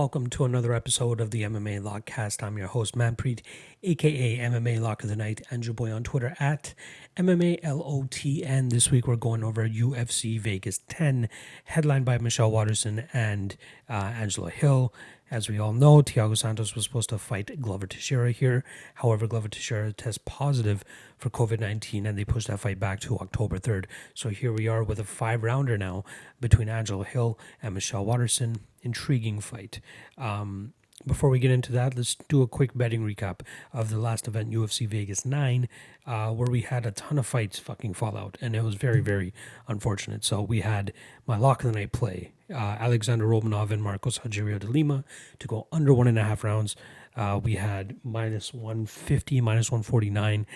Welcome 0.00 0.28
to 0.28 0.46
another 0.46 0.72
episode 0.72 1.20
of 1.20 1.30
the 1.30 1.42
MMA 1.42 1.78
Lockcast. 1.78 2.42
I'm 2.42 2.56
your 2.56 2.68
host, 2.68 2.96
Manpreet, 2.96 3.42
aka 3.82 4.38
MMA 4.38 4.80
Lock 4.80 5.02
of 5.02 5.10
the 5.10 5.14
Night, 5.14 5.42
and 5.50 5.62
your 5.62 5.74
boy 5.74 5.92
on 5.92 6.04
Twitter 6.04 6.34
at 6.40 6.72
MMALOTN. 7.18 8.70
This 8.70 8.90
week 8.90 9.06
we're 9.06 9.16
going 9.16 9.44
over 9.44 9.68
UFC 9.68 10.40
Vegas 10.40 10.80
10, 10.88 11.28
headlined 11.64 12.06
by 12.06 12.16
Michelle 12.16 12.50
Waterson 12.50 13.08
and 13.12 13.58
uh, 13.90 13.92
Angela 13.92 14.48
Hill. 14.48 14.94
As 15.30 15.50
we 15.50 15.58
all 15.58 15.74
know, 15.74 16.00
Thiago 16.00 16.34
Santos 16.34 16.74
was 16.74 16.84
supposed 16.84 17.10
to 17.10 17.18
fight 17.18 17.60
Glover 17.60 17.86
Teixeira 17.86 18.32
here. 18.32 18.64
However, 18.94 19.26
Glover 19.26 19.48
Teixeira 19.48 19.92
tests 19.92 20.22
positive 20.24 20.82
for 21.18 21.28
COVID 21.28 21.60
19 21.60 22.06
and 22.06 22.16
they 22.16 22.24
pushed 22.24 22.48
that 22.48 22.60
fight 22.60 22.80
back 22.80 23.00
to 23.00 23.18
October 23.18 23.58
3rd. 23.58 23.84
So 24.14 24.30
here 24.30 24.54
we 24.54 24.66
are 24.66 24.82
with 24.82 24.98
a 24.98 25.04
five 25.04 25.42
rounder 25.42 25.76
now 25.76 26.04
between 26.40 26.70
Angela 26.70 27.04
Hill 27.04 27.38
and 27.62 27.74
Michelle 27.74 28.06
Waterson. 28.06 28.60
Intriguing 28.82 29.40
fight. 29.40 29.80
Um, 30.16 30.72
before 31.06 31.30
we 31.30 31.38
get 31.38 31.50
into 31.50 31.72
that, 31.72 31.96
let's 31.96 32.14
do 32.28 32.42
a 32.42 32.46
quick 32.46 32.72
betting 32.74 33.00
recap 33.02 33.40
of 33.72 33.88
the 33.88 33.98
last 33.98 34.28
event, 34.28 34.50
UFC 34.50 34.86
Vegas 34.86 35.24
9, 35.24 35.66
uh, 36.06 36.30
where 36.30 36.50
we 36.50 36.60
had 36.60 36.84
a 36.84 36.90
ton 36.90 37.18
of 37.18 37.26
fights 37.26 37.58
fucking 37.58 37.94
fall 37.94 38.18
out, 38.18 38.36
and 38.40 38.54
it 38.54 38.62
was 38.62 38.74
very, 38.74 39.00
very 39.00 39.32
unfortunate. 39.66 40.24
So 40.24 40.42
we 40.42 40.60
had 40.60 40.92
my 41.26 41.38
lock 41.38 41.64
of 41.64 41.72
the 41.72 41.78
night 41.78 41.92
play, 41.92 42.32
uh, 42.52 42.76
Alexander 42.78 43.26
Romanov 43.26 43.70
and 43.70 43.82
Marcos 43.82 44.18
Rogerio 44.18 44.58
de 44.58 44.66
Lima 44.66 45.04
to 45.38 45.46
go 45.48 45.66
under 45.72 45.94
one 45.94 46.06
and 46.06 46.18
a 46.18 46.24
half 46.24 46.44
rounds. 46.44 46.76
Uh, 47.16 47.40
we 47.42 47.54
had 47.54 47.96
minus 48.04 48.52
150, 48.52 49.40
minus 49.40 49.70
149. 49.70 50.46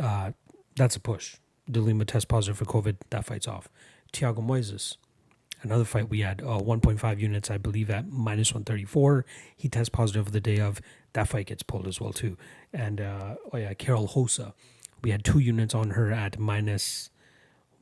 Uh, 0.00 0.32
that's 0.74 0.96
a 0.96 1.00
push. 1.00 1.36
De 1.70 1.80
Lima 1.80 2.04
test 2.04 2.26
positive 2.26 2.58
for 2.58 2.64
COVID. 2.64 2.96
That 3.10 3.24
fight's 3.24 3.46
off. 3.46 3.68
Thiago 4.12 4.44
Moises, 4.44 4.96
another 5.62 5.84
fight 5.84 6.08
we 6.08 6.20
had 6.20 6.40
uh, 6.42 6.58
1.5 6.58 7.18
units 7.18 7.50
i 7.50 7.56
believe 7.56 7.90
at 7.90 8.08
minus 8.08 8.52
134 8.52 9.24
he 9.56 9.68
tests 9.68 9.88
positive 9.88 10.32
the 10.32 10.40
day 10.40 10.58
of 10.58 10.80
that 11.12 11.28
fight 11.28 11.46
gets 11.46 11.62
pulled 11.62 11.86
as 11.86 12.00
well 12.00 12.12
too. 12.12 12.36
And 12.72 13.00
uh, 13.00 13.36
oh 13.52 13.56
yeah 13.56 13.74
Karol 13.74 14.10
Rosa 14.14 14.54
we 15.02 15.10
had 15.10 15.24
two 15.24 15.38
units 15.38 15.74
on 15.74 15.90
her 15.90 16.12
at 16.12 16.38
minus 16.38 17.10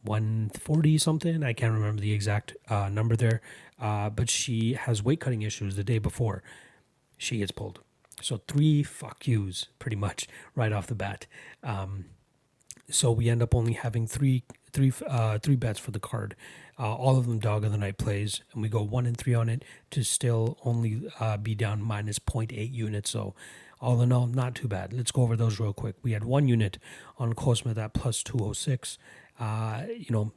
140 0.03 0.97
something 0.99 1.43
i 1.43 1.53
can't 1.53 1.75
remember 1.75 2.01
the 2.01 2.13
exact 2.13 2.55
uh, 2.69 2.89
number 2.89 3.17
there. 3.17 3.41
Uh, 3.79 4.11
but 4.11 4.29
she 4.29 4.75
has 4.75 5.03
weight 5.03 5.21
cutting 5.21 5.43
issues 5.43 5.77
the 5.77 5.85
day 5.85 5.99
before 5.99 6.43
she 7.17 7.39
gets 7.39 7.51
pulled. 7.51 7.81
So 8.21 8.43
three 8.47 8.83
fuck 8.83 9.27
yous 9.27 9.69
pretty 9.79 9.97
much 9.97 10.27
right 10.55 10.73
off 10.73 10.87
the 10.87 10.95
bat. 10.95 11.27
Um, 11.63 12.07
so 12.91 13.11
we 13.11 13.29
end 13.31 13.43
up 13.43 13.55
only 13.55 13.73
having 13.73 14.07
three 14.07 14.43
three 14.73 14.93
uh, 15.07 15.39
three 15.39 15.57
bets 15.57 15.79
for 15.79 15.93
the 15.93 16.01
card. 16.01 16.37
Uh, 16.81 16.95
all 16.95 17.19
of 17.19 17.27
them 17.27 17.39
dog 17.39 17.63
of 17.63 17.73
the 17.73 17.79
night 17.79 17.99
plays, 17.99 18.41
and 18.53 18.63
we 18.63 18.69
go 18.69 18.81
one 18.81 19.05
and 19.05 19.17
three 19.19 19.35
on 19.35 19.51
it 19.51 19.65
to 19.91 20.03
still 20.03 20.57
only 20.65 21.03
uh, 21.21 21.37
be 21.37 21.55
down 21.55 21.83
minus 21.83 22.19
0.8 22.19 22.73
units. 22.73 23.11
So 23.11 23.35
all 23.83 24.01
in 24.01 24.13
all, 24.13 24.27
not 24.27 24.55
too 24.55 24.67
bad. 24.67 24.95
Let's 24.95 25.11
go 25.11 25.23
over 25.23 25.37
those 25.37 25.61
real 25.61 25.75
quick. 25.75 25.97
We 26.03 26.13
had 26.13 26.25
one 26.25 26.49
unit 26.49 26.79
on 27.19 27.35
Cole 27.35 27.55
Smith 27.55 27.77
at 27.77 27.93
plus 27.93 28.23
206. 28.23 28.97
Uh, 29.39 29.83
you 29.95 30.11
know, 30.11 30.33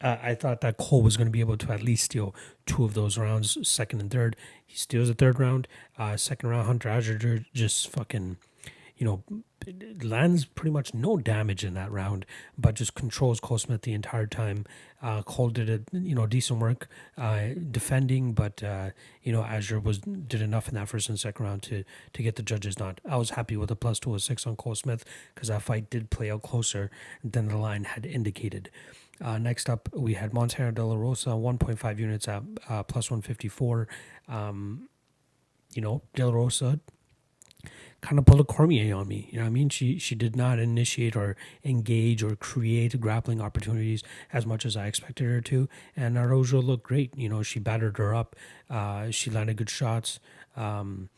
I 0.00 0.34
thought 0.34 0.62
that 0.62 0.78
Cole 0.78 1.02
was 1.02 1.16
going 1.16 1.28
to 1.28 1.32
be 1.32 1.40
able 1.40 1.56
to 1.56 1.72
at 1.72 1.82
least 1.82 2.04
steal 2.04 2.34
two 2.66 2.84
of 2.84 2.94
those 2.94 3.18
rounds, 3.18 3.56
second 3.68 4.00
and 4.00 4.10
third. 4.10 4.36
He 4.64 4.76
steals 4.76 5.08
the 5.08 5.14
third 5.14 5.38
round. 5.38 5.68
Uh, 5.98 6.16
second 6.16 6.48
round, 6.48 6.66
Hunter 6.66 6.88
Azure 6.88 7.44
just 7.54 7.88
fucking 7.88 8.36
you 9.02 9.06
know, 9.06 9.42
lands 10.02 10.44
pretty 10.44 10.70
much 10.70 10.94
no 10.94 11.16
damage 11.16 11.64
in 11.64 11.74
that 11.74 11.90
round, 11.90 12.26
but 12.56 12.74
just 12.74 12.94
controls 12.94 13.40
Cole 13.40 13.58
the 13.82 13.92
entire 13.92 14.26
time. 14.26 14.64
Uh, 15.02 15.22
Cole 15.22 15.50
did 15.50 15.68
a 15.68 15.96
you 15.96 16.14
know 16.14 16.26
decent 16.26 16.60
work 16.60 16.88
uh, 17.18 17.48
defending, 17.70 18.32
but 18.32 18.62
uh, 18.62 18.90
you 19.22 19.32
know 19.32 19.42
Azure 19.42 19.80
was 19.80 19.98
did 19.98 20.42
enough 20.42 20.68
in 20.68 20.74
that 20.74 20.88
first 20.88 21.08
and 21.08 21.18
second 21.18 21.44
round 21.44 21.62
to 21.64 21.84
to 22.12 22.22
get 22.22 22.36
the 22.36 22.42
judges 22.42 22.78
not. 22.78 23.00
I 23.08 23.16
was 23.16 23.30
happy 23.30 23.56
with 23.56 23.70
a 23.70 23.76
plus 23.76 23.98
two 23.98 24.10
or 24.10 24.18
six 24.18 24.46
on 24.46 24.56
Cole 24.56 24.74
Smith 24.74 25.04
because 25.34 25.48
that 25.48 25.62
fight 25.62 25.90
did 25.90 26.10
play 26.10 26.30
out 26.30 26.42
closer 26.42 26.90
than 27.24 27.48
the 27.48 27.56
line 27.56 27.84
had 27.84 28.06
indicated. 28.06 28.70
Uh, 29.20 29.38
next 29.38 29.68
up, 29.68 29.88
we 29.92 30.14
had 30.14 30.32
Montana 30.32 30.72
De 30.72 30.84
La 30.84 30.96
Rosa, 30.96 31.30
1.5 31.30 31.98
units 31.98 32.26
at 32.26 32.42
uh, 32.68 32.82
plus 32.82 33.10
154. 33.10 33.86
Um, 34.28 34.88
you 35.74 35.82
know, 35.82 36.02
De 36.14 36.26
La 36.26 36.32
Rosa 36.32 36.80
kind 38.02 38.18
of 38.18 38.26
pulled 38.26 38.40
a 38.40 38.44
Cormier 38.44 38.94
on 38.94 39.08
me. 39.08 39.28
You 39.30 39.38
know 39.38 39.44
what 39.44 39.50
I 39.50 39.52
mean? 39.52 39.68
She 39.68 39.98
she 39.98 40.14
did 40.14 40.36
not 40.36 40.58
initiate 40.58 41.16
or 41.16 41.36
engage 41.64 42.22
or 42.22 42.36
create 42.36 43.00
grappling 43.00 43.40
opportunities 43.40 44.02
as 44.32 44.44
much 44.44 44.66
as 44.66 44.76
I 44.76 44.86
expected 44.86 45.24
her 45.24 45.40
to. 45.40 45.68
And 45.96 46.18
Araujo 46.18 46.60
looked 46.60 46.82
great. 46.82 47.16
You 47.16 47.28
know, 47.28 47.42
she 47.42 47.58
battered 47.60 47.96
her 47.98 48.14
up. 48.14 48.36
Uh, 48.68 49.10
she 49.10 49.30
landed 49.30 49.56
good 49.56 49.70
shots. 49.70 50.20
Um, 50.56 51.08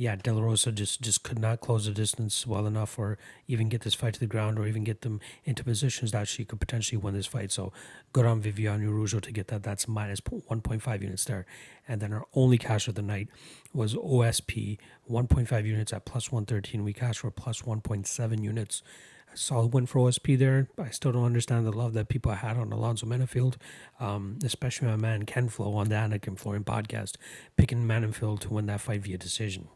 yeah, 0.00 0.16
De 0.16 0.32
La 0.32 0.40
Rosa 0.40 0.72
just, 0.72 1.02
just 1.02 1.22
could 1.24 1.38
not 1.38 1.60
close 1.60 1.84
the 1.84 1.92
distance 1.92 2.46
well 2.46 2.66
enough 2.66 2.98
or 2.98 3.18
even 3.46 3.68
get 3.68 3.82
this 3.82 3.92
fight 3.92 4.14
to 4.14 4.20
the 4.20 4.26
ground 4.26 4.58
or 4.58 4.66
even 4.66 4.82
get 4.82 5.02
them 5.02 5.20
into 5.44 5.62
positions 5.62 6.12
that 6.12 6.26
she 6.26 6.42
could 6.42 6.58
potentially 6.58 6.96
win 6.96 7.12
this 7.12 7.26
fight. 7.26 7.52
So 7.52 7.70
good 8.14 8.24
on 8.24 8.40
Viviane 8.40 8.82
Araujo 8.82 9.20
to 9.20 9.30
get 9.30 9.48
that. 9.48 9.62
That's 9.62 9.86
minus 9.86 10.22
1.5 10.22 11.02
units 11.02 11.26
there. 11.26 11.44
And 11.86 12.00
then 12.00 12.14
our 12.14 12.24
only 12.34 12.56
cash 12.56 12.88
of 12.88 12.94
the 12.94 13.02
night 13.02 13.28
was 13.74 13.94
OSP, 13.94 14.78
1.5 15.10 15.66
units 15.66 15.92
at 15.92 16.06
plus 16.06 16.32
113. 16.32 16.82
We 16.82 16.94
cashed 16.94 17.20
for 17.20 17.30
plus 17.30 17.60
1.7 17.60 18.42
units. 18.42 18.82
Solid 19.34 19.74
win 19.74 19.84
for 19.84 20.08
OSP 20.08 20.38
there. 20.38 20.70
I 20.78 20.88
still 20.88 21.12
don't 21.12 21.26
understand 21.26 21.66
the 21.66 21.72
love 21.72 21.92
that 21.92 22.08
people 22.08 22.32
had 22.32 22.56
on 22.56 22.72
Alonzo 22.72 23.06
Menifield, 23.06 23.56
um, 24.00 24.38
especially 24.44 24.88
my 24.88 24.96
man 24.96 25.26
Ken 25.26 25.50
Flo 25.50 25.74
on 25.74 25.90
the 25.90 25.94
Anik 25.96 26.26
and 26.26 26.38
Florian 26.38 26.64
podcast, 26.64 27.16
picking 27.58 27.84
Menifield 27.84 28.40
to 28.40 28.54
win 28.54 28.64
that 28.64 28.80
fight 28.80 29.02
via 29.02 29.18
decision 29.18 29.68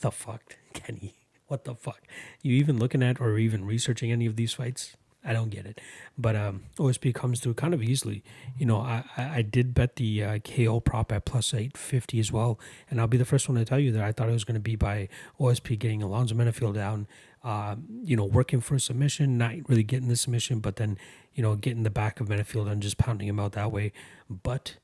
the 0.00 0.10
fuck, 0.10 0.56
Kenny? 0.72 1.14
What 1.46 1.64
the 1.64 1.74
fuck? 1.74 2.02
You 2.42 2.54
even 2.56 2.78
looking 2.78 3.02
at 3.02 3.20
or 3.20 3.38
even 3.38 3.64
researching 3.64 4.12
any 4.12 4.26
of 4.26 4.36
these 4.36 4.52
fights? 4.52 4.96
I 5.24 5.32
don't 5.32 5.50
get 5.50 5.66
it. 5.66 5.80
But 6.16 6.36
um, 6.36 6.64
OSP 6.76 7.14
comes 7.14 7.40
through 7.40 7.54
kind 7.54 7.74
of 7.74 7.82
easily. 7.82 8.22
You 8.56 8.66
know, 8.66 8.78
I, 8.78 9.04
I 9.16 9.42
did 9.42 9.74
bet 9.74 9.96
the 9.96 10.24
uh, 10.24 10.38
KO 10.38 10.80
prop 10.80 11.10
at 11.10 11.24
plus 11.24 11.52
850 11.52 12.20
as 12.20 12.30
well. 12.30 12.58
And 12.88 13.00
I'll 13.00 13.08
be 13.08 13.16
the 13.16 13.24
first 13.24 13.48
one 13.48 13.58
to 13.58 13.64
tell 13.64 13.78
you 13.78 13.92
that 13.92 14.02
I 14.02 14.12
thought 14.12 14.28
it 14.28 14.32
was 14.32 14.44
going 14.44 14.54
to 14.54 14.60
be 14.60 14.76
by 14.76 15.08
OSP 15.40 15.78
getting 15.78 16.02
Alonzo 16.02 16.34
Menifield 16.34 16.74
down, 16.74 17.08
uh, 17.42 17.76
you 18.04 18.16
know, 18.16 18.24
working 18.24 18.60
for 18.60 18.76
a 18.76 18.80
submission, 18.80 19.36
not 19.36 19.54
really 19.68 19.82
getting 19.82 20.08
the 20.08 20.16
submission, 20.16 20.60
but 20.60 20.76
then, 20.76 20.98
you 21.34 21.42
know, 21.42 21.56
getting 21.56 21.82
the 21.82 21.90
back 21.90 22.20
of 22.20 22.28
Menifield 22.28 22.70
and 22.70 22.80
just 22.80 22.98
pounding 22.98 23.26
him 23.26 23.40
out 23.40 23.52
that 23.52 23.72
way. 23.72 23.92
But 24.30 24.76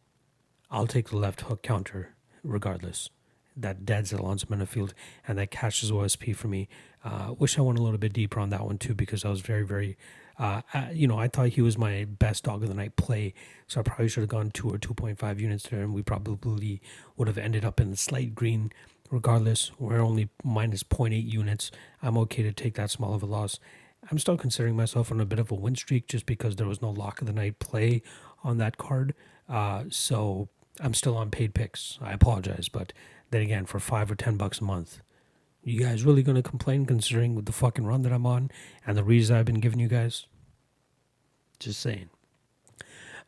I'll 0.71 0.87
take 0.87 1.11
the 1.11 1.17
left 1.17 1.43
hook 1.43 1.63
counter 1.63 2.15
regardless 2.43 3.09
that 3.57 3.85
deads 3.85 4.13
Alonzo 4.13 4.47
Menifield 4.47 4.93
and 5.27 5.39
that 5.39 5.51
catches 5.51 5.91
OSP 5.91 6.35
for 6.35 6.49
me. 6.49 6.69
Uh, 7.05 7.35
wish 7.39 7.59
I 7.59 7.63
went 7.63 7.79
a 7.79 7.83
little 7.83 7.99
bit 7.99 8.13
deeper 8.13 8.41
on 8.41 8.51
that 8.51 8.65
one 8.65 8.79
too 8.79 8.95
because 8.95 9.25
I 9.25 9.29
was 9.29 9.41
very, 9.41 9.65
very, 9.65 9.97
uh, 10.39 10.63
you 10.93 11.07
know, 11.07 11.19
I 11.19 11.29
thought 11.29 11.49
he 11.51 11.63
was 11.63 11.79
my 11.79 12.05
best 12.05 12.45
dog 12.45 12.63
of 12.63 12.69
the 12.69 12.75
night 12.75 12.97
play. 12.97 13.35
So 13.67 13.81
I 13.81 13.83
probably 13.83 14.09
should 14.09 14.23
have 14.23 14.31
gone 14.31 14.51
two 14.51 14.71
or 14.71 14.79
2.5 14.79 15.39
units 15.39 15.69
there 15.69 15.83
and 15.83 15.95
we 15.95 16.03
probably 16.03 16.81
would 17.17 17.29
have 17.29 17.39
ended 17.39 17.65
up 17.65 17.81
in 17.81 17.91
the 17.91 17.97
slight 17.97 18.35
green. 18.35 18.73
Regardless, 19.11 19.71
we're 19.79 20.01
only 20.01 20.31
minus 20.43 20.83
0.8 20.83 21.31
units. 21.31 21.71
I'm 22.03 22.19
okay 22.19 22.43
to 22.43 22.53
take 22.53 22.75
that 22.75 22.91
small 22.91 23.15
of 23.15 23.23
a 23.23 23.27
loss. 23.27 23.61
I'm 24.11 24.19
still 24.19 24.37
considering 24.37 24.77
myself 24.77 25.13
on 25.13 25.21
a 25.21 25.27
bit 25.27 25.39
of 25.39 25.51
a 25.51 25.55
win 25.55 25.77
streak 25.77 26.09
just 26.09 26.27
because 26.27 26.57
there 26.57 26.67
was 26.67 26.83
no 26.83 26.91
lock 26.91 27.21
of 27.21 27.27
the 27.27 27.33
night 27.33 27.59
play 27.59 28.03
on 28.43 28.59
that 28.59 28.77
card. 28.77 29.15
Uh, 29.49 29.85
so 29.91 30.49
I'm 30.81 30.95
still 30.95 31.17
on 31.17 31.31
paid 31.31 31.55
picks. 31.55 31.99
I 32.03 32.13
apologize, 32.13 32.69
but 32.69 32.93
then 33.35 33.43
again, 33.43 33.67
for 33.67 33.81
five 33.81 34.11
or 34.11 34.15
ten 34.15 34.37
bucks 34.37 34.61
a 34.61 34.65
month, 34.65 35.01
you 35.63 35.81
guys 35.81 36.05
really 36.05 36.23
gonna 36.23 36.43
complain 36.43 36.87
considering 36.87 37.35
with 37.35 37.47
the 37.47 37.53
fucking 37.53 37.85
run 37.85 38.03
that 38.03 38.13
I'm 38.13 38.27
on 38.27 38.51
and 38.87 38.97
the 38.97 39.05
reasons 39.05 39.37
I've 39.37 39.47
been 39.47 39.61
giving 39.61 39.81
you 39.81 39.89
guys? 39.89 40.27
Just 41.59 41.81
saying. 41.81 42.11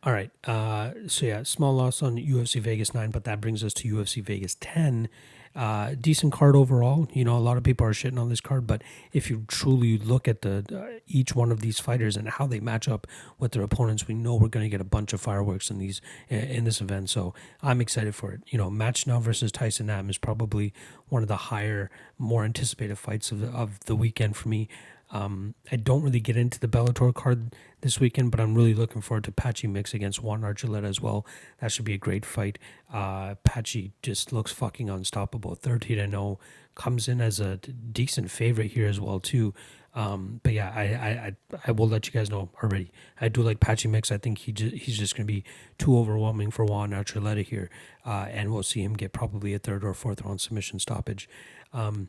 All 0.03 0.12
right. 0.12 0.31
Uh, 0.44 0.93
so 1.08 1.26
yeah, 1.26 1.43
small 1.43 1.75
loss 1.75 2.03
on 2.03 2.17
UFC 2.17 2.61
Vegas 2.61 2.94
nine, 2.94 3.11
but 3.11 3.25
that 3.25 3.41
brings 3.41 3.64
us 3.64 3.75
to 3.75 3.93
UFC 3.93 4.23
Vegas 4.23 4.56
ten, 4.61 5.08
uh, 5.56 5.94
decent 5.99 6.32
card 6.32 6.55
overall. 6.55 7.08
You 7.12 7.25
know, 7.25 7.37
a 7.37 7.41
lot 7.41 7.56
of 7.56 7.62
people 7.62 7.87
are 7.87 7.93
shitting 7.93 8.19
on 8.19 8.29
this 8.29 8.41
card, 8.41 8.67
but 8.67 8.82
if 9.12 9.31
you 9.31 9.44
truly 9.49 9.97
look 9.99 10.29
at 10.29 10.43
the 10.43 10.64
uh, 10.70 11.00
each 11.06 11.35
one 11.35 11.50
of 11.50 11.61
these 11.61 11.81
fighters 11.81 12.17
and 12.17 12.29
how 12.29 12.47
they 12.47 12.61
match 12.61 12.88
up 12.88 13.06
with 13.38 13.53
their 13.53 13.62
opponents, 13.62 14.06
we 14.06 14.14
know 14.14 14.35
we're 14.35 14.49
going 14.49 14.64
to 14.64 14.70
get 14.70 14.81
a 14.81 14.85
bunch 14.85 15.12
of 15.12 15.20
fireworks 15.20 15.70
in 15.70 15.79
these 15.79 16.00
in 16.29 16.64
this 16.64 16.81
event. 16.81 17.08
So 17.11 17.35
I'm 17.62 17.81
excited 17.81 18.14
for 18.14 18.32
it. 18.32 18.43
You 18.47 18.58
know, 18.58 18.70
Matt 18.70 18.99
Schnell 18.99 19.20
versus 19.20 19.50
Tyson 19.50 19.87
Nam 19.87 20.11
is 20.11 20.19
probably 20.19 20.75
one 21.08 21.23
of 21.23 21.29
the 21.29 21.37
higher, 21.37 21.91
more 22.19 22.44
anticipated 22.44 22.99
fights 22.99 23.32
of 23.32 23.41
the, 23.41 23.49
of 23.49 23.81
the 23.87 23.97
weekend 23.97 24.37
for 24.37 24.49
me. 24.49 24.69
Um, 25.11 25.55
I 25.70 25.76
don't 25.76 26.03
really 26.03 26.20
get 26.20 26.37
into 26.37 26.58
the 26.58 26.67
Bellator 26.67 27.14
card 27.14 27.55
this 27.81 28.00
weekend, 28.00 28.31
but 28.31 28.41
I'm 28.41 28.55
really 28.55 28.75
looking 28.75 29.00
forward 29.00 29.25
to 29.25 29.32
Patchy 29.32 29.67
Mix 29.67 29.94
against 29.94 30.23
Juan 30.23 30.43
Archuleta 30.43 30.85
as 30.85 31.00
well. 31.00 31.25
That 31.61 31.70
should 31.70 31.85
be 31.85 31.94
a 31.94 31.99
great 31.99 32.25
fight. 32.25 32.58
Uh, 32.93 33.37
Patchy 33.44 33.93
just 34.03 34.32
looks 34.32 34.50
fucking 34.53 34.91
unstoppable. 34.91 35.55
13 35.55 35.97
to 35.99 36.11
0 36.11 36.38
comes 36.75 37.08
in 37.08 37.20
as 37.20 37.41
a 37.41 37.56
decent 37.56 38.31
favorite 38.31 38.73
here 38.73 38.87
as 38.87 39.00
well 39.00 39.20
too. 39.20 39.55
Um, 39.94 40.41
but 40.43 40.53
yeah, 40.53 40.73
I, 40.75 40.82
I, 40.82 41.09
I, 41.09 41.61
I 41.69 41.70
will 41.70 41.88
let 41.88 42.06
you 42.06 42.12
guys 42.12 42.29
know 42.29 42.50
already. 42.62 42.93
I 43.19 43.29
do 43.29 43.43
like 43.43 43.61
Patchy 43.61 43.88
Mix. 43.88 44.12
I 44.12 44.19
think 44.19 44.38
he 44.38 44.52
just, 44.52 44.76
he's 44.76 44.99
just 44.99 45.17
going 45.17 45.26
to 45.26 45.32
be 45.32 45.43
too 45.79 45.97
overwhelming 45.97 46.50
for 46.50 46.67
Juan 46.67 46.91
Archuleta 46.91 47.43
here. 47.43 47.70
Uh, 48.05 48.26
and 48.31 48.52
we'll 48.52 48.62
see 48.62 48.82
him 48.82 48.93
get 48.93 49.14
probably 49.14 49.55
a 49.55 49.59
third 49.59 49.85
or 49.85 49.94
fourth 49.94 50.20
round 50.20 50.43
submission 50.43 50.79
stoppage. 50.79 51.31
Um, 51.73 52.09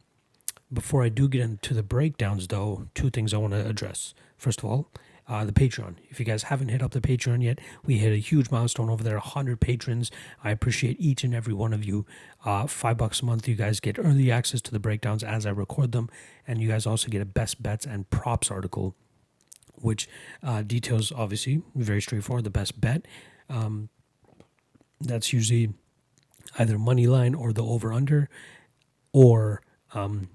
before 0.72 1.04
I 1.04 1.10
do 1.10 1.28
get 1.28 1.42
into 1.42 1.74
the 1.74 1.84
breakdowns, 1.84 2.48
though, 2.48 2.88
two 2.94 3.10
things 3.10 3.34
I 3.34 3.38
want 3.38 3.54
to 3.54 3.66
address. 3.66 4.14
First 4.38 4.60
of 4.60 4.66
all, 4.66 4.90
uh, 5.28 5.44
the 5.44 5.52
Patreon. 5.52 5.96
If 6.10 6.20
you 6.20 6.26
guys 6.26 6.44
haven't 6.44 6.70
hit 6.70 6.82
up 6.82 6.92
the 6.92 7.02
Patreon 7.02 7.44
yet, 7.44 7.60
we 7.86 7.98
hit 7.98 8.14
a 8.14 8.18
huge 8.18 8.50
milestone 8.50 8.90
over 8.90 9.04
there 9.04 9.16
100 9.16 9.60
patrons. 9.60 10.10
I 10.44 10.52
appreciate 10.52 10.98
each 11.00 11.24
and 11.24 11.36
every 11.36 11.54
one 11.54 11.74
of 11.74 11.84
you. 11.84 12.06
Uh, 12.46 12.68
five 12.68 12.98
bucks 12.98 13.22
a 13.22 13.26
month, 13.26 13.48
you 13.48 13.56
guys 13.56 13.80
get 13.80 14.00
early 14.00 14.32
access 14.32 14.62
to 14.62 14.72
the 14.72 14.80
breakdowns 14.80 15.24
as 15.24 15.46
I 15.46 15.50
record 15.50 15.92
them, 15.92 16.10
and 16.48 16.62
you 16.62 16.70
guys 16.70 16.86
also 16.86 17.10
get 17.10 17.22
a 17.22 17.26
best 17.26 17.62
bets 17.62 17.86
and 17.86 18.10
props 18.10 18.50
article, 18.50 18.96
which 19.76 20.08
uh, 20.42 20.62
details 20.62 21.12
obviously 21.12 21.62
very 21.76 22.02
straightforward 22.02 22.46
the 22.46 22.50
best 22.50 22.80
bet. 22.80 23.06
Um, 23.50 23.90
that's 25.02 25.34
usually 25.34 25.74
either 26.58 26.78
money 26.78 27.06
line 27.06 27.36
or 27.36 27.52
the 27.52 27.64
over 27.64 27.92
under, 27.92 28.30
or 29.12 29.62
um, 29.94 30.30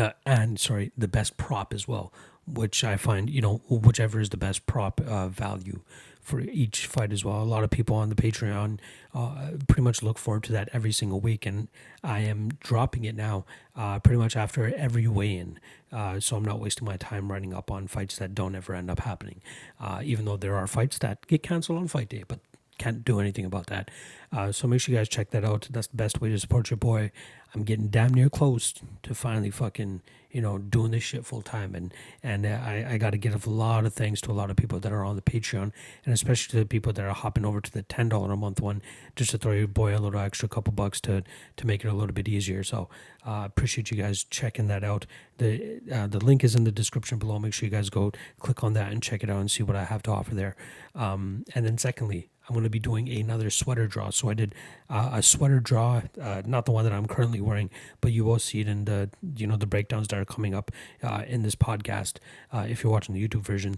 uh, 0.00 0.12
and 0.26 0.58
sorry, 0.58 0.92
the 0.96 1.08
best 1.08 1.36
prop 1.36 1.72
as 1.72 1.86
well, 1.86 2.12
which 2.46 2.82
I 2.84 2.96
find 2.96 3.30
you 3.30 3.40
know 3.40 3.58
whichever 3.68 4.20
is 4.20 4.30
the 4.30 4.36
best 4.36 4.66
prop 4.66 5.00
uh, 5.00 5.28
value 5.28 5.80
for 6.20 6.40
each 6.40 6.86
fight 6.86 7.12
as 7.12 7.24
well. 7.24 7.42
A 7.42 7.44
lot 7.44 7.64
of 7.64 7.70
people 7.70 7.96
on 7.96 8.08
the 8.08 8.14
Patreon 8.14 8.78
uh, 9.14 9.52
pretty 9.66 9.82
much 9.82 10.02
look 10.02 10.18
forward 10.18 10.44
to 10.44 10.52
that 10.52 10.68
every 10.72 10.92
single 10.92 11.20
week, 11.20 11.46
and 11.46 11.68
I 12.04 12.20
am 12.20 12.50
dropping 12.60 13.04
it 13.04 13.16
now 13.16 13.44
uh, 13.74 13.98
pretty 13.98 14.18
much 14.18 14.36
after 14.36 14.72
every 14.74 15.08
weigh-in, 15.08 15.58
uh, 15.90 16.20
so 16.20 16.36
I'm 16.36 16.44
not 16.44 16.60
wasting 16.60 16.86
my 16.86 16.96
time 16.96 17.32
writing 17.32 17.54
up 17.54 17.70
on 17.70 17.88
fights 17.88 18.16
that 18.18 18.34
don't 18.34 18.54
ever 18.54 18.74
end 18.74 18.90
up 18.90 19.00
happening. 19.00 19.40
Uh, 19.80 20.00
even 20.04 20.24
though 20.24 20.36
there 20.36 20.56
are 20.56 20.66
fights 20.66 20.98
that 20.98 21.26
get 21.26 21.42
canceled 21.42 21.78
on 21.78 21.88
fight 21.88 22.08
day, 22.10 22.24
but 22.28 22.40
can't 22.80 23.04
do 23.04 23.20
anything 23.20 23.44
about 23.44 23.66
that. 23.66 23.90
Uh, 24.32 24.52
so 24.52 24.66
make 24.66 24.80
sure 24.80 24.92
you 24.92 24.98
guys 24.98 25.08
check 25.08 25.30
that 25.30 25.44
out. 25.44 25.68
That's 25.70 25.88
the 25.88 25.96
best 25.96 26.20
way 26.20 26.30
to 26.30 26.38
support 26.38 26.70
your 26.70 26.76
boy. 26.76 27.10
I'm 27.54 27.64
getting 27.64 27.88
damn 27.88 28.14
near 28.14 28.30
close 28.30 28.74
to 29.02 29.14
finally 29.14 29.50
fucking 29.50 30.02
you 30.30 30.40
know 30.40 30.58
doing 30.58 30.92
this 30.92 31.02
shit 31.02 31.26
full 31.26 31.42
time, 31.42 31.74
and 31.74 31.92
and 32.22 32.46
uh, 32.46 32.60
I 32.62 32.86
I 32.90 32.98
got 32.98 33.10
to 33.10 33.18
give 33.18 33.46
a 33.46 33.50
lot 33.50 33.84
of 33.84 33.92
thanks 33.92 34.20
to 34.22 34.30
a 34.30 34.32
lot 34.32 34.48
of 34.48 34.56
people 34.56 34.78
that 34.78 34.92
are 34.92 35.04
on 35.04 35.16
the 35.16 35.22
Patreon, 35.22 35.72
and 36.04 36.14
especially 36.14 36.52
to 36.52 36.58
the 36.58 36.66
people 36.66 36.92
that 36.92 37.04
are 37.04 37.12
hopping 37.12 37.44
over 37.44 37.60
to 37.60 37.72
the 37.72 37.82
ten 37.82 38.08
dollar 38.08 38.32
a 38.32 38.36
month 38.36 38.60
one 38.60 38.80
just 39.16 39.32
to 39.32 39.38
throw 39.38 39.52
your 39.52 39.66
boy 39.66 39.96
a 39.96 39.98
little 39.98 40.20
extra 40.20 40.48
couple 40.48 40.72
bucks 40.72 41.00
to 41.02 41.24
to 41.56 41.66
make 41.66 41.84
it 41.84 41.88
a 41.88 41.92
little 41.92 42.14
bit 42.14 42.28
easier. 42.28 42.62
So 42.62 42.88
uh, 43.26 43.42
appreciate 43.44 43.90
you 43.90 43.96
guys 43.96 44.22
checking 44.22 44.68
that 44.68 44.84
out. 44.84 45.06
The 45.38 45.80
uh, 45.92 46.06
the 46.06 46.24
link 46.24 46.44
is 46.44 46.54
in 46.54 46.62
the 46.62 46.72
description 46.72 47.18
below. 47.18 47.40
Make 47.40 47.52
sure 47.52 47.66
you 47.66 47.72
guys 47.72 47.90
go 47.90 48.12
click 48.38 48.62
on 48.62 48.74
that 48.74 48.92
and 48.92 49.02
check 49.02 49.24
it 49.24 49.30
out 49.30 49.40
and 49.40 49.50
see 49.50 49.64
what 49.64 49.74
I 49.74 49.84
have 49.84 50.02
to 50.04 50.12
offer 50.12 50.36
there. 50.36 50.54
Um, 50.94 51.44
and 51.54 51.66
then 51.66 51.78
secondly, 51.78 52.30
I'm 52.50 52.54
going 52.54 52.64
to 52.64 52.70
be 52.70 52.80
doing 52.80 53.08
another 53.08 53.48
sweater 53.48 53.86
draw. 53.86 54.10
So 54.10 54.28
I 54.28 54.34
did 54.34 54.56
uh, 54.88 55.10
a 55.12 55.22
sweater 55.22 55.60
draw, 55.60 56.02
uh, 56.20 56.42
not 56.44 56.64
the 56.64 56.72
one 56.72 56.82
that 56.82 56.92
I'm 56.92 57.06
currently 57.06 57.40
wearing, 57.40 57.70
but 58.00 58.10
you 58.10 58.24
will 58.24 58.40
see 58.40 58.58
it 58.60 58.66
in 58.66 58.86
the 58.86 59.08
you 59.36 59.46
know 59.46 59.56
the 59.56 59.68
breakdowns 59.68 60.08
that 60.08 60.18
are 60.18 60.24
coming 60.24 60.52
up 60.52 60.72
uh, 61.00 61.22
in 61.28 61.42
this 61.42 61.54
podcast. 61.54 62.16
Uh, 62.52 62.66
if 62.68 62.82
you're 62.82 62.92
watching 62.92 63.14
the 63.14 63.26
YouTube 63.26 63.42
version, 63.42 63.76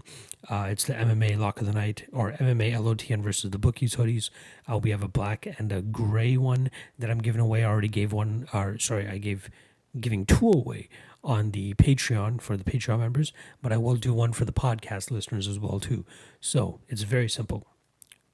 uh, 0.49 0.65
it's 0.71 0.85
the 0.85 0.93
MMA 0.93 1.37
Lock 1.37 1.61
of 1.61 1.67
the 1.67 1.71
Night 1.71 2.07
or 2.11 2.31
MMA 2.31 2.73
LOTN 2.73 3.21
versus 3.21 3.51
the 3.51 3.59
Bookies 3.59 3.95
hoodies. 3.95 4.31
Uh, 4.67 4.79
we 4.79 4.89
have 4.89 5.03
a 5.03 5.07
black 5.07 5.45
and 5.59 5.71
a 5.71 5.83
gray 5.83 6.35
one 6.35 6.71
that 6.97 7.11
I'm 7.11 7.19
giving 7.19 7.41
away. 7.41 7.63
I 7.63 7.69
already 7.69 7.89
gave 7.89 8.11
one, 8.11 8.47
or 8.55 8.79
sorry, 8.79 9.07
I 9.07 9.19
gave 9.19 9.51
giving 9.99 10.25
two 10.25 10.49
away 10.49 10.89
on 11.23 11.51
the 11.51 11.75
Patreon 11.75 12.41
for 12.41 12.57
the 12.57 12.63
Patreon 12.63 12.97
members, 12.97 13.33
but 13.61 13.71
I 13.71 13.77
will 13.77 13.97
do 13.97 14.15
one 14.15 14.33
for 14.33 14.45
the 14.45 14.51
podcast 14.51 15.11
listeners 15.11 15.47
as 15.47 15.59
well 15.59 15.79
too. 15.79 16.05
So 16.41 16.79
it's 16.89 17.03
very 17.03 17.29
simple 17.29 17.67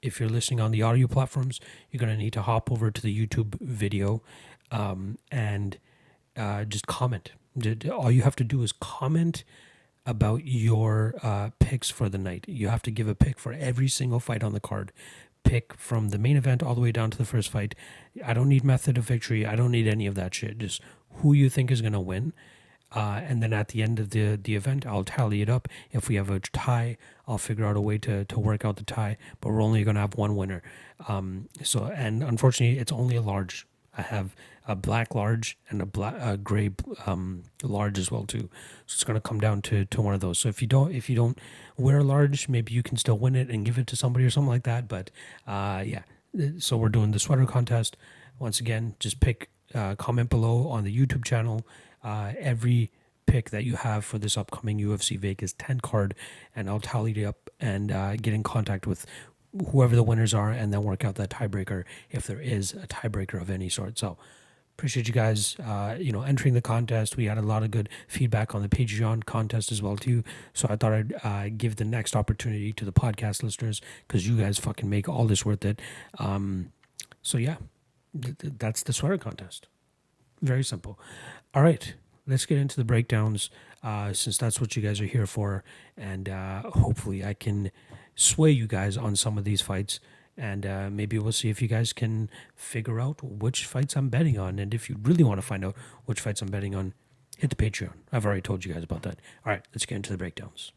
if 0.02 0.20
you're 0.20 0.30
listening 0.30 0.60
on 0.60 0.72
the 0.72 0.82
audio 0.82 1.08
platforms, 1.08 1.60
you're 1.92 2.00
going 2.00 2.12
to 2.12 2.18
need 2.18 2.34
to 2.34 2.42
hop 2.42 2.72
over 2.72 2.92
to 2.92 3.02
the 3.02 3.28
YouTube 3.28 3.60
video 3.60 4.22
um, 4.72 5.18
and 5.32 5.78
uh, 6.38 6.64
just 6.66 6.88
comment. 6.88 7.32
All 7.92 8.12
you 8.12 8.22
have 8.22 8.36
to 8.38 8.44
do 8.44 8.62
is 8.62 8.72
comment 8.72 9.44
about 10.06 10.46
your 10.46 11.16
uh, 11.22 11.50
picks 11.60 11.90
for 11.90 12.10
the 12.10 12.18
night. 12.18 12.46
You 12.48 12.70
have 12.70 12.82
to 12.84 12.92
give 12.92 13.08
a 13.08 13.16
pick 13.16 13.38
for 13.38 13.54
every 13.54 13.88
single 13.88 14.20
fight 14.20 14.44
on 14.44 14.54
the 14.54 14.60
card. 14.60 14.92
Pick 15.44 15.74
from 15.74 16.10
the 16.10 16.18
main 16.18 16.38
event 16.38 16.64
all 16.64 16.76
the 16.76 16.82
way 16.82 16.92
down 16.92 17.12
to 17.12 17.18
the 17.18 17.26
first 17.26 17.50
fight. 17.50 17.76
I 18.26 18.34
don't 18.34 18.50
need 18.50 18.64
method 18.64 18.98
of 18.98 19.06
victory. 19.06 19.46
I 19.46 19.56
don't 19.56 19.72
need 19.72 19.88
any 19.88 20.08
of 20.08 20.16
that 20.16 20.34
shit. 20.34 20.58
Just 20.58 20.82
who 21.16 21.34
you 21.34 21.50
think 21.50 21.72
is 21.72 21.82
going 21.82 21.94
to 21.94 22.00
win 22.00 22.34
uh, 22.92 23.22
and 23.24 23.44
then 23.44 23.54
at 23.54 23.70
the 23.70 23.84
end 23.84 24.00
of 24.00 24.10
the, 24.10 24.36
the 24.36 24.56
event, 24.56 24.86
I'll 24.86 25.04
tally 25.04 25.42
it 25.42 25.50
up. 25.50 25.68
If 25.92 26.10
we 26.10 26.16
have 26.16 26.30
a 26.30 26.40
tie, 26.40 26.98
I'll 27.28 27.38
figure 27.38 27.66
out 27.66 27.78
a 27.78 27.82
way 27.82 27.98
to, 28.00 28.26
to 28.26 28.40
work 28.40 28.66
out 28.66 28.78
the 28.78 28.84
tie, 28.84 29.18
but 29.42 29.50
we're 29.52 29.62
only 29.62 29.84
going 29.84 29.96
to 29.96 30.02
have 30.02 30.16
one 30.16 30.36
winner. 30.36 30.64
Um, 31.08 31.50
so, 31.64 31.86
and 31.86 32.24
unfortunately, 32.24 32.80
it's 32.80 32.92
only 32.92 33.16
a 33.16 33.22
large. 33.22 33.68
I 33.98 34.02
have 34.02 34.36
a 34.68 34.76
black 34.76 35.16
large 35.16 35.58
and 35.70 35.82
a 35.82 35.86
black 35.86 36.16
a 36.20 36.38
gray 36.38 36.70
um, 37.06 37.44
large 37.64 37.98
as 37.98 38.12
well 38.12 38.24
too. 38.24 38.50
So 38.86 38.94
it's 38.94 39.04
going 39.04 39.16
to 39.16 39.22
come 39.22 39.40
down 39.40 39.62
to, 39.64 39.86
to 39.86 40.02
one 40.02 40.14
of 40.14 40.20
those. 40.20 40.38
So 40.40 40.48
if 40.48 40.62
you 40.62 40.68
don't 40.68 40.94
if 40.94 41.10
you 41.10 41.16
don't 41.16 41.38
wear 41.76 41.98
a 41.98 42.04
large, 42.04 42.48
maybe 42.48 42.72
you 42.74 42.84
can 42.84 42.96
still 42.96 43.18
win 43.18 43.36
it 43.36 43.50
and 43.50 43.66
give 43.66 43.78
it 43.78 43.88
to 43.88 43.96
somebody 43.96 44.26
or 44.26 44.30
something 44.30 44.50
like 44.50 44.64
that. 44.64 44.88
But 44.88 45.10
uh, 45.48 45.84
yeah, 45.86 46.04
so 46.60 46.78
we're 46.78 46.90
doing 46.90 47.12
the 47.12 47.20
sweater 47.20 47.46
contest. 47.46 47.98
Once 48.38 48.60
again, 48.60 48.96
just 49.00 49.20
pick 49.20 49.50
uh, 49.74 49.96
comment 49.96 50.30
below 50.30 50.68
on 50.70 50.84
the 50.84 50.96
YouTube 50.96 51.26
channel 51.26 51.66
uh, 52.04 52.34
every 52.38 52.92
pick 53.26 53.52
that 53.52 53.64
you 53.64 53.76
have 53.76 54.04
for 54.04 54.18
this 54.18 54.38
upcoming 54.38 54.80
UFC 54.80 55.18
Vegas 55.18 55.54
10 55.54 55.82
card, 55.82 56.16
and 56.56 56.70
I'll 56.70 56.80
tally 56.80 57.12
it 57.12 57.26
up 57.26 57.50
and 57.60 57.92
uh, 57.92 58.16
get 58.16 58.34
in 58.34 58.44
contact 58.44 58.88
with 58.88 59.06
whoever 59.72 59.96
the 59.96 60.04
winners 60.04 60.34
are, 60.34 60.52
and 60.52 60.74
then 60.74 60.84
work 60.84 61.04
out 61.06 61.16
that 61.16 61.30
tiebreaker 61.30 61.84
if 62.10 62.26
there 62.28 62.40
is 62.40 62.74
a 62.74 62.88
tiebreaker 62.88 63.42
of 63.42 63.50
any 63.50 63.70
sort. 63.70 63.98
So 63.98 64.18
appreciate 64.80 65.10
you 65.10 65.14
guys, 65.14 65.58
uh, 65.60 65.96
you 66.00 66.12
know, 66.12 66.22
entering 66.22 66.54
the 66.54 66.62
contest. 66.62 67.18
We 67.18 67.26
had 67.26 67.38
a 67.38 67.42
lot 67.42 67.64
of 67.64 67.72
good 67.72 67.90
feedback 68.08 68.56
on 68.56 68.62
the 68.62 68.70
Patreon 68.70 69.26
contest 69.26 69.74
as 69.74 69.82
well 69.82 69.98
too. 69.98 70.24
So 70.54 70.68
I 70.70 70.78
thought 70.78 70.94
I'd 70.94 71.14
uh, 71.22 71.50
give 71.58 71.76
the 71.76 71.84
next 71.84 72.16
opportunity 72.16 72.72
to 72.74 72.86
the 72.86 72.94
podcast 72.94 73.44
listeners 73.44 73.82
because 74.08 74.26
you 74.26 74.38
guys 74.38 74.58
fucking 74.58 74.90
make 74.90 75.10
all 75.10 75.26
this 75.26 75.46
worth 75.46 75.66
it. 75.66 75.82
Um, 76.18 76.72
so 77.22 77.38
yeah, 77.38 77.58
th- 78.20 78.38
th- 78.38 78.54
that's 78.58 78.84
the 78.84 78.94
sweater 78.94 79.18
contest. 79.18 79.68
Very 80.42 80.64
simple. 80.64 80.98
All 81.56 81.64
right, 81.64 81.96
let's 82.28 82.46
get 82.46 82.60
into 82.60 82.76
the 82.76 82.84
breakdowns 82.84 83.50
uh, 83.82 84.14
since 84.14 84.38
that's 84.38 84.62
what 84.62 84.76
you 84.76 84.84
guys 84.84 85.02
are 85.02 85.06
here 85.06 85.26
for. 85.26 85.64
And 85.98 86.30
uh, 86.30 86.62
hopefully, 86.70 87.26
I 87.26 87.34
can 87.34 87.72
sway 88.16 88.52
you 88.52 88.68
guys 88.68 88.98
on 88.98 89.16
some 89.16 89.38
of 89.38 89.46
these 89.46 89.62
fights. 89.62 90.00
And 90.38 90.66
uh, 90.66 90.90
maybe 90.92 91.18
we'll 91.18 91.34
see 91.34 91.50
if 91.50 91.62
you 91.62 91.68
guys 91.68 91.92
can 91.92 92.30
figure 92.56 93.00
out 93.00 93.22
which 93.24 93.66
fights 93.66 93.96
I'm 93.98 94.10
betting 94.10 94.38
on. 94.38 94.60
And 94.60 94.74
if 94.74 94.90
you 94.90 94.98
really 95.02 95.24
want 95.24 95.42
to 95.42 95.46
find 95.46 95.66
out 95.66 95.76
which 96.06 96.22
fights 96.22 96.42
I'm 96.42 96.50
betting 96.50 96.76
on, 96.76 96.94
hit 97.38 97.50
the 97.50 97.56
Patreon. 97.56 97.94
I've 98.12 98.26
already 98.26 98.42
told 98.42 98.64
you 98.64 98.74
guys 98.74 98.84
about 98.84 99.02
that. 99.04 99.20
All 99.46 99.52
right, 99.52 99.66
let's 99.74 99.86
get 99.86 99.96
into 99.96 100.12
the 100.12 100.18
breakdowns. 100.18 100.72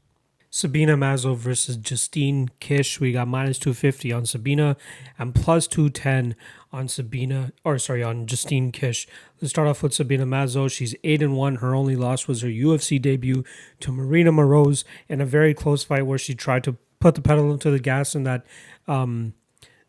Sabina 0.54 0.98
Mazo 0.98 1.34
versus 1.34 1.78
Justine 1.78 2.50
Kish. 2.60 3.00
We 3.00 3.10
got 3.10 3.26
minus 3.26 3.58
250 3.58 4.12
on 4.12 4.26
Sabina 4.26 4.76
and 5.18 5.34
plus 5.34 5.66
210 5.66 6.36
on 6.70 6.88
Sabina, 6.88 7.52
or 7.64 7.78
sorry, 7.78 8.02
on 8.02 8.26
Justine 8.26 8.70
Kish. 8.70 9.08
Let's 9.40 9.48
start 9.48 9.66
off 9.66 9.82
with 9.82 9.94
Sabina 9.94 10.26
Mazo. 10.26 10.70
She's 10.70 10.94
8 11.02 11.22
and 11.22 11.36
1. 11.38 11.56
Her 11.56 11.74
only 11.74 11.96
loss 11.96 12.28
was 12.28 12.42
her 12.42 12.48
UFC 12.48 13.00
debut 13.00 13.44
to 13.80 13.92
Marina 13.92 14.30
Moroz 14.30 14.84
in 15.08 15.22
a 15.22 15.26
very 15.26 15.54
close 15.54 15.84
fight 15.84 16.02
where 16.02 16.18
she 16.18 16.34
tried 16.34 16.64
to 16.64 16.76
put 17.00 17.14
the 17.14 17.22
pedal 17.22 17.50
into 17.50 17.70
the 17.70 17.80
gas 17.80 18.14
in 18.14 18.24
that. 18.24 18.44
Um, 18.86 19.32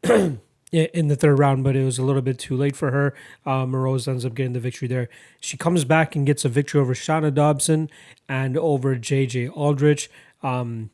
in 0.73 1.07
the 1.07 1.15
third 1.15 1.37
round, 1.37 1.63
but 1.63 1.75
it 1.75 1.83
was 1.83 1.99
a 1.99 2.03
little 2.03 2.21
bit 2.21 2.39
too 2.39 2.57
late 2.57 2.75
for 2.75 2.89
her. 2.89 3.13
Uh, 3.45 3.63
Moroz 3.63 4.07
ends 4.07 4.25
up 4.25 4.33
getting 4.33 4.53
the 4.53 4.59
victory 4.59 4.87
there. 4.87 5.07
She 5.39 5.55
comes 5.55 5.85
back 5.85 6.15
and 6.15 6.25
gets 6.25 6.45
a 6.45 6.49
victory 6.49 6.81
over 6.81 6.95
Shanna 6.95 7.29
Dobson 7.29 7.91
and 8.27 8.57
over 8.57 8.95
JJ 8.95 9.55
Aldrich. 9.55 10.09
Um, 10.43 10.89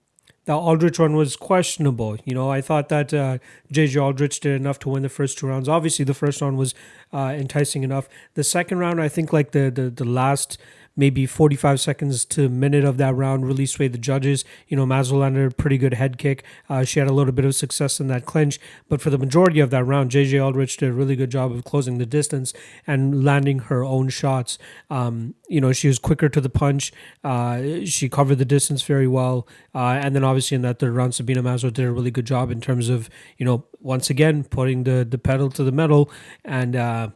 the 0.45 0.55
Aldrich 0.55 0.97
one 0.97 1.15
was 1.15 1.35
questionable. 1.35 2.17
You 2.25 2.33
know, 2.33 2.49
I 2.49 2.61
thought 2.61 2.89
that 2.89 3.13
uh, 3.13 3.37
JJ 3.71 4.01
Aldrich 4.01 4.39
did 4.39 4.59
enough 4.59 4.79
to 4.79 4.89
win 4.89 5.03
the 5.03 5.09
first 5.09 5.37
two 5.37 5.47
rounds. 5.47 5.69
Obviously, 5.69 6.05
the 6.05 6.15
first 6.15 6.41
round 6.41 6.57
was 6.57 6.73
uh, 7.13 7.33
enticing 7.37 7.83
enough. 7.83 8.09
The 8.33 8.43
second 8.43 8.79
round, 8.79 8.99
I 8.99 9.09
think, 9.09 9.31
like 9.31 9.51
the 9.51 9.69
the, 9.69 9.91
the 9.91 10.05
last 10.05 10.57
maybe 10.99 11.25
45 11.25 11.79
seconds 11.79 12.25
to 12.25 12.45
a 12.45 12.49
minute 12.49 12.83
of 12.83 12.97
that 12.97 13.15
round 13.15 13.47
really 13.47 13.65
swayed 13.65 13.93
the 13.93 13.97
judges. 13.97 14.43
You 14.67 14.75
know, 14.75 14.85
Mazo 14.85 15.13
landed 15.13 15.49
a 15.49 15.55
pretty 15.55 15.77
good 15.77 15.93
head 15.93 16.17
kick. 16.17 16.43
Uh, 16.69 16.83
she 16.83 16.99
had 16.99 17.07
a 17.07 17.13
little 17.13 17.31
bit 17.31 17.45
of 17.45 17.55
success 17.55 18.01
in 18.01 18.07
that 18.07 18.25
clinch, 18.25 18.59
but 18.89 18.99
for 18.99 19.09
the 19.09 19.17
majority 19.17 19.61
of 19.61 19.69
that 19.69 19.85
round, 19.85 20.11
JJ 20.11 20.43
Aldrich 20.43 20.75
did 20.75 20.89
a 20.89 20.93
really 20.93 21.15
good 21.15 21.31
job 21.31 21.53
of 21.53 21.63
closing 21.63 21.99
the 21.99 22.05
distance 22.05 22.53
and 22.85 23.23
landing 23.23 23.59
her 23.59 23.83
own 23.83 24.09
shots. 24.09 24.57
Um, 24.89 25.35
you 25.47 25.61
know, 25.61 25.71
she 25.71 25.87
was 25.87 25.99
quicker 25.99 26.27
to 26.27 26.41
the 26.41 26.49
punch. 26.49 26.91
Uh, 27.23 27.85
she 27.85 28.09
covered 28.09 28.35
the 28.35 28.45
distance 28.45 28.81
very 28.81 29.07
well. 29.07 29.47
Uh, 29.73 29.99
and 30.03 30.13
then 30.13 30.25
obviously 30.25 30.55
in 30.55 30.61
that 30.63 30.79
third 30.79 30.93
round, 30.93 31.15
Sabina 31.15 31.41
Mazo 31.41 31.71
did 31.71 31.85
a 31.85 31.91
really 31.91 32.11
good 32.11 32.25
job 32.25 32.51
in 32.51 32.59
terms 32.59 32.89
of, 32.89 33.09
you 33.37 33.45
know, 33.45 33.65
once 33.79 34.09
again, 34.09 34.43
putting 34.43 34.83
the, 34.83 35.07
the 35.09 35.17
pedal 35.17 35.49
to 35.49 35.63
the 35.63 35.71
metal 35.71 36.11
and, 36.43 36.75
uh, 36.75 37.09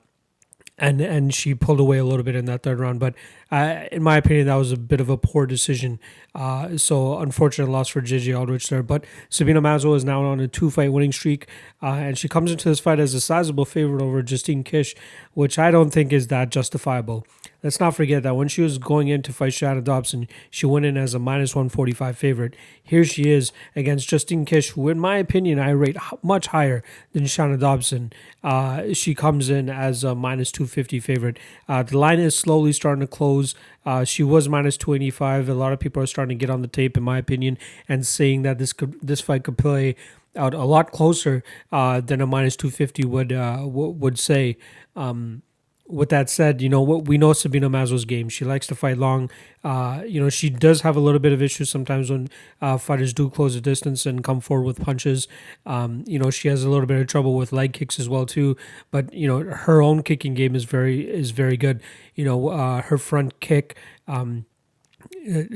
and 0.77 0.99
and 1.01 1.33
she 1.33 1.53
pulled 1.53 1.79
away 1.79 1.97
a 1.97 2.03
little 2.03 2.23
bit 2.23 2.35
in 2.35 2.45
that 2.45 2.63
third 2.63 2.79
round. 2.79 2.99
But 2.99 3.13
uh, 3.51 3.85
in 3.91 4.01
my 4.01 4.17
opinion, 4.17 4.47
that 4.47 4.55
was 4.55 4.71
a 4.71 4.77
bit 4.77 4.99
of 4.99 5.09
a 5.09 5.17
poor 5.17 5.45
decision. 5.45 5.99
Uh, 6.33 6.77
so 6.77 7.19
unfortunate 7.19 7.69
loss 7.69 7.89
for 7.89 8.01
JJ 8.01 8.37
Aldrich 8.37 8.67
there. 8.69 8.83
But 8.83 9.05
Sabina 9.29 9.61
Mazo 9.61 9.95
is 9.95 10.03
now 10.03 10.23
on 10.23 10.39
a 10.39 10.47
two 10.47 10.71
fight 10.71 10.91
winning 10.91 11.11
streak, 11.11 11.47
uh, 11.81 11.87
and 11.87 12.17
she 12.17 12.27
comes 12.27 12.51
into 12.51 12.69
this 12.69 12.79
fight 12.79 12.99
as 12.99 13.13
a 13.13 13.21
sizable 13.21 13.65
favorite 13.65 14.01
over 14.01 14.21
Justine 14.23 14.63
Kish, 14.63 14.95
which 15.33 15.59
I 15.59 15.69
don't 15.71 15.91
think 15.91 16.11
is 16.11 16.27
that 16.27 16.49
justifiable 16.49 17.25
let's 17.63 17.79
not 17.79 17.95
forget 17.95 18.21
that 18.23 18.35
when 18.35 18.47
she 18.47 18.61
was 18.61 18.77
going 18.77 19.07
in 19.07 19.21
to 19.23 19.33
fight 19.33 19.53
Shanna 19.53 19.81
Dobson, 19.81 20.27
she 20.49 20.65
went 20.65 20.85
in 20.85 20.97
as 20.97 21.13
a 21.13 21.19
minus 21.19 21.55
145 21.55 22.17
favorite. 22.17 22.55
Here 22.83 23.05
she 23.05 23.31
is 23.31 23.51
against 23.75 24.07
Justine 24.07 24.45
Kish, 24.45 24.71
who, 24.71 24.89
in 24.89 24.99
my 24.99 25.17
opinion, 25.17 25.59
I 25.59 25.69
rate 25.69 25.97
much 26.21 26.47
higher 26.47 26.83
than 27.13 27.25
Shanna 27.25 27.57
Dobson. 27.57 28.11
Uh, 28.43 28.93
she 28.93 29.15
comes 29.15 29.49
in 29.49 29.69
as 29.69 30.03
a 30.03 30.13
minus 30.13 30.51
250 30.51 30.99
favorite. 30.99 31.39
Uh, 31.67 31.83
the 31.83 31.97
line 31.97 32.19
is 32.19 32.37
slowly 32.37 32.73
starting 32.73 33.01
to 33.01 33.07
close. 33.07 33.55
Uh, 33.85 34.03
she 34.03 34.23
was 34.23 34.49
minus 34.49 34.77
285. 34.77 35.49
A 35.49 35.53
lot 35.53 35.73
of 35.73 35.79
people 35.79 36.03
are 36.03 36.07
starting 36.07 36.37
to 36.37 36.45
get 36.45 36.51
on 36.51 36.61
the 36.61 36.67
tape, 36.67 36.97
in 36.97 37.03
my 37.03 37.17
opinion, 37.17 37.57
and 37.87 38.05
saying 38.05 38.41
that 38.43 38.59
this 38.59 38.73
could, 38.73 38.99
this 39.01 39.21
fight 39.21 39.43
could 39.43 39.57
play 39.57 39.95
out 40.35 40.53
a 40.53 40.63
lot 40.63 40.91
closer 40.91 41.43
uh, 41.71 42.01
than 42.01 42.19
a 42.19 42.27
minus 42.27 42.55
250 42.55 43.05
would 43.05 43.31
uh, 43.31 43.57
w- 43.57 43.91
would 43.91 44.19
say. 44.19 44.57
Um, 44.95 45.43
with 45.87 46.09
that 46.09 46.29
said, 46.29 46.61
you 46.61 46.69
know 46.69 46.81
what 46.81 47.07
we 47.07 47.17
know 47.17 47.33
Sabina 47.33 47.69
Mazo's 47.69 48.05
game. 48.05 48.29
She 48.29 48.45
likes 48.45 48.67
to 48.67 48.75
fight 48.75 48.97
long. 48.97 49.29
Uh, 49.63 50.03
you 50.05 50.19
know 50.19 50.29
she 50.29 50.49
does 50.49 50.81
have 50.81 50.95
a 50.95 50.99
little 50.99 51.19
bit 51.19 51.33
of 51.33 51.41
issues 51.41 51.69
sometimes 51.69 52.09
when 52.09 52.29
uh, 52.61 52.77
fighters 52.77 53.13
do 53.13 53.29
close 53.29 53.55
the 53.55 53.61
distance 53.61 54.05
and 54.05 54.23
come 54.23 54.39
forward 54.39 54.65
with 54.65 54.81
punches. 54.81 55.27
Um, 55.65 56.03
you 56.07 56.17
know 56.19 56.29
she 56.29 56.47
has 56.47 56.63
a 56.63 56.69
little 56.69 56.85
bit 56.85 56.99
of 56.99 57.07
trouble 57.07 57.35
with 57.35 57.51
leg 57.51 57.73
kicks 57.73 57.99
as 57.99 58.07
well 58.07 58.25
too. 58.25 58.55
But 58.91 59.13
you 59.13 59.27
know 59.27 59.43
her 59.43 59.81
own 59.81 60.03
kicking 60.03 60.33
game 60.33 60.55
is 60.55 60.63
very 60.63 61.09
is 61.09 61.31
very 61.31 61.57
good. 61.57 61.81
You 62.15 62.25
know 62.25 62.49
uh, 62.49 62.81
her 62.83 62.97
front 62.97 63.39
kick. 63.39 63.77
Um, 64.07 64.45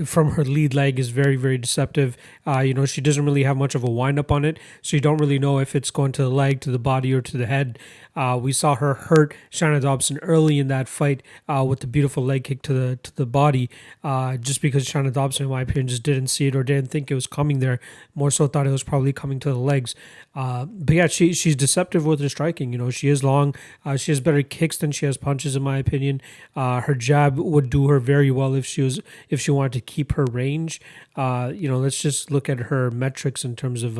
from 0.06 0.32
her 0.32 0.44
lead 0.44 0.74
leg 0.74 1.00
is 1.00 1.10
very 1.10 1.36
very 1.36 1.58
deceptive. 1.58 2.18
Uh, 2.46 2.60
you 2.60 2.74
know 2.74 2.86
she 2.86 3.02
doesn't 3.02 3.26
really 3.26 3.44
have 3.44 3.58
much 3.58 3.76
of 3.76 3.84
a 3.84 3.90
wind 3.90 4.20
up 4.20 4.32
on 4.32 4.46
it, 4.46 4.60
so 4.82 4.96
you 4.96 5.02
don't 5.02 5.18
really 5.18 5.40
know 5.40 5.60
if 5.60 5.76
it's 5.76 5.92
going 5.92 6.12
to 6.14 6.24
the 6.24 6.30
leg, 6.30 6.62
to 6.62 6.72
the 6.72 6.80
body, 6.80 7.14
or 7.14 7.22
to 7.22 7.38
the 7.38 7.46
head. 7.46 7.78
Uh, 8.16 8.36
we 8.36 8.52
saw 8.52 8.74
her 8.74 8.96
hurt 8.96 9.36
Shanna 9.52 9.80
Dobson 9.80 10.18
early 10.24 10.58
in 10.58 10.70
that 10.70 10.90
fight 10.90 11.22
uh, 11.48 11.64
with 11.64 11.82
the 11.82 11.88
beautiful 11.88 12.24
leg 12.24 12.46
kick 12.46 12.64
to 12.64 12.74
the 12.74 12.96
to 13.04 13.16
the 13.16 13.28
body, 13.28 13.70
uh, 14.04 14.38
just 14.38 14.62
because 14.62 14.86
Shanna 14.86 15.12
Dobson, 15.12 15.46
in 15.46 15.52
my 15.52 15.62
opinion, 15.62 15.88
just 15.88 16.02
didn't 16.02 16.28
see 16.28 16.48
it 16.48 16.56
or 16.56 16.64
didn't 16.64 16.90
think 16.90 17.12
it 17.12 17.16
was 17.16 17.28
coming 17.28 17.60
there. 17.60 17.80
More 18.16 18.32
so 18.32 18.48
thought 18.48 18.66
it 18.66 18.72
was 18.72 18.84
probably 18.84 19.14
coming 19.14 19.40
to 19.42 19.50
the 19.50 19.60
legs. 19.60 19.94
Uh, 20.34 20.66
but 20.66 20.96
yeah, 20.96 21.08
she 21.08 21.34
she's 21.34 21.56
deceptive 21.56 22.06
with 22.06 22.20
her 22.20 22.30
striking. 22.30 22.72
You 22.72 22.80
know, 22.80 22.90
she 22.90 23.08
is 23.08 23.24
long. 23.24 23.54
Uh, 23.86 23.98
she 23.98 24.12
has 24.12 24.20
better 24.20 24.42
kicks 24.42 24.78
than 24.78 24.92
she 24.92 25.06
has 25.06 25.18
punches, 25.18 25.56
in 25.56 25.62
my 25.62 25.78
opinion. 25.78 26.20
Uh, 26.56 26.82
her 26.82 26.96
jab 26.96 27.38
would 27.38 27.70
do 27.70 27.88
her 27.88 28.00
very 28.00 28.32
well 28.32 28.56
if 28.56 28.66
she 28.66 28.82
was 28.82 29.00
if 29.30 29.40
she 29.40 29.52
wanted 29.58 29.74
to 29.74 29.82
keep 29.82 30.14
her 30.14 30.26
range. 30.26 30.80
you 31.18 31.68
know, 31.68 31.78
let's 31.78 32.02
just 32.02 32.32
look 32.32 32.48
at 32.50 32.60
her 32.60 32.92
metrics 32.92 33.44
in 33.44 33.56
terms 33.56 33.84
of 33.84 34.00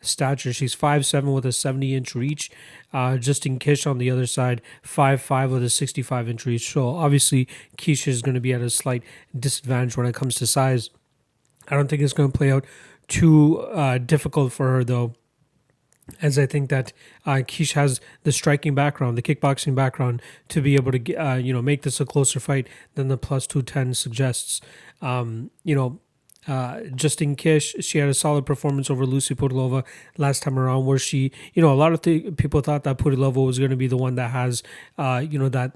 stature. 0.00 0.52
She's 0.52 0.74
five 0.74 1.04
seven 1.06 1.32
with 1.32 1.46
a 1.46 1.52
70 1.52 1.94
inch 1.94 2.14
reach. 2.14 2.50
Uh, 2.92 3.16
Justine 3.16 3.58
Kish 3.58 3.86
on 3.86 3.98
the 3.98 4.10
other 4.10 4.26
side, 4.26 4.62
five 4.82 5.20
five 5.20 5.50
with 5.50 5.62
a 5.62 5.70
65 5.70 6.28
inch 6.28 6.46
reach. 6.46 6.72
So 6.72 6.88
obviously, 6.88 7.48
Kish 7.76 8.08
is 8.08 8.22
going 8.22 8.34
to 8.34 8.40
be 8.40 8.52
at 8.52 8.60
a 8.60 8.70
slight 8.70 9.02
disadvantage 9.38 9.96
when 9.96 10.06
it 10.06 10.14
comes 10.14 10.34
to 10.36 10.46
size. 10.46 10.90
I 11.68 11.76
don't 11.76 11.88
think 11.88 12.02
it's 12.02 12.12
going 12.12 12.32
to 12.32 12.36
play 12.36 12.50
out 12.50 12.64
too 13.08 13.58
uh, 13.58 13.98
difficult 13.98 14.52
for 14.52 14.70
her 14.70 14.84
though 14.84 15.14
as 16.22 16.38
I 16.38 16.46
think 16.46 16.70
that 16.70 16.92
uh, 17.24 17.42
Kish 17.46 17.74
has 17.74 18.00
the 18.24 18.32
striking 18.32 18.74
background, 18.74 19.16
the 19.16 19.22
kickboxing 19.22 19.76
background, 19.76 20.20
to 20.48 20.60
be 20.60 20.74
able 20.74 20.90
to 20.90 21.14
uh, 21.14 21.36
you 21.36 21.52
know 21.52 21.62
make 21.62 21.82
this 21.82 22.00
a 22.00 22.04
closer 22.04 22.40
fight 22.40 22.68
than 22.94 23.08
the 23.08 23.16
plus 23.16 23.46
two 23.46 23.62
ten 23.62 23.94
suggests. 23.94 24.60
Um, 25.02 25.50
you 25.64 25.74
know, 25.74 26.00
uh, 26.48 26.80
Justine 26.94 27.36
Kish, 27.36 27.74
she 27.80 27.98
had 27.98 28.08
a 28.08 28.14
solid 28.14 28.46
performance 28.46 28.90
over 28.90 29.04
Lucy 29.04 29.34
Pudilova 29.34 29.84
last 30.16 30.42
time 30.42 30.58
around, 30.58 30.86
where 30.86 30.98
she, 30.98 31.32
you 31.54 31.62
know, 31.62 31.72
a 31.72 31.76
lot 31.76 31.92
of 31.92 32.00
th- 32.02 32.36
people 32.36 32.60
thought 32.60 32.84
that 32.84 32.98
Pudilova 32.98 33.44
was 33.44 33.58
going 33.58 33.70
to 33.70 33.76
be 33.76 33.86
the 33.86 33.96
one 33.96 34.14
that 34.14 34.30
has, 34.30 34.62
uh, 34.98 35.22
you 35.28 35.38
know, 35.38 35.48
that 35.50 35.72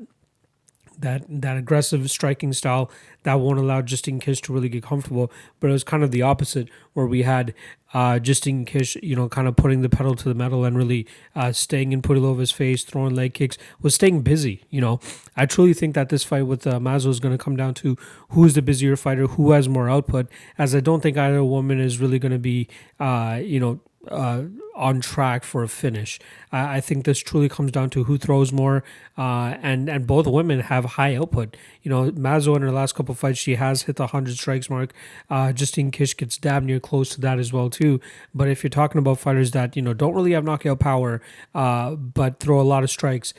that 1.00 1.24
that 1.28 1.56
aggressive 1.56 2.10
striking 2.10 2.52
style 2.52 2.90
that 3.24 3.34
won't 3.34 3.58
allow 3.58 3.82
Justine 3.82 4.20
Kish 4.20 4.40
to 4.42 4.52
really 4.52 4.68
get 4.68 4.82
comfortable. 4.82 5.30
But 5.60 5.70
it 5.70 5.72
was 5.72 5.84
kind 5.84 6.02
of 6.02 6.10
the 6.10 6.22
opposite, 6.22 6.68
where 6.92 7.06
we 7.06 7.22
had 7.22 7.54
uh, 7.92 8.18
Justine 8.18 8.64
Kish, 8.64 8.96
you 9.02 9.14
know, 9.16 9.28
kind 9.28 9.48
of 9.48 9.56
putting 9.56 9.82
the 9.82 9.88
pedal 9.88 10.14
to 10.14 10.28
the 10.28 10.34
metal 10.34 10.64
and 10.64 10.76
really 10.76 11.06
uh, 11.34 11.52
staying 11.52 11.92
in 11.92 12.02
Pudilova's 12.02 12.50
face, 12.50 12.84
throwing 12.84 13.14
leg 13.14 13.34
kicks, 13.34 13.56
was 13.80 13.94
staying 13.94 14.22
busy. 14.22 14.64
You 14.70 14.80
know, 14.80 15.00
I 15.36 15.46
truly 15.46 15.74
think 15.74 15.94
that 15.94 16.08
this 16.08 16.24
fight 16.24 16.46
with 16.46 16.66
uh, 16.66 16.78
Mazo 16.80 17.08
is 17.08 17.20
going 17.20 17.36
to 17.36 17.42
come 17.42 17.56
down 17.56 17.74
to 17.74 17.96
who's 18.30 18.54
the 18.54 18.62
busier 18.62 18.96
fighter, 18.96 19.26
who 19.26 19.52
has 19.52 19.68
more 19.68 19.88
output. 19.88 20.28
As 20.58 20.74
I 20.74 20.80
don't 20.80 21.02
think 21.02 21.16
either 21.16 21.44
woman 21.44 21.80
is 21.80 22.00
really 22.00 22.18
going 22.18 22.32
to 22.32 22.38
be, 22.38 22.68
uh, 22.98 23.40
you 23.42 23.60
know, 23.60 23.80
uh, 24.08 24.44
on 24.74 25.00
track 25.00 25.44
for 25.44 25.62
a 25.62 25.68
finish. 25.68 26.18
I, 26.52 26.76
I, 26.76 26.80
think 26.80 27.04
this 27.04 27.20
truly 27.20 27.48
comes 27.48 27.70
down 27.70 27.90
to 27.90 28.04
who 28.04 28.18
throws 28.18 28.52
more, 28.52 28.82
uh, 29.16 29.56
and 29.62 29.88
and 29.88 30.06
both 30.06 30.26
women 30.26 30.60
have 30.60 30.84
high 30.84 31.14
output. 31.14 31.56
You 31.82 31.90
know, 31.90 32.10
Mazo 32.10 32.56
in 32.56 32.62
her 32.62 32.72
last 32.72 32.94
couple 32.94 33.14
fights, 33.14 33.38
she 33.38 33.54
has 33.54 33.82
hit 33.82 33.96
the 33.96 34.08
hundred 34.08 34.36
strikes 34.36 34.68
mark. 34.68 34.92
Uh, 35.30 35.52
Justine 35.52 35.90
Kish 35.90 36.16
gets 36.16 36.36
damn 36.36 36.66
near 36.66 36.80
close 36.80 37.10
to 37.10 37.20
that 37.20 37.38
as 37.38 37.52
well 37.52 37.70
too. 37.70 38.00
But 38.34 38.48
if 38.48 38.62
you're 38.62 38.70
talking 38.70 38.98
about 38.98 39.18
fighters 39.18 39.52
that 39.52 39.76
you 39.76 39.82
know 39.82 39.94
don't 39.94 40.14
really 40.14 40.32
have 40.32 40.44
knockout 40.44 40.80
power, 40.80 41.20
uh, 41.54 41.94
but 41.94 42.40
throw 42.40 42.60
a 42.60 42.62
lot 42.62 42.82
of 42.82 42.90
strikes, 42.90 43.32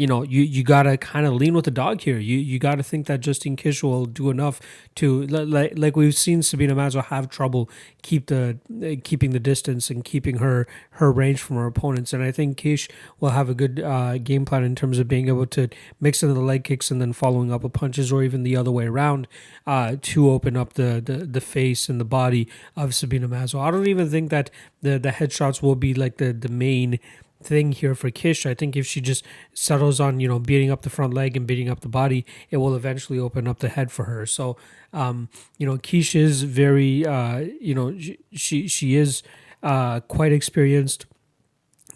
you 0.00 0.06
know, 0.06 0.22
you, 0.22 0.40
you 0.40 0.62
got 0.62 0.84
to 0.84 0.96
kind 0.96 1.26
of 1.26 1.34
lean 1.34 1.52
with 1.52 1.66
the 1.66 1.70
dog 1.70 2.00
here. 2.00 2.18
You 2.18 2.38
you 2.38 2.58
got 2.58 2.76
to 2.76 2.82
think 2.82 3.06
that 3.06 3.20
Justine 3.20 3.54
Kish 3.54 3.82
will 3.82 4.06
do 4.06 4.30
enough 4.30 4.58
to 4.94 5.26
like 5.26 5.74
like 5.76 5.94
we've 5.94 6.14
seen 6.14 6.42
Sabina 6.42 6.74
Mazo 6.74 7.04
have 7.04 7.28
trouble 7.28 7.68
keep 8.00 8.28
the 8.28 8.58
keeping 9.04 9.32
the 9.32 9.38
distance 9.38 9.90
and 9.90 10.02
keeping 10.02 10.38
her 10.38 10.66
her 10.92 11.12
range 11.12 11.42
from 11.42 11.56
her 11.56 11.66
opponents. 11.66 12.14
And 12.14 12.22
I 12.22 12.32
think 12.32 12.56
Kish 12.56 12.88
will 13.20 13.28
have 13.30 13.50
a 13.50 13.54
good 13.54 13.78
uh, 13.78 14.16
game 14.16 14.46
plan 14.46 14.64
in 14.64 14.74
terms 14.74 14.98
of 14.98 15.06
being 15.06 15.28
able 15.28 15.44
to 15.48 15.68
mix 16.00 16.22
in 16.22 16.32
the 16.32 16.40
leg 16.40 16.64
kicks 16.64 16.90
and 16.90 16.98
then 16.98 17.12
following 17.12 17.52
up 17.52 17.62
with 17.62 17.74
punches, 17.74 18.10
or 18.10 18.22
even 18.22 18.42
the 18.42 18.56
other 18.56 18.70
way 18.70 18.86
around, 18.86 19.28
uh, 19.66 19.96
to 20.00 20.30
open 20.30 20.56
up 20.56 20.72
the, 20.74 21.02
the 21.04 21.26
the 21.26 21.42
face 21.42 21.90
and 21.90 22.00
the 22.00 22.06
body 22.06 22.48
of 22.74 22.94
Sabina 22.94 23.28
Mazo. 23.28 23.60
I 23.60 23.70
don't 23.70 23.86
even 23.86 24.08
think 24.08 24.30
that 24.30 24.50
the 24.80 24.98
the 24.98 25.10
headshots 25.10 25.60
will 25.60 25.76
be 25.76 25.92
like 25.92 26.16
the 26.16 26.32
the 26.32 26.48
main 26.48 26.98
thing 27.42 27.72
here 27.72 27.94
for 27.94 28.10
Kish. 28.10 28.46
I 28.46 28.54
think 28.54 28.76
if 28.76 28.86
she 28.86 29.00
just 29.00 29.24
settles 29.54 30.00
on, 30.00 30.20
you 30.20 30.28
know, 30.28 30.38
beating 30.38 30.70
up 30.70 30.82
the 30.82 30.90
front 30.90 31.14
leg 31.14 31.36
and 31.36 31.46
beating 31.46 31.68
up 31.68 31.80
the 31.80 31.88
body, 31.88 32.24
it 32.50 32.58
will 32.58 32.74
eventually 32.74 33.18
open 33.18 33.48
up 33.48 33.60
the 33.60 33.68
head 33.68 33.90
for 33.90 34.04
her. 34.04 34.26
So, 34.26 34.56
um, 34.92 35.28
you 35.58 35.66
know, 35.66 35.78
Kish 35.78 36.14
is 36.14 36.42
very, 36.42 37.06
uh, 37.06 37.38
you 37.60 37.74
know, 37.74 37.96
she 38.32 38.68
she 38.68 38.96
is 38.96 39.22
uh, 39.62 40.00
quite 40.00 40.32
experienced. 40.32 41.06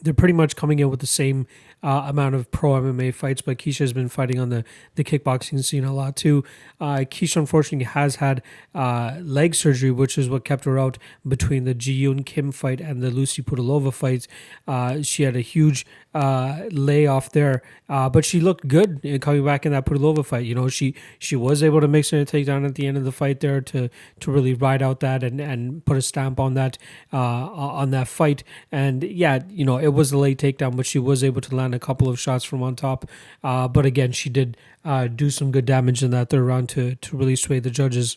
They're 0.02 0.14
pretty 0.14 0.34
much 0.34 0.56
coming 0.56 0.78
in 0.78 0.90
with 0.90 1.00
the 1.00 1.06
same 1.06 1.46
uh, 1.84 2.06
amount 2.08 2.34
of 2.34 2.50
pro 2.50 2.80
MMA 2.80 3.12
fights, 3.12 3.42
but 3.42 3.58
Kish 3.58 3.78
has 3.78 3.92
been 3.92 4.08
fighting 4.08 4.40
on 4.40 4.48
the, 4.48 4.64
the 4.94 5.04
kickboxing 5.04 5.62
scene 5.62 5.84
a 5.84 5.92
lot 5.92 6.16
too. 6.16 6.42
Uh, 6.80 7.04
Kish 7.08 7.36
unfortunately 7.36 7.84
has 7.84 8.16
had 8.16 8.42
uh, 8.74 9.18
leg 9.20 9.54
surgery, 9.54 9.90
which 9.90 10.16
is 10.16 10.30
what 10.30 10.46
kept 10.46 10.64
her 10.64 10.78
out 10.78 10.96
between 11.28 11.64
the 11.64 11.74
Ji 11.74 12.06
Yeon 12.06 12.24
Kim 12.24 12.52
fight 12.52 12.80
and 12.80 13.02
the 13.02 13.10
Lucy 13.10 13.42
Pudilova 13.42 13.92
fight. 13.92 14.26
Uh, 14.66 15.02
she 15.02 15.24
had 15.24 15.36
a 15.36 15.42
huge 15.42 15.84
uh, 16.14 16.62
layoff 16.70 17.30
there, 17.32 17.60
uh, 17.90 18.08
but 18.08 18.24
she 18.24 18.40
looked 18.40 18.66
good 18.66 19.02
coming 19.20 19.44
back 19.44 19.66
in 19.66 19.72
that 19.72 19.84
Pudilova 19.84 20.24
fight. 20.24 20.46
You 20.46 20.54
know, 20.54 20.68
she 20.68 20.94
she 21.18 21.36
was 21.36 21.62
able 21.62 21.82
to 21.82 21.88
mix 21.88 22.14
in 22.14 22.20
a 22.20 22.24
takedown 22.24 22.64
at 22.64 22.76
the 22.76 22.86
end 22.86 22.96
of 22.96 23.04
the 23.04 23.12
fight 23.12 23.40
there 23.40 23.60
to 23.60 23.90
to 24.20 24.30
really 24.30 24.54
ride 24.54 24.80
out 24.80 25.00
that 25.00 25.22
and, 25.22 25.38
and 25.38 25.84
put 25.84 25.98
a 25.98 26.02
stamp 26.02 26.40
on 26.40 26.54
that 26.54 26.78
on 27.12 27.90
that 27.90 28.08
fight. 28.08 28.42
And 28.72 29.02
yeah, 29.04 29.40
you 29.50 29.66
know, 29.66 29.76
it 29.76 29.88
was 29.88 30.12
a 30.12 30.18
late 30.18 30.38
takedown, 30.38 30.76
but 30.76 30.86
she 30.86 30.98
was 30.98 31.22
able 31.22 31.42
to 31.42 31.54
land 31.54 31.73
a 31.74 31.78
couple 31.78 32.08
of 32.08 32.18
shots 32.18 32.44
from 32.44 32.62
on 32.62 32.76
top. 32.76 33.08
Uh, 33.42 33.68
but 33.68 33.84
again, 33.84 34.12
she 34.12 34.30
did 34.30 34.56
uh, 34.84 35.06
do 35.06 35.30
some 35.30 35.50
good 35.50 35.64
damage 35.66 36.02
in 36.02 36.10
that 36.12 36.30
third 36.30 36.42
round 36.42 36.68
to 36.70 36.94
to 36.94 37.16
really 37.16 37.36
sway 37.36 37.58
the 37.58 37.70
judges 37.70 38.16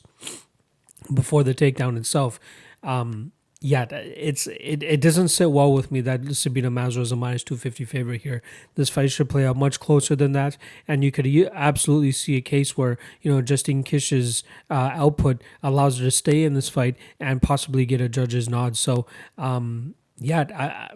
before 1.14 1.44
the 1.44 1.54
takedown 1.54 1.98
itself. 1.98 2.40
Um, 2.84 3.32
yeah, 3.60 3.86
it's 3.92 4.46
it, 4.46 4.84
it 4.84 5.02
doesn't 5.02 5.30
sit 5.30 5.52
well 5.52 5.74
with 5.74 5.92
me 5.92 6.00
that 6.02 6.36
Sabina 6.36 6.70
Mazo 6.70 7.00
is 7.00 7.12
a 7.12 7.16
minus 7.16 7.44
250 7.44 7.86
favorite 7.86 8.22
here. 8.22 8.44
This 8.76 8.90
fight 8.90 9.12
should 9.12 9.30
play 9.30 9.48
out 9.48 9.58
much 9.58 9.80
closer 9.80 10.16
than 10.16 10.34
that. 10.34 10.58
And 10.88 11.04
you 11.04 11.12
could 11.12 11.26
absolutely 11.54 12.12
see 12.12 12.36
a 12.36 12.42
case 12.42 12.78
where, 12.78 13.00
you 13.22 13.34
know, 13.34 13.42
Justine 13.42 13.84
Kish's 13.84 14.44
uh, 14.70 14.92
output 14.94 15.42
allows 15.64 15.98
her 15.98 16.06
to 16.06 16.12
stay 16.12 16.44
in 16.44 16.54
this 16.54 16.70
fight 16.70 16.98
and 17.20 17.42
possibly 17.42 17.86
get 17.86 18.00
a 18.00 18.08
judge's 18.08 18.48
nod. 18.48 18.78
So, 18.78 19.08
um, 19.40 19.96
yeah, 20.20 20.46
I 20.56 20.90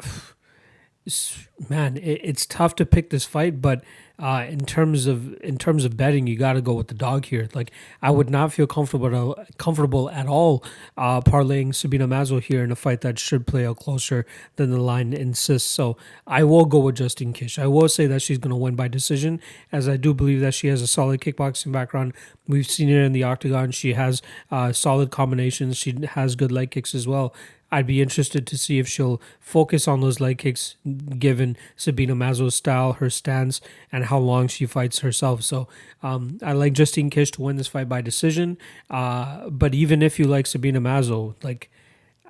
man, 1.70 1.98
it, 1.98 2.22
it's 2.24 2.46
tough 2.46 2.76
to 2.76 2.86
pick 2.86 3.10
this 3.10 3.26
fight, 3.26 3.62
but 3.62 3.84
uh, 4.22 4.46
in 4.48 4.60
terms 4.60 5.08
of 5.08 5.34
in 5.42 5.58
terms 5.58 5.84
of 5.84 5.98
betting, 5.98 6.28
you 6.28 6.38
got 6.38 6.54
to 6.54 6.62
go 6.62 6.74
with 6.74 6.90
the 6.90 6.94
dog 6.94 7.26
here. 7.26 7.50
Like 7.56 7.72
I 8.04 8.12
would 8.12 8.30
not 8.30 8.54
feel 8.54 8.68
comfortable 8.68 9.36
comfortable 9.58 10.12
at 10.12 10.28
all 10.28 10.64
uh, 10.96 11.22
parlaying 11.22 11.74
Sabina 11.74 12.08
Mazo 12.08 12.40
here 12.40 12.64
in 12.64 12.72
a 12.72 12.76
fight 12.76 13.02
that 13.02 13.18
should 13.18 13.48
play 13.48 13.66
out 13.66 13.78
closer 13.78 14.28
than 14.58 14.70
the 14.70 14.80
line 14.80 15.12
insists. 15.12 15.68
So 15.68 15.98
I 16.28 16.44
will 16.44 16.66
go 16.66 16.80
with 16.80 16.98
Justine 16.98 17.34
Kish. 17.34 17.58
I 17.58 17.66
will 17.66 17.90
say 17.90 18.06
that 18.06 18.22
she's 18.22 18.38
going 18.38 18.52
to 18.52 18.56
win 18.56 18.76
by 18.76 18.88
decision, 18.88 19.42
as 19.72 19.90
I 19.90 19.98
do 19.98 20.14
believe 20.14 20.42
that 20.42 20.54
she 20.54 20.68
has 20.68 20.84
a 20.84 20.88
solid 20.88 21.20
kickboxing 21.20 21.72
background. 21.72 22.14
We've 22.48 22.68
seen 22.68 22.90
it 22.90 23.04
in 23.04 23.14
the 23.14 23.24
octagon. 23.24 23.72
She 23.72 23.94
has 23.94 24.22
uh, 24.52 24.72
solid 24.72 25.10
combinations. 25.10 25.78
She 25.78 25.96
has 26.12 26.36
good 26.36 26.52
leg 26.52 26.70
kicks 26.70 26.94
as 26.94 27.08
well. 27.08 27.34
I'd 27.72 27.88
be 27.88 28.02
interested 28.02 28.46
to 28.48 28.58
see 28.58 28.80
if 28.80 28.88
she'll 28.88 29.22
focus 29.40 29.88
on 29.88 30.02
those 30.02 30.20
leg 30.20 30.40
kicks 30.40 30.76
given 31.18 31.56
Sabina 31.76 32.16
Mazo's 32.16 32.56
style, 32.56 32.94
her 32.94 33.10
stance, 33.10 33.62
and 33.92 34.06
how 34.06 34.18
long 34.18 34.48
she 34.48 34.66
fights 34.66 35.00
herself. 35.00 35.42
So 35.44 35.68
um, 36.04 36.38
I 36.44 36.52
like 36.54 36.74
Justine 36.74 37.10
Kish 37.10 37.32
to 37.32 37.42
win 37.42 37.56
this 37.56 37.68
fight 37.68 37.88
by 37.88 38.02
decision. 38.02 38.58
Uh, 38.90 39.50
but 39.50 39.74
even 39.74 40.02
if 40.02 40.20
you 40.20 40.26
like 40.26 40.48
Sabina 40.48 40.82
Mazo, 40.82 41.36
like 41.44 41.72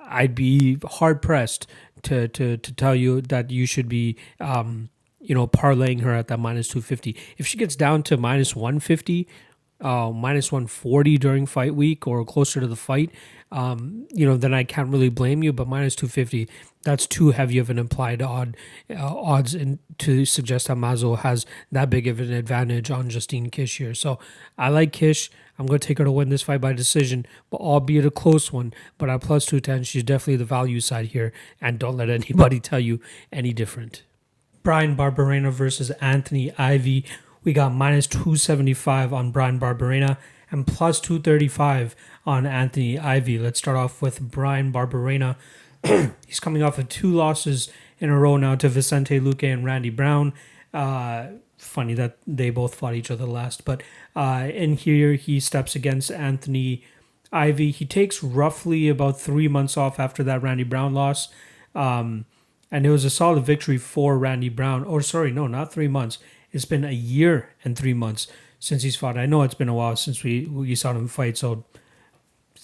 I'd 0.00 0.34
be 0.34 0.78
hard 0.84 1.20
pressed 1.22 1.66
to, 2.02 2.28
to, 2.28 2.56
to 2.56 2.72
tell 2.74 2.94
you 2.94 3.20
that 3.22 3.50
you 3.50 3.66
should 3.66 3.88
be 3.88 4.16
um, 4.40 4.90
you 5.22 5.34
know, 5.34 5.46
parlaying 5.46 6.00
her 6.00 6.12
at 6.12 6.28
that 6.28 6.38
minus 6.38 6.68
250. 6.68 7.16
If 7.38 7.46
she 7.46 7.56
gets 7.56 7.76
down 7.76 8.02
to 8.04 8.16
minus 8.16 8.56
150, 8.56 9.28
uh, 9.80 10.10
minus 10.10 10.50
140 10.52 11.18
during 11.18 11.46
fight 11.46 11.74
week 11.74 12.06
or 12.06 12.24
closer 12.24 12.60
to 12.60 12.66
the 12.66 12.76
fight, 12.76 13.10
um, 13.52 14.08
you 14.10 14.26
know, 14.26 14.36
then 14.38 14.54
I 14.54 14.64
can't 14.64 14.88
really 14.88 15.10
blame 15.10 15.42
you. 15.42 15.52
But 15.52 15.68
minus 15.68 15.94
250, 15.94 16.48
that's 16.82 17.06
too 17.06 17.30
heavy 17.30 17.58
of 17.58 17.68
an 17.68 17.78
implied 17.78 18.22
odd 18.22 18.56
uh, 18.90 18.96
odds 18.96 19.54
in, 19.54 19.78
to 19.98 20.24
suggest 20.24 20.68
that 20.68 20.78
Mazo 20.78 21.18
has 21.18 21.44
that 21.70 21.90
big 21.90 22.08
of 22.08 22.18
an 22.18 22.32
advantage 22.32 22.90
on 22.90 23.10
Justine 23.10 23.50
Kish 23.50 23.76
here. 23.76 23.94
So 23.94 24.18
I 24.56 24.70
like 24.70 24.92
Kish. 24.92 25.30
I'm 25.58 25.66
going 25.66 25.78
to 25.78 25.86
take 25.86 25.98
her 25.98 26.04
to 26.04 26.10
win 26.10 26.30
this 26.30 26.42
fight 26.42 26.62
by 26.62 26.72
decision, 26.72 27.26
but 27.50 27.60
albeit 27.60 28.06
a 28.06 28.10
close 28.10 28.52
one. 28.52 28.72
But 28.96 29.10
at 29.10 29.20
plus 29.20 29.44
210, 29.44 29.84
she's 29.84 30.02
definitely 30.02 30.36
the 30.36 30.44
value 30.46 30.80
side 30.80 31.06
here. 31.06 31.32
And 31.60 31.78
don't 31.78 31.98
let 31.98 32.08
anybody 32.10 32.58
tell 32.58 32.80
you 32.80 33.00
any 33.30 33.52
different. 33.52 34.02
Bryan 34.62 34.96
Barberena 34.96 35.52
versus 35.52 35.90
Anthony 36.00 36.52
Ivy. 36.56 37.04
We 37.44 37.52
got 37.52 37.74
minus 37.74 38.06
275 38.06 39.12
on 39.12 39.30
Bryan 39.30 39.60
Barberena 39.60 40.16
and 40.52 40.66
plus 40.66 41.00
235 41.00 41.96
on 42.26 42.46
Anthony 42.46 42.98
Ivy. 42.98 43.38
Let's 43.38 43.58
start 43.58 43.76
off 43.76 44.02
with 44.02 44.20
Bryan 44.20 44.70
Barberena. 44.70 45.36
He's 46.26 46.38
coming 46.38 46.62
off 46.62 46.78
of 46.78 46.88
two 46.88 47.10
losses 47.10 47.70
in 47.98 48.10
a 48.10 48.18
row 48.18 48.36
now 48.36 48.54
to 48.56 48.68
Vicente 48.68 49.18
Luque 49.18 49.52
and 49.52 49.64
Randy 49.64 49.90
Brown. 49.90 50.34
Uh, 50.72 51.28
funny 51.56 51.94
that 51.94 52.18
they 52.26 52.50
both 52.50 52.74
fought 52.74 52.94
each 52.94 53.10
other 53.10 53.24
last, 53.24 53.64
but 53.64 53.82
uh, 54.14 54.48
in 54.52 54.76
here 54.76 55.14
he 55.14 55.40
steps 55.40 55.74
against 55.74 56.10
Anthony 56.10 56.84
Ivy. 57.32 57.70
He 57.70 57.86
takes 57.86 58.22
roughly 58.22 58.88
about 58.88 59.20
three 59.20 59.48
months 59.48 59.76
off 59.76 59.98
after 59.98 60.22
that 60.22 60.42
Randy 60.42 60.64
Brown 60.64 60.92
loss. 60.92 61.28
Um, 61.74 62.26
and 62.70 62.86
it 62.86 62.90
was 62.90 63.04
a 63.04 63.10
solid 63.10 63.44
victory 63.44 63.78
for 63.78 64.18
Randy 64.18 64.48
Brown. 64.48 64.84
Or 64.84 65.00
sorry, 65.02 65.30
no, 65.30 65.46
not 65.46 65.72
three 65.72 65.88
months. 65.88 66.18
It's 66.52 66.64
been 66.64 66.84
a 66.84 66.92
year 66.92 67.50
and 67.64 67.76
three 67.76 67.94
months 67.94 68.26
since 68.62 68.84
he's 68.84 68.94
fought. 68.94 69.18
I 69.18 69.26
know 69.26 69.42
it's 69.42 69.54
been 69.54 69.68
a 69.68 69.74
while 69.74 69.96
since 69.96 70.22
we 70.22 70.46
we 70.46 70.76
saw 70.76 70.92
him 70.92 71.08
fight, 71.08 71.36
so 71.36 71.64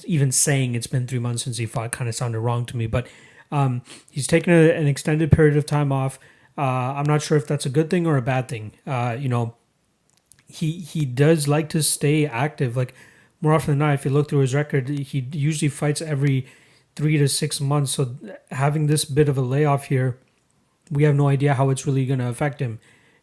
even 0.05 0.31
saying 0.31 0.76
it's 0.76 0.87
been 0.87 1.09
three 1.09 1.19
months 1.19 1.43
since 1.43 1.57
he 1.57 1.67
fought 1.67 1.90
kind 1.90 2.09
of 2.09 2.14
sounded 2.14 2.38
wrong 2.38 2.64
to 2.67 2.76
me. 2.76 2.87
But 2.87 3.09
um, 3.50 3.83
he's 4.09 4.28
taken 4.28 4.52
a, 4.52 4.71
an 4.71 4.87
extended 4.87 5.33
period 5.33 5.57
of 5.57 5.67
time 5.67 5.90
off. 5.90 6.21
Uh, 6.57 6.95
I'm 6.95 7.05
not 7.05 7.21
sure 7.21 7.37
if 7.37 7.49
that's 7.49 7.67
a 7.67 7.69
good 7.69 7.90
thing 7.90 8.07
or 8.07 8.17
a 8.17 8.23
bad 8.23 8.47
thing. 8.47 8.73
Uh, 8.87 9.17
you 9.19 9.28
know, 9.28 9.57
he 10.47 10.78
he 10.78 11.05
does 11.05 11.49
like 11.49 11.69
to 11.71 11.83
stay 11.83 12.26
active. 12.26 12.76
Like 12.76 12.95
more 13.40 13.52
often 13.52 13.73
than 13.73 13.78
not, 13.81 13.95
if 13.95 14.05
you 14.05 14.12
look 14.12 14.28
through 14.28 14.43
his 14.43 14.55
record, 14.55 14.88
he 14.88 15.26
usually 15.33 15.69
fights 15.69 16.00
every 16.00 16.47
three 16.95 17.19
to 17.19 17.26
six 17.26 17.61
months. 17.61 17.90
So 17.90 18.14
having 18.52 18.87
this 18.87 19.05
bit 19.05 19.28
of 19.28 19.37
a 19.37 19.43
layoff 19.43 19.87
here, 19.87 20.17
we 20.93 21.02
have 21.02 21.17
no 21.17 21.26
idea 21.26 21.55
how 21.55 21.71
it's 21.71 21.87
really 21.88 22.07
going 22.07 22.21
to 22.21 22.28
affect 22.28 22.61
him 22.61 22.78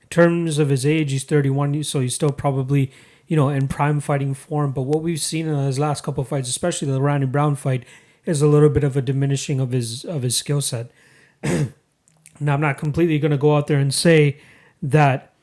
terms 0.10 0.58
of 0.60 0.70
his 0.70 0.86
age, 0.86 1.12
he's 1.12 1.24
31, 1.24 1.84
so 1.84 2.00
he's 2.00 2.16
still 2.16 2.32
probably, 2.32 2.92
you 3.28 3.36
know, 3.36 3.50
in 3.50 3.68
prime 3.68 4.00
fighting 4.00 4.34
form. 4.34 4.72
But 4.72 4.84
what 4.84 5.02
we've 5.02 5.20
seen 5.22 5.48
in 5.48 5.56
his 5.66 5.80
last 5.80 6.04
couple 6.04 6.24
fights, 6.24 6.50
especially 6.50 6.92
the 6.92 7.02
Randy 7.02 7.28
Brown 7.28 7.56
fight, 7.56 7.84
is 8.26 8.42
a 8.42 8.48
little 8.48 8.70
bit 8.70 8.84
of 8.84 8.98
a 8.98 9.02
diminishing 9.02 9.60
of 9.60 9.72
his 9.72 10.04
of 10.06 10.24
his 10.24 10.36
skill 10.36 10.62
set. 10.62 10.92
now, 11.44 12.54
I'm 12.54 12.62
not 12.62 12.78
completely 12.78 13.20
going 13.20 13.32
to 13.32 13.38
go 13.38 13.56
out 13.56 13.68
there 13.68 13.80
and 13.80 13.94
say 13.94 14.38
that, 14.82 15.34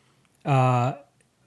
uh, 0.44 0.94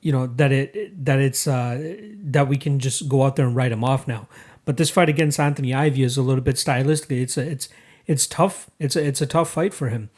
you 0.02 0.12
know, 0.12 0.28
that 0.28 0.52
it 0.52 1.06
that 1.06 1.20
it's 1.20 1.48
uh, 1.48 1.98
that 2.24 2.48
we 2.48 2.58
can 2.58 2.80
just 2.80 3.08
go 3.10 3.24
out 3.24 3.36
there 3.36 3.46
and 3.46 3.56
write 3.56 3.72
him 3.72 3.84
off 3.84 4.08
now. 4.08 4.28
But 4.66 4.78
this 4.78 4.90
fight 4.90 5.10
against 5.10 5.40
Anthony 5.40 5.74
Ivy 5.74 6.04
is 6.04 6.18
a 6.18 6.22
little 6.22 6.44
bit 6.44 6.56
stylistically. 6.56 7.22
It's 7.22 7.38
a, 7.38 7.42
it's 7.50 7.70
it's 8.08 8.28
tough. 8.28 8.70
It's 8.80 8.96
a, 8.96 9.06
it's 9.06 9.22
a 9.22 9.28
tough 9.28 9.50
fight 9.50 9.74
for 9.74 9.90
him 9.90 10.10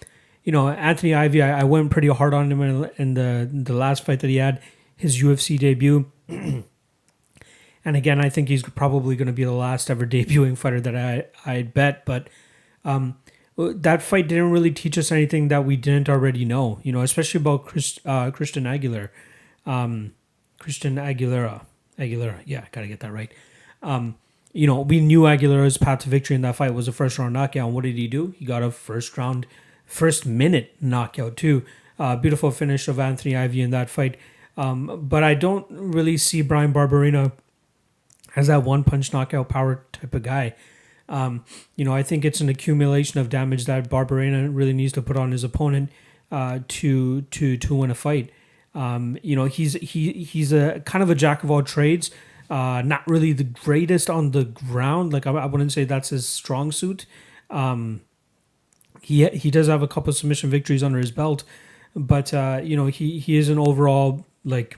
you 0.47 0.53
know, 0.53 0.69
Anthony 0.69 1.13
Ivy, 1.13 1.41
I, 1.41 1.59
I 1.59 1.63
went 1.65 1.91
pretty 1.91 2.07
hard 2.07 2.33
on 2.33 2.49
him 2.49 2.61
in, 2.61 2.89
in 2.97 3.13
the 3.15 3.49
the 3.51 3.73
last 3.73 4.05
fight 4.05 4.21
that 4.21 4.29
he 4.29 4.37
had, 4.37 4.61
his 4.95 5.21
UFC 5.21 5.59
debut. 5.59 6.09
and 6.29 6.63
again, 7.83 8.23
I 8.23 8.29
think 8.29 8.47
he's 8.47 8.63
probably 8.63 9.17
going 9.17 9.27
to 9.27 9.33
be 9.33 9.43
the 9.43 9.51
last 9.51 9.89
ever 9.89 10.05
debuting 10.07 10.57
fighter 10.57 10.79
that 10.79 10.95
I 10.95 11.25
I 11.45 11.63
bet. 11.63 12.05
But 12.05 12.29
um, 12.85 13.17
that 13.57 14.01
fight 14.01 14.29
didn't 14.29 14.51
really 14.51 14.71
teach 14.71 14.97
us 14.97 15.11
anything 15.11 15.49
that 15.49 15.65
we 15.65 15.75
didn't 15.75 16.07
already 16.07 16.45
know. 16.45 16.79
You 16.81 16.93
know, 16.93 17.01
especially 17.01 17.41
about 17.41 17.65
Chris, 17.65 17.99
uh, 18.05 18.31
Christian 18.31 18.63
Aguilera, 18.63 19.09
um, 19.65 20.13
Christian 20.59 20.95
Aguilera, 20.95 21.65
Aguilera. 21.99 22.39
Yeah, 22.45 22.63
gotta 22.71 22.87
get 22.87 23.01
that 23.01 23.11
right. 23.11 23.33
Um, 23.83 24.15
you 24.53 24.65
know, 24.65 24.79
we 24.79 25.01
knew 25.01 25.23
Aguilera's 25.23 25.77
path 25.77 25.99
to 26.03 26.09
victory 26.09 26.37
in 26.37 26.41
that 26.43 26.55
fight 26.55 26.73
was 26.73 26.87
a 26.87 26.93
first 26.93 27.19
round 27.19 27.33
knockout. 27.33 27.71
What 27.71 27.83
did 27.83 27.97
he 27.97 28.07
do? 28.07 28.33
He 28.37 28.45
got 28.45 28.63
a 28.63 28.71
first 28.71 29.17
round 29.17 29.45
first 29.87 30.25
minute 30.25 30.75
knockout 30.79 31.35
too. 31.35 31.65
Uh, 31.97 32.15
beautiful 32.15 32.51
finish 32.51 32.87
of 32.87 32.99
Anthony 32.99 33.35
Ivy 33.35 33.61
in 33.61 33.71
that 33.71 33.89
fight. 33.89 34.17
Um, 34.55 35.07
but 35.07 35.23
I 35.23 35.33
don't 35.33 35.65
really 35.69 36.17
see 36.17 36.41
Bryan 36.41 36.73
Barberena 36.73 37.31
as 38.35 38.47
that 38.47 38.63
one 38.63 38.83
punch 38.83 39.13
knockout 39.13 39.49
power 39.49 39.83
type 39.91 40.13
of 40.13 40.23
guy. 40.23 40.53
Um, 41.09 41.45
you 41.75 41.85
know, 41.85 41.93
I 41.93 42.03
think 42.03 42.25
it's 42.25 42.41
an 42.41 42.49
accumulation 42.49 43.19
of 43.19 43.29
damage 43.29 43.65
that 43.65 43.89
Barberena 43.89 44.53
really 44.53 44.73
needs 44.73 44.93
to 44.93 45.01
put 45.01 45.15
on 45.17 45.31
his 45.31 45.43
opponent 45.43 45.89
uh, 46.31 46.59
to 46.67 47.21
to 47.21 47.57
to 47.57 47.75
win 47.75 47.89
a 47.89 47.95
fight. 47.95 48.31
Um, 48.75 49.17
you 49.23 49.35
know, 49.35 49.45
he's 49.45 49.73
he 49.73 50.11
he's 50.11 50.51
a 50.51 50.81
kind 50.85 51.01
of 51.01 51.09
a 51.09 51.15
jack 51.15 51.43
of 51.43 51.49
all 51.49 51.63
trades. 51.63 52.11
Uh, 52.49 52.81
not 52.85 53.05
really 53.07 53.33
the 53.33 53.43
greatest 53.43 54.09
on 54.09 54.31
the 54.31 54.43
ground. 54.45 55.13
Like 55.13 55.25
I, 55.27 55.31
I 55.31 55.45
wouldn't 55.45 55.71
say 55.71 55.83
that's 55.83 56.09
his 56.09 56.27
strong 56.27 56.71
suit. 56.71 57.05
Um, 57.49 58.01
he 59.07 59.25
he 59.29 59.49
does 59.49 59.67
have 59.67 59.81
a 59.81 59.87
couple 59.87 60.11
submission 60.11 60.49
victories 60.49 60.83
under 60.83 60.99
his 60.99 61.11
belt, 61.11 61.45
but 61.95 62.33
uh, 62.33 62.59
you 62.61 62.75
know 62.75 62.87
he 62.87 63.19
he 63.19 63.37
is 63.37 63.47
an 63.47 63.57
overall 63.57 64.25
like 64.43 64.77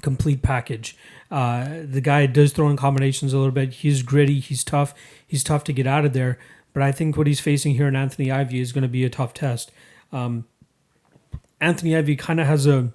complete 0.00 0.42
package. 0.42 0.96
Uh, 1.28 1.80
the 1.82 2.00
guy 2.00 2.26
does 2.26 2.52
throw 2.52 2.68
in 2.68 2.76
combinations 2.76 3.32
a 3.32 3.36
little 3.36 3.50
bit. 3.50 3.72
He's 3.72 4.04
gritty. 4.04 4.38
He's 4.38 4.62
tough. 4.62 4.94
He's 5.26 5.42
tough 5.42 5.64
to 5.64 5.72
get 5.72 5.88
out 5.88 6.04
of 6.04 6.12
there. 6.12 6.38
But 6.72 6.84
I 6.84 6.92
think 6.92 7.16
what 7.16 7.26
he's 7.26 7.40
facing 7.40 7.74
here 7.74 7.88
in 7.88 7.96
Anthony 7.96 8.30
Ivy 8.30 8.60
is 8.60 8.70
going 8.70 8.82
to 8.82 8.88
be 8.88 9.04
a 9.04 9.10
tough 9.10 9.34
test. 9.34 9.72
Um, 10.12 10.44
Anthony 11.60 11.96
Ivy 11.96 12.14
kind 12.14 12.38
of 12.38 12.46
has 12.46 12.64
a 12.64 12.92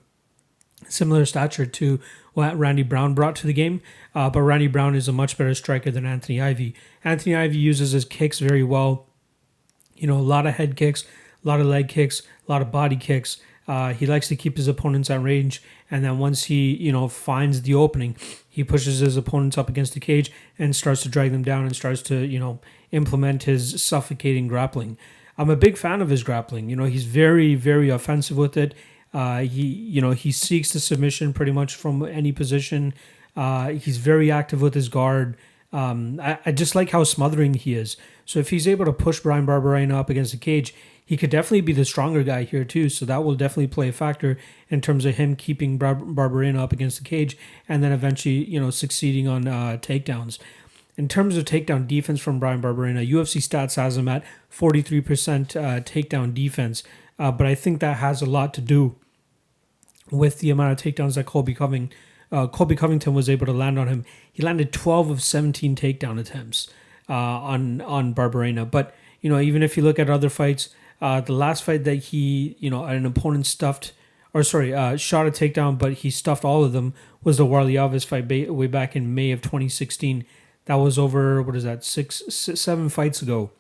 similar 0.88 1.26
stature 1.26 1.66
to 1.66 2.00
what 2.34 2.58
Randy 2.58 2.84
Brown 2.84 3.16
brought 3.16 3.36
to 3.38 3.48
the 3.48 3.54
game, 3.54 3.82
uh, 4.14 4.30
but 4.30 4.44
Randy 4.44 4.68
Brown 4.68 4.96
is 4.96 5.10
a 5.10 5.12
much 5.12 5.38
better 5.38 5.54
striker 5.54 5.92
than 5.92 6.06
Anthony 6.06 6.42
Ivy. 6.42 6.74
Anthony 7.04 7.36
Ivy 7.36 7.58
uses 7.58 7.92
his 7.92 8.06
kicks 8.06 8.40
very 8.40 8.64
well. 8.64 9.05
You 9.96 10.08
know, 10.08 10.18
a 10.18 10.22
lot 10.22 10.46
of 10.46 10.56
head 10.56 10.76
kicks, 10.76 11.04
a 11.44 11.48
lot 11.48 11.60
of 11.60 11.68
leg 11.68 11.88
kicks, 11.88 12.22
a 12.48 12.52
lot 12.52 12.62
of 12.62 12.72
body 12.72 12.96
kicks. 12.96 13.38
Uh, 13.68 13.94
he 13.94 14.06
likes 14.06 14.28
to 14.28 14.36
keep 14.36 14.58
his 14.58 14.68
opponents 14.68 15.10
at 15.10 15.22
range, 15.24 15.64
and 15.90 16.04
then 16.06 16.20
once 16.20 16.46
he, 16.46 16.76
you 16.76 16.92
know, 16.92 17.08
finds 17.08 17.64
the 17.64 17.74
opening, 17.74 18.16
he 18.48 18.64
pushes 18.64 19.00
his 19.00 19.18
opponents 19.18 19.58
up 19.58 19.70
against 19.70 19.94
the 19.94 20.00
cage 20.00 20.32
and 20.60 20.76
starts 20.76 21.02
to 21.02 21.10
drag 21.10 21.32
them 21.32 21.42
down 21.42 21.66
and 21.66 21.76
starts 21.76 22.02
to, 22.04 22.26
you 22.26 22.40
know, 22.40 22.60
implement 22.92 23.44
his 23.44 23.82
suffocating 23.82 24.48
grappling. 24.48 24.98
I'm 25.38 25.50
a 25.50 25.56
big 25.56 25.78
fan 25.78 26.02
of 26.02 26.10
his 26.10 26.24
grappling. 26.24 26.70
You 26.70 26.76
know, 26.76 26.86
he's 26.86 27.06
very, 27.06 27.56
very 27.56 27.90
offensive 27.90 28.38
with 28.38 28.56
it. 28.56 28.74
Uh, 29.14 29.40
he, 29.40 29.64
you 29.64 30.02
know, 30.02 30.12
he 30.12 30.32
seeks 30.32 30.72
the 30.72 30.80
submission 30.80 31.34
pretty 31.34 31.52
much 31.52 31.76
from 31.76 32.06
any 32.06 32.32
position. 32.32 32.94
Uh, 33.36 33.70
he's 33.70 33.98
very 33.98 34.32
active 34.32 34.62
with 34.62 34.74
his 34.74 34.90
guard. 34.90 35.38
Um, 35.74 36.20
I, 36.22 36.40
I 36.46 36.52
just 36.52 36.76
like 36.76 36.92
how 36.92 37.04
smothering 37.04 37.54
he 37.54 37.76
is. 37.76 37.98
So 38.26 38.40
if 38.40 38.50
he's 38.50 38.68
able 38.68 38.86
to 38.86 38.94
push 38.94 39.20
Bryan 39.20 39.46
Barberena 39.46 39.96
up 39.96 40.10
against 40.10 40.32
the 40.32 40.38
cage, 40.38 40.74
he 41.06 41.18
could 41.18 41.30
definitely 41.30 41.62
be 41.62 41.74
the 41.74 41.86
stronger 41.86 42.24
guy 42.24 42.44
here 42.44 42.66
too. 42.66 42.90
So 42.90 43.06
that 43.06 43.24
will 43.24 43.36
definitely 43.36 43.68
play 43.68 43.90
a 43.90 43.94
factor 43.94 44.38
in 44.70 44.82
terms 44.82 45.06
of 45.06 45.16
him 45.16 45.36
keeping 45.36 45.78
Bar- 45.78 46.02
up 46.58 46.74
against 46.74 46.98
the 46.98 47.04
cage, 47.04 47.38
and 47.70 47.84
then 47.84 47.92
eventually, 47.92 48.44
you 48.46 48.60
know, 48.60 48.72
succeeding 48.72 49.28
on 49.28 49.48
uh, 49.48 49.78
takedowns. 49.80 50.40
In 50.98 51.08
terms 51.08 51.36
of 51.38 51.44
takedown 51.44 51.88
defense 51.88 52.22
from 52.22 52.40
Bryan 52.40 52.62
Barberena, 52.62 53.08
UFC 53.08 53.42
stats 53.42 53.76
has 53.76 53.98
him 53.98 54.08
at 54.08 54.24
43% 54.52 55.56
uh, 55.56 55.82
takedown 55.82 56.34
defense, 56.34 56.84
uh, 57.20 57.32
but 57.32 57.46
I 57.46 57.54
think 57.54 57.82
that 57.82 57.98
has 57.98 58.22
a 58.22 58.26
lot 58.26 58.54
to 58.56 58.62
do 58.62 58.96
with 60.10 60.40
the 60.40 60.50
amount 60.50 60.72
of 60.72 60.84
takedowns 60.84 61.16
that 61.16 61.26
Colby 61.26 61.54
Covington, 61.54 61.96
uh, 62.32 62.48
Colby 62.48 62.76
Covington 62.76 63.14
was 63.14 63.30
able 63.30 63.46
to 63.46 63.54
land 63.54 63.78
on 63.80 63.88
him. 63.88 64.06
He 64.32 64.44
landed 64.44 64.74
12 64.74 65.10
of 65.10 65.22
17 65.22 65.76
takedown 65.76 66.20
attempts 66.20 66.68
uh, 67.10 67.14
on 67.14 67.82
on 67.82 68.14
Barberena. 68.14 68.70
But 68.70 68.94
you 69.22 69.30
know, 69.30 69.40
even 69.40 69.64
if 69.64 69.78
you 69.78 69.84
look 69.84 70.00
at 70.00 70.10
other 70.10 70.30
fights, 70.30 70.70
uh, 71.02 71.22
the 71.22 71.34
last 71.34 71.64
fight 71.64 71.84
that 71.84 71.96
he, 71.96 72.56
you 72.60 72.70
know, 72.70 72.86
an 72.86 73.06
opponent 73.06 73.46
stuffed, 73.46 73.94
or 74.34 74.44
sorry, 74.44 74.74
uh, 74.74 74.98
shot 74.98 75.28
a 75.28 75.32
takedown, 75.32 75.78
but 75.78 75.94
he 75.94 76.10
stuffed 76.10 76.46
all 76.46 76.64
of 76.64 76.74
them 76.74 76.94
was 77.24 77.38
the 77.38 77.46
Warlley 77.46 77.74
Alves 77.74 78.06
fight 78.06 78.28
ba- 78.28 78.54
way 78.54 78.68
back 78.68 78.96
in 78.96 79.14
May 79.14 79.32
of 79.32 79.42
2016. 79.42 80.26
That 80.66 80.76
was 80.76 80.98
over 80.98 81.42
what 81.42 81.56
is 81.56 81.64
that 81.64 81.84
six, 81.84 82.24
six 82.30 82.62
seven 82.62 82.88
fights 82.90 83.22
ago. 83.22 83.52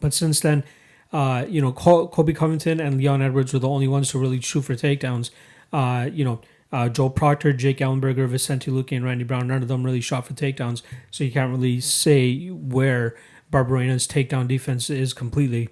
But 0.00 0.12
since 0.12 0.40
then, 0.40 0.64
uh, 1.12 1.46
you 1.48 1.62
know, 1.62 1.72
Colby 1.72 2.34
Covington 2.34 2.80
and 2.80 2.98
Leon 2.98 3.22
Edwards 3.22 3.52
were 3.52 3.60
the 3.60 3.68
only 3.68 3.88
ones 3.88 4.10
to 4.10 4.18
really 4.18 4.40
shoot 4.40 4.62
for 4.62 4.74
takedowns. 4.74 5.30
Uh, 5.72 6.10
you 6.12 6.24
know, 6.24 6.40
uh, 6.72 6.88
Joe 6.88 7.08
Proctor, 7.08 7.52
Jake 7.52 7.78
Ellenberger, 7.78 8.28
Vicente 8.28 8.70
Luque, 8.70 8.96
and 8.96 9.04
Randy 9.04 9.24
Brown, 9.24 9.48
none 9.48 9.62
of 9.62 9.68
them 9.68 9.84
really 9.84 10.00
shot 10.00 10.26
for 10.26 10.34
takedowns. 10.34 10.82
So 11.10 11.24
you 11.24 11.30
can't 11.30 11.50
really 11.50 11.80
say 11.80 12.48
where 12.48 13.16
Barberena's 13.52 14.08
takedown 14.08 14.48
defense 14.48 14.90
is 14.90 15.12
completely. 15.12 15.68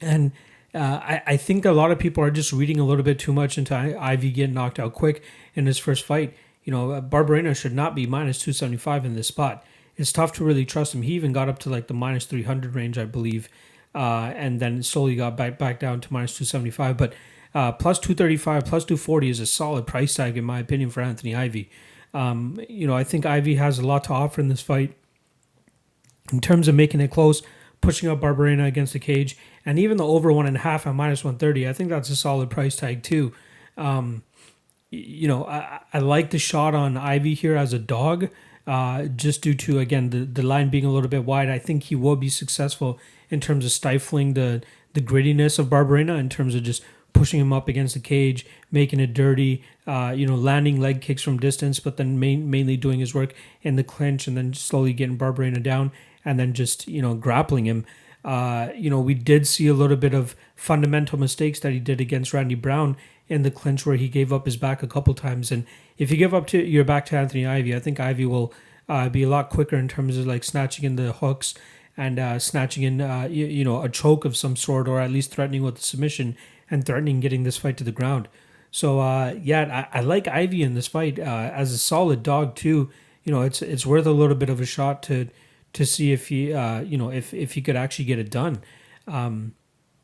And 0.00 0.32
uh, 0.74 1.00
I, 1.02 1.22
I 1.26 1.36
think 1.36 1.64
a 1.64 1.72
lot 1.72 1.92
of 1.92 1.98
people 1.98 2.24
are 2.24 2.30
just 2.30 2.52
reading 2.52 2.80
a 2.80 2.84
little 2.84 3.04
bit 3.04 3.18
too 3.18 3.32
much 3.32 3.56
into 3.56 3.76
Ivy 3.76 4.32
getting 4.32 4.54
knocked 4.54 4.80
out 4.80 4.92
quick 4.92 5.22
in 5.54 5.66
his 5.66 5.78
first 5.78 6.04
fight. 6.04 6.34
You 6.64 6.72
know, 6.72 6.90
uh, 6.90 7.00
Barberena 7.00 7.54
should 7.54 7.74
not 7.74 7.94
be 7.94 8.06
minus 8.06 8.38
275 8.38 9.04
in 9.04 9.14
this 9.14 9.28
spot. 9.28 9.64
It's 9.96 10.12
tough 10.12 10.32
to 10.32 10.44
really 10.44 10.64
trust 10.64 10.94
him. 10.94 11.02
He 11.02 11.12
even 11.12 11.32
got 11.32 11.48
up 11.48 11.60
to 11.60 11.70
like 11.70 11.86
the 11.86 11.94
minus 11.94 12.24
300 12.24 12.74
range, 12.74 12.98
I 12.98 13.04
believe, 13.04 13.48
uh, 13.94 14.32
and 14.34 14.58
then 14.58 14.82
slowly 14.82 15.14
got 15.14 15.36
back, 15.36 15.58
back 15.58 15.78
down 15.78 16.00
to 16.00 16.12
minus 16.12 16.32
275. 16.32 16.96
But 16.96 17.14
uh, 17.54 17.72
plus 17.72 17.98
235, 17.98 18.64
plus 18.64 18.84
240 18.84 19.30
is 19.30 19.40
a 19.40 19.46
solid 19.46 19.86
price 19.86 20.14
tag, 20.14 20.36
in 20.36 20.44
my 20.44 20.58
opinion, 20.58 20.90
for 20.90 21.00
Anthony 21.00 21.34
Ivy. 21.34 21.70
Um, 22.12 22.60
you 22.68 22.86
know, 22.86 22.94
I 22.94 23.04
think 23.04 23.24
Ivy 23.24 23.56
has 23.56 23.78
a 23.78 23.86
lot 23.86 24.04
to 24.04 24.12
offer 24.12 24.40
in 24.40 24.48
this 24.48 24.60
fight 24.60 24.96
in 26.32 26.40
terms 26.40 26.68
of 26.68 26.74
making 26.74 27.00
it 27.00 27.10
close, 27.10 27.42
pushing 27.80 28.08
up 28.08 28.20
Barberena 28.20 28.66
against 28.66 28.92
the 28.92 28.98
cage, 28.98 29.36
and 29.64 29.78
even 29.78 29.96
the 29.98 30.06
over 30.06 30.32
one 30.32 30.46
and 30.46 30.56
a 30.56 30.60
half 30.60 30.86
at 30.86 30.94
minus 30.94 31.22
130. 31.22 31.68
I 31.68 31.72
think 31.72 31.90
that's 31.90 32.10
a 32.10 32.16
solid 32.16 32.50
price 32.50 32.76
tag, 32.76 33.02
too. 33.02 33.32
Um, 33.76 34.22
you 34.90 35.28
know, 35.28 35.44
I, 35.46 35.80
I 35.92 35.98
like 35.98 36.30
the 36.30 36.38
shot 36.38 36.74
on 36.74 36.96
Ivy 36.96 37.34
here 37.34 37.56
as 37.56 37.72
a 37.72 37.78
dog, 37.78 38.30
uh, 38.66 39.04
just 39.04 39.42
due 39.42 39.54
to, 39.54 39.78
again, 39.78 40.10
the, 40.10 40.18
the 40.24 40.42
line 40.42 40.70
being 40.70 40.84
a 40.84 40.90
little 40.90 41.08
bit 41.08 41.24
wide. 41.24 41.50
I 41.50 41.58
think 41.58 41.84
he 41.84 41.94
will 41.94 42.16
be 42.16 42.28
successful 42.28 42.98
in 43.28 43.40
terms 43.40 43.64
of 43.64 43.72
stifling 43.72 44.34
the, 44.34 44.62
the 44.94 45.00
grittiness 45.00 45.58
of 45.58 45.66
Barberena, 45.66 46.18
in 46.18 46.28
terms 46.28 46.54
of 46.54 46.62
just 46.62 46.82
pushing 47.14 47.40
him 47.40 47.52
up 47.52 47.68
against 47.68 47.94
the 47.94 48.00
cage, 48.00 48.44
making 48.70 49.00
it 49.00 49.14
dirty, 49.14 49.64
uh, 49.86 50.12
you 50.14 50.26
know, 50.26 50.34
landing 50.34 50.78
leg 50.78 51.00
kicks 51.00 51.22
from 51.22 51.38
distance, 51.38 51.80
but 51.80 51.96
then 51.96 52.20
main, 52.20 52.50
mainly 52.50 52.76
doing 52.76 53.00
his 53.00 53.14
work 53.14 53.32
in 53.62 53.76
the 53.76 53.84
clinch 53.84 54.26
and 54.26 54.36
then 54.36 54.52
slowly 54.52 54.92
getting 54.92 55.16
Barberena 55.16 55.62
down 55.62 55.90
and 56.24 56.38
then 56.38 56.52
just, 56.52 56.86
you 56.86 57.00
know, 57.00 57.14
grappling 57.14 57.64
him. 57.64 57.86
Uh, 58.24 58.68
you 58.76 58.90
know, 58.90 59.00
we 59.00 59.14
did 59.14 59.46
see 59.46 59.66
a 59.66 59.74
little 59.74 59.96
bit 59.96 60.12
of 60.12 60.34
fundamental 60.56 61.18
mistakes 61.18 61.60
that 61.60 61.72
he 61.72 61.78
did 61.78 62.00
against 62.00 62.34
Randy 62.34 62.54
Brown 62.54 62.96
in 63.28 63.42
the 63.42 63.50
clinch 63.50 63.86
where 63.86 63.96
he 63.96 64.08
gave 64.08 64.32
up 64.32 64.44
his 64.44 64.56
back 64.56 64.82
a 64.82 64.86
couple 64.86 65.14
times. 65.14 65.50
And 65.50 65.64
if 65.98 66.10
you 66.10 66.16
give 66.16 66.34
up 66.34 66.46
to 66.48 66.58
your 66.58 66.84
back 66.84 67.06
to 67.06 67.16
Anthony 67.16 67.46
Ivy, 67.46 67.74
I 67.74 67.80
think 67.80 68.00
Ivy 68.00 68.26
will 68.26 68.52
uh, 68.88 69.08
be 69.08 69.22
a 69.22 69.28
lot 69.28 69.50
quicker 69.50 69.76
in 69.76 69.88
terms 69.88 70.16
of 70.16 70.26
like 70.26 70.44
snatching 70.44 70.84
in 70.84 70.96
the 70.96 71.12
hooks 71.12 71.54
and 71.96 72.18
uh, 72.18 72.38
snatching 72.38 72.82
in, 72.82 73.00
uh, 73.00 73.28
you, 73.30 73.46
you, 73.46 73.64
know, 73.64 73.82
a 73.82 73.88
choke 73.88 74.24
of 74.24 74.36
some 74.36 74.56
sort 74.56 74.88
or 74.88 75.00
at 75.00 75.10
least 75.10 75.30
threatening 75.30 75.62
with 75.62 75.78
a 75.78 75.82
submission 75.82 76.36
and 76.70 76.84
threatening 76.84 77.20
getting 77.20 77.44
this 77.44 77.56
fight 77.56 77.76
to 77.78 77.84
the 77.84 77.92
ground. 77.92 78.28
So 78.70 79.00
uh, 79.00 79.36
yeah, 79.40 79.86
I, 79.92 79.98
I, 79.98 80.00
like 80.02 80.26
Ivy 80.26 80.62
in 80.62 80.74
this 80.74 80.88
fight 80.88 81.18
uh, 81.18 81.22
as 81.22 81.72
a 81.72 81.78
solid 81.78 82.22
dog 82.22 82.56
too. 82.56 82.90
You 83.22 83.32
know, 83.32 83.42
it's 83.42 83.62
it's 83.62 83.86
worth 83.86 84.06
a 84.06 84.10
little 84.10 84.34
bit 84.34 84.50
of 84.50 84.60
a 84.60 84.66
shot 84.66 85.02
to 85.04 85.28
to 85.74 85.86
see 85.86 86.12
if 86.12 86.28
he 86.28 86.52
uh, 86.52 86.80
you 86.80 86.98
know 86.98 87.10
if 87.10 87.32
if 87.32 87.52
he 87.52 87.62
could 87.62 87.76
actually 87.76 88.06
get 88.06 88.18
it 88.18 88.30
done. 88.30 88.62
Um, 89.06 89.54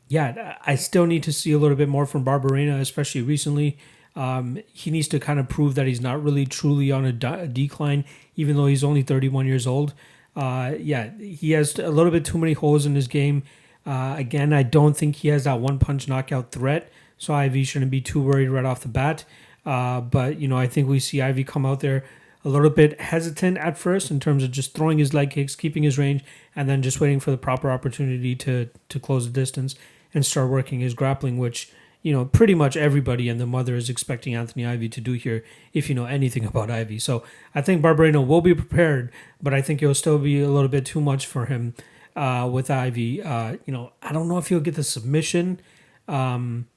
yeah, 0.07 0.57
I 0.65 0.75
still 0.75 1.05
need 1.05 1.23
to 1.23 1.31
see 1.31 1.53
a 1.53 1.57
little 1.57 1.77
bit 1.77 1.87
more 1.87 2.05
from 2.05 2.25
Barberena, 2.25 2.81
especially 2.81 3.21
recently. 3.21 3.77
Um, 4.13 4.59
he 4.73 4.91
needs 4.91 5.07
to 5.09 5.19
kind 5.21 5.39
of 5.39 5.47
prove 5.47 5.75
that 5.75 5.87
he's 5.87 6.01
not 6.01 6.21
really 6.21 6.45
truly 6.45 6.91
on 6.91 7.05
a, 7.05 7.13
de- 7.13 7.47
decline, 7.47 8.03
even 8.35 8.57
though 8.57 8.65
he's 8.65 8.83
only 8.83 9.03
31 9.03 9.47
years 9.47 9.65
old. 9.65 9.93
Uh, 10.35 10.73
yeah, 10.77 11.11
he 11.17 11.51
has 11.51 11.79
a 11.79 11.89
little 11.89 12.11
bit 12.11 12.25
too 12.25 12.37
many 12.37 12.51
holes 12.53 12.85
in 12.85 12.93
his 12.93 13.07
game. 13.07 13.43
Uh, 13.85 14.15
again, 14.17 14.53
I 14.53 14.63
don't 14.63 14.95
think 14.95 15.17
he 15.17 15.29
has 15.29 15.45
that 15.45 15.59
one 15.59 15.79
punch 15.79 16.07
knockout 16.07 16.51
threat, 16.51 16.91
so 17.17 17.33
Ivy 17.33 17.63
shouldn't 17.63 17.91
be 17.91 18.01
too 18.01 18.21
worried 18.21 18.49
right 18.49 18.65
off 18.65 18.81
the 18.81 18.87
bat. 18.87 19.25
Uh, 19.65 20.01
but 20.01 20.39
you 20.39 20.47
know, 20.47 20.57
I 20.57 20.67
think 20.67 20.87
we 20.87 20.99
see 20.99 21.21
Ivy 21.21 21.43
come 21.43 21.65
out 21.65 21.79
there 21.79 22.03
a 22.43 22.49
little 22.49 22.69
bit 22.69 22.99
hesitant 22.99 23.57
at 23.57 23.77
first 23.77 24.09
in 24.09 24.19
terms 24.19 24.43
of 24.43 24.51
just 24.51 24.73
throwing 24.73 24.97
his 24.97 25.13
leg 25.13 25.31
kicks, 25.31 25.55
keeping 25.55 25.83
his 25.83 25.97
range, 25.97 26.23
and 26.55 26.67
then 26.67 26.81
just 26.81 26.99
waiting 26.99 27.19
for 27.19 27.31
the 27.31 27.37
proper 27.37 27.71
opportunity 27.71 28.35
to 28.35 28.69
to 28.89 28.99
close 28.99 29.25
the 29.25 29.33
distance 29.33 29.75
and 30.13 30.25
start 30.25 30.49
working 30.49 30.79
his 30.79 30.93
grappling, 30.93 31.37
which 31.37 31.71
you 32.01 32.11
know 32.11 32.25
pretty 32.25 32.55
much 32.55 32.75
everybody 32.75 33.29
and 33.29 33.39
the 33.39 33.45
mother 33.45 33.75
is 33.75 33.89
expecting 33.89 34.35
Anthony 34.35 34.65
Ivy 34.65 34.89
to 34.89 35.01
do 35.01 35.13
here. 35.13 35.43
If 35.73 35.89
you 35.89 35.95
know 35.95 36.05
anything 36.05 36.45
about 36.45 36.71
Ivy, 36.71 36.99
so 36.99 37.23
I 37.53 37.61
think 37.61 37.81
Barberena 37.81 38.25
will 38.25 38.41
be 38.41 38.55
prepared, 38.55 39.11
but 39.41 39.53
I 39.53 39.61
think 39.61 39.81
it'll 39.81 39.95
still 39.95 40.19
be 40.19 40.41
a 40.41 40.49
little 40.49 40.69
bit 40.69 40.85
too 40.85 41.01
much 41.01 41.25
for 41.25 41.45
him 41.45 41.73
uh, 42.15 42.49
with 42.51 42.69
Ivy. 42.69 43.21
Uh, 43.21 43.57
you 43.65 43.73
know, 43.73 43.91
I 44.01 44.11
don't 44.11 44.27
know 44.27 44.37
if 44.37 44.47
he'll 44.47 44.59
get 44.59 44.75
the 44.75 44.83
submission. 44.83 45.59
Um, 46.07 46.67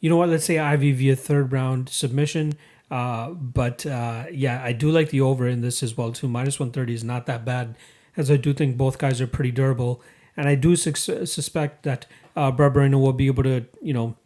you 0.00 0.08
know 0.08 0.16
what? 0.16 0.28
Let's 0.28 0.44
say 0.44 0.58
Ivy 0.58 0.92
via 0.92 1.16
third 1.16 1.52
round 1.52 1.88
submission. 1.88 2.54
Uh, 2.90 3.30
but 3.30 3.86
uh, 3.86 4.24
yeah, 4.32 4.62
I 4.64 4.72
do 4.72 4.90
like 4.90 5.10
the 5.10 5.20
over 5.20 5.46
in 5.46 5.60
this 5.60 5.82
as 5.82 5.96
well 5.96 6.12
too. 6.12 6.28
Minus 6.28 6.58
one 6.58 6.72
thirty 6.72 6.94
is 6.94 7.04
not 7.04 7.26
that 7.26 7.44
bad, 7.44 7.76
as 8.16 8.30
I 8.30 8.36
do 8.36 8.52
think 8.52 8.76
both 8.76 8.98
guys 8.98 9.20
are 9.20 9.26
pretty 9.26 9.52
durable, 9.52 10.02
and 10.36 10.48
I 10.48 10.56
do 10.56 10.74
su- 10.74 11.26
suspect 11.26 11.84
that 11.84 12.06
uh, 12.34 12.50
Barberena 12.50 13.00
will 13.00 13.12
be 13.12 13.28
able 13.28 13.44
to 13.44 13.66
you 13.80 13.94
know 13.94 14.16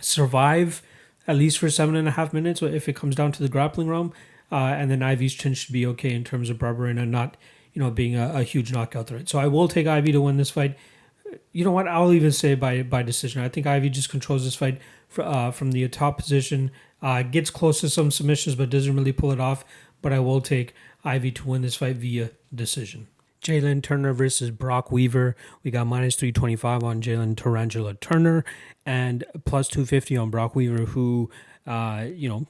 survive 0.00 0.82
at 1.28 1.36
least 1.36 1.58
for 1.58 1.70
seven 1.70 1.94
and 1.94 2.08
a 2.08 2.12
half 2.12 2.32
minutes 2.32 2.62
if 2.62 2.88
it 2.88 2.96
comes 2.96 3.14
down 3.14 3.30
to 3.32 3.42
the 3.42 3.48
grappling 3.48 3.88
realm. 3.88 4.12
Uh, 4.50 4.74
and 4.76 4.90
then 4.90 5.02
Ivy's 5.02 5.32
chin 5.32 5.54
should 5.54 5.72
be 5.72 5.86
okay 5.86 6.12
in 6.12 6.24
terms 6.24 6.50
of 6.50 6.58
Barberena 6.58 7.08
not 7.08 7.36
you 7.72 7.82
know, 7.82 7.90
being 7.90 8.16
a, 8.16 8.32
a 8.34 8.42
huge 8.42 8.72
knockout 8.72 9.06
threat. 9.06 9.28
So 9.28 9.38
I 9.38 9.46
will 9.46 9.68
take 9.68 9.86
Ivy 9.86 10.12
to 10.12 10.20
win 10.20 10.36
this 10.36 10.50
fight. 10.50 10.76
You 11.52 11.64
know 11.64 11.70
what? 11.70 11.88
I'll 11.88 12.12
even 12.12 12.32
say 12.32 12.54
by 12.54 12.82
by 12.82 13.02
decision. 13.02 13.42
I 13.42 13.48
think 13.48 13.66
Ivy 13.66 13.88
just 13.90 14.10
controls 14.10 14.44
this 14.44 14.54
fight 14.54 14.80
for, 15.08 15.22
uh, 15.24 15.50
from 15.50 15.72
the 15.72 15.86
top 15.88 16.18
position. 16.18 16.70
Uh, 17.00 17.22
gets 17.22 17.50
close 17.50 17.80
to 17.80 17.88
some 17.88 18.10
submissions, 18.10 18.54
but 18.54 18.70
doesn't 18.70 18.94
really 18.94 19.12
pull 19.12 19.32
it 19.32 19.40
off. 19.40 19.64
But 20.02 20.12
I 20.12 20.18
will 20.18 20.40
take 20.40 20.74
Ivy 21.04 21.30
to 21.32 21.48
win 21.48 21.62
this 21.62 21.76
fight 21.76 21.96
via 21.96 22.30
decision. 22.54 23.08
Jalen 23.42 23.82
Turner 23.82 24.12
versus 24.12 24.50
Brock 24.50 24.92
Weaver. 24.92 25.34
We 25.62 25.70
got 25.70 25.86
minus 25.86 26.14
325 26.16 26.84
on 26.84 27.02
Jalen 27.02 27.36
Tarantula 27.36 27.94
Turner 27.94 28.44
and 28.86 29.24
plus 29.44 29.68
250 29.68 30.16
on 30.16 30.30
Brock 30.30 30.54
Weaver, 30.54 30.84
who, 30.86 31.28
uh, 31.66 32.06
you 32.14 32.28
know, 32.28 32.46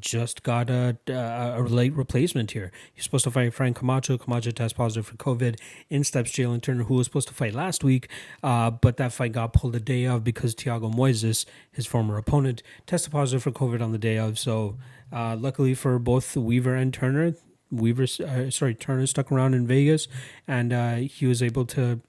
just 0.00 0.42
got 0.42 0.70
a, 0.70 0.96
a, 1.08 1.60
late 1.62 1.94
replacement 1.94 2.50
here. 2.50 2.72
He's 2.92 3.04
supposed 3.04 3.24
to 3.24 3.30
fight 3.30 3.54
Frank 3.54 3.76
Camacho. 3.76 4.18
Camacho 4.18 4.50
test 4.50 4.76
positive 4.76 5.06
for 5.06 5.16
COVID. 5.16 5.58
In 5.88 6.04
steps 6.04 6.32
Jalen 6.32 6.62
Turner, 6.62 6.84
who 6.84 6.94
was 6.94 7.06
supposed 7.06 7.28
to 7.28 7.34
fight 7.34 7.54
last 7.54 7.84
week, 7.84 8.08
uh, 8.42 8.70
but 8.70 8.96
that 8.96 9.12
fight 9.12 9.32
got 9.32 9.52
pulled 9.52 9.74
the 9.74 9.80
day 9.80 10.04
of 10.04 10.24
because 10.24 10.54
Thiago 10.54 10.92
Moises, 10.92 11.44
his 11.70 11.86
former 11.86 12.16
opponent, 12.16 12.62
tested 12.86 13.12
positive 13.12 13.42
for 13.42 13.52
COVID 13.52 13.80
on 13.80 13.92
the 13.92 13.98
day 13.98 14.18
of. 14.18 14.38
So, 14.38 14.76
uh, 15.12 15.36
luckily 15.36 15.74
for 15.74 15.98
both 15.98 16.36
Weaver 16.36 16.74
and 16.74 16.92
Turner, 16.92 17.34
Weaver, 17.70 18.04
uh, 18.24 18.50
sorry, 18.50 18.74
Turner 18.74 19.06
stuck 19.06 19.30
around 19.30 19.54
in 19.54 19.66
Vegas, 19.66 20.08
and 20.46 20.72
uh, 20.72 20.96
he 20.96 21.26
was 21.26 21.42
able 21.42 21.66
to 21.66 22.00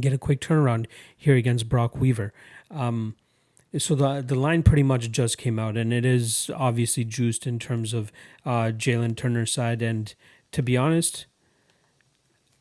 get 0.00 0.12
a 0.12 0.18
quick 0.18 0.40
turnaround 0.40 0.86
here 1.16 1.36
against 1.36 1.68
Brock 1.68 1.96
Weaver. 1.96 2.32
Um, 2.70 3.16
so 3.78 3.94
the 3.94 4.22
the 4.22 4.34
line 4.34 4.62
pretty 4.62 4.82
much 4.82 5.10
just 5.10 5.38
came 5.38 5.58
out, 5.58 5.76
and 5.76 5.92
it 5.92 6.04
is 6.04 6.50
obviously 6.54 7.04
juiced 7.04 7.46
in 7.46 7.58
terms 7.58 7.94
of 7.94 8.12
uh, 8.44 8.72
Jalen 8.72 9.16
Turner's 9.16 9.52
side. 9.52 9.82
And 9.82 10.14
to 10.52 10.62
be 10.62 10.76
honest, 10.76 11.26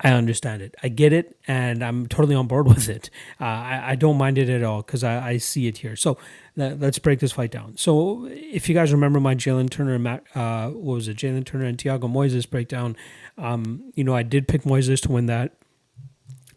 I 0.04 0.12
understand 0.12 0.62
it. 0.62 0.76
I 0.82 0.88
get 0.90 1.14
it, 1.14 1.38
and 1.48 1.84
I'm 1.84 2.08
totally 2.08 2.36
on 2.36 2.48
board 2.48 2.68
with 2.76 2.90
it. 2.90 3.10
Uh, 3.40 3.46
I, 3.46 3.82
I 3.92 3.96
don't 3.96 4.18
mind 4.18 4.38
it 4.38 4.50
at 4.50 4.64
all 4.64 4.82
because 4.82 5.04
I, 5.04 5.30
I 5.32 5.38
see 5.38 5.68
it 5.68 5.80
here. 5.80 5.96
So 5.96 6.18
let, 6.56 6.82
us 6.82 7.00
break 7.00 7.20
this 7.20 7.34
fight 7.34 7.52
down. 7.52 7.78
So 7.78 8.28
if 8.30 8.68
you 8.68 8.76
guys 8.76 8.92
remember 8.92 9.20
my 9.20 9.36
Jalen 9.36 9.70
Turner 9.70 9.96
and 9.96 10.04
Matt, 10.04 10.24
uh, 10.36 10.70
what 10.70 10.96
was 10.96 11.08
it, 11.08 11.18
Jalen 11.18 11.46
Turner 11.46 11.66
and 11.66 11.78
Thiago 11.78 12.12
Moises 12.12 12.50
breakdown, 12.50 12.96
um, 13.38 13.92
you 13.96 14.04
know, 14.04 14.16
I 14.16 14.24
did 14.24 14.48
pick 14.48 14.64
Moises 14.64 15.02
to 15.02 15.12
win 15.12 15.28
that. 15.28 15.54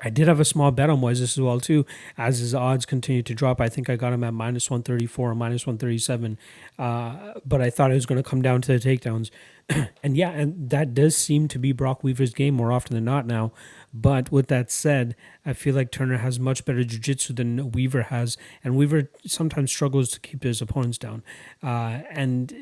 I 0.02 0.10
did 0.10 0.28
have 0.28 0.40
a 0.40 0.44
small 0.44 0.70
bet 0.70 0.90
on 0.90 1.00
Moises 1.00 1.22
as 1.22 1.40
well 1.40 1.60
too, 1.60 1.86
as 2.16 2.38
his 2.38 2.54
odds 2.54 2.86
continued 2.86 3.26
to 3.26 3.34
drop. 3.34 3.60
I 3.60 3.68
think 3.68 3.88
I 3.88 3.96
got 3.96 4.12
him 4.12 4.24
at 4.24 4.34
minus 4.34 4.70
one 4.70 4.82
thirty 4.82 5.06
four 5.06 5.30
or 5.30 5.34
minus 5.34 5.66
one 5.66 5.78
thirty 5.78 5.98
seven, 5.98 6.38
uh, 6.78 7.34
but 7.44 7.60
I 7.60 7.70
thought 7.70 7.90
it 7.90 7.94
was 7.94 8.06
going 8.06 8.22
to 8.22 8.28
come 8.28 8.42
down 8.42 8.60
to 8.62 8.78
the 8.78 8.78
takedowns, 8.78 9.30
and 10.02 10.16
yeah, 10.16 10.30
and 10.30 10.70
that 10.70 10.94
does 10.94 11.16
seem 11.16 11.48
to 11.48 11.58
be 11.58 11.72
Brock 11.72 12.02
Weaver's 12.02 12.34
game 12.34 12.54
more 12.54 12.72
often 12.72 12.94
than 12.94 13.04
not 13.04 13.26
now. 13.26 13.52
But 13.92 14.32
with 14.32 14.48
that 14.48 14.72
said, 14.72 15.14
I 15.46 15.52
feel 15.52 15.74
like 15.74 15.92
Turner 15.92 16.18
has 16.18 16.40
much 16.40 16.64
better 16.64 16.82
jiu-jitsu 16.82 17.34
than 17.34 17.70
Weaver 17.70 18.02
has, 18.02 18.36
and 18.64 18.76
Weaver 18.76 19.10
sometimes 19.24 19.70
struggles 19.70 20.10
to 20.10 20.20
keep 20.20 20.42
his 20.42 20.60
opponents 20.60 20.98
down, 20.98 21.22
uh, 21.62 22.00
and 22.10 22.52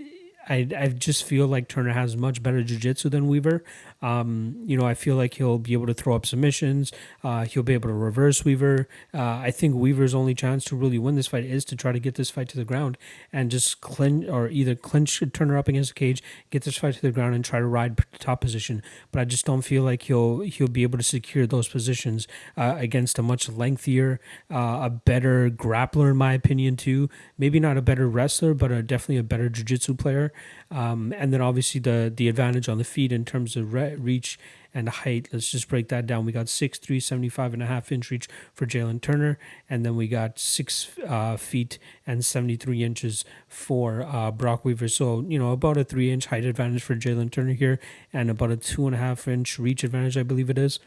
I, 0.49 0.69
I 0.77 0.89
just 0.89 1.25
feel 1.25 1.47
like 1.47 1.69
Turner 1.69 1.93
has 1.93 2.17
much 2.17 2.43
better 2.43 2.63
jiu-jitsu 2.63 3.09
than 3.09 3.29
Weaver. 3.29 3.63
Um, 4.03 4.57
you 4.67 4.77
know, 4.77 4.85
I 4.85 4.95
feel 4.95 5.17
like 5.17 5.35
he'll 5.35 5.59
be 5.59 5.73
able 5.73 5.87
to 5.87 5.95
throw 5.95 6.15
up 6.15 6.27
submissions. 6.27 6.93
Uh, 7.23 7.45
he'll 7.45 7.63
be 7.63 7.75
able 7.75 7.89
to 7.89 7.95
reverse 7.95 8.45
Weaver. 8.45 8.89
Uh, 9.15 9.23
I 9.23 9.51
think 9.51 9.75
Weaver's 9.75 10.15
only 10.15 10.35
chance 10.35 10.65
to 10.67 10.77
really 10.77 10.99
win 10.99 11.15
this 11.15 11.29
fight 11.29 11.45
is 11.45 11.65
to 11.67 11.77
try 11.77 11.93
to 11.93 12.01
get 12.01 12.17
this 12.17 12.31
fight 12.31 12.49
to 12.51 12.57
the 12.57 12.65
ground 12.65 12.99
and 13.33 13.51
just 13.51 13.81
clinch 13.81 14.29
or 14.29 14.49
either 14.49 14.75
clinch 14.75 15.23
Turner 15.33 15.57
up 15.57 15.69
against 15.69 15.91
the 15.91 15.95
cage, 15.95 16.23
get 16.51 16.63
this 16.65 16.77
fight 16.77 16.95
to 16.95 17.03
the 17.03 17.13
ground, 17.13 17.35
and 17.35 17.45
try 17.45 17.59
to 17.59 17.67
ride 17.67 17.99
top 18.19 18.41
position. 18.41 18.83
But 19.13 19.21
I 19.21 19.25
just 19.25 19.47
don't 19.47 19.63
feel 19.63 19.83
like 19.83 20.03
he'll 20.03 20.41
he'll 20.41 20.69
be 20.69 20.83
able 20.83 20.99
to 20.99 21.05
secure 21.05 21.47
those 21.47 21.69
positions 21.69 22.27
uh, 22.57 22.75
against 22.79 23.19
a 23.19 23.23
much 23.23 23.49
lengthier, 23.49 24.21
uh, 24.51 24.81
a 24.83 24.91
better 24.91 25.51
grappler 25.51 26.11
in 26.11 26.17
my 26.17 26.33
opinion 26.33 26.77
too. 26.77 27.09
Maybe 27.39 27.61
not 27.61 27.77
a 27.77 27.83
better 27.83 28.09
wrestler, 28.09 28.55
but 28.55 28.73
a, 28.73 28.83
definitely 28.83 29.19
a 29.19 29.23
better 29.23 29.49
jiu-jitsu 29.49 29.95
player. 29.95 30.33
Um, 30.73 31.13
and 31.19 31.33
then 31.33 31.43
obviously 31.43 31.81
the 31.81 32.13
the 32.15 32.29
advantage 32.29 32.69
on 32.69 32.79
the 32.79 32.85
feet 32.85 33.13
in 33.13 33.25
terms 33.25 33.57
of 33.57 33.75
re- 33.75 33.95
reach 33.95 34.39
and 34.75 34.89
height. 34.89 35.29
Let's 35.33 35.51
just 35.51 35.69
break 35.69 35.89
that 35.89 36.07
down. 36.07 36.25
We 36.25 36.33
got 36.33 36.47
6'3", 36.47 37.03
75 37.03 37.53
and 37.53 37.63
a 37.63 37.67
half 37.67 37.93
inch 37.93 38.11
reach 38.11 38.27
for 38.55 38.65
Jalen 38.67 39.03
Turner, 39.03 39.39
and 39.69 39.85
then 39.85 39.97
we 39.97 40.09
got 40.09 40.39
six 40.39 40.89
uh, 41.07 41.37
feet 41.37 41.79
and 42.07 42.25
73 42.25 42.83
inches 42.83 43.25
for 43.49 44.03
uh, 44.03 44.31
Brock 44.31 44.65
Weaver. 44.65 44.89
So, 44.89 45.25
you 45.29 45.39
know, 45.39 45.53
about 45.53 45.77
a 45.77 45.85
three 45.85 46.11
inch 46.11 46.27
height 46.27 46.45
advantage 46.45 46.83
for 46.83 46.97
Jalen 46.97 47.31
Turner 47.31 47.53
here, 47.53 47.79
and 48.13 48.31
about 48.31 48.51
a 48.51 48.57
two 48.57 48.87
and 48.87 48.95
a 48.95 48.99
half 48.99 49.29
inch 49.29 49.59
reach 49.59 49.85
advantage, 49.85 50.17
I 50.17 50.23
believe 50.23 50.49
it 50.49 50.59
is. 50.59 50.79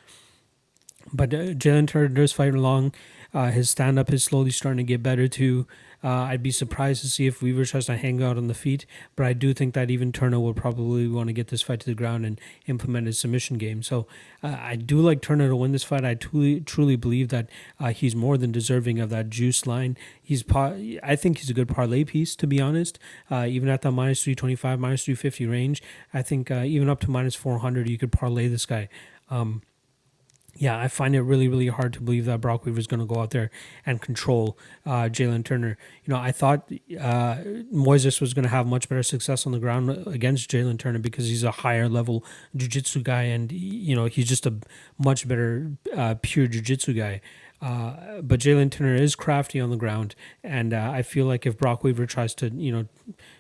But 1.13 1.31
uh, 1.33 1.53
Jalen 1.53 1.87
Turner 1.87 2.07
does 2.07 2.31
fight 2.31 2.55
along. 2.55 2.93
Uh, 3.35 3.51
his 3.51 3.69
stand 3.69 3.99
up 3.99 4.13
is 4.13 4.23
slowly 4.23 4.49
starting 4.49 4.77
to 4.77 4.83
get 4.83 5.03
better 5.03 5.27
too. 5.27 5.67
Uh, 6.01 6.27
I'd 6.29 6.43
be 6.43 6.51
surprised 6.51 7.01
to 7.01 7.07
see 7.07 7.25
if 7.25 7.41
Weaver 7.41 7.65
tries 7.65 7.87
to 7.87 7.97
hang 7.97 8.23
out 8.23 8.37
on 8.37 8.47
the 8.47 8.53
feet, 8.53 8.85
but 9.15 9.25
I 9.25 9.33
do 9.33 9.53
think 9.53 9.73
that 9.73 9.91
even 9.91 10.13
Turner 10.13 10.39
will 10.39 10.53
probably 10.53 11.07
want 11.07 11.27
to 11.27 11.33
get 11.33 11.47
this 11.47 11.61
fight 11.61 11.81
to 11.81 11.85
the 11.85 11.95
ground 11.95 12.25
and 12.25 12.39
implement 12.67 13.07
his 13.07 13.19
submission 13.19 13.57
game. 13.57 13.83
So 13.83 14.07
uh, 14.41 14.55
I 14.57 14.77
do 14.77 14.99
like 14.99 15.21
Turner 15.21 15.49
to 15.49 15.55
win 15.55 15.73
this 15.73 15.83
fight. 15.83 16.05
I 16.05 16.13
truly, 16.13 16.61
truly 16.61 16.95
believe 16.95 17.29
that 17.29 17.49
uh, 17.77 17.87
he's 17.87 18.15
more 18.15 18.37
than 18.37 18.53
deserving 18.53 18.99
of 18.99 19.09
that 19.09 19.29
juice 19.29 19.67
line. 19.67 19.97
He's, 20.21 20.43
par- 20.43 20.77
I 21.03 21.17
think 21.17 21.39
he's 21.39 21.49
a 21.49 21.53
good 21.53 21.67
parlay 21.67 22.05
piece, 22.05 22.37
to 22.37 22.47
be 22.47 22.61
honest. 22.61 22.99
Uh, 23.29 23.47
even 23.49 23.67
at 23.67 23.81
the 23.81 23.91
minus 23.91 24.23
325, 24.23 24.79
minus 24.79 25.03
350 25.03 25.45
range, 25.45 25.83
I 26.13 26.21
think 26.21 26.51
uh, 26.51 26.63
even 26.63 26.87
up 26.87 27.01
to 27.01 27.11
minus 27.11 27.35
400, 27.35 27.89
you 27.89 27.97
could 27.97 28.13
parlay 28.13 28.47
this 28.47 28.65
guy. 28.65 28.87
Um, 29.29 29.63
yeah, 30.57 30.79
I 30.79 30.87
find 30.87 31.15
it 31.15 31.21
really, 31.21 31.47
really 31.47 31.67
hard 31.67 31.93
to 31.93 32.01
believe 32.01 32.25
that 32.25 32.39
Brock 32.39 32.65
Weaver 32.65 32.79
is 32.79 32.87
going 32.87 33.01
to 33.01 33.05
go 33.05 33.19
out 33.19 33.31
there 33.31 33.51
and 33.85 34.01
control 34.01 34.57
uh, 34.85 35.09
Jalen 35.09 35.43
Turner. 35.43 35.77
You 36.05 36.13
know, 36.13 36.19
I 36.19 36.31
thought 36.31 36.71
uh, 36.99 37.35
Moises 37.73 38.21
was 38.21 38.33
going 38.33 38.43
to 38.43 38.49
have 38.49 38.65
much 38.65 38.87
better 38.87 39.03
success 39.03 39.45
on 39.45 39.51
the 39.51 39.59
ground 39.59 40.07
against 40.07 40.49
Jalen 40.49 40.79
Turner 40.79 40.99
because 40.99 41.27
he's 41.27 41.43
a 41.43 41.51
higher 41.51 41.89
level 41.89 42.23
jiu-jitsu 42.55 43.01
guy 43.01 43.23
and, 43.23 43.51
you 43.51 43.95
know, 43.95 44.05
he's 44.05 44.29
just 44.29 44.45
a 44.45 44.53
much 44.97 45.27
better 45.27 45.71
uh, 45.93 46.15
pure 46.21 46.47
jiu-jitsu 46.47 46.93
guy. 46.93 47.21
Uh, 47.61 48.21
but 48.21 48.39
Jalen 48.39 48.71
Turner 48.71 48.95
is 48.95 49.15
crafty 49.15 49.59
on 49.59 49.71
the 49.71 49.77
ground, 49.77 50.13
and 50.43 50.73
uh, 50.73 50.91
I 50.93 51.01
feel 51.01 51.25
like 51.25 51.45
if 51.45 51.57
Brock 51.57 51.83
Weaver 51.83 52.05
tries 52.05 52.35
to, 52.35 52.49
you 52.49 52.71
know, 52.71 52.85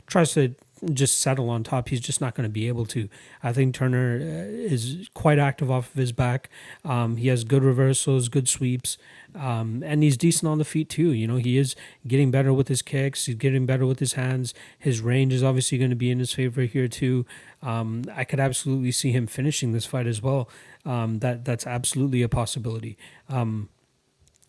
tries 0.07 0.33
to 0.33 0.55
just 0.93 1.19
settle 1.19 1.49
on 1.49 1.63
top. 1.63 1.89
He's 1.89 1.99
just 1.99 2.21
not 2.21 2.35
going 2.35 2.43
to 2.47 2.51
be 2.51 2.67
able 2.67 2.85
to. 2.87 3.09
I 3.43 3.53
think 3.53 3.75
Turner 3.75 4.17
uh, 4.17 4.47
is 4.51 5.09
quite 5.13 5.39
active 5.39 5.71
off 5.71 5.89
of 5.89 5.95
his 5.95 6.11
back. 6.11 6.49
Um, 6.83 7.17
he 7.17 7.27
has 7.29 7.43
good 7.43 7.63
reversals, 7.63 8.29
good 8.29 8.47
sweeps, 8.47 8.97
um, 9.33 9.83
and 9.85 10.03
he's 10.03 10.17
decent 10.17 10.49
on 10.49 10.57
the 10.57 10.65
feet 10.65 10.89
too. 10.89 11.11
You 11.11 11.27
know, 11.27 11.37
he 11.37 11.57
is 11.57 11.75
getting 12.07 12.31
better 12.31 12.53
with 12.53 12.67
his 12.67 12.81
kicks. 12.81 13.25
He's 13.25 13.35
getting 13.35 13.65
better 13.65 13.85
with 13.85 13.99
his 13.99 14.13
hands. 14.13 14.53
His 14.77 15.01
range 15.01 15.33
is 15.33 15.43
obviously 15.43 15.77
going 15.77 15.89
to 15.89 15.95
be 15.95 16.11
in 16.11 16.19
his 16.19 16.33
favor 16.33 16.61
here 16.61 16.87
too. 16.87 17.25
Um, 17.61 18.03
I 18.13 18.23
could 18.23 18.39
absolutely 18.39 18.91
see 18.91 19.11
him 19.11 19.27
finishing 19.27 19.71
this 19.71 19.85
fight 19.85 20.07
as 20.07 20.21
well. 20.21 20.49
Um, 20.85 21.19
that 21.19 21.45
that's 21.45 21.65
absolutely 21.65 22.21
a 22.21 22.29
possibility. 22.29 22.97
Um, 23.27 23.69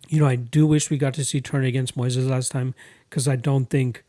you 0.08 0.20
know, 0.20 0.26
I 0.26 0.36
do 0.36 0.66
wish 0.66 0.90
we 0.90 0.98
got 0.98 1.14
to 1.14 1.24
see 1.24 1.40
Turner 1.40 1.66
against 1.66 1.96
Moises 1.96 2.28
last 2.28 2.52
time 2.52 2.74
because 3.08 3.26
I 3.26 3.36
don't 3.36 3.66
think 3.66 4.04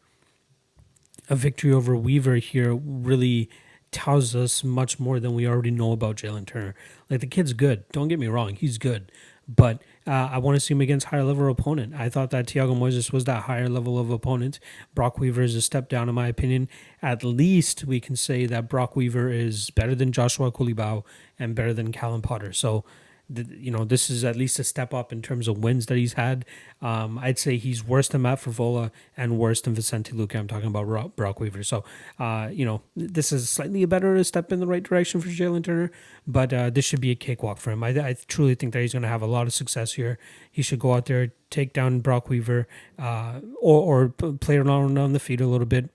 a 1.29 1.35
victory 1.35 1.71
over 1.71 1.95
Weaver 1.95 2.35
here 2.35 2.73
really 2.75 3.49
tells 3.91 4.35
us 4.35 4.63
much 4.63 4.99
more 4.99 5.19
than 5.19 5.33
we 5.33 5.47
already 5.47 5.71
know 5.71 5.91
about 5.91 6.17
Jalen 6.17 6.45
Turner. 6.45 6.75
Like 7.09 7.21
the 7.21 7.27
kid's 7.27 7.53
good. 7.53 7.87
Don't 7.91 8.07
get 8.07 8.19
me 8.19 8.27
wrong, 8.27 8.55
he's 8.55 8.77
good. 8.77 9.11
But 9.47 9.81
uh, 10.05 10.29
I 10.31 10.39
want 10.39 10.57
to 10.57 10.59
see 10.59 10.73
him 10.73 10.81
against 10.81 11.07
higher 11.07 11.23
level 11.23 11.49
opponent. 11.49 11.93
I 11.95 12.09
thought 12.09 12.31
that 12.31 12.47
Thiago 12.47 12.77
Moises 12.77 13.13
was 13.13 13.23
that 13.25 13.43
higher 13.43 13.69
level 13.69 13.97
of 13.97 14.09
opponent. 14.09 14.59
Brock 14.93 15.19
Weaver 15.19 15.41
is 15.41 15.55
a 15.55 15.61
step 15.61 15.87
down 15.87 16.09
in 16.09 16.15
my 16.15 16.27
opinion. 16.27 16.67
At 17.01 17.23
least 17.23 17.85
we 17.85 18.01
can 18.01 18.17
say 18.17 18.45
that 18.45 18.67
Brock 18.67 18.97
Weaver 18.97 19.29
is 19.29 19.69
better 19.69 19.95
than 19.95 20.11
Joshua 20.11 20.51
Culibao 20.51 21.03
and 21.39 21.55
better 21.55 21.73
than 21.73 21.93
Callan 21.93 22.21
Potter. 22.21 22.51
So 22.51 22.83
you 23.29 23.71
know, 23.71 23.83
this 23.83 24.09
is 24.09 24.23
at 24.23 24.35
least 24.35 24.57
a 24.59 24.63
step 24.63 24.93
up 24.93 25.11
in 25.11 25.21
terms 25.21 25.47
of 25.47 25.57
wins 25.57 25.87
that 25.87 25.97
he's 25.97 26.13
had. 26.13 26.45
Um, 26.81 27.17
I'd 27.17 27.37
say 27.37 27.57
he's 27.57 27.83
worse 27.83 28.07
than 28.07 28.21
Matt 28.21 28.39
Frevola 28.39 28.91
and 29.17 29.37
worse 29.37 29.61
than 29.61 29.73
Vicente 29.73 30.13
Luque. 30.13 30.35
I'm 30.35 30.47
talking 30.47 30.67
about 30.67 31.15
Brock 31.15 31.39
Weaver. 31.39 31.63
So, 31.63 31.83
uh, 32.19 32.49
you 32.51 32.65
know, 32.65 32.81
this 32.95 33.31
is 33.31 33.49
slightly 33.49 33.83
a 33.83 33.87
better 33.87 34.23
step 34.23 34.51
in 34.51 34.59
the 34.59 34.67
right 34.67 34.83
direction 34.83 35.19
for 35.19 35.27
Jalen 35.27 35.63
Turner, 35.63 35.91
but 36.25 36.53
uh, 36.53 36.69
this 36.69 36.85
should 36.85 37.01
be 37.01 37.11
a 37.11 37.15
cakewalk 37.15 37.57
for 37.57 37.71
him. 37.71 37.83
I, 37.83 37.89
I 37.89 38.15
truly 38.27 38.55
think 38.55 38.73
that 38.73 38.81
he's 38.81 38.93
going 38.93 39.03
to 39.03 39.09
have 39.09 39.21
a 39.21 39.27
lot 39.27 39.47
of 39.47 39.53
success 39.53 39.93
here. 39.93 40.17
He 40.49 40.61
should 40.61 40.79
go 40.79 40.93
out 40.93 41.07
there, 41.07 41.33
take 41.49 41.73
down 41.73 41.99
Brock 41.99 42.29
Weaver, 42.29 42.67
uh, 42.97 43.41
or, 43.59 44.05
or 44.05 44.09
play 44.09 44.57
around 44.57 44.97
on 44.97 45.13
the 45.13 45.19
feet 45.19 45.41
a 45.41 45.47
little 45.47 45.67
bit. 45.67 45.89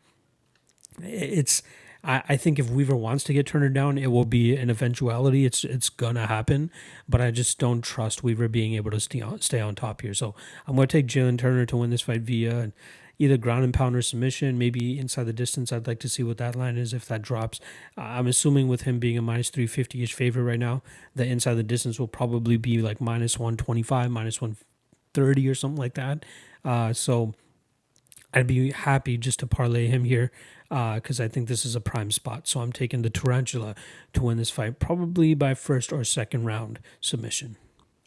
It's 1.00 1.62
I, 2.04 2.22
I 2.30 2.36
think 2.36 2.58
if 2.58 2.70
Weaver 2.70 2.96
wants 2.96 3.24
to 3.24 3.32
get 3.32 3.46
Turner 3.46 3.68
down, 3.68 3.98
it 3.98 4.08
will 4.08 4.24
be 4.24 4.56
an 4.56 4.70
eventuality. 4.70 5.44
It's 5.44 5.64
it's 5.64 5.88
gonna 5.88 6.26
happen, 6.26 6.70
but 7.08 7.20
I 7.20 7.30
just 7.30 7.58
don't 7.58 7.82
trust 7.82 8.22
Weaver 8.22 8.48
being 8.48 8.74
able 8.74 8.90
to 8.90 9.00
stay 9.00 9.20
on, 9.20 9.40
stay 9.40 9.60
on 9.60 9.74
top 9.74 10.02
here. 10.02 10.14
So 10.14 10.34
I'm 10.66 10.74
gonna 10.74 10.86
take 10.86 11.06
Jalen 11.06 11.38
Turner 11.38 11.66
to 11.66 11.76
win 11.76 11.90
this 11.90 12.02
fight 12.02 12.22
via 12.22 12.72
either 13.18 13.36
ground 13.36 13.62
and 13.62 13.72
pound 13.72 13.94
or 13.94 14.02
submission, 14.02 14.58
maybe 14.58 14.98
inside 14.98 15.24
the 15.24 15.32
distance. 15.32 15.72
I'd 15.72 15.86
like 15.86 16.00
to 16.00 16.08
see 16.08 16.24
what 16.24 16.38
that 16.38 16.56
line 16.56 16.76
is 16.76 16.92
if 16.92 17.06
that 17.06 17.22
drops. 17.22 17.60
I'm 17.96 18.26
assuming 18.26 18.66
with 18.66 18.82
him 18.82 18.98
being 18.98 19.16
a 19.16 19.22
minus 19.22 19.48
350 19.50 20.02
ish 20.02 20.12
favorite 20.12 20.42
right 20.42 20.58
now, 20.58 20.82
the 21.14 21.24
inside 21.24 21.54
the 21.54 21.62
distance 21.62 22.00
will 22.00 22.08
probably 22.08 22.56
be 22.56 22.82
like 22.82 23.00
minus 23.00 23.38
125, 23.38 24.10
minus 24.10 24.40
130 24.40 25.48
or 25.48 25.54
something 25.54 25.78
like 25.78 25.94
that. 25.94 26.24
Uh, 26.64 26.92
so 26.92 27.34
I'd 28.34 28.46
be 28.46 28.72
happy 28.72 29.18
just 29.18 29.38
to 29.40 29.46
parlay 29.46 29.86
him 29.86 30.04
here 30.04 30.32
because 30.72 31.20
uh, 31.20 31.24
I 31.24 31.28
think 31.28 31.48
this 31.48 31.66
is 31.66 31.76
a 31.76 31.82
prime 31.82 32.10
spot. 32.10 32.48
So 32.48 32.60
I'm 32.60 32.72
taking 32.72 33.02
the 33.02 33.10
Tarantula 33.10 33.74
to 34.14 34.22
win 34.22 34.38
this 34.38 34.48
fight, 34.48 34.78
probably 34.78 35.34
by 35.34 35.52
first 35.52 35.92
or 35.92 36.02
second 36.02 36.46
round 36.46 36.78
submission. 36.98 37.56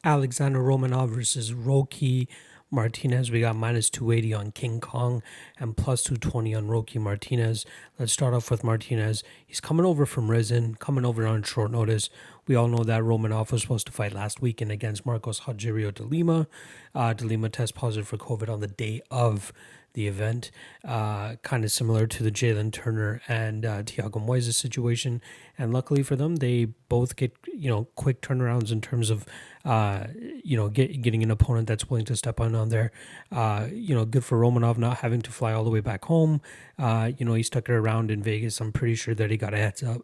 Alexander 0.03 0.59
Romanov 0.59 1.09
versus 1.09 1.53
Roque 1.53 2.27
Martinez. 2.71 3.29
We 3.29 3.41
got 3.41 3.55
minus 3.55 3.91
280 3.91 4.33
on 4.33 4.51
King 4.51 4.79
Kong 4.79 5.21
and 5.59 5.77
plus 5.77 6.03
220 6.03 6.55
on 6.55 6.67
Roque 6.67 6.95
Martinez. 6.95 7.67
Let's 7.99 8.13
start 8.13 8.33
off 8.33 8.49
with 8.49 8.63
Martinez. 8.63 9.23
He's 9.45 9.61
coming 9.61 9.85
over 9.85 10.07
from 10.07 10.31
Rizin, 10.31 10.73
coming 10.75 11.05
over 11.05 11.27
on 11.27 11.43
short 11.43 11.69
notice. 11.69 12.09
We 12.47 12.55
all 12.55 12.67
know 12.67 12.83
that 12.83 13.03
Romanov 13.03 13.51
was 13.51 13.61
supposed 13.61 13.85
to 13.87 13.93
fight 13.93 14.13
last 14.13 14.41
weekend 14.41 14.71
against 14.71 15.05
Marcos 15.05 15.41
Rogerio 15.41 15.93
de 15.93 16.01
Lima. 16.01 16.47
Uh, 16.95 17.13
de 17.13 17.25
Lima 17.25 17.49
test 17.49 17.75
positive 17.75 18.07
for 18.07 18.17
COVID 18.17 18.49
on 18.49 18.59
the 18.59 18.67
day 18.67 19.01
of 19.11 19.53
the 19.95 20.07
event, 20.07 20.51
uh, 20.83 21.35
kind 21.41 21.63
of 21.63 21.71
similar 21.71 22.05
to 22.05 22.21
the 22.21 22.29
Jalen 22.29 22.71
Turner 22.71 23.21
and 23.27 23.65
uh, 23.65 23.81
Thiago 23.83 24.23
Moises 24.23 24.53
situation. 24.53 25.21
And 25.57 25.73
luckily 25.73 26.03
for 26.03 26.15
them, 26.15 26.35
they 26.35 26.65
both 26.65 27.15
get 27.15 27.33
you 27.51 27.69
know 27.69 27.85
quick 27.95 28.21
turnarounds 28.21 28.71
in 28.71 28.81
terms 28.81 29.09
of 29.09 29.25
uh, 29.63 30.07
you 30.43 30.55
know 30.55 30.69
get, 30.69 31.01
getting 31.01 31.23
an 31.23 31.31
opponent 31.31 31.67
that's 31.67 31.89
willing 31.89 32.05
to 32.05 32.15
step 32.15 32.39
on 32.39 32.53
on 32.53 32.69
there. 32.69 32.91
Uh, 33.31 33.67
you 33.71 33.95
know, 33.95 34.05
good 34.05 34.23
for 34.23 34.39
Romanov 34.39 34.77
not 34.77 34.97
having 34.97 35.21
to 35.21 35.31
fly 35.31 35.53
all 35.53 35.63
the 35.63 35.71
way 35.71 35.79
back 35.81 36.05
home. 36.05 36.41
Uh, 36.77 37.11
you 37.17 37.25
know, 37.25 37.33
he 37.33 37.41
stuck 37.43 37.69
it 37.69 37.73
around 37.73 38.11
in 38.11 38.21
Vegas. 38.21 38.61
I'm 38.61 38.71
pretty 38.71 38.95
sure 38.95 39.15
that 39.15 39.31
he 39.31 39.37
got 39.37 39.53
a 39.53 39.57
heads 39.57 39.81
up 39.81 40.01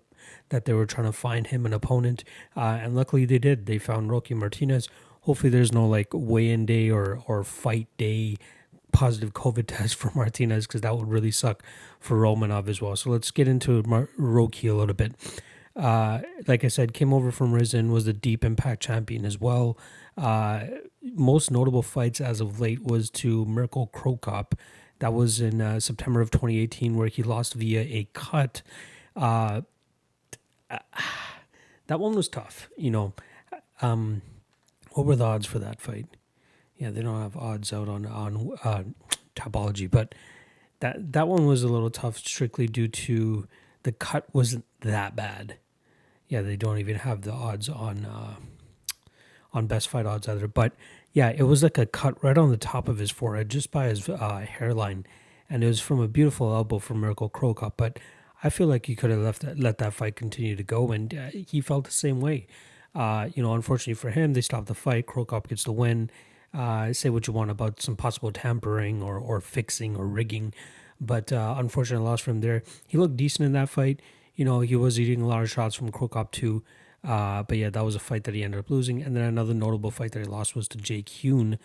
that 0.50 0.66
they 0.66 0.74
were 0.74 0.86
trying 0.86 1.08
to 1.08 1.14
find 1.14 1.48
him 1.48 1.66
an 1.66 1.74
opponent, 1.74 2.24
uh, 2.56 2.80
and 2.82 2.96
luckily 2.96 3.26
they 3.26 3.40
did. 3.40 3.66
They 3.66 3.78
found 3.78 4.10
Rocky 4.10 4.34
Martinez. 4.34 4.88
Hopefully, 5.22 5.50
there's 5.50 5.72
no 5.74 5.86
like 5.88 6.08
weigh-in 6.14 6.66
day 6.66 6.90
or 6.90 7.22
or 7.28 7.44
fight 7.44 7.88
day 7.98 8.38
positive 8.92 9.34
COVID 9.34 9.66
test 9.68 9.96
for 9.96 10.12
Martinez 10.16 10.68
because 10.68 10.82
that 10.82 10.96
would 10.96 11.10
really 11.10 11.32
suck 11.32 11.64
for 12.00 12.18
Romanov 12.18 12.68
as 12.68 12.82
well. 12.82 12.96
So 12.96 13.10
let's 13.10 13.32
get 13.32 13.48
into 13.48 13.84
Mar- 13.84 14.10
Roque 14.18 14.64
a 14.64 14.72
little 14.72 14.96
bit. 14.96 15.14
Uh, 15.76 16.20
like 16.48 16.66
I 16.66 16.68
said, 16.68 16.94
came 16.94 17.14
over 17.14 17.32
from 17.32 17.54
Rizin, 17.54 17.92
was 17.92 18.06
the 18.06 18.14
deep 18.14 18.44
impact 18.44 18.84
champion 18.84 19.26
as 19.26 19.40
well. 19.40 19.78
Uh, 20.18 20.66
most 21.02 21.50
notable 21.50 21.82
fights 21.82 22.20
as 22.20 22.42
of 22.42 22.60
late 22.60 22.84
was 22.84 23.10
to 23.10 23.46
Mirko 23.46 23.86
Cro 23.88 24.18
Cop. 24.18 24.56
That 25.00 25.14
was 25.14 25.40
in 25.40 25.62
uh, 25.62 25.80
September 25.80 26.22
of 26.22 26.30
2018, 26.30 26.96
where 26.96 27.08
he 27.08 27.24
lost 27.24 27.54
via 27.54 27.82
a 27.82 28.08
cut. 28.14 28.62
Uh, 29.16 29.62
that 31.88 32.00
one 32.00 32.16
was 32.16 32.28
tough. 32.28 32.70
You 32.78 32.92
know, 32.92 33.14
um, 33.82 34.22
what 34.92 35.06
were 35.06 35.16
the 35.16 35.26
odds 35.26 35.48
for 35.48 35.60
that 35.60 35.82
fight? 35.82 36.06
Yeah, 36.82 36.90
they 36.90 37.04
don't 37.04 37.22
have 37.22 37.38
odds 37.38 37.72
out 37.72 37.88
on 37.88 38.08
on 38.08 38.58
uh, 38.64 38.84
Tapology, 39.36 39.90
but 39.90 40.16
that 40.80 41.14
that 41.14 41.28
one 41.28 41.46
was 41.46 41.62
a 41.62 41.68
little 41.68 41.92
tough, 41.92 42.18
strictly 42.18 42.66
due 42.66 42.88
to 42.88 43.48
the 43.84 43.92
cut 43.92 44.26
wasn't 44.34 44.66
that 44.80 45.16
bad. 45.16 45.58
Yeah, 46.28 46.42
they 46.42 46.56
don't 46.56 46.80
even 46.80 46.96
have 46.96 47.22
the 47.22 47.34
odds 47.34 47.70
on 47.70 48.04
uh, 48.04 48.38
on 49.54 49.68
best 49.68 49.90
fight 49.90 50.08
odds 50.08 50.28
either. 50.28 50.48
But 50.48 50.74
yeah, 51.14 51.30
it 51.30 51.44
was 51.44 51.62
like 51.62 51.78
a 51.78 51.86
cut 51.86 52.22
right 52.24 52.36
on 52.36 52.50
the 52.50 52.58
top 52.58 52.88
of 52.88 52.98
his 52.98 53.12
forehead, 53.12 53.50
just 53.50 53.70
by 53.70 53.86
his 53.86 54.10
uh, 54.10 54.40
hairline, 54.40 55.06
and 55.52 55.64
it 55.64 55.68
was 55.68 55.82
from 55.82 56.00
a 56.00 56.08
beautiful 56.08 56.52
elbow 56.52 56.80
from 56.80 57.00
Mirko 57.00 57.30
Cro 57.30 57.54
Cop. 57.54 57.78
But 57.78 58.00
I 58.44 58.50
feel 58.50 58.66
like 58.66 58.88
he 58.88 58.96
could 58.96 59.12
have 59.12 59.20
left 59.20 59.44
that, 59.44 59.60
let 59.60 59.78
that 59.78 59.94
fight 59.94 60.16
continue 60.16 60.56
to 60.56 60.64
go, 60.64 60.92
and 60.92 61.14
uh, 61.14 61.28
he 61.28 61.62
felt 61.62 61.86
the 61.86 61.92
same 61.92 62.20
way. 62.20 62.48
Uh, 62.96 63.30
you 63.36 63.44
know, 63.44 63.54
unfortunately 63.54 63.94
for 63.94 64.10
him, 64.10 64.34
they 64.34 64.42
stopped 64.42 64.66
the 64.66 64.74
fight. 64.74 65.06
Cro 65.06 65.26
Cop 65.26 65.48
gets 65.48 65.64
the 65.64 65.72
win. 65.72 66.10
Uh, 66.54 66.92
say 66.92 67.10
what 67.10 67.28
you 67.28 67.34
want 67.34 67.50
about 67.50 67.82
some 67.82 67.96
possible 67.96 68.32
tampering 68.32 69.02
or, 69.02 69.18
or 69.18 69.40
fixing 69.40 69.96
or 69.96 70.06
rigging, 70.06 70.54
but 71.00 71.32
uh, 71.32 71.56
unfortunate 71.58 72.02
loss 72.02 72.20
from 72.20 72.42
there. 72.42 72.62
He 72.88 72.98
looked 72.98 73.16
decent 73.16 73.46
in 73.46 73.54
that 73.54 73.70
fight. 73.70 74.02
You 74.36 74.44
know, 74.46 74.60
he 74.60 74.76
was 74.76 75.00
eating 75.00 75.22
a 75.22 75.28
lot 75.28 75.42
of 75.44 75.50
shots 75.50 75.76
from 75.76 75.92
Cro 75.92 76.08
Cop 76.08 76.32
too. 76.32 76.64
Uh, 77.04 77.44
but 77.44 77.58
yeah, 77.58 77.70
that 77.70 77.84
was 77.84 77.96
a 77.96 78.00
fight 78.00 78.26
that 78.26 78.36
he 78.36 78.44
ended 78.44 78.60
up 78.60 78.70
losing. 78.70 79.02
And 79.02 79.16
then 79.16 79.24
another 79.24 79.54
notable 79.54 79.92
fight 79.92 80.12
that 80.12 80.20
he 80.20 80.26
lost 80.26 80.56
was 80.56 80.68
to 80.70 80.78
Jake 80.78 81.10
Heun. 81.10 81.58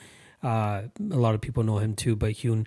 Uh, 0.42 0.82
a 0.98 1.16
lot 1.16 1.34
of 1.34 1.40
people 1.40 1.62
know 1.62 1.78
him 1.78 1.94
too, 1.94 2.16
but 2.16 2.32
Heun, 2.32 2.66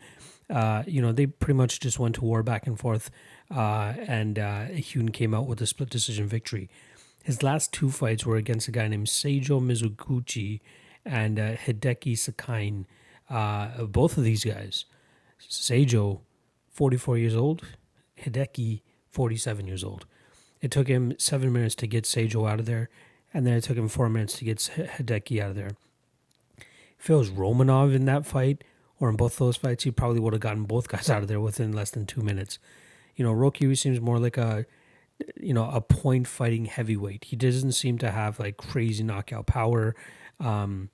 uh, 0.50 0.84
you 0.86 1.02
know, 1.02 1.12
they 1.12 1.26
pretty 1.26 1.58
much 1.58 1.80
just 1.80 2.00
went 2.00 2.16
to 2.16 2.22
war 2.22 2.44
back 2.44 2.68
and 2.68 2.78
forth. 2.78 3.10
Uh, 3.50 3.94
and 4.08 4.38
uh, 4.38 4.66
Heun 4.66 5.10
came 5.10 5.34
out 5.34 5.48
with 5.48 5.62
a 5.62 5.66
split 5.66 5.90
decision 5.90 6.28
victory. 6.28 6.70
His 7.24 7.44
last 7.44 7.74
two 7.74 7.92
fights 7.92 8.26
were 8.26 8.38
against 8.38 8.68
a 8.68 8.72
guy 8.72 8.88
named 8.88 9.08
Seijo 9.08 9.62
Mizuguchi 9.62 10.62
and 11.10 11.40
uh, 11.40 11.56
Hideki 11.56 12.14
Sekine. 12.14 12.86
Uh, 13.30 13.84
both 13.86 14.18
of 14.18 14.24
these 14.24 14.44
guys, 14.44 14.86
Seijo, 15.50 16.22
44 16.72 17.18
years 17.18 17.36
old, 17.36 17.64
Hideki, 18.22 18.82
47 19.12 19.68
years 19.68 19.84
old. 19.84 20.06
It 20.62 20.72
took 20.72 20.88
him 20.88 21.14
seven 21.18 21.52
minutes 21.52 21.76
to 21.76 21.88
get 21.88 22.04
Seijo 22.04 22.50
out 22.50 22.60
of 22.60 22.66
there, 22.66 22.90
and 23.34 23.46
then 23.46 23.56
it 23.56 23.64
took 23.64 23.78
him 23.78 23.88
four 23.88 24.10
minutes 24.10 24.38
to 24.40 24.46
get 24.46 24.58
Hideki 24.58 25.42
out 25.42 25.52
of 25.52 25.56
there. 25.56 25.72
If 27.00 27.10
it 27.10 27.14
was 27.14 27.30
Romanov 27.30 27.94
in 27.96 28.06
that 28.06 28.26
fight, 28.26 28.64
or 29.00 29.10
in 29.10 29.16
both 29.16 29.38
those 29.38 29.56
fights, 29.56 29.86
he 29.86 29.92
probably 29.92 30.20
would 30.20 30.34
have 30.34 30.42
gotten 30.42 30.64
both 30.64 30.90
guys 30.90 31.10
out 31.10 31.22
of 31.22 31.28
there 31.28 31.40
within 31.40 31.72
less 31.72 31.92
than 31.92 32.06
two 32.06 32.22
minutes. 32.22 32.60
You 33.16 33.24
know, 33.24 33.32
Roque 33.32 33.58
seems 33.76 34.02
more 34.02 34.20
like 34.20 34.38
a, 34.38 34.66
you 35.40 35.54
know, 35.54 35.70
a 35.70 35.82
point 35.82 36.28
fighting 36.28 36.66
heavyweight. 36.66 37.26
He 37.26 37.36
doesn't 37.36 37.74
seem 37.74 37.98
to 38.00 38.12
have 38.12 38.40
like 38.40 38.58
crazy 38.58 39.04
knockout 39.04 39.48
power. 39.48 39.96
Um, 40.40 40.90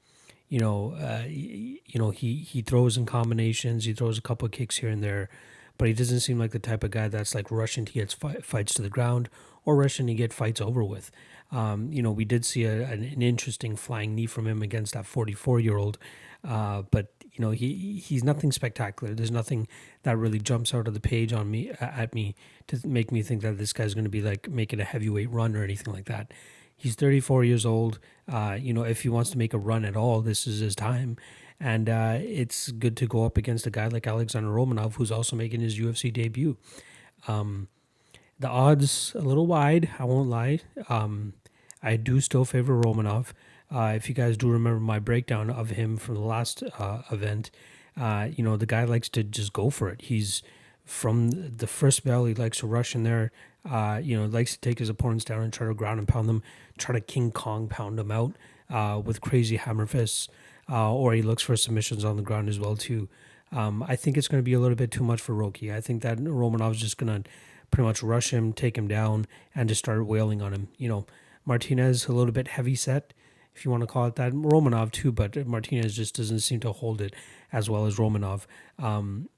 you 0.49 0.59
know, 0.59 0.95
uh, 0.99 1.23
you 1.27 1.79
know, 1.95 2.11
he 2.11 2.35
he 2.35 2.61
throws 2.61 2.97
in 2.97 3.05
combinations. 3.05 3.85
He 3.85 3.93
throws 3.93 4.17
a 4.17 4.21
couple 4.21 4.45
of 4.45 4.51
kicks 4.51 4.77
here 4.77 4.89
and 4.89 5.03
there, 5.03 5.29
but 5.77 5.87
he 5.87 5.93
doesn't 5.93 6.19
seem 6.19 6.37
like 6.37 6.51
the 6.51 6.59
type 6.59 6.83
of 6.83 6.91
guy 6.91 7.07
that's 7.07 7.33
like 7.33 7.49
rushing 7.51 7.85
to 7.85 7.91
get 7.91 8.13
fights 8.43 8.73
to 8.75 8.81
the 8.81 8.89
ground 8.89 9.29
or 9.65 9.75
rushing 9.75 10.07
to 10.07 10.13
get 10.13 10.31
fights 10.31 10.61
over 10.61 10.83
with. 10.83 11.11
Um, 11.51 11.91
you 11.91 12.01
know, 12.01 12.11
we 12.11 12.25
did 12.25 12.45
see 12.45 12.63
a, 12.63 12.83
an, 12.83 13.03
an, 13.03 13.21
interesting 13.21 13.75
flying 13.75 14.15
knee 14.15 14.25
from 14.25 14.47
him 14.47 14.61
against 14.61 14.93
that 14.93 15.05
44 15.05 15.59
year 15.59 15.77
old, 15.77 15.97
uh, 16.43 16.83
but 16.91 17.11
you 17.33 17.43
know 17.43 17.51
he 17.51 17.97
he's 17.97 18.23
nothing 18.23 18.51
spectacular. 18.51 19.13
There's 19.13 19.31
nothing 19.31 19.67
that 20.03 20.17
really 20.17 20.39
jumps 20.39 20.73
out 20.73 20.87
of 20.87 20.93
the 20.93 20.99
page 20.99 21.33
on 21.33 21.51
me 21.51 21.71
at 21.79 22.13
me 22.13 22.35
to 22.67 22.87
make 22.87 23.11
me 23.11 23.21
think 23.21 23.41
that 23.41 23.57
this 23.57 23.73
guy's 23.73 23.93
going 23.93 24.05
to 24.05 24.09
be 24.09 24.21
like 24.21 24.49
making 24.49 24.79
a 24.79 24.83
heavyweight 24.83 25.29
run 25.29 25.55
or 25.55 25.63
anything 25.63 25.93
like 25.93 26.05
that. 26.05 26.31
He's 26.75 26.95
34 26.95 27.43
years 27.43 27.65
old. 27.65 27.99
Uh, 28.31 28.57
you 28.59 28.73
know, 28.73 28.83
if 28.83 29.01
he 29.01 29.09
wants 29.09 29.29
to 29.31 29.37
make 29.37 29.53
a 29.53 29.57
run 29.57 29.85
at 29.85 29.95
all, 29.95 30.21
this 30.21 30.47
is 30.47 30.59
his 30.59 30.75
time. 30.75 31.17
And 31.59 31.89
uh, 31.89 32.17
it's 32.21 32.71
good 32.71 32.97
to 32.97 33.07
go 33.07 33.23
up 33.23 33.37
against 33.37 33.65
a 33.65 33.69
guy 33.69 33.87
like 33.87 34.07
Alexander 34.07 34.49
Romanov, 34.49 34.95
who's 34.95 35.11
also 35.11 35.35
making 35.35 35.61
his 35.61 35.79
UFC 35.79 36.11
debut. 36.11 36.57
Um, 37.27 37.69
the 38.39 38.49
odds 38.49 39.13
a 39.15 39.21
little 39.21 39.47
wide, 39.47 39.89
I 39.97 40.03
won't 40.03 40.29
lie. 40.29 40.59
Um, 40.89 41.33
I 41.81 41.95
do 41.95 42.19
still 42.19 42.43
favor 42.43 42.81
Romanov. 42.81 43.27
Uh, 43.73 43.93
if 43.95 44.09
you 44.09 44.15
guys 44.15 44.37
do 44.37 44.49
remember 44.49 44.79
my 44.79 44.99
breakdown 44.99 45.49
of 45.49 45.71
him 45.71 45.97
from 45.97 46.15
the 46.15 46.21
last 46.21 46.63
uh, 46.77 47.01
event, 47.11 47.51
uh, 47.99 48.27
you 48.35 48.43
know, 48.43 48.57
the 48.57 48.65
guy 48.65 48.83
likes 48.83 49.09
to 49.09 49.23
just 49.23 49.53
go 49.53 49.69
for 49.69 49.89
it. 49.89 50.01
He's 50.01 50.43
from 50.83 51.31
the 51.31 51.67
first 51.67 52.03
bell, 52.03 52.25
he 52.25 52.33
likes 52.33 52.59
to 52.59 52.67
rush 52.67 52.93
in 52.93 53.03
there. 53.03 53.31
Uh, 53.67 53.99
you 54.03 54.15
know, 54.15 54.27
likes 54.27 54.53
to 54.53 54.59
take 54.59 54.77
his 54.77 54.89
opponents 54.89 55.25
down 55.25 55.41
and 55.41 55.51
try 55.51 55.65
to 55.65 55.73
ground 55.73 55.97
and 55.97 56.07
pound 56.07 56.29
them, 56.29 56.43
try 56.77 56.93
to 56.93 57.01
King 57.01 57.31
Kong 57.31 57.67
pound 57.67 57.99
him 57.99 58.11
out 58.11 58.35
uh, 58.69 59.01
with 59.03 59.21
crazy 59.21 59.57
hammer 59.57 59.85
fists, 59.85 60.27
uh, 60.69 60.93
or 60.93 61.13
he 61.13 61.21
looks 61.21 61.43
for 61.43 61.55
submissions 61.55 62.03
on 62.03 62.17
the 62.17 62.23
ground 62.23 62.49
as 62.49 62.59
well 62.59 62.75
too. 62.75 63.07
Um, 63.51 63.83
I 63.87 63.95
think 63.95 64.17
it's 64.17 64.27
going 64.27 64.41
to 64.41 64.45
be 64.45 64.53
a 64.53 64.59
little 64.59 64.75
bit 64.75 64.91
too 64.91 65.03
much 65.03 65.21
for 65.21 65.33
Roki. 65.33 65.73
I 65.73 65.81
think 65.81 66.01
that 66.01 66.17
Romanov's 66.17 66.79
just 66.79 66.97
going 66.97 67.23
to 67.23 67.29
pretty 67.71 67.87
much 67.87 68.03
rush 68.03 68.31
him, 68.31 68.53
take 68.53 68.77
him 68.77 68.87
down, 68.87 69.27
and 69.53 69.69
just 69.69 69.79
start 69.79 70.05
wailing 70.05 70.41
on 70.41 70.53
him. 70.53 70.67
You 70.77 70.89
know, 70.89 71.05
Martinez 71.45 72.07
a 72.07 72.11
little 72.11 72.33
bit 72.33 72.49
heavy 72.49 72.75
set, 72.75 73.13
if 73.55 73.63
you 73.63 73.71
want 73.71 73.81
to 73.81 73.87
call 73.87 74.07
it 74.07 74.15
that. 74.15 74.33
Romanov 74.33 74.91
too, 74.91 75.11
but 75.11 75.47
Martinez 75.47 75.95
just 75.95 76.15
doesn't 76.15 76.39
seem 76.39 76.59
to 76.61 76.71
hold 76.71 77.01
it 77.01 77.13
as 77.53 77.69
well 77.69 77.85
as 77.85 77.97
Romanov. 77.97 78.45
Um, 78.79 79.29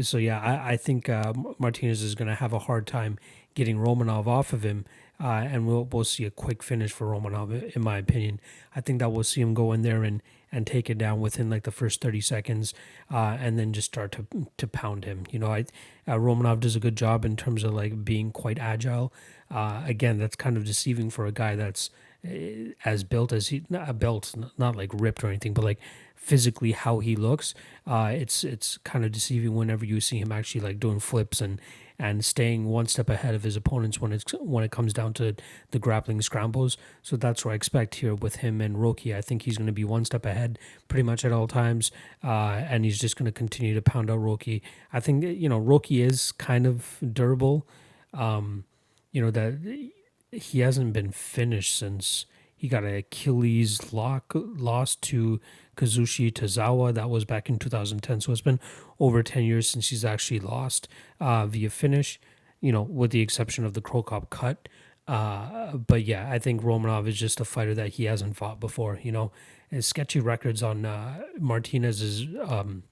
so 0.00 0.18
yeah, 0.18 0.40
I, 0.40 0.72
I 0.72 0.76
think 0.76 1.08
uh, 1.08 1.32
Martinez 1.58 2.02
is 2.02 2.14
going 2.14 2.28
to 2.28 2.34
have 2.34 2.52
a 2.52 2.60
hard 2.60 2.86
time 2.86 3.18
getting 3.54 3.78
Romanov 3.78 4.26
off 4.26 4.52
of 4.52 4.62
him, 4.62 4.84
uh, 5.22 5.44
and 5.50 5.66
we'll 5.66 5.84
we'll 5.84 6.04
see 6.04 6.24
a 6.24 6.30
quick 6.30 6.62
finish 6.62 6.92
for 6.92 7.06
Romanov, 7.06 7.74
in 7.74 7.82
my 7.82 7.98
opinion. 7.98 8.40
I 8.74 8.80
think 8.80 8.98
that 9.00 9.10
we'll 9.10 9.24
see 9.24 9.40
him 9.40 9.54
go 9.54 9.72
in 9.72 9.82
there 9.82 10.02
and 10.04 10.22
and 10.52 10.66
take 10.66 10.88
it 10.88 10.98
down 10.98 11.20
within 11.20 11.50
like 11.50 11.64
the 11.64 11.70
first 11.70 12.00
thirty 12.00 12.20
seconds, 12.20 12.74
uh, 13.12 13.36
and 13.40 13.58
then 13.58 13.72
just 13.72 13.86
start 13.86 14.12
to 14.12 14.26
to 14.56 14.66
pound 14.66 15.04
him. 15.04 15.24
You 15.30 15.38
know, 15.38 15.48
I 15.48 15.60
uh, 16.06 16.14
Romanov 16.14 16.60
does 16.60 16.76
a 16.76 16.80
good 16.80 16.96
job 16.96 17.24
in 17.24 17.36
terms 17.36 17.64
of 17.64 17.72
like 17.72 18.04
being 18.04 18.30
quite 18.30 18.58
agile. 18.58 19.12
Uh, 19.50 19.82
again, 19.86 20.18
that's 20.18 20.36
kind 20.36 20.56
of 20.56 20.64
deceiving 20.64 21.08
for 21.10 21.26
a 21.26 21.32
guy 21.32 21.56
that's 21.56 21.90
uh, 22.26 22.72
as 22.84 23.04
built 23.04 23.32
as 23.32 23.48
he 23.48 23.64
not 23.70 23.98
built, 23.98 24.34
not 24.58 24.76
like 24.76 24.90
ripped 24.92 25.24
or 25.24 25.28
anything, 25.28 25.54
but 25.54 25.64
like 25.64 25.78
physically 26.14 26.72
how 26.72 26.98
he 26.98 27.16
looks. 27.16 27.54
Uh, 27.86 28.10
it's 28.12 28.44
it's 28.44 28.78
kind 28.78 29.04
of 29.04 29.12
deceiving 29.12 29.54
whenever 29.54 29.84
you 29.84 30.00
see 30.00 30.18
him 30.18 30.32
actually 30.32 30.60
like 30.60 30.80
doing 30.80 30.98
flips 30.98 31.40
and 31.40 31.60
and 31.98 32.24
staying 32.24 32.66
one 32.66 32.86
step 32.86 33.08
ahead 33.08 33.34
of 33.34 33.42
his 33.42 33.56
opponents 33.56 34.00
when 34.00 34.12
it's 34.12 34.24
when 34.40 34.64
it 34.64 34.70
comes 34.70 34.92
down 34.92 35.14
to 35.14 35.34
the 35.70 35.78
grappling 35.78 36.20
scrambles. 36.20 36.76
So 37.02 37.16
that's 37.16 37.44
what 37.44 37.52
I 37.52 37.54
expect 37.54 37.96
here 37.96 38.14
with 38.14 38.36
him 38.36 38.60
and 38.60 38.76
Roki. 38.76 39.14
I 39.16 39.20
think 39.20 39.42
he's 39.42 39.56
going 39.56 39.66
to 39.66 39.72
be 39.72 39.84
one 39.84 40.04
step 40.04 40.26
ahead 40.26 40.58
pretty 40.88 41.02
much 41.02 41.24
at 41.24 41.32
all 41.32 41.46
times, 41.46 41.90
uh, 42.22 42.62
and 42.68 42.84
he's 42.84 42.98
just 42.98 43.16
going 43.16 43.26
to 43.26 43.32
continue 43.32 43.74
to 43.74 43.82
pound 43.82 44.10
out 44.10 44.18
Roki. 44.18 44.60
I 44.92 45.00
think 45.00 45.24
you 45.24 45.48
know 45.48 45.60
Roki 45.60 46.04
is 46.04 46.32
kind 46.32 46.66
of 46.66 46.98
durable. 47.12 47.66
Um, 48.12 48.64
you 49.12 49.22
know 49.22 49.30
that 49.30 49.90
he 50.32 50.60
hasn't 50.60 50.92
been 50.92 51.10
finished 51.10 51.76
since 51.76 52.26
he 52.56 52.68
got 52.68 52.84
an 52.84 52.94
Achilles 52.94 53.92
lock 53.92 54.32
lost 54.34 55.02
to 55.02 55.40
Kazushi 55.76 56.32
Tazawa. 56.32 56.94
That 56.94 57.10
was 57.10 57.24
back 57.24 57.50
in 57.50 57.58
2010. 57.58 58.22
So 58.22 58.32
it's 58.32 58.40
been 58.40 58.60
over 58.98 59.22
10 59.22 59.44
years 59.44 59.68
since 59.68 59.88
he's 59.88 60.04
actually 60.04 60.40
lost 60.40 60.88
uh, 61.20 61.46
via 61.46 61.70
finish, 61.70 62.20
you 62.60 62.72
know, 62.72 62.82
with 62.82 63.10
the 63.10 63.20
exception 63.20 63.64
of 63.64 63.74
the 63.74 63.80
Cro 63.80 64.02
Cop 64.02 64.30
cut. 64.30 64.68
Uh, 65.06 65.76
but 65.76 66.04
yeah, 66.04 66.30
I 66.30 66.38
think 66.38 66.62
Romanov 66.62 67.06
is 67.06 67.18
just 67.18 67.40
a 67.40 67.44
fighter 67.44 67.74
that 67.74 67.90
he 67.94 68.04
hasn't 68.04 68.36
fought 68.36 68.58
before, 68.58 68.98
you 69.02 69.12
know. 69.12 69.30
And 69.70 69.84
sketchy 69.84 70.20
records 70.20 70.62
on 70.62 70.84
uh, 70.84 71.22
Martinez's 71.38 72.26
um, 72.48 72.84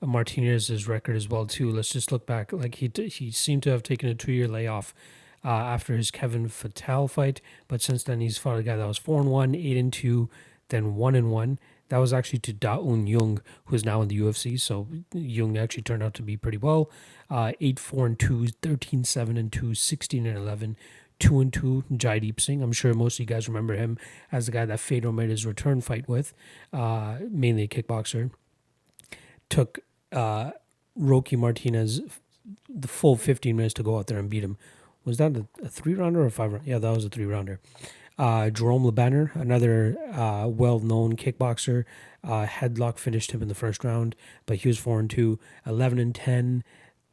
Martinez's 0.00 0.88
record 0.88 1.16
as 1.16 1.28
well 1.28 1.46
too. 1.46 1.70
Let's 1.70 1.90
just 1.90 2.10
look 2.12 2.26
back. 2.26 2.52
Like 2.52 2.76
he 2.76 2.90
he 3.08 3.30
seemed 3.30 3.62
to 3.64 3.70
have 3.70 3.82
taken 3.82 4.08
a 4.08 4.14
two 4.14 4.32
year 4.32 4.48
layoff 4.48 4.94
uh, 5.44 5.48
after 5.48 5.96
his 5.96 6.10
Kevin 6.10 6.48
Fattel 6.48 7.10
fight, 7.10 7.40
but 7.68 7.80
since 7.80 8.02
then 8.04 8.20
he's 8.20 8.38
fought 8.38 8.58
a 8.58 8.62
guy 8.62 8.76
that 8.76 8.86
was 8.86 8.98
four 8.98 9.20
and 9.20 9.30
one, 9.30 9.54
eight 9.54 9.76
and 9.76 9.92
two, 9.92 10.28
then 10.68 10.94
one 10.96 11.14
and 11.14 11.30
one. 11.30 11.58
That 11.92 11.98
was 11.98 12.14
actually 12.14 12.38
to 12.38 12.54
Da 12.54 12.78
Un 12.78 13.06
Jung, 13.06 13.42
who 13.66 13.76
is 13.76 13.84
now 13.84 14.00
in 14.00 14.08
the 14.08 14.18
UFC. 14.18 14.58
So 14.58 14.88
Jung 15.12 15.58
actually 15.58 15.82
turned 15.82 16.02
out 16.02 16.14
to 16.14 16.22
be 16.22 16.38
pretty 16.38 16.56
well. 16.56 16.90
Uh, 17.28 17.52
8 17.60 17.78
4 17.78 18.06
and 18.06 18.18
2, 18.18 18.46
13 18.46 19.04
7 19.04 19.36
and 19.36 19.52
2, 19.52 19.74
16 19.74 20.26
and 20.26 20.38
11, 20.38 20.78
two 21.18 21.40
and 21.40 21.52
two 21.52 21.84
Jaideep 21.92 22.40
Singh. 22.40 22.62
I'm 22.62 22.72
sure 22.72 22.94
most 22.94 23.16
of 23.16 23.20
you 23.20 23.26
guys 23.26 23.46
remember 23.46 23.74
him 23.74 23.98
as 24.32 24.46
the 24.46 24.52
guy 24.52 24.64
that 24.64 24.80
Fedor 24.80 25.12
made 25.12 25.28
his 25.28 25.44
return 25.44 25.82
fight 25.82 26.08
with, 26.08 26.32
uh, 26.72 27.16
mainly 27.28 27.64
a 27.64 27.68
kickboxer. 27.68 28.30
Took 29.50 29.80
uh, 30.12 30.52
Roque 30.96 31.34
Martinez 31.34 32.00
the 32.70 32.88
full 32.88 33.16
15 33.16 33.54
minutes 33.54 33.74
to 33.74 33.82
go 33.82 33.98
out 33.98 34.06
there 34.06 34.18
and 34.18 34.30
beat 34.30 34.44
him. 34.44 34.56
Was 35.04 35.18
that 35.18 35.36
a, 35.36 35.46
a 35.62 35.68
three 35.68 35.92
rounder 35.92 36.22
or 36.22 36.26
a 36.26 36.30
five 36.30 36.52
rounder? 36.52 36.70
Yeah, 36.70 36.78
that 36.78 36.96
was 36.96 37.04
a 37.04 37.10
three 37.10 37.26
rounder. 37.26 37.60
Uh, 38.22 38.50
Jerome 38.50 38.86
Le 38.86 38.92
Banner, 38.92 39.32
another 39.34 39.96
uh, 40.12 40.46
well 40.46 40.78
known 40.78 41.16
kickboxer, 41.16 41.84
uh, 42.22 42.46
headlock 42.46 42.96
finished 42.96 43.32
him 43.32 43.42
in 43.42 43.48
the 43.48 43.54
first 43.54 43.82
round, 43.82 44.14
but 44.46 44.58
he 44.58 44.68
was 44.68 44.78
4 44.78 45.00
and 45.00 45.10
2, 45.10 45.40
11 45.66 45.98
and 45.98 46.14
10, 46.14 46.62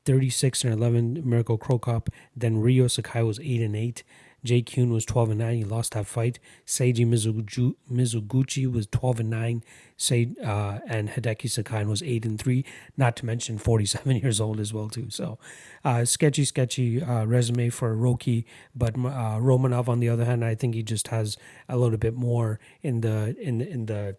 36 0.05 0.63
and 0.65 0.71
11, 0.71 1.23
Mirko 1.25 1.57
Cro 1.57 1.79
Cop. 1.79 2.11
Then 2.35 2.61
Rio 2.61 2.85
Sakai 2.85 3.23
was 3.23 3.39
8 3.39 3.59
and 3.59 3.75
8. 3.75 4.03
Jay 4.43 4.61
Kuhn 4.61 4.91
was 4.91 5.05
12 5.05 5.31
and 5.31 5.39
9. 5.39 5.57
He 5.57 5.63
lost 5.63 5.93
that 5.93 6.07
fight. 6.07 6.39
Seiji 6.65 7.05
Mizugu- 7.05 7.75
Mizuguchi 7.91 8.71
was 8.71 8.87
12 8.87 9.19
and 9.21 9.29
9. 9.29 9.63
Say, 9.97 10.29
uh, 10.43 10.79
and 10.87 11.09
Hideki 11.09 11.49
Sakai 11.49 11.83
was 11.85 12.01
8 12.01 12.25
and 12.25 12.39
3. 12.39 12.63
Not 12.95 13.15
to 13.17 13.25
mention 13.25 13.57
47 13.57 14.15
years 14.23 14.39
old 14.39 14.59
as 14.59 14.73
well, 14.73 14.89
too. 14.89 15.09
So, 15.09 15.37
uh, 15.83 16.05
sketchy, 16.05 16.45
sketchy 16.45 17.01
uh, 17.01 17.25
resume 17.25 17.69
for 17.69 17.95
Roki. 17.95 18.45
But 18.75 18.95
uh, 18.95 19.39
Romanov, 19.39 19.87
on 19.87 19.99
the 19.99 20.09
other 20.09 20.25
hand, 20.25 20.45
I 20.45 20.55
think 20.55 20.75
he 20.75 20.83
just 20.83 21.09
has 21.09 21.37
a 21.67 21.77
little 21.77 21.97
bit 21.97 22.15
more 22.15 22.59
in 22.81 23.01
the 23.01 23.35
in 23.39 23.57
the, 23.57 23.69
in 23.69 23.85
the 23.87 24.15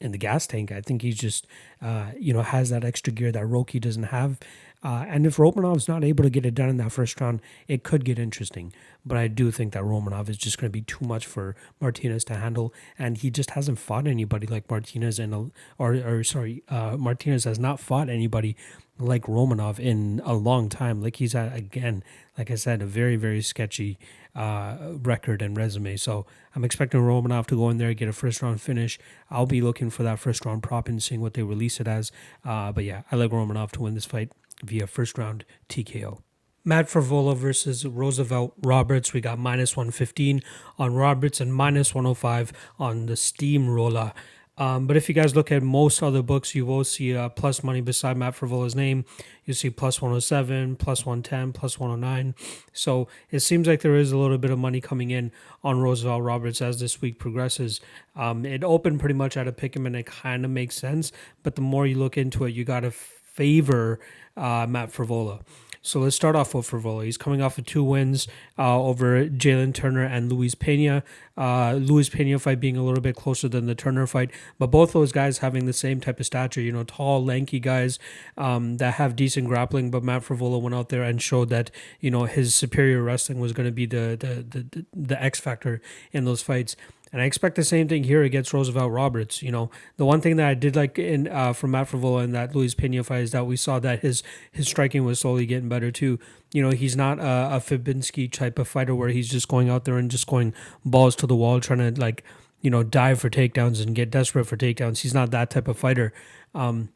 in 0.00 0.12
the 0.12 0.18
gas 0.18 0.46
tank. 0.46 0.72
I 0.72 0.80
think 0.80 1.02
he's 1.02 1.18
just, 1.18 1.46
uh, 1.82 2.12
you 2.18 2.32
know, 2.32 2.42
has 2.42 2.70
that 2.70 2.84
extra 2.84 3.12
gear 3.12 3.30
that 3.32 3.42
Roki 3.44 3.80
doesn't 3.80 4.04
have. 4.04 4.38
Uh, 4.82 5.04
and 5.08 5.26
if 5.26 5.36
Romanov's 5.36 5.88
not 5.88 6.02
able 6.04 6.24
to 6.24 6.30
get 6.30 6.46
it 6.46 6.54
done 6.54 6.70
in 6.70 6.78
that 6.78 6.92
first 6.92 7.20
round, 7.20 7.40
it 7.68 7.82
could 7.82 8.04
get 8.04 8.18
interesting. 8.18 8.72
But 9.04 9.18
I 9.18 9.28
do 9.28 9.50
think 9.50 9.72
that 9.74 9.82
Romanov 9.82 10.28
is 10.28 10.38
just 10.38 10.58
going 10.58 10.68
to 10.68 10.72
be 10.72 10.82
too 10.82 11.04
much 11.04 11.26
for 11.26 11.54
Martinez 11.80 12.24
to 12.24 12.36
handle, 12.36 12.72
and 12.98 13.18
he 13.18 13.30
just 13.30 13.50
hasn't 13.50 13.78
fought 13.78 14.06
anybody 14.06 14.46
like 14.46 14.70
Martinez 14.70 15.18
in 15.18 15.34
a, 15.34 15.50
or 15.78 15.94
or 15.94 16.24
sorry, 16.24 16.62
uh, 16.68 16.96
Martinez 16.96 17.44
has 17.44 17.58
not 17.58 17.80
fought 17.80 18.08
anybody 18.08 18.56
like 18.98 19.22
Romanov 19.22 19.78
in 19.78 20.20
a 20.24 20.34
long 20.34 20.68
time. 20.68 21.02
Like 21.02 21.16
he's 21.16 21.34
at, 21.34 21.54
again, 21.54 22.02
like 22.36 22.50
I 22.50 22.54
said, 22.54 22.82
a 22.82 22.86
very 22.86 23.16
very 23.16 23.42
sketchy 23.42 23.98
uh, 24.34 24.76
record 25.02 25.42
and 25.42 25.56
resume. 25.56 25.96
So 25.96 26.26
I'm 26.54 26.64
expecting 26.64 27.00
Romanov 27.00 27.46
to 27.46 27.56
go 27.56 27.68
in 27.70 27.78
there 27.78 27.92
get 27.94 28.08
a 28.08 28.12
first 28.12 28.42
round 28.42 28.60
finish. 28.60 28.98
I'll 29.30 29.46
be 29.46 29.60
looking 29.60 29.90
for 29.90 30.02
that 30.02 30.18
first 30.18 30.44
round 30.44 30.62
prop 30.62 30.88
and 30.88 31.02
seeing 31.02 31.20
what 31.20 31.34
they 31.34 31.42
release 31.42 31.80
it 31.80 31.88
as. 31.88 32.12
Uh, 32.44 32.72
but 32.72 32.84
yeah, 32.84 33.02
I 33.10 33.16
like 33.16 33.30
Romanov 33.30 33.72
to 33.72 33.82
win 33.82 33.94
this 33.94 34.06
fight 34.06 34.30
via 34.64 34.86
first 34.86 35.18
round 35.18 35.44
TKO. 35.68 36.20
Matt 36.64 36.88
Frevola 36.88 37.34
versus 37.34 37.86
Roosevelt 37.86 38.52
Roberts. 38.62 39.12
We 39.12 39.20
got 39.20 39.38
minus 39.38 39.76
115 39.76 40.42
on 40.78 40.94
Roberts 40.94 41.40
and 41.40 41.54
minus 41.54 41.94
105 41.94 42.52
on 42.78 43.06
the 43.06 43.16
Steamroller. 43.16 44.12
Um, 44.58 44.86
but 44.86 44.94
if 44.94 45.08
you 45.08 45.14
guys 45.14 45.34
look 45.34 45.50
at 45.50 45.62
most 45.62 46.02
other 46.02 46.22
books, 46.22 46.54
you 46.54 46.66
will 46.66 46.84
see 46.84 47.16
uh, 47.16 47.30
plus 47.30 47.62
money 47.62 47.80
beside 47.80 48.18
Matt 48.18 48.36
Frevola's 48.36 48.74
name. 48.74 49.06
You 49.46 49.54
see 49.54 49.70
plus 49.70 50.02
107, 50.02 50.76
plus 50.76 51.06
110, 51.06 51.54
plus 51.54 51.80
109. 51.80 52.34
So 52.74 53.08
it 53.30 53.40
seems 53.40 53.66
like 53.66 53.80
there 53.80 53.96
is 53.96 54.12
a 54.12 54.18
little 54.18 54.36
bit 54.36 54.50
of 54.50 54.58
money 54.58 54.82
coming 54.82 55.10
in 55.10 55.32
on 55.64 55.80
Roosevelt 55.80 56.22
Roberts 56.22 56.60
as 56.60 56.78
this 56.78 57.00
week 57.00 57.18
progresses. 57.18 57.80
Um, 58.14 58.44
it 58.44 58.62
opened 58.62 59.00
pretty 59.00 59.14
much 59.14 59.38
at 59.38 59.48
a 59.48 59.52
pick 59.52 59.74
him, 59.74 59.86
and 59.86 59.96
it 59.96 60.04
kind 60.04 60.44
of 60.44 60.50
makes 60.50 60.76
sense. 60.76 61.10
But 61.42 61.54
the 61.54 61.62
more 61.62 61.86
you 61.86 61.96
look 61.96 62.18
into 62.18 62.44
it, 62.44 62.50
you 62.50 62.64
got 62.66 62.80
to 62.80 62.90
favor 62.90 63.98
uh, 64.40 64.66
Matt 64.68 64.90
Frevola. 64.90 65.42
So 65.82 66.00
let's 66.00 66.14
start 66.14 66.36
off 66.36 66.54
with 66.54 66.68
Frevola. 66.68 67.06
He's 67.06 67.16
coming 67.16 67.40
off 67.40 67.56
of 67.56 67.64
two 67.64 67.82
wins 67.82 68.28
uh, 68.58 68.78
over 68.82 69.26
Jalen 69.26 69.72
Turner 69.72 70.02
and 70.02 70.30
Luis 70.30 70.54
Pena. 70.54 71.02
Uh, 71.38 71.72
Luis 71.72 72.10
Pena 72.10 72.38
fight 72.38 72.60
being 72.60 72.76
a 72.76 72.84
little 72.84 73.00
bit 73.00 73.16
closer 73.16 73.48
than 73.48 73.64
the 73.64 73.74
Turner 73.74 74.06
fight, 74.06 74.30
but 74.58 74.66
both 74.66 74.92
those 74.92 75.10
guys 75.10 75.38
having 75.38 75.64
the 75.64 75.72
same 75.72 75.98
type 75.98 76.20
of 76.20 76.26
stature, 76.26 76.60
you 76.60 76.70
know, 76.70 76.84
tall, 76.84 77.24
lanky 77.24 77.58
guys 77.58 77.98
um, 78.36 78.76
that 78.76 78.94
have 78.94 79.16
decent 79.16 79.46
grappling. 79.46 79.90
But 79.90 80.04
Matt 80.04 80.22
Frevola 80.22 80.60
went 80.60 80.74
out 80.74 80.90
there 80.90 81.02
and 81.02 81.20
showed 81.22 81.48
that 81.48 81.70
you 81.98 82.10
know 82.10 82.24
his 82.24 82.54
superior 82.54 83.02
wrestling 83.02 83.40
was 83.40 83.54
going 83.54 83.66
to 83.66 83.72
be 83.72 83.86
the, 83.86 84.18
the 84.20 84.60
the 84.60 84.84
the 84.94 85.22
X 85.22 85.40
factor 85.40 85.80
in 86.12 86.26
those 86.26 86.42
fights. 86.42 86.76
And 87.12 87.20
I 87.20 87.24
expect 87.24 87.56
the 87.56 87.64
same 87.64 87.88
thing 87.88 88.04
here 88.04 88.22
against 88.22 88.52
Roosevelt 88.52 88.92
Roberts. 88.92 89.42
You 89.42 89.50
know, 89.50 89.70
the 89.96 90.04
one 90.04 90.20
thing 90.20 90.36
that 90.36 90.46
I 90.46 90.54
did 90.54 90.76
like 90.76 90.98
in 90.98 91.26
uh, 91.28 91.52
from 91.52 91.72
Matt 91.72 91.88
Frevola 91.88 92.22
and 92.22 92.34
that 92.34 92.54
Luis 92.54 92.74
Pena 92.74 93.02
fight 93.02 93.22
is 93.22 93.32
that 93.32 93.46
we 93.46 93.56
saw 93.56 93.80
that 93.80 94.00
his 94.00 94.22
his 94.52 94.68
striking 94.68 95.04
was 95.04 95.18
slowly 95.18 95.46
getting 95.46 95.68
better 95.68 95.90
too. 95.90 96.18
You 96.52 96.62
know, 96.62 96.70
he's 96.70 96.96
not 96.96 97.18
a, 97.18 97.56
a 97.56 97.60
Fabinski 97.60 98.30
type 98.30 98.58
of 98.58 98.68
fighter 98.68 98.94
where 98.94 99.08
he's 99.08 99.28
just 99.28 99.48
going 99.48 99.68
out 99.68 99.84
there 99.84 99.98
and 99.98 100.10
just 100.10 100.26
going 100.26 100.54
balls 100.84 101.16
to 101.16 101.26
the 101.26 101.36
wall, 101.36 101.60
trying 101.60 101.94
to 101.94 102.00
like, 102.00 102.24
you 102.60 102.70
know, 102.70 102.82
dive 102.82 103.20
for 103.20 103.30
takedowns 103.30 103.82
and 103.82 103.94
get 103.94 104.10
desperate 104.10 104.44
for 104.44 104.56
takedowns. 104.56 105.00
He's 105.00 105.14
not 105.14 105.30
that 105.32 105.50
type 105.50 105.68
of 105.68 105.78
fighter. 105.78 106.12
Um, 106.54 106.90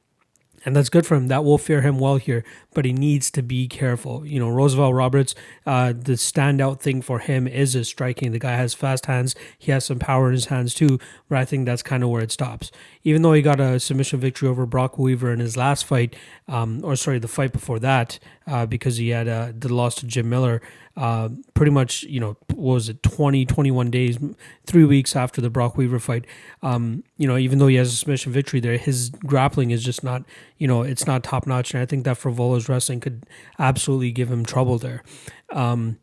and 0.65 0.75
that's 0.75 0.89
good 0.89 1.07
for 1.07 1.15
him. 1.15 1.29
That 1.29 1.45
will 1.45 1.59
fare 1.59 1.83
him 1.83 1.99
well 1.99 2.17
here, 2.17 2.45
but 2.73 2.85
he 2.85 2.93
needs 2.93 3.31
to 3.33 3.43
be 3.43 3.69
careful. 3.69 4.27
You 4.27 4.39
know, 4.39 4.49
Roosevelt 4.49 4.95
Roberts, 4.95 5.35
uh, 5.67 5.93
the 5.93 6.13
standout 6.13 6.81
thing 6.81 7.03
for 7.03 7.19
him 7.19 7.47
is 7.47 7.75
his 7.75 7.89
striking. 7.89 8.33
The 8.33 8.39
guy 8.39 8.57
has 8.57 8.75
fast 8.75 9.07
hands. 9.07 9.35
He 9.59 9.73
has 9.73 9.85
some 9.85 9.99
power 9.99 10.29
in 10.29 10.33
his 10.33 10.47
hands 10.47 10.75
too, 10.75 10.99
but 11.29 11.39
I 11.39 11.45
think 11.45 11.67
that's 11.67 11.83
kind 11.83 12.03
of 12.03 12.09
where 12.09 12.23
it 12.23 12.33
stops. 12.33 12.71
Even 13.03 13.23
though 13.23 13.33
he 13.33 13.43
got 13.43 13.61
a 13.61 13.79
submission 13.79 14.21
victory 14.21 14.49
over 14.49 14.67
Brock 14.67 14.99
Weaver 14.99 15.33
in 15.33 15.41
his 15.41 15.57
last 15.57 15.85
fight, 15.85 16.17
um, 16.49 16.81
or 16.85 16.97
sorry, 16.97 17.19
the 17.19 17.29
fight 17.29 17.53
before 17.53 17.79
that, 17.81 18.19
uh, 18.47 18.67
because 18.67 18.97
he 18.97 19.11
had 19.11 19.29
uh, 19.29 19.53
the 19.57 19.73
loss 19.73 19.95
to 19.97 20.07
Jim 20.07 20.29
Miller, 20.29 20.61
uh, 20.97 21.29
pretty 21.55 21.73
much, 21.73 22.05
you 22.05 22.21
know, 22.21 22.37
was 22.55 22.89
it 22.89 23.03
20, 23.03 23.45
21 23.47 23.91
days, 23.91 24.19
three 24.67 24.85
weeks 24.85 25.17
after 25.17 25.41
the 25.41 25.51
Brock 25.51 25.77
Weaver 25.77 25.99
fight. 25.99 26.25
Um, 26.63 27.03
you 27.17 27.27
know, 27.27 27.37
even 27.37 27.59
though 27.59 27.67
he 27.67 27.77
has 27.77 27.93
a 27.93 27.97
submission 27.97 28.33
victory 28.33 28.61
there, 28.61 28.77
his 28.77 29.11
grappling 29.11 29.71
is 29.71 29.83
just 29.83 30.05
not, 30.05 30.25
you 30.59 30.69
know, 30.69 30.83
it's 30.83 31.07
not 31.07 31.25
top 31.25 31.47
notch. 31.47 31.75
And 31.75 31.83
I 31.83 31.87
think 31.87 32.05
that 32.05 32.19
Frevola's 32.19 32.69
wrestling 32.69 33.01
could 33.01 33.27
absolutely 33.59 34.13
give 34.13 34.31
him 34.31 34.45
trouble 34.45 34.79
there. 34.79 35.03
Um, 35.51 35.99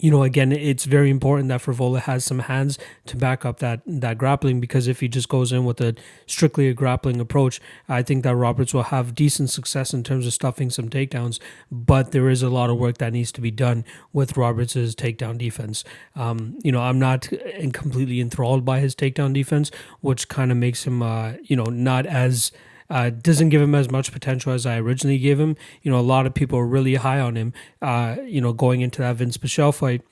you 0.00 0.10
know, 0.10 0.22
again, 0.22 0.50
it's 0.50 0.86
very 0.86 1.10
important 1.10 1.48
that 1.50 1.60
Frevola 1.60 2.00
has 2.00 2.24
some 2.24 2.40
hands 2.40 2.78
to 3.04 3.18
back 3.18 3.44
up 3.44 3.58
that 3.58 3.82
that 3.86 4.16
grappling 4.16 4.58
because 4.58 4.88
if 4.88 5.00
he 5.00 5.08
just 5.08 5.28
goes 5.28 5.52
in 5.52 5.66
with 5.66 5.78
a 5.80 5.94
strictly 6.26 6.68
a 6.68 6.74
grappling 6.74 7.20
approach, 7.20 7.60
I 7.86 8.02
think 8.02 8.24
that 8.24 8.34
Roberts 8.34 8.72
will 8.72 8.84
have 8.84 9.14
decent 9.14 9.50
success 9.50 9.92
in 9.92 10.02
terms 10.02 10.26
of 10.26 10.32
stuffing 10.32 10.70
some 10.70 10.88
takedowns. 10.88 11.38
But 11.70 12.12
there 12.12 12.30
is 12.30 12.42
a 12.42 12.48
lot 12.48 12.70
of 12.70 12.78
work 12.78 12.96
that 12.98 13.12
needs 13.12 13.30
to 13.32 13.42
be 13.42 13.50
done 13.50 13.84
with 14.12 14.38
Roberts's 14.38 14.94
takedown 14.96 15.36
defense. 15.36 15.84
Um, 16.16 16.58
you 16.64 16.72
know, 16.72 16.80
I'm 16.80 16.98
not 16.98 17.28
completely 17.74 18.20
enthralled 18.20 18.64
by 18.64 18.80
his 18.80 18.94
takedown 18.94 19.34
defense, 19.34 19.70
which 20.00 20.28
kind 20.28 20.50
of 20.50 20.56
makes 20.56 20.84
him, 20.84 21.02
uh, 21.02 21.34
you 21.42 21.56
know, 21.56 21.66
not 21.66 22.06
as 22.06 22.52
uh, 22.90 23.10
doesn't 23.10 23.48
give 23.50 23.62
him 23.62 23.74
as 23.74 23.90
much 23.90 24.12
potential 24.12 24.52
as 24.52 24.66
I 24.66 24.78
originally 24.78 25.18
gave 25.18 25.38
him. 25.38 25.56
You 25.82 25.90
know, 25.90 25.98
a 25.98 26.02
lot 26.02 26.26
of 26.26 26.34
people 26.34 26.58
are 26.58 26.66
really 26.66 26.96
high 26.96 27.20
on 27.20 27.36
him. 27.36 27.52
Uh, 27.80 28.16
you 28.24 28.40
know, 28.40 28.52
going 28.52 28.80
into 28.80 29.00
that 29.00 29.16
Vince 29.16 29.38
Pichel 29.38 29.74
fight. 29.74 30.02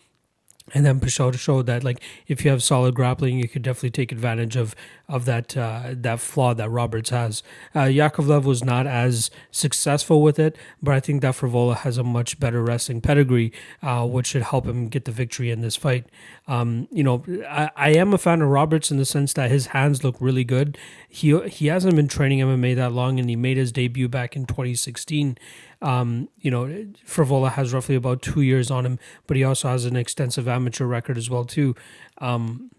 And 0.74 0.84
then 0.84 1.00
Pichel 1.00 1.36
showed 1.38 1.66
that 1.66 1.84
like 1.84 2.02
if 2.26 2.44
you 2.44 2.50
have 2.50 2.62
solid 2.62 2.94
grappling, 2.94 3.38
you 3.38 3.48
could 3.48 3.62
definitely 3.62 3.90
take 3.90 4.12
advantage 4.12 4.56
of 4.56 4.74
of 5.08 5.24
that 5.24 5.56
uh, 5.56 5.94
that 5.94 6.20
flaw 6.20 6.54
that 6.54 6.68
Roberts 6.68 7.10
has. 7.10 7.42
Uh, 7.74 7.84
Yakovlev 7.84 8.44
was 8.44 8.62
not 8.62 8.86
as 8.86 9.30
successful 9.50 10.22
with 10.22 10.38
it, 10.38 10.56
but 10.82 10.94
I 10.94 11.00
think 11.00 11.22
that 11.22 11.34
Frevola 11.34 11.76
has 11.78 11.96
a 11.96 12.04
much 12.04 12.38
better 12.38 12.62
wrestling 12.62 13.00
pedigree, 13.00 13.52
uh, 13.82 14.06
which 14.06 14.28
should 14.28 14.42
help 14.42 14.66
him 14.66 14.88
get 14.88 15.06
the 15.06 15.12
victory 15.12 15.50
in 15.50 15.62
this 15.62 15.76
fight. 15.76 16.06
Um, 16.46 16.88
you 16.90 17.02
know, 17.02 17.24
I, 17.48 17.70
I 17.76 17.88
am 17.90 18.12
a 18.12 18.18
fan 18.18 18.42
of 18.42 18.48
Roberts 18.48 18.90
in 18.90 18.98
the 18.98 19.04
sense 19.04 19.32
that 19.34 19.50
his 19.50 19.68
hands 19.68 20.04
look 20.04 20.16
really 20.20 20.44
good. 20.44 20.76
He 21.08 21.38
he 21.48 21.68
hasn't 21.68 21.96
been 21.96 22.08
training 22.08 22.40
MMA 22.40 22.76
that 22.76 22.92
long, 22.92 23.18
and 23.18 23.30
he 23.30 23.36
made 23.36 23.56
his 23.56 23.72
debut 23.72 24.08
back 24.08 24.36
in 24.36 24.44
2016. 24.44 25.38
Um, 25.80 26.28
you 26.40 26.50
know, 26.50 26.66
Frevola 27.06 27.52
has 27.52 27.72
roughly 27.72 27.94
about 27.94 28.22
two 28.22 28.40
years 28.40 28.70
on 28.70 28.84
him, 28.84 28.98
but 29.26 29.36
he 29.36 29.44
also 29.44 29.68
has 29.68 29.84
an 29.84 29.96
extensive 29.96 30.48
amateur 30.48 30.86
record 30.86 31.16
as 31.16 31.30
well 31.30 31.44
too. 31.44 31.74
Um, 32.18 32.70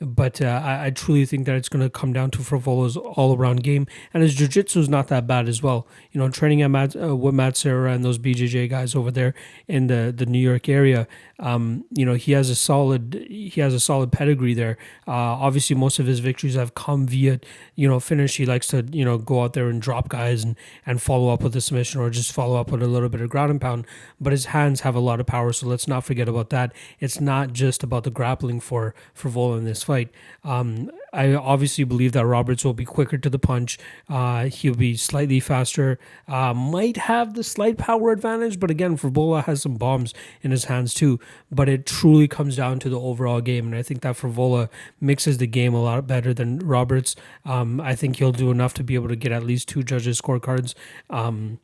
but 0.00 0.40
uh, 0.40 0.62
I, 0.64 0.86
I, 0.86 0.90
truly 0.90 1.26
think 1.26 1.44
that 1.44 1.56
it's 1.56 1.68
going 1.68 1.84
to 1.84 1.90
come 1.90 2.14
down 2.14 2.30
to 2.30 2.38
Frevola's 2.38 2.96
all 2.96 3.36
around 3.36 3.62
game, 3.62 3.86
and 4.14 4.22
his 4.22 4.34
jiu-jitsu 4.34 4.80
is 4.80 4.88
not 4.88 5.08
that 5.08 5.26
bad 5.26 5.46
as 5.46 5.62
well. 5.62 5.86
You 6.12 6.20
know, 6.20 6.30
training 6.30 6.62
at 6.62 6.70
Matt, 6.70 6.96
uh, 6.96 7.14
with 7.14 7.34
Matt 7.34 7.56
Serra 7.58 7.92
and 7.92 8.02
those 8.02 8.18
BJJ 8.18 8.70
guys 8.70 8.94
over 8.94 9.10
there 9.10 9.34
in 9.68 9.88
the, 9.88 10.12
the 10.16 10.24
New 10.24 10.38
York 10.38 10.70
area, 10.70 11.06
um, 11.38 11.84
you 11.90 12.06
know, 12.06 12.14
he 12.14 12.32
has 12.32 12.48
a 12.48 12.54
solid 12.54 13.26
he 13.28 13.60
has 13.60 13.74
a 13.74 13.80
solid 13.80 14.12
pedigree 14.12 14.54
there. 14.54 14.78
Uh, 15.06 15.12
obviously, 15.12 15.74
most 15.76 15.98
of 15.98 16.06
his 16.06 16.20
victories 16.20 16.54
have 16.54 16.74
come 16.74 17.06
via 17.06 17.40
you 17.74 17.88
know 17.88 17.98
finish. 17.98 18.36
He 18.36 18.46
likes 18.46 18.68
to 18.68 18.86
you 18.92 19.04
know 19.04 19.18
go 19.18 19.42
out 19.42 19.54
there 19.54 19.68
and 19.68 19.80
drop 19.80 20.08
guys 20.08 20.44
and 20.44 20.56
and 20.86 21.00
follow 21.00 21.32
up 21.32 21.42
with 21.42 21.56
a 21.56 21.60
submission 21.60 22.00
or 22.00 22.10
just 22.10 22.32
follow 22.32 22.60
up 22.60 22.70
with 22.70 22.82
a 22.82 22.86
little 22.86 23.08
bit 23.08 23.20
of 23.20 23.30
ground 23.30 23.50
and 23.50 23.60
pound. 23.60 23.86
But 24.20 24.32
his 24.32 24.46
hands 24.46 24.80
have 24.82 24.94
a 24.94 25.00
lot 25.00 25.20
of 25.20 25.26
power, 25.26 25.52
so 25.52 25.66
let's 25.66 25.88
not 25.88 26.04
forget 26.04 26.28
about 26.28 26.50
that. 26.50 26.72
It's 27.00 27.20
not 27.20 27.52
just 27.52 27.82
about 27.82 28.04
the 28.04 28.10
grappling 28.10 28.60
for 28.60 28.94
Frevola 29.14 29.58
in 29.58 29.64
this 29.64 29.82
fight. 29.90 30.10
Um, 30.44 30.88
I 31.12 31.34
obviously 31.34 31.82
believe 31.82 32.12
that 32.12 32.24
Roberts 32.24 32.64
will 32.64 32.74
be 32.74 32.84
quicker 32.84 33.18
to 33.18 33.28
the 33.28 33.40
punch. 33.40 33.76
Uh, 34.08 34.44
he'll 34.44 34.76
be 34.76 34.96
slightly 34.96 35.40
faster. 35.40 35.98
Uh, 36.28 36.54
might 36.54 36.96
have 36.96 37.34
the 37.34 37.42
slight 37.42 37.76
power 37.76 38.12
advantage, 38.12 38.60
but 38.60 38.70
again, 38.70 38.96
Frevola 38.96 39.42
has 39.46 39.62
some 39.62 39.74
bombs 39.74 40.14
in 40.42 40.52
his 40.52 40.66
hands 40.66 40.94
too. 40.94 41.18
But 41.50 41.68
it 41.68 41.86
truly 41.86 42.28
comes 42.28 42.54
down 42.54 42.78
to 42.80 42.88
the 42.88 43.00
overall 43.00 43.40
game, 43.40 43.66
and 43.66 43.74
I 43.74 43.82
think 43.82 44.02
that 44.02 44.16
Frevola 44.16 44.68
mixes 45.00 45.38
the 45.38 45.48
game 45.48 45.74
a 45.74 45.82
lot 45.82 46.06
better 46.06 46.32
than 46.32 46.60
Roberts. 46.60 47.16
Um, 47.44 47.80
I 47.80 47.96
think 47.96 48.16
he'll 48.16 48.30
do 48.30 48.52
enough 48.52 48.74
to 48.74 48.84
be 48.84 48.94
able 48.94 49.08
to 49.08 49.16
get 49.16 49.32
at 49.32 49.42
least 49.42 49.68
two 49.68 49.82
judges' 49.82 50.20
scorecards. 50.20 50.74
Um, 51.08 51.58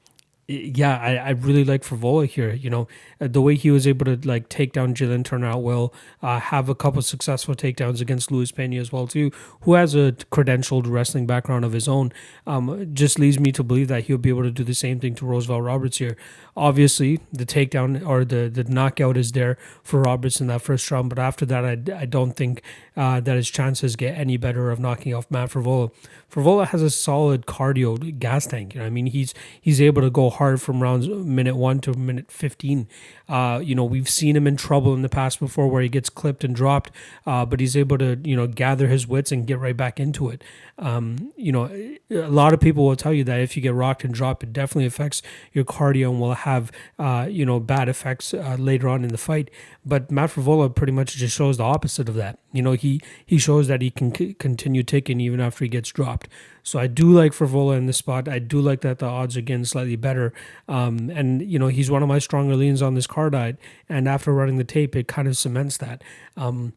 yeah, 0.48 0.98
I, 0.98 1.16
I 1.16 1.30
really 1.30 1.64
like 1.64 1.82
Frevola 1.82 2.26
here. 2.26 2.52
You 2.52 2.70
know, 2.70 2.88
uh, 3.20 3.26
the 3.26 3.40
way 3.40 3.56
he 3.56 3.70
was 3.70 3.86
able 3.86 4.04
to 4.04 4.28
like 4.28 4.48
take 4.48 4.72
down 4.72 4.94
Jalen 4.94 5.24
Turner 5.24 5.48
out 5.48 5.62
well, 5.62 5.92
uh, 6.22 6.38
have 6.38 6.68
a 6.68 6.74
couple 6.74 7.02
successful 7.02 7.54
takedowns 7.54 8.00
against 8.00 8.30
Luis 8.30 8.52
Pena 8.52 8.76
as 8.76 8.92
well 8.92 9.08
too, 9.08 9.32
who 9.62 9.74
has 9.74 9.94
a 9.94 10.12
credentialed 10.30 10.84
wrestling 10.86 11.26
background 11.26 11.64
of 11.64 11.72
his 11.72 11.88
own. 11.88 12.12
Um, 12.46 12.90
just 12.94 13.18
leads 13.18 13.40
me 13.40 13.50
to 13.52 13.64
believe 13.64 13.88
that 13.88 14.04
he'll 14.04 14.18
be 14.18 14.28
able 14.28 14.44
to 14.44 14.52
do 14.52 14.62
the 14.62 14.74
same 14.74 15.00
thing 15.00 15.16
to 15.16 15.26
Roosevelt 15.26 15.64
Roberts 15.64 15.98
here. 15.98 16.16
Obviously, 16.56 17.20
the 17.32 17.44
takedown 17.44 18.06
or 18.06 18.24
the 18.24 18.48
the 18.48 18.64
knockout 18.64 19.16
is 19.16 19.32
there 19.32 19.58
for 19.82 20.00
Roberts 20.00 20.40
in 20.40 20.46
that 20.46 20.62
first 20.62 20.90
round, 20.90 21.10
but 21.10 21.18
after 21.18 21.44
that, 21.46 21.64
I, 21.64 22.00
I 22.00 22.06
don't 22.06 22.32
think 22.32 22.62
uh, 22.96 23.20
that 23.20 23.36
his 23.36 23.50
chances 23.50 23.94
get 23.94 24.16
any 24.16 24.36
better 24.38 24.70
of 24.70 24.80
knocking 24.80 25.12
off 25.12 25.30
Matt 25.30 25.50
Frevola. 25.50 25.90
Frevola 26.30 26.66
has 26.68 26.82
a 26.82 26.90
solid 26.90 27.46
cardio 27.46 28.18
gas 28.18 28.46
tank. 28.46 28.74
You 28.74 28.80
know, 28.80 28.86
I 28.86 28.90
mean, 28.90 29.06
he's 29.06 29.34
he's 29.60 29.80
able 29.80 30.02
to 30.02 30.10
go 30.10 30.30
hard 30.30 30.60
from 30.60 30.82
rounds 30.82 31.08
minute 31.08 31.56
one 31.56 31.80
to 31.80 31.92
minute 31.92 32.30
fifteen. 32.30 32.88
Uh, 33.28 33.60
you 33.62 33.74
know, 33.74 33.84
we've 33.84 34.08
seen 34.08 34.36
him 34.36 34.46
in 34.46 34.56
trouble 34.56 34.94
in 34.94 35.02
the 35.02 35.08
past 35.08 35.40
before 35.40 35.68
where 35.68 35.82
he 35.82 35.88
gets 35.88 36.08
clipped 36.08 36.42
and 36.42 36.54
dropped, 36.54 36.90
uh, 37.26 37.44
but 37.44 37.60
he's 37.60 37.76
able 37.76 37.98
to 37.98 38.18
you 38.24 38.34
know 38.34 38.46
gather 38.46 38.88
his 38.88 39.06
wits 39.06 39.30
and 39.30 39.46
get 39.46 39.58
right 39.58 39.76
back 39.76 40.00
into 40.00 40.30
it. 40.30 40.42
Um, 40.78 41.32
you 41.36 41.52
know, 41.52 41.70
a 42.10 42.28
lot 42.28 42.52
of 42.52 42.60
people 42.60 42.84
will 42.86 42.96
tell 42.96 43.12
you 43.12 43.24
that 43.24 43.40
if 43.40 43.56
you 43.56 43.62
get 43.62 43.74
rocked 43.74 44.04
and 44.04 44.12
dropped, 44.12 44.42
it 44.42 44.52
definitely 44.52 44.86
affects 44.86 45.22
your 45.52 45.64
cardio 45.64 46.10
and 46.10 46.20
will 46.20 46.34
have 46.46 46.70
uh, 46.96 47.26
you 47.28 47.44
know 47.44 47.58
bad 47.58 47.88
effects 47.88 48.32
uh, 48.32 48.56
later 48.58 48.88
on 48.88 49.02
in 49.02 49.10
the 49.10 49.18
fight. 49.18 49.50
But 49.84 50.10
Matt 50.10 50.30
pretty 50.30 50.92
much 50.92 51.16
just 51.16 51.36
shows 51.36 51.56
the 51.56 51.64
opposite 51.64 52.08
of 52.08 52.14
that. 52.14 52.38
You 52.52 52.62
know, 52.62 52.72
he 52.72 53.00
he 53.24 53.36
shows 53.36 53.66
that 53.66 53.82
he 53.82 53.90
can 53.90 54.14
c- 54.14 54.34
continue 54.34 54.84
taking 54.84 55.20
even 55.20 55.40
after 55.40 55.64
he 55.64 55.68
gets 55.68 55.90
dropped. 55.90 56.28
So 56.62 56.78
I 56.78 56.86
do 56.86 57.10
like 57.10 57.32
Frevola 57.32 57.76
in 57.76 57.86
this 57.86 57.96
spot. 57.96 58.28
I 58.28 58.38
do 58.38 58.60
like 58.60 58.80
that 58.82 59.00
the 59.00 59.06
odds 59.06 59.36
getting 59.36 59.64
slightly 59.64 59.96
better. 59.96 60.32
Um, 60.68 61.10
and 61.10 61.42
you 61.42 61.58
know, 61.58 61.68
he's 61.68 61.90
one 61.90 62.02
of 62.02 62.08
my 62.08 62.20
stronger 62.20 62.54
leans 62.54 62.80
on 62.80 62.94
this 62.94 63.06
card. 63.08 63.34
I 63.34 63.56
and 63.88 64.08
after 64.08 64.32
running 64.32 64.56
the 64.56 64.64
tape, 64.64 64.94
it 64.94 65.08
kind 65.08 65.26
of 65.28 65.36
cements 65.36 65.76
that. 65.78 66.02
Um, 66.36 66.74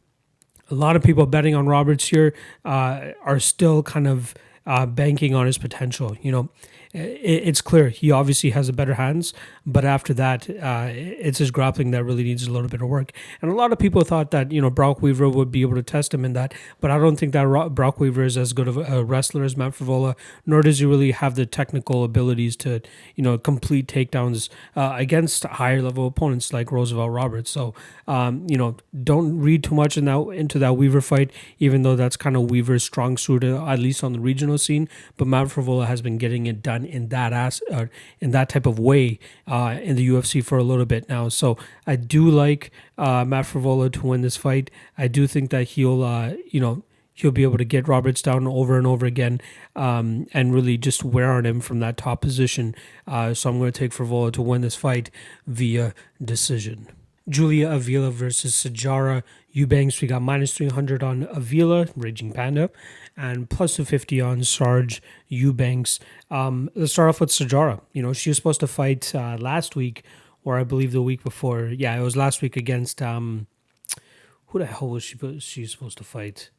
a 0.68 0.74
lot 0.74 0.96
of 0.96 1.02
people 1.02 1.26
betting 1.26 1.54
on 1.54 1.66
Roberts 1.66 2.08
here 2.08 2.34
uh, 2.64 3.12
are 3.24 3.40
still 3.40 3.82
kind 3.82 4.06
of 4.06 4.34
uh, 4.66 4.86
banking 4.86 5.34
on 5.34 5.46
his 5.46 5.58
potential. 5.58 6.16
You 6.22 6.32
know, 6.32 6.48
it's 6.92 7.60
clear 7.60 7.88
he 7.88 8.10
obviously 8.10 8.50
has 8.50 8.68
a 8.68 8.72
better 8.72 8.94
hands, 8.94 9.32
but 9.64 9.84
after 9.84 10.12
that, 10.14 10.50
uh, 10.50 10.88
it's 10.90 11.38
his 11.38 11.52
grappling 11.52 11.92
that 11.92 12.02
really 12.02 12.24
needs 12.24 12.46
a 12.46 12.50
little 12.50 12.68
bit 12.68 12.82
of 12.82 12.88
work. 12.88 13.12
And 13.40 13.50
a 13.50 13.54
lot 13.54 13.72
of 13.72 13.78
people 13.78 14.02
thought 14.02 14.32
that 14.32 14.50
you 14.50 14.60
know 14.60 14.70
Brock 14.70 15.00
Weaver 15.00 15.28
would 15.28 15.52
be 15.52 15.60
able 15.60 15.76
to 15.76 15.82
test 15.82 16.12
him 16.12 16.24
in 16.24 16.32
that, 16.32 16.52
but 16.80 16.90
I 16.90 16.98
don't 16.98 17.16
think 17.16 17.32
that 17.32 17.74
Brock 17.74 18.00
Weaver 18.00 18.24
is 18.24 18.36
as 18.36 18.52
good 18.52 18.66
of 18.66 18.76
a 18.76 19.04
wrestler 19.04 19.44
as 19.44 19.56
Matt 19.56 19.72
Frevola, 19.72 20.16
nor 20.46 20.62
does 20.62 20.80
he 20.80 20.84
really 20.84 21.12
have 21.12 21.36
the 21.36 21.46
technical 21.46 22.02
abilities 22.02 22.56
to 22.56 22.80
you 23.14 23.22
know 23.22 23.38
complete 23.38 23.86
takedowns 23.86 24.48
uh, 24.74 24.94
against 24.96 25.44
higher 25.44 25.82
level 25.82 26.08
opponents 26.08 26.52
like 26.52 26.72
Roosevelt 26.72 27.12
Roberts. 27.12 27.50
So 27.50 27.72
um, 28.08 28.44
you 28.48 28.56
know, 28.56 28.76
don't 29.04 29.38
read 29.38 29.62
too 29.62 29.76
much 29.76 29.96
in 29.96 30.06
that 30.06 30.18
into 30.30 30.58
that 30.58 30.76
Weaver 30.76 31.00
fight, 31.00 31.30
even 31.60 31.82
though 31.82 31.94
that's 31.94 32.16
kind 32.16 32.36
of 32.36 32.50
Weaver's 32.50 32.82
strong 32.82 33.16
suit, 33.16 33.44
at 33.44 33.78
least 33.78 34.02
on 34.02 34.12
the 34.12 34.20
regional 34.20 34.58
scene. 34.58 34.88
But 35.16 35.28
Matt 35.28 35.46
Frevola 35.46 35.86
has 35.86 36.02
been 36.02 36.18
getting 36.18 36.46
it 36.46 36.60
done 36.60 36.79
in 36.84 37.08
that 37.08 37.32
ass, 37.32 37.60
uh, 37.70 37.86
in 38.20 38.30
that 38.32 38.48
type 38.48 38.66
of 38.66 38.78
way 38.78 39.18
uh, 39.46 39.78
in 39.82 39.96
the 39.96 40.08
UFC 40.08 40.44
for 40.44 40.58
a 40.58 40.62
little 40.62 40.86
bit 40.86 41.08
now. 41.08 41.28
So 41.28 41.56
I 41.86 41.96
do 41.96 42.28
like 42.28 42.70
uh, 42.98 43.24
Matt 43.24 43.46
Frevola 43.46 43.92
to 43.92 44.06
win 44.06 44.22
this 44.22 44.36
fight. 44.36 44.70
I 44.98 45.08
do 45.08 45.26
think 45.26 45.50
that 45.50 45.68
he'll, 45.68 46.02
uh, 46.02 46.34
you 46.50 46.60
know, 46.60 46.82
he'll 47.14 47.30
be 47.30 47.42
able 47.42 47.58
to 47.58 47.64
get 47.64 47.86
Roberts 47.86 48.22
down 48.22 48.46
over 48.46 48.78
and 48.78 48.86
over 48.86 49.04
again 49.04 49.40
um, 49.76 50.26
and 50.32 50.54
really 50.54 50.78
just 50.78 51.04
wear 51.04 51.32
on 51.32 51.44
him 51.44 51.60
from 51.60 51.80
that 51.80 51.96
top 51.96 52.20
position. 52.20 52.74
Uh, 53.06 53.34
so 53.34 53.50
I'm 53.50 53.58
going 53.58 53.72
to 53.72 53.78
take 53.78 53.92
Frevola 53.92 54.32
to 54.32 54.42
win 54.42 54.62
this 54.62 54.76
fight 54.76 55.10
via 55.46 55.94
decision. 56.22 56.88
Julia 57.28 57.70
Avila 57.70 58.10
versus 58.10 58.54
Sijara 58.54 59.22
Eubanks. 59.52 60.00
We 60.00 60.08
got 60.08 60.22
minus 60.22 60.54
300 60.54 61.02
on 61.02 61.28
Avila, 61.30 61.86
Raging 61.94 62.32
Panda, 62.32 62.70
and 63.20 63.50
plus 63.50 63.76
250 63.76 64.20
on 64.22 64.42
Sarge 64.42 65.02
Eubanks. 65.28 66.00
Um, 66.30 66.70
let's 66.74 66.92
start 66.92 67.10
off 67.10 67.20
with 67.20 67.28
Sijara. 67.28 67.82
You 67.92 68.02
know, 68.02 68.14
she 68.14 68.30
was 68.30 68.36
supposed 68.36 68.60
to 68.60 68.66
fight 68.66 69.14
uh, 69.14 69.36
last 69.38 69.76
week, 69.76 70.04
or 70.42 70.58
I 70.58 70.64
believe 70.64 70.92
the 70.92 71.02
week 71.02 71.22
before. 71.22 71.66
Yeah, 71.66 71.94
it 71.98 72.02
was 72.02 72.16
last 72.16 72.40
week 72.40 72.56
against. 72.56 73.02
Um, 73.02 73.46
who 74.46 74.58
the 74.58 74.66
hell 74.66 74.88
was 74.88 75.04
she, 75.04 75.16
she 75.38 75.60
was 75.60 75.70
supposed 75.70 75.98
to 75.98 76.04
fight? 76.04 76.50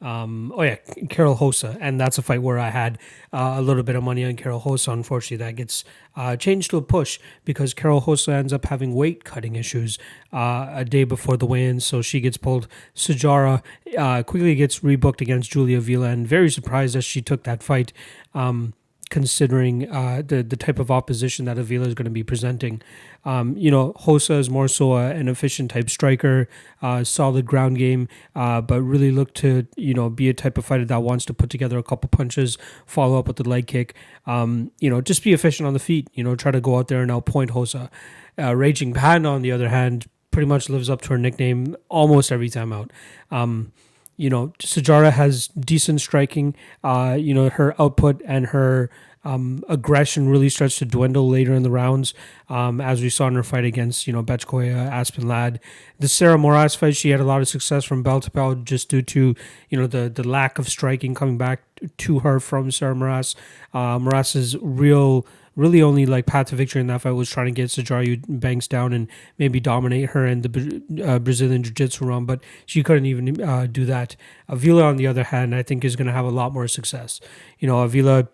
Um, 0.00 0.52
oh 0.54 0.62
yeah, 0.62 0.76
Karol 1.08 1.36
Rosa, 1.40 1.76
and 1.80 2.00
that's 2.00 2.18
a 2.18 2.22
fight 2.22 2.40
where 2.40 2.58
I 2.58 2.70
had 2.70 2.98
uh, 3.32 3.54
a 3.56 3.62
little 3.62 3.82
bit 3.82 3.96
of 3.96 4.04
money 4.04 4.24
on 4.24 4.36
Karol 4.36 4.62
Rosa. 4.64 4.92
Unfortunately, 4.92 5.44
that 5.44 5.56
gets 5.56 5.84
uh, 6.14 6.36
changed 6.36 6.70
to 6.70 6.76
a 6.76 6.82
push 6.82 7.18
because 7.44 7.74
Karol 7.74 8.02
Rosa 8.06 8.32
ends 8.32 8.52
up 8.52 8.66
having 8.66 8.94
weight 8.94 9.24
cutting 9.24 9.56
issues 9.56 9.98
uh, 10.32 10.68
a 10.72 10.84
day 10.84 11.02
before 11.02 11.36
the 11.36 11.46
weigh-in, 11.46 11.80
so 11.80 12.00
she 12.00 12.20
gets 12.20 12.36
pulled. 12.36 12.68
Sijara 12.94 13.62
uh, 13.96 14.22
quickly 14.22 14.54
gets 14.54 14.80
rebooked 14.80 15.20
against 15.20 15.50
Julia 15.50 15.78
Avila, 15.78 16.10
and 16.10 16.28
very 16.28 16.50
surprised 16.50 16.94
that 16.94 17.02
she 17.02 17.20
took 17.20 17.42
that 17.42 17.62
fight. 17.62 17.92
Um, 18.34 18.74
considering 19.10 19.90
uh, 19.90 20.22
the 20.26 20.42
the 20.42 20.56
type 20.56 20.78
of 20.78 20.90
opposition 20.90 21.44
that 21.46 21.58
Avila 21.58 21.86
is 21.86 21.94
going 21.94 22.04
to 22.04 22.10
be 22.10 22.22
presenting. 22.22 22.82
Um, 23.24 23.56
you 23.56 23.70
know, 23.70 23.94
Rosa 24.06 24.34
is 24.34 24.48
more 24.48 24.68
so 24.68 24.94
a, 24.94 25.10
an 25.10 25.28
efficient 25.28 25.70
type 25.70 25.90
striker, 25.90 26.48
uh, 26.82 27.04
solid 27.04 27.46
ground 27.46 27.78
game, 27.78 28.08
uh, 28.34 28.60
but 28.60 28.82
really 28.82 29.10
look 29.10 29.34
to 29.34 29.66
you 29.76 29.94
know 29.94 30.08
be 30.10 30.28
a 30.28 30.34
type 30.34 30.58
of 30.58 30.64
fighter 30.64 30.84
that 30.84 31.02
wants 31.02 31.24
to 31.26 31.34
put 31.34 31.50
together 31.50 31.78
a 31.78 31.82
couple 31.82 32.08
punches, 32.08 32.58
follow 32.86 33.18
up 33.18 33.26
with 33.26 33.36
the 33.36 33.48
leg 33.48 33.66
kick. 33.66 33.94
Um, 34.26 34.70
you 34.80 34.90
know, 34.90 35.00
just 35.00 35.22
be 35.22 35.32
efficient 35.32 35.66
on 35.66 35.72
the 35.72 35.78
feet. 35.80 36.08
You 36.12 36.24
know, 36.24 36.36
try 36.36 36.52
to 36.52 36.60
go 36.60 36.78
out 36.78 36.88
there 36.88 37.02
and 37.02 37.10
outpoint 37.10 37.54
Rosa. 37.54 37.90
Uh, 38.38 38.54
Raging 38.54 38.94
Panda, 38.94 39.30
on 39.30 39.42
the 39.42 39.50
other 39.50 39.68
hand, 39.68 40.06
pretty 40.30 40.46
much 40.46 40.68
lives 40.68 40.88
up 40.88 41.02
to 41.02 41.08
her 41.10 41.18
nickname 41.18 41.76
almost 41.88 42.30
every 42.30 42.48
time 42.48 42.72
out. 42.72 42.92
Um, 43.30 43.72
you 44.18 44.28
know, 44.28 44.52
Sijara 44.58 45.12
has 45.12 45.48
decent 45.48 46.02
striking. 46.02 46.54
Uh, 46.84 47.16
you 47.18 47.32
know, 47.32 47.48
her 47.48 47.80
output 47.80 48.20
and 48.26 48.46
her 48.48 48.90
um, 49.24 49.62
aggression 49.68 50.28
really 50.28 50.48
starts 50.48 50.78
to 50.78 50.84
dwindle 50.84 51.28
later 51.28 51.54
in 51.54 51.62
the 51.62 51.70
rounds, 51.70 52.14
um, 52.48 52.80
as 52.80 53.00
we 53.00 53.08
saw 53.08 53.28
in 53.28 53.34
her 53.34 53.42
fight 53.42 53.64
against, 53.64 54.06
you 54.06 54.12
know, 54.12 54.22
Bethe 54.22 54.46
Correia, 54.46 54.76
Aspen 54.76 55.26
Ladd. 55.26 55.60
The 55.98 56.08
Sarah 56.08 56.38
Moras 56.38 56.74
fight, 56.74 56.96
she 56.96 57.10
had 57.10 57.20
a 57.20 57.24
lot 57.24 57.40
of 57.40 57.48
success 57.48 57.84
from 57.84 58.02
bell 58.02 58.20
to 58.20 58.30
bell 58.30 58.54
just 58.54 58.88
due 58.88 59.02
to, 59.02 59.34
you 59.68 59.78
know, 59.78 59.86
the, 59.86 60.08
the 60.08 60.26
lack 60.26 60.58
of 60.58 60.68
striking 60.68 61.14
coming 61.14 61.38
back 61.38 61.62
to 61.98 62.20
her 62.20 62.40
from 62.40 62.70
Sarah 62.70 62.94
Moras. 62.94 63.34
Uh, 63.72 63.98
Moras's 63.98 64.56
real 64.60 65.26
really 65.58 65.82
only 65.82 66.06
like 66.06 66.24
path 66.24 66.46
to 66.46 66.56
victory 66.56 66.80
in 66.80 66.86
that 66.86 67.00
fight 67.00 67.10
was 67.10 67.28
trying 67.28 67.46
to 67.46 67.52
get 67.52 67.68
Sijara 67.68 68.22
Banks 68.28 68.68
down 68.68 68.92
and 68.92 69.08
maybe 69.38 69.58
dominate 69.58 70.10
her 70.10 70.24
in 70.24 70.42
the 70.42 71.04
uh, 71.04 71.18
Brazilian 71.18 71.64
Jiu 71.64 71.72
Jitsu 71.72 72.04
round, 72.04 72.28
but 72.28 72.40
she 72.64 72.84
couldn't 72.84 73.06
even 73.06 73.42
uh, 73.42 73.66
do 73.66 73.84
that. 73.84 74.14
Avila, 74.46 74.84
on 74.84 74.96
the 74.96 75.08
other 75.08 75.24
hand, 75.24 75.56
I 75.56 75.64
think 75.64 75.84
is 75.84 75.96
going 75.96 76.06
to 76.06 76.12
have 76.12 76.24
a 76.24 76.30
lot 76.30 76.52
more 76.52 76.68
success. 76.68 77.20
You 77.58 77.66
know, 77.66 77.80
Avila 77.80 78.28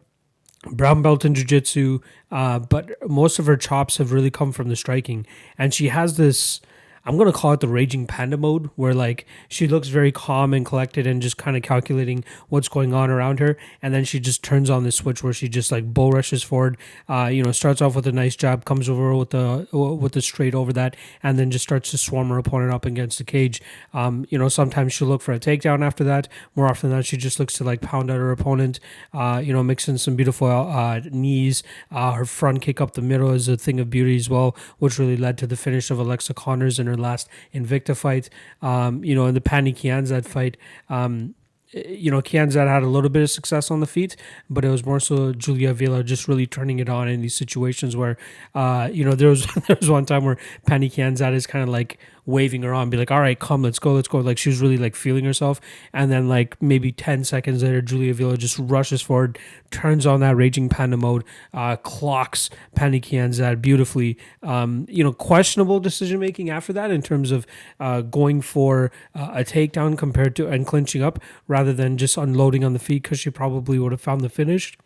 brown 0.71 1.03
belt 1.03 1.27
in 1.27 1.35
jiu-jitsu 1.35 2.01
uh, 2.31 2.59
but 2.59 2.91
most 3.07 3.39
of 3.39 3.45
her 3.45 3.57
chops 3.57 3.99
have 3.99 4.13
really 4.13 4.31
come 4.31 4.51
from 4.51 4.71
the 4.71 4.77
striking 4.77 5.27
and 5.59 5.75
she 5.75 5.89
has 5.89 6.17
this 6.17 6.63
I'm 7.07 7.19
gonna 7.19 7.33
call 7.33 7.53
it 7.53 7.61
the 7.61 7.69
raging 7.69 8.07
panda 8.07 8.37
mode, 8.37 8.71
where 8.77 8.95
like 8.95 9.27
she 9.49 9.69
looks 9.69 9.89
very 9.89 10.11
calm 10.11 10.55
and 10.55 10.65
collected 10.65 11.07
and 11.07 11.21
just 11.21 11.37
kind 11.37 11.57
of 11.57 11.63
calculating 11.63 12.25
what's 12.49 12.69
going 12.69 12.95
on 12.95 13.11
around 13.11 13.41
her, 13.41 13.57
and 13.83 13.93
then 13.93 14.05
she 14.05 14.19
just 14.21 14.43
turns 14.43 14.71
on 14.71 14.85
this 14.85 14.97
switch 14.97 15.23
where 15.23 15.33
she 15.33 15.49
just 15.49 15.71
like 15.71 15.93
bull 15.93 16.13
rushes 16.13 16.43
forward. 16.43 16.77
Uh, 17.09 17.27
you 17.27 17.43
know, 17.43 17.53
starts 17.53 17.83
off 17.83 17.95
with 17.95 18.07
a 18.07 18.13
nice 18.13 18.37
jab, 18.37 18.65
comes 18.65 18.89
over 18.89 19.15
with 19.15 19.31
the 19.31 19.69
with 19.73 20.13
the 20.13 20.23
straight 20.23 20.55
over 20.55 20.73
that, 20.73 20.97
and 21.23 21.39
then 21.39 21.51
just 21.51 21.65
starts 21.65 21.91
to 21.91 21.99
swarm 21.99 22.31
her 22.31 22.39
opponent 22.39 22.73
up 22.73 22.87
against 22.87 23.19
the 23.19 23.25
cage. 23.25 23.61
Um, 23.93 24.25
you 24.31 24.39
know, 24.39 24.49
sometimes 24.49 24.93
she'll 24.93 25.09
look 25.09 25.23
for 25.23 25.33
a 25.33 25.41
takedown 25.41 25.85
after 25.85 26.05
that. 26.05 26.29
More 26.55 26.69
often 26.69 26.91
than 26.91 26.99
not, 27.01 27.05
she 27.05 27.17
just 27.17 27.39
looks 27.39 27.55
to 27.55 27.65
like 27.65 27.81
pound 27.81 28.11
at 28.11 28.17
her 28.17 28.31
opponent. 28.31 28.81
Uh, 29.13 29.43
you 29.45 29.53
know, 29.53 29.63
mixing 29.63 29.99
some 29.99 30.17
beautiful 30.17 30.49
uh, 30.49 31.01
knees. 31.11 31.63
Uh, 31.91 32.13
her 32.13 32.25
front 32.25 32.63
kick 32.63 32.81
up 32.81 32.95
the 32.95 33.03
middle 33.03 33.31
is 33.31 33.49
a 33.49 33.57
thing 33.57 33.79
of 33.79 33.91
beauty 33.91 34.17
as 34.17 34.31
well, 34.31 34.57
which 34.79 34.99
really 34.99 35.17
led 35.17 35.37
to 35.39 35.47
the 35.47 35.57
finish 35.57 35.91
of 35.91 35.99
Alexa 35.99 36.33
Connors 36.35 36.79
and 36.79 36.89
her 36.89 36.94
her 36.97 37.03
last 37.03 37.29
Invicta 37.55 37.97
fight. 37.97 38.31
Um, 38.63 39.05
you 39.05 39.15
know, 39.15 39.27
in 39.27 39.35
the 39.35 39.41
Pannie 39.41 39.73
Kianzad 39.73 40.25
fight, 40.27 40.57
um, 40.89 41.35
you 41.75 42.11
know, 42.11 42.23
Kianzad 42.23 42.69
had 42.69 42.83
a 42.83 42.89
little 42.89 43.11
bit 43.11 43.23
of 43.23 43.31
success 43.31 43.71
on 43.71 43.81
the 43.81 43.87
feet, 43.87 44.17
but 44.49 44.65
it 44.65 44.69
was 44.69 44.87
more 44.87 45.01
so 45.01 45.33
Julia 45.33 45.71
Avila 45.71 46.05
just 46.05 46.29
really 46.29 46.47
turning 46.47 46.79
it 46.79 46.89
on 46.89 47.09
in 47.09 47.21
these 47.21 47.35
situations 47.35 47.97
where, 47.97 48.17
uh, 48.55 48.89
you 48.93 49.05
know, 49.05 49.13
there 49.13 49.29
was 49.29 49.47
there 49.67 49.77
was 49.81 49.91
one 49.91 50.07
time 50.07 50.25
where 50.25 50.39
Pannie 50.67 50.91
Kianzad 50.91 51.35
is 51.35 51.47
kind 51.47 51.63
of 51.63 51.69
like 51.69 51.99
waving 52.27 52.63
her 52.63 52.75
on, 52.75 52.91
be 52.91 52.97
like, 52.97 53.11
"All 53.11 53.21
right, 53.21 53.39
come, 53.39 53.63
let's 53.63 53.79
go, 53.79 53.93
let's 53.93 54.09
go." 54.09 54.19
Like 54.19 54.39
she 54.39 54.49
was 54.49 54.61
really 54.61 54.77
like 54.77 54.97
feeling 54.97 55.25
herself, 55.25 55.61
and 55.93 56.11
then 56.11 56.29
like 56.29 56.61
maybe 56.63 56.93
ten 56.93 57.25
seconds 57.25 57.63
later, 57.63 57.83
Julia 57.83 58.11
Avila 58.11 58.37
just 58.37 58.59
rushes 58.59 59.03
forward, 59.03 59.39
turns 59.71 60.07
on 60.07 60.21
that 60.21 60.37
raging 60.37 60.69
panda 60.69 60.97
mode, 60.97 61.25
uh, 61.53 61.77
clocks 61.77 62.51
Pannie 62.75 63.01
Kianzad 63.01 63.61
beautifully. 63.61 64.19
Um, 64.43 64.87
you 64.89 65.05
know, 65.05 65.13
questionable 65.13 65.81
decision 65.81 66.21
making 66.21 66.51
after 66.51 66.73
that 66.73 66.91
in 66.91 67.03
terms 67.03 67.31
of 67.31 67.47
uh, 67.81 68.03
going 68.03 68.41
for 68.41 68.91
uh, 69.15 69.31
a 69.35 69.45
takedown 69.45 69.97
compared 69.97 70.37
to 70.37 70.49
and 70.49 70.67
clinching 70.67 71.03
up 71.03 71.19
rather 71.49 71.73
than 71.73 71.97
just 71.99 72.17
unloading 72.17 72.65
on 72.65 72.73
the 72.73 72.79
feet 72.79 73.03
because 73.03 73.21
she 73.21 73.31
probably 73.31 73.79
would 73.79 73.93
have 73.93 74.01
found 74.01 74.21
the 74.21 74.29
finish. 74.29 74.77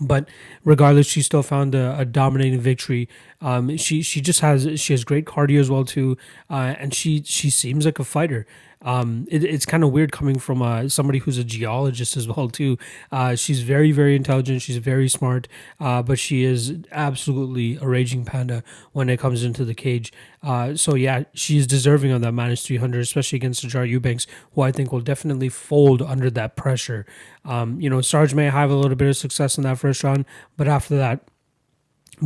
But 0.00 0.28
regardless, 0.64 1.06
she 1.06 1.22
still 1.22 1.42
found 1.42 1.74
a, 1.74 1.98
a 1.98 2.04
dominating 2.04 2.60
victory. 2.60 3.08
Um, 3.40 3.76
she 3.76 4.02
she 4.02 4.20
just 4.20 4.40
has 4.40 4.80
she 4.80 4.92
has 4.92 5.04
great 5.04 5.26
cardio 5.26 5.60
as 5.60 5.70
well 5.70 5.84
too, 5.84 6.16
uh, 6.48 6.74
and 6.78 6.94
she 6.94 7.22
she 7.22 7.50
seems 7.50 7.84
like 7.84 7.98
a 7.98 8.04
fighter. 8.04 8.46
Um, 8.82 9.26
it, 9.30 9.44
it's 9.44 9.66
kind 9.66 9.84
of 9.84 9.92
weird 9.92 10.12
coming 10.12 10.38
from 10.38 10.62
uh, 10.62 10.88
somebody 10.88 11.18
who's 11.18 11.38
a 11.38 11.44
geologist 11.44 12.16
as 12.16 12.26
well 12.36 12.48
too. 12.48 12.78
Uh, 13.12 13.34
she's 13.34 13.62
very 13.62 13.92
very 13.92 14.16
intelligent. 14.16 14.62
She's 14.62 14.78
very 14.78 15.08
smart, 15.08 15.48
uh, 15.78 16.02
but 16.02 16.18
she 16.18 16.44
is 16.44 16.74
absolutely 16.92 17.76
a 17.76 17.86
raging 17.86 18.24
panda 18.24 18.62
when 18.92 19.08
it 19.08 19.18
comes 19.18 19.44
into 19.44 19.64
the 19.64 19.74
cage. 19.74 20.12
Uh, 20.42 20.74
so 20.74 20.94
yeah, 20.94 21.24
she's 21.34 21.66
deserving 21.66 22.12
of 22.12 22.22
that 22.22 22.32
minus 22.32 22.66
three 22.66 22.78
hundred, 22.78 23.00
especially 23.00 23.36
against 23.36 23.64
Sijara 23.64 23.88
Eubanks, 23.88 24.26
who 24.54 24.62
I 24.62 24.72
think 24.72 24.92
will 24.92 25.00
definitely 25.00 25.48
fold 25.48 26.02
under 26.02 26.30
that 26.30 26.56
pressure. 26.56 27.06
Um, 27.44 27.80
you 27.80 27.90
know, 27.90 28.00
Sarge 28.00 28.34
may 28.34 28.48
have 28.50 28.70
a 28.70 28.74
little 28.74 28.96
bit 28.96 29.08
of 29.08 29.16
success 29.16 29.56
in 29.56 29.64
that 29.64 29.78
first 29.78 30.02
round, 30.04 30.24
but 30.56 30.68
after 30.68 30.96
that, 30.96 31.20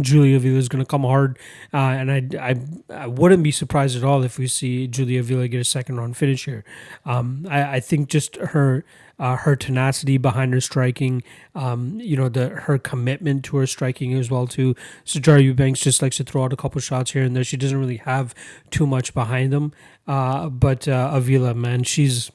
Julia 0.00 0.36
Avila 0.36 0.58
is 0.58 0.68
going 0.68 0.84
to 0.84 0.88
come 0.88 1.02
hard, 1.02 1.38
uh, 1.72 1.76
and 1.76 2.10
I, 2.10 2.28
I, 2.40 2.56
I 2.94 3.06
wouldn't 3.06 3.42
be 3.42 3.50
surprised 3.50 3.96
at 3.96 4.04
all 4.04 4.22
if 4.22 4.38
we 4.38 4.46
see 4.46 4.86
Julia 4.86 5.20
Avila 5.20 5.48
get 5.48 5.60
a 5.60 5.64
second 5.64 5.96
round 5.96 6.16
finish 6.16 6.44
here. 6.44 6.64
Um, 7.04 7.46
I, 7.48 7.76
I 7.76 7.80
think 7.80 8.08
just 8.08 8.36
her 8.36 8.84
uh, 9.18 9.36
her 9.36 9.54
tenacity 9.54 10.18
behind 10.18 10.52
her 10.52 10.60
striking, 10.60 11.22
um, 11.54 12.00
you 12.00 12.16
know, 12.16 12.28
the 12.28 12.48
her 12.48 12.78
commitment 12.78 13.44
to 13.44 13.56
her 13.58 13.66
striking 13.66 14.12
as 14.14 14.30
well 14.30 14.46
too. 14.46 14.74
Sijara 15.04 15.42
Eubanks 15.42 15.80
just 15.80 16.02
likes 16.02 16.16
to 16.16 16.24
throw 16.24 16.44
out 16.44 16.52
a 16.52 16.56
couple 16.56 16.80
shots 16.80 17.12
here 17.12 17.22
and 17.22 17.36
there. 17.36 17.44
She 17.44 17.56
doesn't 17.56 17.78
really 17.78 17.98
have 17.98 18.34
too 18.70 18.86
much 18.86 19.14
behind 19.14 19.52
them, 19.52 19.72
uh, 20.06 20.48
but 20.48 20.88
uh, 20.88 21.10
Avila, 21.12 21.54
man, 21.54 21.84
she's 21.84 22.30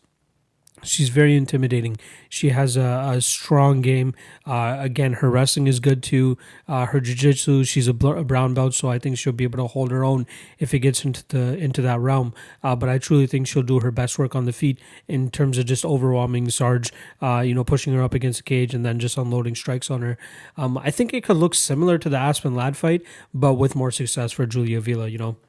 She's 0.83 1.09
very 1.09 1.35
intimidating. 1.35 1.97
She 2.29 2.49
has 2.49 2.77
a, 2.77 3.13
a 3.15 3.21
strong 3.21 3.81
game. 3.81 4.13
Uh, 4.45 4.77
again, 4.79 5.13
her 5.13 5.29
wrestling 5.29 5.67
is 5.67 5.79
good 5.79 6.01
too. 6.01 6.37
Uh, 6.67 6.85
her 6.85 6.99
jiu-jitsu, 6.99 7.63
she's 7.63 7.87
a, 7.87 7.93
bl- 7.93 8.13
a, 8.13 8.23
brown 8.23 8.53
belt, 8.53 8.73
so 8.73 8.89
I 8.89 8.99
think 8.99 9.17
she'll 9.17 9.33
be 9.33 9.43
able 9.43 9.57
to 9.57 9.67
hold 9.67 9.91
her 9.91 10.03
own 10.03 10.25
if 10.57 10.73
it 10.73 10.79
gets 10.79 11.03
into 11.03 11.25
the 11.27 11.57
into 11.57 11.81
that 11.81 11.99
realm. 11.99 12.33
Uh, 12.63 12.75
but 12.75 12.89
I 12.89 12.97
truly 12.97 13.27
think 13.27 13.47
she'll 13.47 13.63
do 13.63 13.79
her 13.79 13.91
best 13.91 14.17
work 14.17 14.35
on 14.35 14.45
the 14.45 14.53
feet 14.53 14.79
in 15.07 15.29
terms 15.29 15.57
of 15.57 15.65
just 15.65 15.83
overwhelming 15.83 16.49
Sarge. 16.49 16.91
Uh, 17.21 17.39
you 17.39 17.53
know, 17.53 17.63
pushing 17.63 17.93
her 17.93 18.03
up 18.03 18.13
against 18.13 18.39
the 18.39 18.43
cage 18.43 18.73
and 18.73 18.85
then 18.85 18.99
just 18.99 19.17
unloading 19.17 19.55
strikes 19.55 19.89
on 19.89 20.01
her. 20.01 20.17
Um, 20.57 20.77
I 20.77 20.91
think 20.91 21.13
it 21.13 21.23
could 21.23 21.37
look 21.37 21.55
similar 21.55 21.97
to 21.97 22.09
the 22.09 22.17
Aspen 22.17 22.55
Lad 22.55 22.77
fight, 22.77 23.01
but 23.33 23.55
with 23.55 23.75
more 23.75 23.91
success 23.91 24.31
for 24.31 24.45
Julia 24.45 24.79
Vila. 24.79 25.07
You 25.07 25.17
know. 25.17 25.48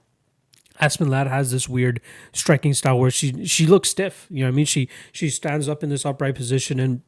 Aspen 0.81 1.09
Ladd 1.09 1.26
has 1.26 1.51
this 1.51 1.68
weird 1.68 2.01
striking 2.33 2.74
style 2.74 2.99
where 2.99 3.11
she 3.11 3.45
she 3.47 3.66
looks 3.66 3.91
stiff. 3.91 4.26
You 4.31 4.41
know 4.41 4.47
what 4.47 4.55
I 4.55 4.57
mean? 4.57 4.66
She 4.66 4.89
she 5.12 5.31
stands 5.31 5.68
up 5.68 5.83
in 5.83 5.91
this 5.91 6.07
upright 6.07 6.35
position 6.35 6.81
and 6.81 7.03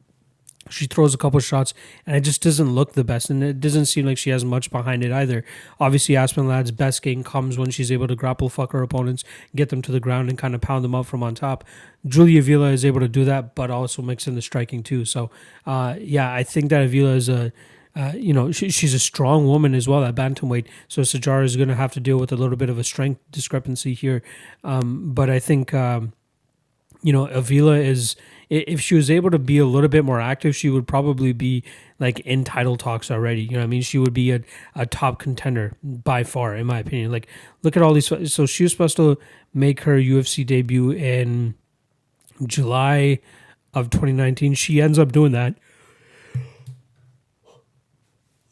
she 0.69 0.85
throws 0.85 1.13
a 1.13 1.17
couple 1.17 1.39
shots 1.39 1.73
and 2.05 2.15
it 2.15 2.21
just 2.21 2.41
doesn't 2.41 2.73
look 2.73 2.93
the 2.93 3.03
best 3.03 3.29
and 3.29 3.43
it 3.43 3.59
doesn't 3.59 3.85
seem 3.85 4.05
like 4.05 4.17
she 4.17 4.29
has 4.29 4.45
much 4.45 4.71
behind 4.71 5.03
it 5.03 5.11
either. 5.11 5.43
Obviously 5.79 6.15
Aspen 6.15 6.47
Ladd's 6.47 6.71
best 6.71 7.01
game 7.01 7.23
comes 7.23 7.57
when 7.57 7.69
she's 7.69 7.91
able 7.91 8.07
to 8.07 8.15
grapple 8.15 8.49
fuck 8.49 8.71
her 8.71 8.81
opponents, 8.81 9.23
get 9.55 9.69
them 9.69 9.81
to 9.81 9.91
the 9.91 9.99
ground 9.99 10.29
and 10.29 10.37
kind 10.37 10.55
of 10.55 10.61
pound 10.61 10.83
them 10.83 10.95
up 10.95 11.05
from 11.05 11.21
on 11.23 11.35
top. 11.35 11.63
Julia 12.05 12.39
Avila 12.39 12.69
is 12.69 12.85
able 12.85 13.01
to 13.01 13.09
do 13.09 13.25
that, 13.25 13.55
but 13.55 13.71
also 13.71 14.01
mix 14.01 14.27
in 14.27 14.35
the 14.35 14.41
striking 14.41 14.83
too. 14.83 15.05
So 15.05 15.29
uh, 15.65 15.95
yeah, 15.99 16.33
I 16.33 16.43
think 16.43 16.69
that 16.69 16.81
Avila 16.81 17.11
is 17.15 17.29
a 17.29 17.51
uh, 17.95 18.11
you 18.15 18.33
know, 18.33 18.51
she, 18.51 18.69
she's 18.69 18.93
a 18.93 18.99
strong 18.99 19.45
woman 19.45 19.75
as 19.75 19.87
well 19.87 20.03
at 20.03 20.15
bantamweight. 20.15 20.65
So 20.87 21.01
Sijara 21.01 21.43
is 21.43 21.55
going 21.55 21.69
to 21.69 21.75
have 21.75 21.91
to 21.93 21.99
deal 21.99 22.17
with 22.17 22.31
a 22.31 22.35
little 22.35 22.57
bit 22.57 22.69
of 22.69 22.79
a 22.79 22.83
strength 22.83 23.21
discrepancy 23.31 23.93
here. 23.93 24.23
Um, 24.63 25.13
but 25.13 25.29
I 25.29 25.39
think, 25.39 25.73
um, 25.73 26.13
you 27.03 27.13
know, 27.13 27.27
Avila 27.27 27.75
is, 27.75 28.15
if 28.49 28.81
she 28.81 28.95
was 28.95 29.11
able 29.11 29.29
to 29.29 29.37
be 29.37 29.59
a 29.59 29.65
little 29.65 29.89
bit 29.89 30.05
more 30.05 30.19
active, 30.19 30.55
she 30.55 30.69
would 30.69 30.87
probably 30.87 31.33
be 31.33 31.63
like 31.99 32.19
in 32.21 32.43
title 32.43 32.77
talks 32.77 33.11
already. 33.11 33.43
You 33.43 33.57
know 33.57 33.63
I 33.63 33.67
mean? 33.67 33.81
She 33.83 33.99
would 33.99 34.13
be 34.13 34.31
a, 34.31 34.41
a 34.73 34.85
top 34.85 35.19
contender 35.19 35.73
by 35.83 36.23
far, 36.23 36.55
in 36.55 36.65
my 36.65 36.79
opinion. 36.79 37.11
Like, 37.11 37.27
look 37.61 37.77
at 37.77 37.83
all 37.83 37.93
these. 37.93 38.07
So 38.33 38.45
she 38.45 38.63
was 38.63 38.71
supposed 38.71 38.97
to 38.97 39.17
make 39.53 39.81
her 39.81 39.97
UFC 39.97 40.45
debut 40.45 40.91
in 40.91 41.53
July 42.45 43.19
of 43.73 43.89
2019. 43.89 44.55
She 44.55 44.81
ends 44.81 44.97
up 44.97 45.11
doing 45.11 45.31
that 45.33 45.55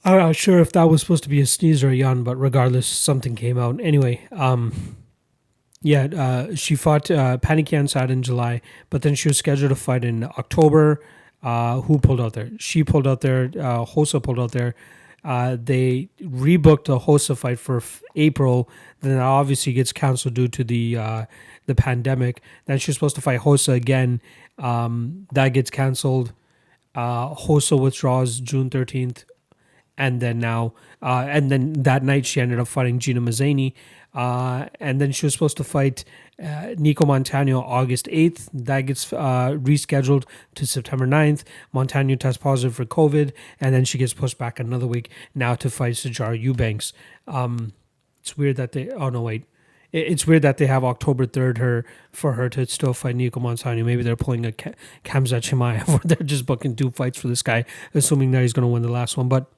I'm 0.04 0.18
not 0.18 0.36
sure 0.36 0.60
if 0.60 0.72
that 0.72 0.84
was 0.84 1.02
supposed 1.02 1.24
to 1.24 1.30
be 1.30 1.42
a 1.42 1.46
sneeze 1.46 1.84
or 1.84 1.90
a 1.90 1.96
yawn, 1.96 2.24
but 2.24 2.36
regardless, 2.36 2.88
something 2.88 3.36
came 3.36 3.58
out. 3.58 3.80
Anyway, 3.80 4.28
um, 4.32 4.98
yeah, 5.84 6.06
uh, 6.06 6.56
she 6.56 6.76
fought 6.76 7.12
uh, 7.12 7.38
Pannie 7.38 7.64
Kianzad 7.64 8.10
in 8.10 8.24
July, 8.24 8.62
but 8.90 9.04
then 9.04 9.14
she 9.14 9.28
was 9.28 9.38
scheduled 9.38 9.70
to 9.70 9.76
fight 9.76 10.04
in 10.04 10.24
October. 10.24 11.04
Uh, 11.44 11.82
who 11.82 12.00
pulled 12.00 12.22
out 12.22 12.34
there? 12.34 12.52
She 12.60 12.84
pulled 12.84 13.08
out 13.08 13.22
there. 13.22 13.52
Uh, 13.60 13.86
Rosa 13.96 14.20
pulled 14.20 14.40
out 14.40 14.52
there. 14.52 14.76
Uh, 15.24 15.58
they 15.62 16.10
rebooked 16.20 16.86
the 16.86 17.00
Rosa 17.00 17.36
fight 17.36 17.60
for 17.60 17.78
f- 17.78 18.02
April. 18.16 18.70
Then 19.02 19.18
that 19.18 19.22
obviously 19.22 19.74
gets 19.74 19.92
canceled 19.92 20.34
due 20.34 20.48
to 20.48 20.64
the 20.64 20.98
uh, 20.98 21.26
the 21.68 21.76
pandemic. 21.76 22.42
Then 22.66 22.80
she's 22.80 22.96
supposed 22.96 23.16
to 23.16 23.22
fight 23.22 23.44
Rosa 23.46 23.74
again. 23.74 24.22
Um, 24.58 25.28
that 25.34 25.50
gets 25.50 25.70
canceled. 25.70 26.34
Uh, 26.94 27.36
Rosa 27.48 27.78
withdraws 27.78 28.40
June 28.40 28.70
13th 28.70 29.24
and 30.02 30.20
then 30.20 30.40
now 30.40 30.74
uh, 31.04 31.26
and 31.30 31.52
then 31.52 31.74
that 31.74 32.04
night 32.04 32.26
she 32.26 32.42
ended 32.42 32.60
up 32.60 32.68
fighting 32.68 33.00
Gina 33.00 33.22
Mazany. 33.22 33.74
Uh, 34.14 34.66
and 34.80 35.00
then 35.00 35.12
she 35.14 35.26
was 35.26 35.32
supposed 35.32 35.56
to 35.56 35.64
fight 35.64 36.04
uh, 36.38 36.76
Nicco 36.76 37.06
Montaño 37.06 37.62
August 37.62 38.08
8th. 38.08 38.50
That 38.54 38.82
gets 38.82 39.14
uh, 39.14 39.56
rescheduled 39.58 40.26
to 40.56 40.68
September 40.68 41.08
9th. 41.08 41.44
Montaño 41.74 42.20
tests 42.20 42.42
positive 42.42 42.76
for 42.76 42.84
COVID, 42.84 43.32
and 43.62 43.74
then 43.74 43.86
she 43.86 43.98
gets 43.98 44.14
pushed 44.14 44.38
back 44.38 44.60
another 44.60 44.88
week 44.88 45.10
now 45.34 45.56
to 45.56 45.70
fight 45.70 45.94
Sijara 45.94 46.40
Eubanks. 46.40 46.92
Um, 47.26 47.72
it's 48.20 48.38
weird 48.38 48.58
that 48.58 48.74
they. 48.74 48.90
Oh 48.90 49.10
no, 49.10 49.22
wait. 49.22 49.46
It's 49.94 50.28
weird 50.28 50.42
that 50.42 50.58
they 50.58 50.68
have 50.68 50.84
October 50.84 51.26
third 51.26 51.58
her 51.58 51.86
for 52.12 52.34
her 52.34 52.50
to 52.50 52.66
still 52.66 52.94
fight 52.94 53.16
Nicco 53.16 53.42
Montaño. 53.42 53.86
Maybe 53.86 54.04
they're 54.04 54.18
pulling 54.18 54.46
a 54.46 54.52
Khamzat 54.52 55.42
Chimaev, 55.42 55.88
where 55.88 56.02
they're 56.04 56.28
just 56.28 56.46
booking 56.46 56.76
two 56.76 56.92
fights 56.92 57.18
for 57.20 57.30
this 57.30 57.42
guy, 57.42 57.64
assuming 57.94 58.32
that 58.32 58.42
he's 58.42 58.54
going 58.54 58.68
to 58.68 58.72
win 58.72 58.82
the 58.82 58.92
last 58.92 59.16
one. 59.16 59.30
But 59.30 59.50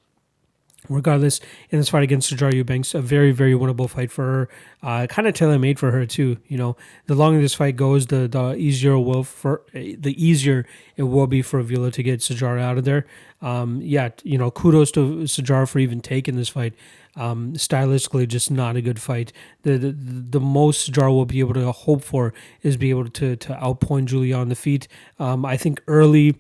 regardless 0.90 1.40
in 1.70 1.80
this 1.80 1.90
fight 1.90 2.04
against 2.04 2.32
Sijara 2.32 2.54
Eubanks, 2.54 2.94
a 2.94 3.02
very 3.02 3.32
very 3.32 3.54
winnable 3.54 3.90
fight 3.90 4.12
for 4.12 4.24
her. 4.24 4.50
Uh, 4.82 5.08
kind 5.08 5.28
of 5.28 5.34
tailor 5.34 5.58
made 5.60 5.80
for 5.80 5.92
her 5.92 6.06
too. 6.06 6.38
You 6.48 6.58
know, 6.58 6.76
the 7.08 7.16
longer 7.16 7.42
this 7.42 7.54
fight 7.54 7.76
goes, 7.76 8.08
the 8.08 8.28
the 8.28 8.56
easier 8.56 8.98
will 9.00 9.24
for 9.24 9.62
the 9.74 10.16
easier 10.18 10.66
it 10.96 11.04
will 11.04 11.28
be 11.28 11.42
for 11.42 11.60
Avila 11.60 11.92
to 11.92 12.04
get 12.04 12.20
Sijara 12.20 12.62
out 12.62 12.78
of 12.78 12.84
there. 12.84 13.06
Um, 13.42 13.82
yeah, 13.82 14.10
you 14.24 14.38
know, 14.38 14.52
kudos 14.52 14.92
to 14.92 15.24
Sijara 15.24 15.68
for 15.70 15.80
even 15.80 16.02
taking 16.02 16.36
this 16.36 16.50
fight. 16.50 16.74
Um, 17.16 17.54
stylistically, 17.54 18.28
just 18.28 18.50
not 18.50 18.76
a 18.76 18.82
good 18.82 19.00
fight. 19.00 19.32
The, 19.62 19.78
the 19.78 19.92
the 19.92 20.40
most 20.40 20.90
Sijara 20.90 21.12
will 21.12 21.26
be 21.26 21.40
able 21.42 21.54
to 21.54 21.72
hope 21.72 22.04
for 22.04 22.34
is 22.64 22.78
be 22.78 22.90
able 22.90 23.10
to 23.10 23.36
to 23.36 23.54
outpoint 23.54 24.06
Julia 24.06 24.36
on 24.38 24.50
the 24.50 24.56
feet. 24.56 24.88
Um, 25.20 25.46
I 25.46 25.58
think 25.58 25.82
early 25.88 26.36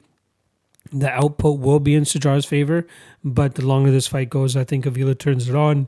the 0.91 1.09
output 1.09 1.59
will 1.59 1.79
be 1.79 1.95
in 1.95 2.03
Sijara's 2.03 2.45
favor, 2.45 2.85
but 3.23 3.55
the 3.55 3.65
longer 3.65 3.91
this 3.91 4.07
fight 4.07 4.29
goes, 4.29 4.55
I 4.55 4.63
think 4.63 4.85
Avila 4.85 5.15
turns 5.15 5.47
it 5.47 5.55
on, 5.55 5.87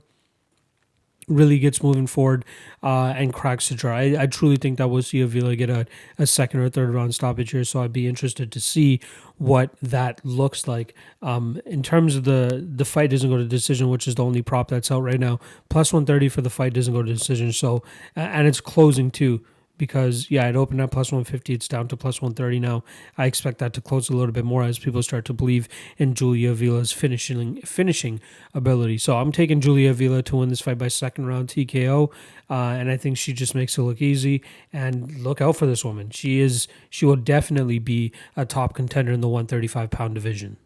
really 1.27 1.59
gets 1.59 1.81
moving 1.81 2.07
forward, 2.07 2.45
uh, 2.83 3.13
and 3.17 3.33
cracks 3.33 3.69
Sijara. 3.69 4.17
I, 4.17 4.23
I 4.23 4.25
truly 4.27 4.57
think 4.57 4.77
that 4.77 4.87
we'll 4.87 5.01
see 5.01 5.21
Avila 5.21 5.55
get 5.55 5.69
a, 5.69 5.85
a 6.17 6.27
second 6.27 6.59
or 6.59 6.69
third 6.69 6.93
round 6.93 7.15
stoppage 7.15 7.51
here, 7.51 7.63
so 7.63 7.81
I'd 7.81 7.91
be 7.91 8.07
interested 8.07 8.51
to 8.51 8.59
see 8.59 8.99
what 9.37 9.71
that 9.81 10.23
looks 10.23 10.67
like. 10.67 10.93
Um, 11.21 11.59
in 11.65 11.83
terms 11.83 12.15
of 12.15 12.23
the 12.23 12.65
the 12.75 12.85
fight 12.85 13.09
doesn't 13.09 13.29
go 13.29 13.37
to 13.37 13.45
decision, 13.45 13.89
which 13.89 14.07
is 14.07 14.15
the 14.15 14.23
only 14.23 14.41
prop 14.41 14.69
that's 14.69 14.91
out 14.91 15.01
right 15.01 15.19
now. 15.19 15.39
Plus 15.69 15.91
130 15.91 16.29
for 16.29 16.41
the 16.41 16.49
fight 16.49 16.73
doesn't 16.73 16.93
go 16.93 17.01
to 17.01 17.13
decision, 17.13 17.51
so 17.51 17.83
and 18.15 18.47
it's 18.47 18.61
closing 18.61 19.11
too 19.11 19.43
because 19.77 20.29
yeah, 20.29 20.47
it 20.47 20.55
opened 20.55 20.81
at 20.81 20.91
plus 20.91 21.11
150. 21.11 21.53
It's 21.53 21.67
down 21.67 21.87
to 21.89 21.97
plus 21.97 22.21
130 22.21 22.59
now. 22.59 22.83
I 23.17 23.25
expect 23.25 23.59
that 23.59 23.73
to 23.73 23.81
close 23.81 24.09
a 24.09 24.15
little 24.15 24.31
bit 24.31 24.45
more 24.45 24.63
as 24.63 24.79
people 24.79 25.01
start 25.03 25.25
to 25.25 25.33
believe 25.33 25.67
in 25.97 26.13
Julia 26.13 26.51
Avila's 26.51 26.91
finishing 26.91 27.61
finishing 27.61 28.21
ability. 28.53 28.97
So 28.97 29.17
I'm 29.17 29.31
taking 29.31 29.61
Julia 29.61 29.91
Avila 29.91 30.23
to 30.23 30.37
win 30.37 30.49
this 30.49 30.61
fight 30.61 30.77
by 30.77 30.87
second 30.87 31.25
round 31.25 31.49
TKO, 31.49 32.11
uh, 32.49 32.53
and 32.53 32.89
I 32.89 32.97
think 32.97 33.17
she 33.17 33.33
just 33.33 33.55
makes 33.55 33.77
it 33.77 33.81
look 33.81 34.01
easy. 34.01 34.41
And 34.71 35.19
look 35.23 35.41
out 35.41 35.55
for 35.55 35.65
this 35.65 35.85
woman. 35.85 36.09
She 36.09 36.39
is 36.39 36.67
she 36.89 37.05
will 37.05 37.15
definitely 37.15 37.79
be 37.79 38.11
a 38.35 38.45
top 38.45 38.73
contender 38.73 39.11
in 39.11 39.21
the 39.21 39.27
135 39.27 39.89
pound 39.89 40.15
division. 40.15 40.57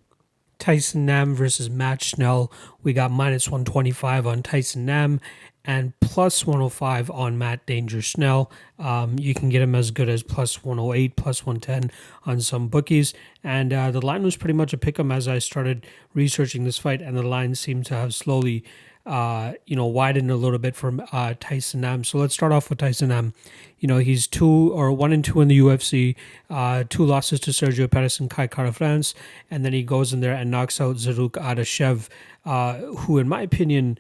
Tyson 0.60 1.06
Nam 1.06 1.34
versus 1.36 1.70
Matt 1.70 2.04
Schnell. 2.04 2.52
We 2.84 2.92
got 2.92 3.12
minus 3.12 3.48
125 3.48 4.28
on 4.28 4.44
Tyson 4.44 4.86
Nam 4.86 5.22
and 5.70 5.94
plus 6.00 6.48
105 6.48 7.12
on 7.12 7.38
Matt 7.38 7.64
Danger 7.68 8.02
Schnell. 8.02 8.52
Um, 8.80 9.20
you 9.20 9.36
can 9.36 9.50
get 9.50 9.62
him 9.62 9.76
as 9.76 9.92
good 9.92 10.10
as 10.10 10.24
plus 10.24 10.64
108, 10.64 11.16
plus 11.16 11.46
110 11.46 11.92
on 12.26 12.42
some 12.42 12.70
bookies. 12.70 13.14
And 13.44 13.72
uh, 13.72 13.92
the 13.92 14.04
line 14.04 14.24
was 14.24 14.36
pretty 14.36 14.56
much 14.56 14.74
a 14.74 14.80
pick 14.80 15.00
'em 15.00 15.12
as 15.12 15.28
I 15.28 15.38
started 15.38 15.86
researching 16.16 16.64
this 16.64 16.80
fight, 16.80 17.04
and 17.04 17.16
the 17.16 17.22
line 17.22 17.54
seemed 17.54 17.86
to 17.86 17.94
have 17.94 18.16
slowly 18.16 18.64
uh, 19.06 19.54
you 19.68 19.76
know, 19.76 19.86
widened 19.86 20.32
a 20.32 20.36
little 20.36 20.58
bit 20.58 20.76
from 20.76 21.04
uh, 21.12 21.36
Tyson 21.40 21.82
Nam. 21.82 22.04
So 22.04 22.18
let's 22.18 22.34
start 22.34 22.52
off 22.52 22.70
with 22.72 22.80
Tyson 22.80 23.10
Nam. 23.10 23.36
You 23.78 23.88
know, 23.88 24.00
he's 24.00 24.26
two 24.26 24.74
or 24.74 24.92
one 24.92 25.14
and 25.14 25.24
two 25.24 25.40
in 25.40 25.48
the 25.50 25.60
UFC, 25.60 26.16
uh, 26.50 26.84
two 26.90 27.06
losses 27.06 27.40
to 27.42 27.52
Sergio 27.52 27.90
Pettis 27.90 28.20
and 28.20 28.30
Kai 28.30 28.48
Kara-France, 28.48 29.14
and 29.52 29.64
then 29.64 29.74
he 29.74 29.84
goes 29.84 30.14
in 30.14 30.20
there 30.20 30.34
and 30.34 30.50
knocks 30.50 30.82
out 30.82 30.96
Zarrukh 30.96 31.34
Adashev, 31.34 32.10
uh, 32.44 32.78
who, 33.04 33.20
in 33.20 33.30
my 33.30 33.42
opinion, 33.42 34.00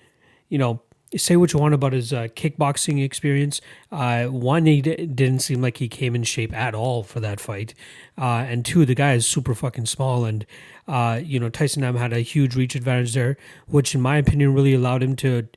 you 0.49 0.57
know, 0.57 0.81
say 1.17 1.35
what 1.35 1.53
you 1.53 1.59
want 1.59 1.73
about 1.73 1.93
his 1.93 2.13
uh, 2.13 2.27
kickboxing 2.35 3.03
experience. 3.03 3.61
Uh, 3.91 4.25
one, 4.25 4.65
he 4.65 4.81
d- 4.81 5.07
didn't 5.07 5.39
seem 5.39 5.61
like 5.61 5.77
he 5.77 5.87
came 5.87 6.15
in 6.15 6.23
shape 6.23 6.53
at 6.53 6.75
all 6.75 7.03
for 7.03 7.19
that 7.19 7.39
fight, 7.39 7.73
uh, 8.17 8.45
and 8.47 8.65
two, 8.65 8.85
the 8.85 8.95
guy 8.95 9.13
is 9.13 9.25
super 9.25 9.55
fucking 9.55 9.87
small, 9.87 10.25
and 10.25 10.45
uh, 10.87 11.19
you 11.23 11.39
know 11.39 11.49
Tyson 11.49 11.81
Nam 11.81 11.95
had 11.95 12.13
a 12.13 12.19
huge 12.19 12.55
reach 12.55 12.75
advantage 12.75 13.13
there, 13.13 13.37
which 13.67 13.95
in 13.95 14.01
my 14.01 14.17
opinion 14.17 14.53
really 14.53 14.73
allowed 14.73 15.01
him 15.01 15.15
to 15.17 15.47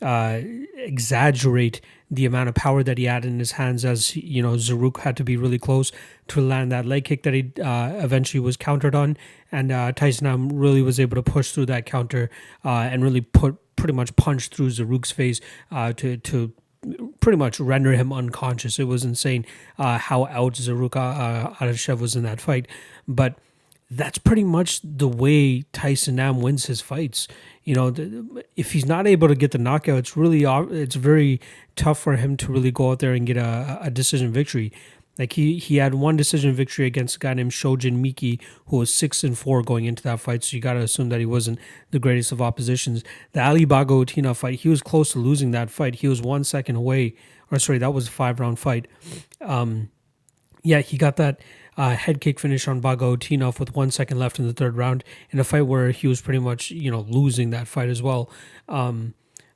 uh, 0.00 0.40
exaggerate 0.76 1.80
the 2.10 2.26
amount 2.26 2.48
of 2.48 2.54
power 2.54 2.82
that 2.82 2.98
he 2.98 3.04
had 3.04 3.24
in 3.24 3.38
his 3.38 3.52
hands 3.52 3.84
as 3.86 4.14
you 4.16 4.42
know 4.42 4.54
Zarrukh 4.54 4.98
had 4.98 5.16
to 5.16 5.24
be 5.24 5.36
really 5.36 5.58
close 5.58 5.90
to 6.28 6.42
land 6.42 6.70
that 6.70 6.84
leg 6.84 7.04
kick 7.04 7.22
that 7.22 7.32
he 7.32 7.52
uh, 7.62 7.92
eventually 7.94 8.40
was 8.40 8.56
countered 8.56 8.94
on 8.94 9.16
and 9.50 9.70
Tyson 9.96 10.26
Nam 10.26 10.50
really 10.50 10.82
was 10.82 11.00
able 11.00 11.14
to 11.14 11.22
push 11.22 11.52
through 11.52 11.66
that 11.66 11.86
counter 11.86 12.28
and 12.64 13.02
really 13.02 13.22
put 13.22 13.61
pretty 13.82 13.94
much 13.94 14.14
punch 14.14 14.46
through 14.46 14.68
Zarrukh's 14.68 15.10
face 15.10 15.40
uh, 15.72 15.92
to 15.94 16.16
to 16.18 16.52
pretty 17.18 17.36
much 17.36 17.58
render 17.58 17.90
him 17.92 18.12
unconscious. 18.12 18.78
It 18.78 18.84
was 18.84 19.02
insane 19.04 19.44
uh, 19.76 19.98
how 19.98 20.26
out 20.26 20.54
Zarrukh 20.54 20.94
uh, 20.94 21.50
Adashev 21.54 21.98
was 21.98 22.14
in 22.14 22.22
that 22.22 22.40
fight, 22.40 22.68
but 23.08 23.34
that's 23.90 24.18
pretty 24.18 24.44
much 24.44 24.80
the 24.84 25.08
way 25.08 25.62
Tyson 25.72 26.14
Nam 26.14 26.40
wins 26.40 26.66
his 26.66 26.80
fights. 26.80 27.26
You 27.64 27.74
know, 27.74 27.92
if 28.54 28.70
he's 28.70 28.86
not 28.86 29.08
able 29.08 29.26
to 29.26 29.34
get 29.34 29.50
the 29.50 29.58
knockout, 29.58 29.98
it's 29.98 30.16
really 30.16 30.44
it's 30.44 30.94
very 30.94 31.40
tough 31.74 31.98
for 31.98 32.14
him 32.14 32.36
to 32.36 32.52
really 32.52 32.70
go 32.70 32.92
out 32.92 33.00
there 33.00 33.14
and 33.14 33.26
get 33.26 33.36
a, 33.36 33.80
a 33.82 33.90
decision 33.90 34.32
victory. 34.32 34.72
Like 35.18 35.34
he 35.34 35.58
he 35.58 35.76
had 35.76 35.94
one 35.94 36.16
decision 36.16 36.54
victory 36.54 36.86
against 36.86 37.16
a 37.16 37.18
guy 37.18 37.34
named 37.34 37.50
Shojin 37.50 37.96
Miki, 37.96 38.40
who 38.66 38.78
was 38.78 38.94
six 38.94 39.22
and 39.22 39.36
four 39.36 39.62
going 39.62 39.84
into 39.84 40.02
that 40.04 40.20
fight. 40.20 40.42
So 40.42 40.56
you 40.56 40.62
got 40.62 40.72
to 40.74 40.80
assume 40.80 41.10
that 41.10 41.20
he 41.20 41.26
wasn't 41.26 41.58
the 41.90 41.98
greatest 41.98 42.32
of 42.32 42.40
oppositions. 42.40 43.04
The 43.32 43.42
Ali 43.42 43.66
Bagautinov 43.66 44.36
fight, 44.36 44.60
he 44.60 44.68
was 44.68 44.82
close 44.82 45.12
to 45.12 45.18
losing 45.18 45.50
that 45.50 45.70
fight. 45.70 45.96
He 45.96 46.08
was 46.08 46.22
one 46.22 46.44
second 46.44 46.76
away, 46.76 47.14
or 47.50 47.58
sorry, 47.58 47.78
that 47.78 47.92
was 47.92 48.08
a 48.08 48.10
five 48.10 48.40
round 48.40 48.58
fight. 48.58 48.88
Um, 49.42 49.90
yeah, 50.62 50.80
he 50.80 50.96
got 50.96 51.16
that 51.16 51.40
uh, 51.76 51.94
head 51.94 52.20
kick 52.20 52.40
finish 52.40 52.66
on 52.66 52.80
Bagautinov 52.80 53.58
with 53.58 53.74
one 53.74 53.90
second 53.90 54.18
left 54.18 54.38
in 54.38 54.46
the 54.46 54.52
third 54.52 54.76
round 54.76 55.04
in 55.30 55.38
a 55.38 55.44
fight 55.44 55.62
where 55.62 55.90
he 55.90 56.06
was 56.06 56.20
pretty 56.20 56.38
much 56.38 56.70
you 56.70 56.90
know 56.90 57.00
losing 57.08 57.50
that 57.50 57.68
fight 57.68 57.88
as 57.88 58.02
well. 58.02 58.30
Um, 58.68 59.14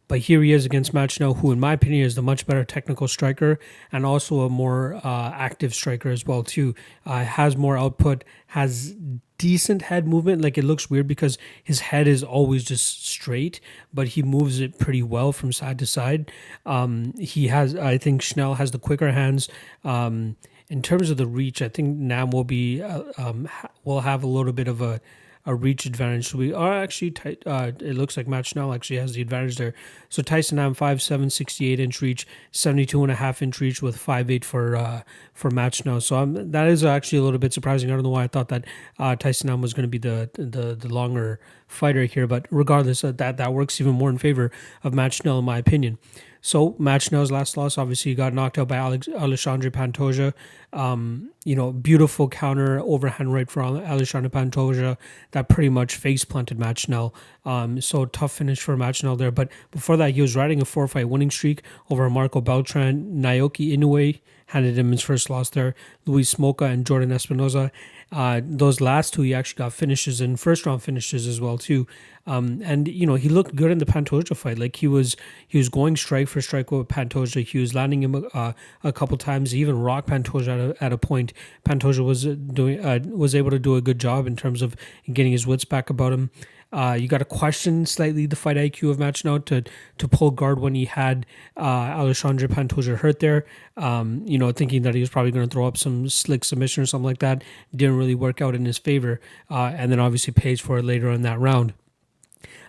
but 0.09 0.21
here 0.21 0.43
he 0.43 0.53
is 0.53 0.65
against 0.65 0.93
Schnell, 1.11 1.35
who, 1.35 1.53
in 1.53 1.61
my 1.61 1.73
opinion, 1.73 2.05
is 2.05 2.15
the 2.15 2.23
much 2.23 2.47
better 2.47 2.65
technical 2.65 3.09
striker 3.09 3.59
and 3.91 4.07
also 4.07 4.41
a 4.41 4.49
more 4.49 5.01
uh, 5.05 5.33
active 5.35 5.75
striker 5.75 6.11
as 6.11 6.25
well 6.25 6.43
too. 6.43 6.75
Uh, 7.05 7.25
has 7.25 7.57
more 7.57 7.77
output, 7.77 8.25
has 8.49 8.95
decent 9.39 9.83
head 9.83 10.07
movement. 10.07 10.43
Like 10.43 10.57
it 10.57 10.65
looks 10.65 10.89
weird 10.89 11.09
because 11.09 11.39
his 11.63 11.81
head 11.81 12.07
is 12.07 12.23
always 12.23 12.65
just 12.65 13.07
straight, 13.07 13.61
but 13.93 14.09
he 14.09 14.23
moves 14.23 14.61
it 14.61 14.79
pretty 14.79 15.03
well 15.03 15.33
from 15.33 15.53
side 15.53 15.79
to 15.81 15.87
side. 15.87 16.31
Um, 16.65 17.13
he 17.19 17.49
has, 17.49 17.75
I 17.75 17.99
think, 17.99 18.23
Schnell 18.23 18.55
has 18.55 18.71
the 18.71 18.79
quicker 18.79 19.13
hands. 19.13 19.49
Um, 19.85 20.37
in 20.69 20.83
terms 20.83 21.11
of 21.11 21.17
the 21.17 21.27
reach, 21.27 21.63
I 21.63 21.69
think 21.69 21.97
Nam 21.97 22.31
will 22.31 22.45
be 22.45 22.83
uh, 22.83 23.05
um, 23.19 23.49
will 23.85 24.01
have 24.01 24.23
a 24.23 24.27
little 24.27 24.53
bit 24.53 24.69
of 24.69 24.81
a 24.81 25.01
a 25.47 25.55
reach 25.55 25.87
advantage. 25.87 26.29
So 26.29 26.39
we 26.39 26.53
are 26.53 26.83
actually, 26.83 27.15
uh, 27.47 27.73
it 27.81 27.95
looks 27.95 28.17
like 28.17 28.27
Matt 28.27 28.47
Schnell 28.47 28.75
actually 28.75 28.97
has 28.97 29.15
the 29.15 29.23
advantage 29.23 29.57
there. 29.57 29.75
So 30.09 30.21
Tyson 30.23 30.57
Nam, 30.57 30.75
5'7", 30.75 31.31
68 31.31 31.79
inch 31.81 32.03
reach, 32.03 32.27
72 32.51 33.01
and 33.03 33.13
a 33.13 33.15
half 33.15 33.41
inch 33.41 33.61
reach 33.61 33.81
with 33.81 33.97
5'8 33.97 34.45
for 34.45 34.77
uh, 34.77 35.03
for 35.33 35.51
Matt 35.51 35.77
Schnell. 35.77 36.01
So 36.01 36.27
that 36.27 36.67
is 36.69 36.85
actually 36.85 37.19
a 37.19 37.23
little 37.23 37.39
bit 37.39 37.53
surprising. 37.53 37.91
I 37.91 37.95
don't 37.95 38.03
know 38.03 38.11
why 38.11 38.25
I 38.25 38.29
thought 38.29 38.49
that 38.49 38.65
uh, 38.99 39.15
Tyson 39.15 39.49
Nam 39.49 39.63
was 39.63 39.73
going 39.73 39.85
to 39.85 39.89
be 39.89 39.99
the, 39.99 40.29
the 40.35 40.75
the 40.75 40.89
longer 40.89 41.39
fighter 41.69 42.05
here, 42.05 42.27
but 42.27 42.47
regardless, 42.51 43.05
of 43.05 43.17
that 43.19 43.37
that 43.37 43.53
works 43.55 43.81
even 43.81 43.95
more 43.95 44.11
in 44.11 44.19
favor 44.19 44.51
of 44.83 44.95
Matt 44.95 45.13
Schnell, 45.13 45.39
in 45.39 45.45
my 45.45 45.59
opinion. 45.59 45.99
So 46.47 46.77
Matt 46.79 47.03
Schnell's 47.03 47.33
last 47.33 47.57
loss, 47.57 47.77
obviously, 47.77 48.15
got 48.15 48.33
knocked 48.33 48.57
out 48.57 48.69
by 48.69 48.77
Alex, 48.77 49.09
Alexandre 49.09 49.69
Pantoja. 49.69 50.33
Um, 50.73 51.33
you 51.45 51.57
know, 51.57 51.73
beautiful 51.73 52.29
counter 52.29 52.79
overhand 52.79 53.33
right 53.33 53.51
for 53.51 53.63
Alexandre 53.63 54.29
Pantoja 54.29 54.97
that 55.33 55.49
pretty 55.49 55.71
much 55.71 55.97
face 55.97 56.25
planted 56.25 56.57
Matt 56.57 56.79
Schnell. 56.79 57.13
Um, 57.45 57.81
so 57.81 58.05
tough 58.05 58.31
finish 58.31 58.61
for 58.61 58.77
Matt 58.77 58.95
Schnell 58.95 59.17
there. 59.17 59.33
But 59.33 59.51
before 59.73 59.97
that, 59.97 60.13
he 60.13 60.21
was 60.21 60.37
riding 60.37 60.63
a 60.63 60.65
four 60.65 60.87
fight 60.87 61.09
winning 61.09 61.33
streak 61.33 61.63
over 61.91 62.09
Marco 62.09 62.41
Beltran. 62.41 63.21
Naoki 63.21 63.77
Inoue 63.77 64.21
handed 64.51 64.79
him 64.79 64.93
his 64.93 65.03
first 65.03 65.29
loss 65.29 65.51
there. 65.51 65.75
Louis 66.05 66.33
Smolka 66.33 66.71
and 66.71 66.87
Jordan 66.87 67.11
Espinosa. 67.11 67.73
Uh, 68.13 68.41
those 68.45 68.81
last 68.81 69.15
two, 69.15 69.23
he 69.23 69.35
actually 69.35 69.59
got 69.59 69.73
finishes 69.73 70.21
and 70.21 70.39
first 70.39 70.65
round 70.65 70.83
finishes 70.83 71.27
as 71.27 71.41
well 71.41 71.59
too. 71.59 71.87
Um, 72.29 72.61
and 72.65 72.89
you 72.89 73.07
know 73.07 73.15
he 73.15 73.29
looked 73.29 73.55
good 73.55 73.71
in 73.71 73.79
the 73.79 73.85
Pantoja 73.85 74.37
fight. 74.37 74.59
Like 74.59 74.77
he 74.77 74.87
was 74.87 75.17
he 75.47 75.59
was 75.59 75.69
going 75.69 75.97
strike 75.97 76.29
for 76.29 76.41
strike 76.41 76.71
with 76.71 76.89
Pantoja. 76.89 77.45
He 77.45 77.59
was 77.59 77.75
landing 77.75 78.03
him 78.03 78.27
uh, 78.33 78.53
a 78.85 78.93
couple 78.93 79.17
times. 79.17 79.53
He 79.53 79.61
even 79.61 79.79
rocked 79.81 80.09
Pantoja 80.09 80.49
at 80.49 80.61
a, 80.61 80.85
at 80.85 80.93
a 80.93 80.99
point. 80.99 81.33
Pantoja 81.65 82.05
was 82.05 82.25
doing 82.25 82.85
uh, 82.85 83.01
was 83.07 83.35
able 83.35 83.51
to 83.51 83.59
do 83.59 83.77
a 83.77 83.81
good 83.81 83.99
job 83.99 84.27
in 84.27 84.37
terms 84.37 84.63
of 84.63 84.77
getting 85.13 85.33
his 85.33 85.47
wits 85.47 85.65
back 85.65 85.91
about 85.91 86.13
him. 86.13 86.31
Uh, 86.73 86.97
you 86.99 87.07
got 87.07 87.19
to 87.19 87.25
question 87.25 87.87
slightly 87.87 88.27
the 88.27 88.37
fight 88.37 88.57
IQ 88.57 88.91
of 88.91 88.99
Matt 88.99 89.17
Schnell 89.17 89.41
to 89.41 89.63
to 89.99 90.09
pull 90.09 90.31
guard 90.31 90.59
when 90.59 90.75
he 90.75 90.85
had 90.85 91.25
uh, 91.57 91.61
Alexandre 91.61 92.49
Pantoja 92.49 92.97
hurt 92.97 93.21
there. 93.21 93.47
Um, 93.77 94.23
you 94.27 94.37
know, 94.37 94.51
thinking 94.53 94.83
that 94.83 94.95
he 94.95 95.01
was 95.01 95.09
probably 95.11 95.31
going 95.31 95.49
to 95.49 95.53
throw 95.53 95.67
up 95.67 95.77
some 95.77 96.09
slick 96.09 96.45
submission 96.45 96.83
or 96.83 96.87
something 96.87 97.07
like 97.07 97.19
that. 97.19 97.45
Didn't 97.75 97.97
really 97.97 98.15
work 98.15 98.43
out 98.43 98.55
in 98.55 98.65
his 98.65 98.79
favor, 98.79 99.21
uh, 99.51 99.73
and 99.77 99.93
then 99.93 100.01
obviously 100.01 100.33
pays 100.33 100.61
for 100.61 100.79
it 100.79 100.85
later 100.85 101.11
in 101.11 101.23
that 101.23 101.39
round. 101.39 101.73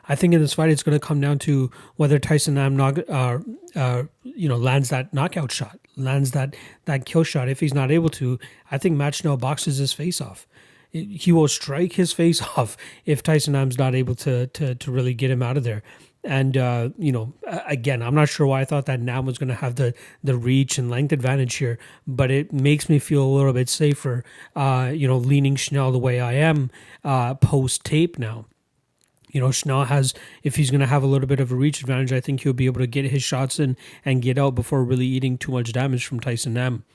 I 0.10 0.16
think 0.16 0.34
in 0.34 0.39
this 0.39 0.54
fight 0.54 0.70
it's 0.70 0.84
going 0.84 0.98
to 0.98 1.06
come 1.06 1.20
down 1.20 1.39
to 1.39 1.70
whether 1.98 2.18
Tyson 2.18 2.54
Nam 2.54 2.78
knock, 2.78 3.00
uh, 3.10 3.39
uh, 3.76 4.04
you 4.24 4.48
know 4.48 4.58
lands 4.58 4.89
that 4.89 5.14
knockout 5.14 5.52
shot, 5.52 5.80
lands 5.95 6.32
that 6.32 6.56
that 6.86 7.06
kill 7.06 7.24
shot. 7.24 7.50
If 7.50 7.60
he's 7.60 7.74
not 7.74 7.91
able 7.91 8.10
to, 8.12 8.39
I 8.72 8.78
think 8.78 8.95
Matt 8.95 9.16
Schnell 9.16 9.38
boxes 9.38 9.78
his 9.78 9.91
face 9.91 10.22
off 10.22 10.48
he 11.06 11.32
will 11.32 11.48
strike 11.48 11.93
his 11.93 12.14
face 12.14 12.41
off 12.58 12.78
if 13.06 13.24
Tyson 13.24 13.54
Nam's 13.54 13.78
not 13.78 13.95
able 13.95 14.16
to 14.16 14.48
to 14.48 14.76
to 14.76 14.91
really 14.91 15.14
get 15.14 15.32
him 15.32 15.41
out 15.41 15.58
of 15.58 15.64
there. 15.64 15.84
And 16.24 16.58
uh, 16.58 16.89
you 16.98 17.12
know, 17.12 17.34
again, 17.68 18.02
I'm 18.02 18.16
not 18.16 18.28
sure 18.28 18.48
why 18.48 18.62
I 18.62 18.66
thought 18.66 18.86
that 18.88 19.00
Nam 19.00 19.26
was 19.26 19.38
going 19.38 19.50
to 19.50 19.56
have 19.56 19.76
the 19.76 19.93
the 20.24 20.36
reach 20.36 20.78
and 20.78 20.89
length 20.89 21.14
advantage 21.14 21.56
here, 21.56 21.80
but 22.06 22.32
it 22.32 22.52
makes 22.52 22.89
me 22.89 23.00
feel 23.00 23.24
a 23.24 23.28
little 23.34 23.54
bit 23.54 23.70
safer. 23.70 24.24
Uh, 24.56 24.91
you 24.93 25.08
know, 25.08 25.18
leaning 25.18 25.56
Schnell 25.56 25.91
the 25.91 25.98
way 25.98 26.20
I 26.20 26.34
am 26.34 26.70
uh, 27.04 27.36
post 27.36 27.86
tape 27.86 28.20
now. 28.20 28.45
You 29.30 29.41
know, 29.41 29.52
Schnell 29.52 29.86
has, 29.86 30.14
if 30.41 30.56
he's 30.56 30.72
going 30.72 30.82
to 30.82 30.88
have 30.88 31.04
a 31.04 31.08
little 31.08 31.28
bit 31.28 31.39
of 31.39 31.52
a 31.52 31.56
reach 31.56 31.82
advantage, 31.82 32.14
I 32.14 32.22
think 32.22 32.41
he'll 32.41 32.54
be 32.54 32.66
able 32.66 32.80
to 32.80 32.88
get 32.88 33.06
his 33.06 33.24
shots 33.24 33.60
in 33.60 33.76
and 34.06 34.22
get 34.22 34.38
out 34.38 34.56
before 34.56 34.84
really 34.84 35.06
eating 35.06 35.38
too 35.38 35.52
much 35.52 35.74
damage 35.74 36.06
from 36.06 36.22
Tyson 36.22 36.54
Nam 36.54 36.86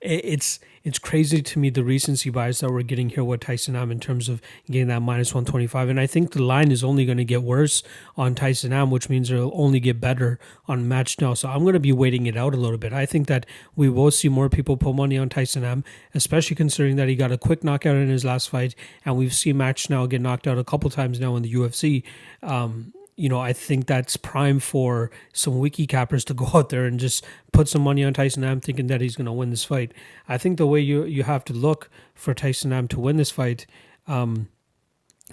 it's 0.00 0.60
it's 0.84 0.98
crazy 0.98 1.42
to 1.42 1.58
me 1.58 1.70
the 1.70 1.84
recency 1.84 2.30
bias 2.30 2.60
that 2.60 2.70
we're 2.70 2.82
getting 2.82 3.10
here 3.10 3.24
with 3.24 3.40
Tyson 3.40 3.74
Nam 3.74 3.90
in 3.90 4.00
terms 4.00 4.28
of 4.28 4.40
getting 4.70 4.88
that 4.88 5.00
minus 5.00 5.34
125. 5.34 5.88
And 5.88 6.00
I 6.00 6.06
think 6.06 6.32
the 6.32 6.42
line 6.42 6.72
is 6.72 6.82
only 6.82 7.04
going 7.04 7.18
to 7.18 7.24
get 7.24 7.42
worse 7.42 7.82
on 8.16 8.34
Tyson 8.34 8.70
Nam, 8.70 8.90
which 8.90 9.10
means 9.10 9.30
it'll 9.30 9.50
only 9.54 9.80
get 9.80 10.00
better 10.00 10.38
on 10.66 10.88
Matt 10.88 11.08
Schnell. 11.08 11.34
So 11.36 11.48
I'm 11.48 11.62
going 11.62 11.74
to 11.74 11.80
be 11.80 11.92
waiting 11.92 12.26
it 12.26 12.36
out 12.36 12.54
a 12.54 12.56
little 12.56 12.78
bit. 12.78 12.92
I 12.92 13.04
think 13.04 13.26
that 13.26 13.44
we 13.76 13.90
will 13.90 14.10
see 14.10 14.28
more 14.28 14.48
people 14.48 14.76
put 14.76 14.94
money 14.94 15.18
on 15.18 15.28
Tyson 15.28 15.62
Nam, 15.62 15.84
especially 16.14 16.56
considering 16.56 16.96
that 16.96 17.08
he 17.08 17.16
got 17.16 17.32
a 17.32 17.38
quick 17.38 17.62
knockout 17.62 17.96
in 17.96 18.08
his 18.08 18.24
last 18.24 18.48
fight. 18.48 18.74
And 19.04 19.16
we've 19.16 19.34
seen 19.34 19.58
Matt 19.58 19.78
Schnell 19.78 20.06
get 20.06 20.22
knocked 20.22 20.46
out 20.46 20.58
a 20.58 20.64
couple 20.64 20.88
times 20.90 21.20
now 21.20 21.36
in 21.36 21.42
the 21.42 21.52
UFC. 21.52 22.02
Um, 22.42 22.94
you 23.18 23.28
know, 23.28 23.40
I 23.40 23.52
think 23.52 23.86
that's 23.86 24.16
prime 24.16 24.60
for 24.60 25.10
some 25.32 25.58
wiki 25.58 25.88
cappers 25.88 26.24
to 26.26 26.34
go 26.34 26.48
out 26.54 26.68
there 26.68 26.86
and 26.86 27.00
just 27.00 27.24
put 27.52 27.68
some 27.68 27.82
money 27.82 28.04
on 28.04 28.14
Tyson 28.14 28.42
Nam, 28.42 28.60
thinking 28.60 28.86
that 28.86 29.00
he's 29.00 29.16
going 29.16 29.26
to 29.26 29.32
win 29.32 29.50
this 29.50 29.64
fight. 29.64 29.92
I 30.28 30.38
think 30.38 30.56
the 30.56 30.68
way 30.68 30.80
you 30.80 31.04
you 31.04 31.24
have 31.24 31.44
to 31.46 31.52
look 31.52 31.90
for 32.14 32.32
Tyson 32.32 32.70
Nam 32.70 32.86
to 32.88 33.00
win 33.00 33.16
this 33.16 33.32
fight, 33.32 33.66
um, 34.06 34.48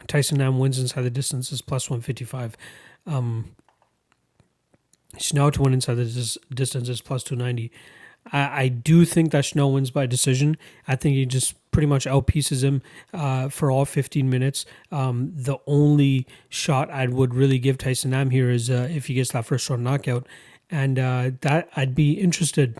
Tyson 0.08 0.40
Nam 0.40 0.58
wins 0.58 0.80
inside 0.80 1.04
the 1.04 1.12
distance 1.12 1.52
is 1.52 1.62
plus 1.62 1.88
one 1.88 2.02
fifty 2.02 2.26
five. 2.26 2.58
Um, 3.06 3.56
Schnell 5.20 5.52
to 5.52 5.62
win 5.62 5.74
inside 5.74 5.96
the 5.96 6.06
dis- 6.06 6.40
distance 6.54 6.90
is 6.90 7.02
plus 7.02 7.24
two 7.24 7.36
ninety. 7.36 7.72
I, 8.32 8.64
I 8.64 8.68
do 8.68 9.06
think 9.06 9.32
that 9.32 9.46
Schnell 9.46 9.72
wins 9.72 9.92
by 9.92 10.08
decision. 10.08 10.58
I 10.88 10.96
think 10.96 11.16
he 11.16 11.28
just 11.28 11.54
pretty 11.76 11.88
much 11.88 12.06
outpieces 12.06 12.64
him 12.64 12.82
uh, 13.14 13.50
for 13.50 13.70
all 13.70 13.84
15 13.84 14.30
minutes. 14.30 14.66
Um, 14.94 15.34
the 15.36 15.58
only 15.68 16.26
shot 16.48 16.90
I 16.90 17.06
would 17.08 17.36
really 17.36 17.60
give 17.60 17.78
Tyson 17.78 18.12
Nam 18.12 18.30
here 18.30 18.50
is 18.50 18.70
uh, 18.70 18.88
if 18.90 19.08
he 19.08 19.14
gets 19.14 19.34
that 19.34 19.44
first 19.44 19.70
round 19.70 19.84
knockout, 19.84 20.26
and 20.72 20.98
uh, 20.98 21.32
that 21.42 21.68
I'd 21.76 21.94
be 21.94 22.14
interested 22.14 22.80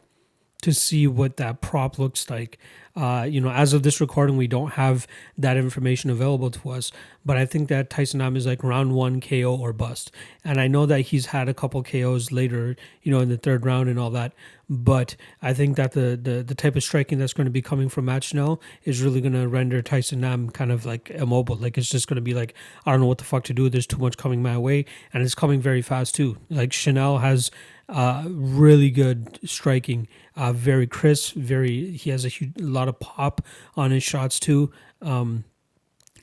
to 0.62 0.74
see 0.74 1.08
what 1.08 1.36
that 1.36 1.60
prop 1.60 2.00
looks 2.00 2.30
like. 2.30 2.58
Uh, 2.96 3.28
you 3.30 3.42
know, 3.42 3.50
as 3.50 3.74
of 3.74 3.84
this 3.84 4.00
recording, 4.00 4.38
we 4.38 4.48
don't 4.48 4.74
have 4.74 5.06
that 5.38 5.58
information 5.58 6.10
available 6.10 6.50
to 6.50 6.70
us, 6.70 6.94
but 7.26 7.36
I 7.36 7.46
think 7.46 7.68
that 7.68 7.90
Tyson 7.90 8.20
Nam 8.20 8.38
is 8.38 8.46
like 8.46 8.64
round 8.64 8.94
one 8.94 9.20
KO 9.20 9.54
or 9.54 9.74
bust. 9.74 10.14
And 10.46 10.62
I 10.62 10.68
know 10.68 10.86
that 10.86 11.02
he's 11.02 11.28
had 11.28 11.50
a 11.50 11.54
couple 11.54 11.84
KOs 11.84 12.32
later, 12.32 12.78
you 13.02 13.12
know, 13.12 13.20
in 13.20 13.28
the 13.28 13.38
third 13.38 13.66
round 13.66 13.90
and 13.90 14.00
all 14.00 14.12
that. 14.12 14.32
But 14.70 15.18
I 15.42 15.54
think 15.54 15.76
that 15.76 15.92
the 15.92 16.18
the, 16.22 16.42
the 16.42 16.56
type 16.56 16.78
of 16.78 16.84
striking 16.84 17.20
that's 17.20 17.34
going 17.34 17.46
to 17.46 17.52
be 17.52 17.62
coming 17.62 17.90
from 17.90 18.06
Matt 18.06 18.24
Schnell 18.24 18.62
is 18.86 19.02
really 19.02 19.20
going 19.20 19.34
to 19.34 19.48
render 19.48 19.82
Tyson 19.82 20.22
Nam 20.22 20.50
kind 20.50 20.72
of 20.72 20.86
like 20.86 21.10
immobile. 21.10 21.58
Like 21.58 21.78
it's 21.78 21.90
just 21.90 22.08
going 22.08 22.16
to 22.16 22.22
be 22.22 22.34
like, 22.34 22.54
I 22.86 22.92
don't 22.92 23.02
know 23.02 23.08
what 23.08 23.18
the 23.18 23.26
fuck 23.26 23.44
to 23.46 23.54
do. 23.54 23.70
There's 23.70 23.86
too 23.86 23.98
much 23.98 24.18
coming 24.18 24.42
my 24.42 24.58
way. 24.58 24.86
And 25.14 25.22
it's 25.22 25.36
coming 25.36 25.60
very 25.60 25.82
fast 25.82 26.16
too. 26.16 26.38
Like 26.50 26.72
Schnell 26.72 27.18
has 27.18 27.52
uh, 27.90 28.24
really 28.28 28.90
good 28.90 29.40
striking, 29.48 30.08
uh, 30.36 30.54
very 30.54 30.88
crisp, 30.88 31.36
very. 31.36 31.92
He 31.92 32.10
has 32.10 32.26
a, 32.26 32.30
huge, 32.30 32.54
lot 32.60 32.88
of 32.88 33.00
pop 33.00 33.42
on 33.76 33.92
his 33.92 34.04
shots 34.04 34.40
too. 34.40 34.72
Um, 35.02 35.46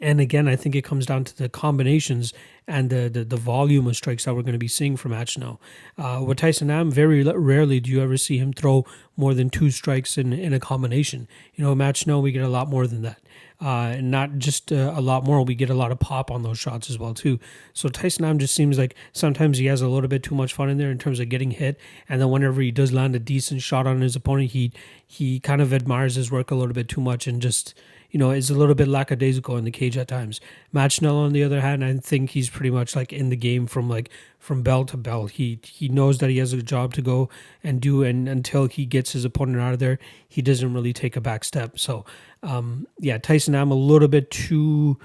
and 0.01 0.21
again, 0.21 0.49
I 0.49 0.57
think 0.57 0.75
it 0.75 0.83
comes 0.83 1.07
down 1.07 1.25
to 1.25 1.37
the 1.37 1.49
combinations 1.49 2.33
and 2.67 2.91
the 2.91 3.09
the, 3.09 3.25
the 3.25 3.37
volume 3.37 3.87
of 3.87 3.97
strikes 3.97 4.25
that 4.25 4.35
we're 4.35 4.43
going 4.43 4.53
to 4.53 4.59
be 4.59 4.69
seeing 4.69 4.97
from 4.97 5.13
Achno. 5.13 5.59
Uh, 5.99 6.23
with 6.27 6.39
Tyson 6.39 6.69
Nam, 6.69 6.91
very 6.91 7.23
rarely 7.23 7.81
do 7.81 7.91
you 7.91 8.03
ever 8.03 8.17
see 8.17 8.39
him 8.39 8.53
throw 8.53 8.85
more 9.17 9.35
than 9.35 9.51
two 9.51 9.71
strikes 9.71 10.19
in 10.19 10.33
in 10.33 10.53
a 10.53 10.61
combination. 10.61 11.29
You 11.55 11.65
know, 11.65 11.75
Matt 11.75 11.97
Schnell, 11.97 12.23
we 12.23 12.33
get 12.33 12.43
a 12.43 12.49
lot 12.49 12.69
more 12.69 12.87
than 12.87 13.03
that 13.03 13.19
uh, 13.63 13.95
and 13.97 14.11
not 14.11 14.39
just 14.39 14.73
uh, 14.73 14.93
a 14.95 15.01
lot 15.01 15.25
more. 15.25 15.45
We 15.45 15.55
get 15.55 15.71
a 15.71 15.75
lot 15.75 15.93
of 15.93 16.01
pop 16.01 16.31
on 16.31 16.43
those 16.43 16.59
shots 16.59 16.91
as 16.91 16.99
well 16.99 17.15
too. 17.15 17.39
So 17.73 17.89
Tyson 17.89 18.25
Nam 18.25 18.39
just 18.39 18.55
seems 18.55 18.77
like 18.77 18.97
sometimes 19.13 19.59
he 19.59 19.67
has 19.67 19.81
a 19.81 19.89
little 19.89 20.09
bit 20.09 20.25
too 20.25 20.35
much 20.35 20.53
fun 20.53 20.69
in 20.69 20.79
there 20.79 20.91
in 20.91 20.99
terms 20.99 21.21
of 21.21 21.29
getting 21.29 21.53
hit, 21.53 21.79
and 22.09 22.21
then 22.21 22.31
whenever 22.31 22.61
he 22.61 22.73
does 22.73 22.93
land 22.93 23.15
a 23.15 23.21
decent 23.21 23.63
shot 23.63 23.87
on 23.87 24.01
his 24.01 24.17
opponent, 24.17 24.51
he 24.51 24.73
he 25.07 25.39
kind 25.39 25.63
of 25.63 25.73
admires 25.73 26.17
his 26.17 26.31
work 26.31 26.51
a 26.51 26.57
little 26.57 26.75
bit 26.75 26.89
too 26.89 27.01
much 27.01 27.29
and 27.29 27.41
just 27.41 27.75
you 28.13 28.19
know, 28.19 28.31
is 28.31 28.51
a 28.51 28.55
little 28.55 28.75
bit 28.75 28.89
lackadaisical 28.89 29.57
in 29.57 29.65
the 29.65 29.71
cage 29.71 29.97
at 29.97 30.07
times. 30.07 30.39
Matt 30.71 30.93
Schnell, 30.93 31.17
on 31.17 31.33
the 31.33 31.43
other 31.43 31.63
hand, 31.63 31.83
I 31.83 31.97
think 31.97 32.31
he's 32.31 32.51
pretty 32.51 32.71
much 32.71 32.95
like 32.95 33.11
in 33.11 33.31
the 33.31 33.37
game 33.37 33.67
from 33.67 33.89
like 33.89 34.11
from 34.39 34.63
bell 34.63 34.85
to 34.85 34.99
bell. 34.99 35.27
He 35.27 35.59
he 35.65 35.89
knows 35.89 36.19
that 36.19 36.29
he 36.29 36.37
has 36.37 36.53
a 36.53 36.63
job 36.63 36.93
to 36.95 37.03
go 37.03 37.31
and 37.65 37.81
do, 37.81 38.03
and 38.03 38.29
until 38.29 38.67
he 38.67 38.85
gets 38.85 39.13
his 39.13 39.25
opponent 39.25 39.61
out 39.61 39.73
of 39.73 39.79
there, 39.79 39.99
he 40.29 40.43
doesn't 40.43 40.75
really 40.75 40.93
take 40.93 41.17
a 41.17 41.23
back 41.23 41.43
step. 41.43 41.79
So, 41.79 42.05
um, 42.43 42.87
yeah, 42.99 43.17
Tyson, 43.17 43.55
I'm 43.55 43.71
a 43.71 43.77
little 43.77 44.09
bit 44.09 44.31
too, 44.31 44.99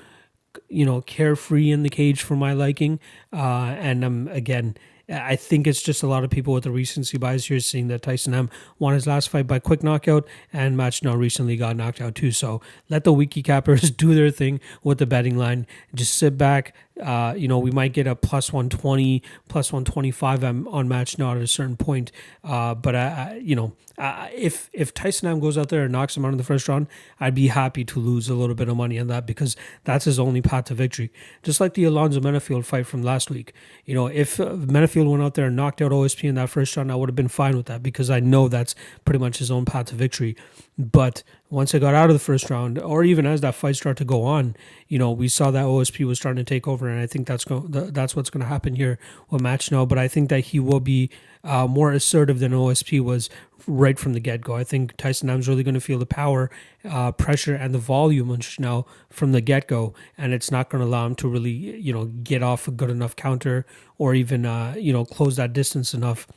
you 0.68 0.86
know, 0.86 0.99
carefree 0.99 1.72
in 1.72 1.84
the 1.84 1.89
cage 1.89 2.22
for 2.22 2.36
my 2.36 2.51
liking, 2.51 2.99
uh, 3.32 3.74
and 3.80 4.03
I'm 4.03 4.28
again 4.28 4.76
I 5.10 5.38
think 5.38 5.68
it's 5.68 5.82
just 5.82 6.03
a 6.03 6.08
lot 6.08 6.26
of 6.26 6.30
people 6.30 6.53
with 6.53 6.66
the 6.66 6.72
recency 6.72 7.18
bias 7.18 7.45
here 7.45 7.62
seeing 7.62 7.88
that 7.88 8.01
Tyson 8.01 8.32
Nam 8.34 8.49
won 8.78 8.93
his 8.93 9.08
last 9.08 9.30
fight 9.30 9.47
by 9.47 9.60
quick 9.60 9.82
knockout 9.82 10.28
and 10.51 10.76
Matt 10.76 10.95
Schnell 10.95 11.16
recently 11.16 11.55
got 11.55 11.78
knocked 11.78 12.01
out 12.01 12.16
too. 12.16 12.32
So 12.32 12.62
let 12.89 13.05
the 13.05 13.14
wiki 13.14 13.41
cappers 13.41 13.89
do 13.91 14.14
their 14.14 14.32
thing 14.32 14.60
with 14.84 14.97
the 14.97 15.05
betting 15.05 15.38
line. 15.38 15.66
Just 15.95 16.16
sit 16.16 16.38
back. 16.38 16.76
Uh, 16.99 17.33
you 17.37 17.47
know, 17.47 17.59
we 17.59 17.71
might 17.71 17.93
get 17.93 18.07
a 18.07 18.15
plus 18.15 18.51
120, 18.51 19.21
plus 19.47 19.71
125 19.71 20.43
on, 20.43 20.87
Matt 20.87 21.09
Schnell 21.09 21.31
at 21.31 21.37
a 21.37 21.47
certain 21.47 21.77
point. 21.77 22.11
Uh, 22.43 22.73
but, 22.75 22.95
I, 22.95 23.07
I, 23.07 23.41
you 23.41 23.55
know, 23.55 23.73
uh, 23.97 24.27
if 24.31 24.69
if 24.73 24.93
Tyson 24.93 25.27
Nam 25.27 25.39
goes 25.39 25.57
out 25.57 25.69
there 25.69 25.83
and 25.83 25.91
knocks 25.91 26.15
him 26.15 26.23
out 26.23 26.31
in 26.31 26.37
the 26.37 26.43
first 26.43 26.67
round, 26.67 26.85
I'd 27.19 27.33
be 27.33 27.47
happy 27.47 27.83
to 27.85 27.99
lose 27.99 28.29
a 28.29 28.35
little 28.35 28.53
bit 28.53 28.69
of 28.69 28.77
money 28.77 28.99
on 28.99 29.07
that 29.07 29.25
because 29.25 29.55
that's 29.85 30.05
his 30.05 30.19
only 30.19 30.39
path 30.39 30.65
to 30.65 30.75
victory. 30.75 31.11
Just 31.41 31.59
like 31.59 31.73
the 31.73 31.83
Alonzo 31.83 32.19
Menifield 32.19 32.63
fight 32.63 32.85
from 32.85 33.01
last 33.01 33.31
week. 33.31 33.53
You 33.85 33.95
know, 33.95 34.05
if 34.05 34.39
uh, 34.39 34.49
Menifield 34.49 35.09
went 35.09 35.23
out 35.23 35.33
there 35.33 35.47
and 35.47 35.55
knocked 35.55 35.81
out 35.81 35.91
OSP 35.91 36.25
in 36.25 36.35
that 36.35 36.49
first 36.49 36.77
round, 36.77 36.91
I 36.91 36.95
would 36.95 37.09
have 37.09 37.15
been 37.15 37.27
fine 37.27 37.57
with 37.57 37.65
that 37.65 37.81
because 37.81 38.11
I 38.11 38.19
know 38.19 38.47
that's 38.47 38.75
pretty 39.03 39.19
much 39.19 39.39
his 39.39 39.49
own 39.49 39.65
path 39.65 39.87
to 39.87 39.95
victory. 39.95 40.35
But 40.80 41.23
once 41.49 41.73
I 41.73 41.80
got 41.80 41.95
out 41.95 42.11
of 42.11 42.13
the 42.13 42.19
first 42.19 42.51
round, 42.51 42.78
or 42.78 43.03
even 43.03 43.25
as 43.25 43.41
that 43.41 43.55
fight 43.55 43.75
started 43.75 43.97
to 43.97 44.05
go 44.05 44.23
on, 44.23 44.55
you 44.88 44.99
know, 44.99 45.11
we 45.11 45.28
saw 45.28 45.49
that 45.49 45.65
OSP 45.65 46.05
was 46.05 46.19
starting 46.19 46.43
to 46.43 46.47
take 46.47 46.67
over, 46.67 46.88
and 46.88 46.99
I 47.01 47.07
think 47.07 47.25
that's 47.25 47.45
going 47.45 47.71
that's 47.71 48.15
what's 48.15 48.30
going 48.30 48.41
to 48.41 48.47
happen 48.47 48.75
here 48.75 48.99
with 49.32 49.41
Matt 49.41 49.63
Schnell. 49.63 49.88
But 49.88 49.97
I 49.97 50.07
think 50.07 50.30
that 50.30 50.41
he 50.41 50.59
will 50.59 50.80
be 50.80 51.09
uh, 51.43 51.65
more 51.65 51.91
assertive 51.91 52.38
than 52.38 52.51
OSP 52.51 52.99
was 53.03 53.28
right 53.65 53.97
from 53.97 54.13
the 54.13 54.19
get 54.19 54.41
go. 54.41 54.55
I 54.55 54.63
think 54.63 54.95
Tyson 54.97 55.28
Nam's 55.28 55.47
really 55.47 55.63
going 55.63 55.73
to 55.73 55.82
feel 55.82 55.97
the 55.97 56.05
power, 56.05 56.51
uh, 56.86 57.11
pressure, 57.11 57.55
and 57.55 57.73
the 57.73 57.80
volume 57.80 58.30
on 58.30 58.41
Schnell 58.41 58.88
from 59.09 59.32
the 59.32 59.41
get 59.41 59.67
go, 59.67 59.95
and 60.15 60.32
it's 60.32 60.51
not 60.51 60.69
going 60.69 60.82
to 60.82 60.88
allow 60.88 61.07
him 61.07 61.15
to 61.15 61.28
really, 61.28 61.49
you 61.49 61.91
know, 61.91 62.05
get 62.05 62.43
off 62.43 62.67
a 62.67 62.71
good 62.71 62.91
enough 62.91 63.15
counter 63.15 63.65
or 63.97 64.13
even, 64.13 64.45
uh, 64.45 64.75
you 64.78 64.93
know, 64.93 65.05
close 65.05 65.38
that 65.38 65.53
distance 65.53 65.95
enough 65.95 66.28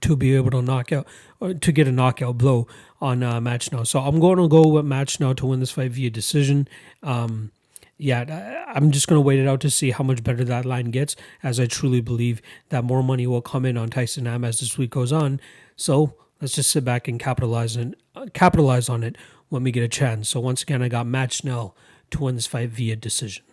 to 0.00 0.16
be 0.16 0.34
able 0.34 0.50
to 0.50 0.62
knock 0.62 0.92
out 0.92 1.06
or 1.40 1.54
to 1.54 1.72
get 1.72 1.88
a 1.88 1.92
knockout 1.92 2.36
blow 2.36 2.66
on 3.00 3.22
uh, 3.22 3.40
Matt 3.40 3.62
Schnell. 3.62 3.84
So 3.84 4.00
I'm 4.00 4.20
going 4.20 4.38
to 4.38 4.48
go 4.48 4.66
with 4.68 4.84
Matt 4.84 5.10
Schnell 5.10 5.34
to 5.34 5.46
win 5.46 5.60
this 5.60 5.72
fight 5.72 5.92
via 5.92 6.10
decision. 6.10 6.68
Um, 7.02 7.52
yeah, 7.98 8.64
I'm 8.68 8.90
just 8.90 9.08
going 9.08 9.16
to 9.16 9.26
wait 9.26 9.38
it 9.38 9.48
out 9.48 9.60
to 9.60 9.70
see 9.70 9.90
how 9.90 10.04
much 10.04 10.22
better 10.22 10.44
that 10.44 10.66
line 10.66 10.90
gets, 10.90 11.16
as 11.42 11.58
I 11.58 11.66
truly 11.66 12.00
believe 12.00 12.42
that 12.68 12.84
more 12.84 13.02
money 13.02 13.26
will 13.26 13.40
come 13.40 13.64
in 13.64 13.76
on 13.76 13.88
Tyson 13.88 14.24
Nam 14.24 14.44
as 14.44 14.60
this 14.60 14.76
week 14.76 14.90
goes 14.90 15.12
on. 15.12 15.40
So 15.76 16.14
let's 16.40 16.54
just 16.54 16.70
sit 16.70 16.84
back 16.84 17.08
and 17.08 17.18
capitalize 17.18 17.76
and 17.76 17.96
uh, 18.14 18.26
capitalize 18.34 18.88
on 18.88 19.02
it 19.02 19.16
when 19.48 19.62
we 19.62 19.70
get 19.70 19.82
a 19.82 19.88
chance. 19.88 20.28
So 20.28 20.40
once 20.40 20.62
again, 20.62 20.82
I 20.82 20.88
got 20.88 21.06
Matt 21.06 21.32
Schnell 21.32 21.74
to 22.10 22.20
win 22.20 22.34
this 22.34 22.46
fight 22.46 22.70
via 22.70 22.96
decision. 22.96 23.44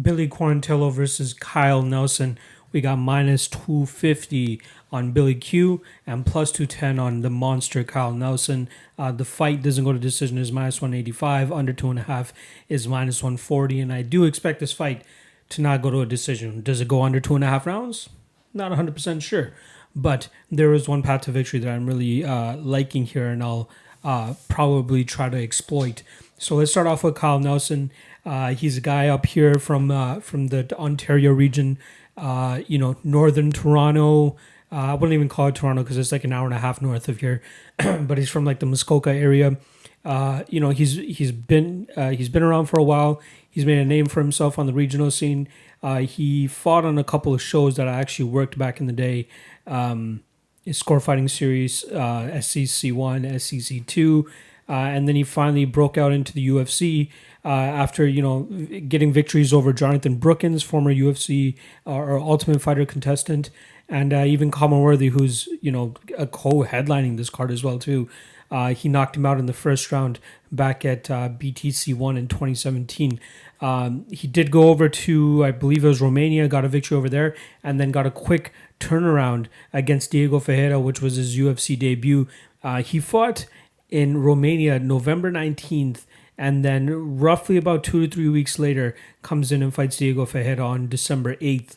Billy 0.00 0.26
Quarantillo 0.26 0.90
versus 0.90 1.34
Kyle 1.34 1.82
Nelson. 1.82 2.38
We 2.72 2.80
got 2.80 2.96
minus 2.96 3.46
250 3.48 4.60
on 4.90 5.12
Billy 5.12 5.34
Q 5.34 5.82
and 6.06 6.24
plus 6.24 6.50
210 6.52 6.98
on 6.98 7.20
the 7.20 7.30
monster 7.30 7.84
Kyle 7.84 8.12
Nelson. 8.12 8.68
Uh, 8.98 9.12
the 9.12 9.24
fight 9.24 9.62
doesn't 9.62 9.84
go 9.84 9.92
to 9.92 9.98
decision 9.98 10.38
is 10.38 10.50
minus 10.50 10.80
185. 10.80 11.52
Under 11.52 11.72
two 11.72 11.90
and 11.90 11.98
a 11.98 12.02
half 12.02 12.32
is 12.68 12.88
minus 12.88 13.22
140. 13.22 13.80
And 13.80 13.92
I 13.92 14.02
do 14.02 14.24
expect 14.24 14.60
this 14.60 14.72
fight 14.72 15.04
to 15.50 15.60
not 15.62 15.82
go 15.82 15.90
to 15.90 16.00
a 16.00 16.06
decision. 16.06 16.62
Does 16.62 16.80
it 16.80 16.88
go 16.88 17.02
under 17.02 17.20
two 17.20 17.34
and 17.34 17.44
a 17.44 17.48
half 17.48 17.66
rounds? 17.66 18.08
Not 18.54 18.72
100% 18.72 19.22
sure. 19.22 19.52
But 19.94 20.28
there 20.50 20.72
is 20.72 20.88
one 20.88 21.02
path 21.02 21.22
to 21.22 21.32
victory 21.32 21.60
that 21.60 21.70
I'm 21.70 21.86
really 21.86 22.24
uh, 22.24 22.56
liking 22.56 23.04
here, 23.04 23.26
and 23.26 23.42
I'll 23.42 23.68
uh, 24.02 24.34
probably 24.48 25.04
try 25.04 25.28
to 25.28 25.36
exploit. 25.36 26.02
So 26.38 26.56
let's 26.56 26.70
start 26.70 26.86
off 26.86 27.04
with 27.04 27.14
Kyle 27.14 27.38
Nelson. 27.38 27.92
Uh, 28.24 28.54
he's 28.54 28.76
a 28.76 28.80
guy 28.80 29.08
up 29.08 29.26
here 29.26 29.54
from 29.54 29.90
uh, 29.90 30.20
from 30.20 30.48
the 30.48 30.76
Ontario 30.78 31.32
region, 31.32 31.78
uh, 32.16 32.60
you 32.66 32.78
know, 32.78 32.96
northern 33.04 33.52
Toronto. 33.52 34.36
Uh, 34.70 34.76
I 34.76 34.94
wouldn't 34.94 35.12
even 35.12 35.28
call 35.28 35.48
it 35.48 35.54
Toronto 35.54 35.82
because 35.82 35.98
it's 35.98 36.12
like 36.12 36.24
an 36.24 36.32
hour 36.32 36.46
and 36.46 36.54
a 36.54 36.58
half 36.58 36.80
north 36.80 37.08
of 37.08 37.18
here, 37.18 37.42
but 37.78 38.16
he's 38.18 38.30
from 38.30 38.44
like 38.44 38.60
the 38.60 38.66
Muskoka 38.66 39.10
area. 39.10 39.56
Uh, 40.04 40.42
you 40.48 40.60
know, 40.60 40.70
he's 40.70 40.94
he's 40.94 41.30
been 41.30 41.88
he's 41.94 42.28
been 42.28 42.42
around 42.42 42.66
for 42.66 42.80
a 42.80 42.82
while. 42.82 43.20
He's 43.48 43.66
made 43.66 43.78
a 43.78 43.84
name 43.84 44.06
for 44.06 44.20
himself 44.20 44.58
on 44.58 44.66
the 44.66 44.72
regional 44.72 45.10
scene. 45.10 45.46
Uh 45.82 45.98
he 45.98 46.46
fought 46.46 46.84
on 46.84 46.96
a 46.96 47.04
couple 47.04 47.34
of 47.34 47.42
shows 47.42 47.76
that 47.76 47.86
I 47.86 48.00
actually 48.00 48.30
worked 48.30 48.56
back 48.56 48.80
in 48.80 48.86
the 48.86 48.92
day 48.92 49.28
um, 49.66 50.22
his 50.64 50.78
score 50.78 51.00
fighting 51.00 51.28
series, 51.28 51.84
uh, 51.84 52.30
SCC1, 52.34 53.26
SCC2, 53.32 54.24
uh, 54.68 54.72
and 54.72 55.08
then 55.08 55.16
he 55.16 55.24
finally 55.24 55.64
broke 55.64 55.98
out 55.98 56.12
into 56.12 56.32
the 56.32 56.48
UFC 56.48 57.10
uh, 57.44 57.48
after 57.48 58.06
you 58.06 58.22
know 58.22 58.42
getting 58.88 59.12
victories 59.12 59.52
over 59.52 59.72
Jonathan 59.72 60.16
Brookins, 60.16 60.62
former 60.62 60.92
UFC 60.92 61.56
uh, 61.86 61.90
or 61.90 62.18
Ultimate 62.18 62.62
Fighter 62.62 62.86
contestant, 62.86 63.50
and 63.88 64.12
uh, 64.12 64.24
even 64.24 64.50
Khama 64.50 64.80
Worthy, 64.80 65.08
who's 65.08 65.48
you 65.60 65.72
know 65.72 65.94
a 66.16 66.26
co-headlining 66.26 67.16
this 67.16 67.30
card 67.30 67.50
as 67.50 67.64
well 67.64 67.78
too. 67.78 68.08
Uh, 68.50 68.74
he 68.74 68.86
knocked 68.86 69.16
him 69.16 69.24
out 69.24 69.38
in 69.38 69.46
the 69.46 69.52
first 69.54 69.90
round 69.90 70.18
back 70.52 70.84
at 70.84 71.10
uh, 71.10 71.30
BTC 71.30 71.94
one 71.94 72.18
in 72.18 72.28
2017. 72.28 73.18
Um, 73.62 74.04
he 74.10 74.28
did 74.28 74.50
go 74.50 74.68
over 74.68 74.90
to, 74.90 75.42
I 75.42 75.52
believe 75.52 75.84
it 75.84 75.88
was 75.88 76.02
Romania, 76.02 76.46
got 76.48 76.62
a 76.62 76.68
victory 76.68 76.98
over 76.98 77.08
there, 77.08 77.34
and 77.62 77.80
then 77.80 77.90
got 77.90 78.06
a 78.06 78.10
quick 78.10 78.52
turnaround 78.78 79.46
against 79.72 80.10
Diego 80.10 80.38
Ferreira, 80.38 80.78
which 80.78 81.00
was 81.00 81.16
his 81.16 81.38
UFC 81.38 81.78
debut. 81.78 82.28
Uh, 82.62 82.82
he 82.82 83.00
fought 83.00 83.46
in 83.88 84.22
Romania 84.22 84.78
November 84.78 85.32
19th, 85.32 86.04
and 86.38 86.64
then 86.64 87.18
roughly 87.18 87.56
about 87.56 87.84
two 87.84 88.06
to 88.06 88.12
three 88.12 88.28
weeks 88.28 88.58
later, 88.58 88.94
comes 89.22 89.52
in 89.52 89.62
and 89.62 89.74
fights 89.74 89.96
Diego 89.98 90.26
Ferreira 90.26 90.64
on 90.64 90.88
December 90.88 91.36
8th. 91.36 91.76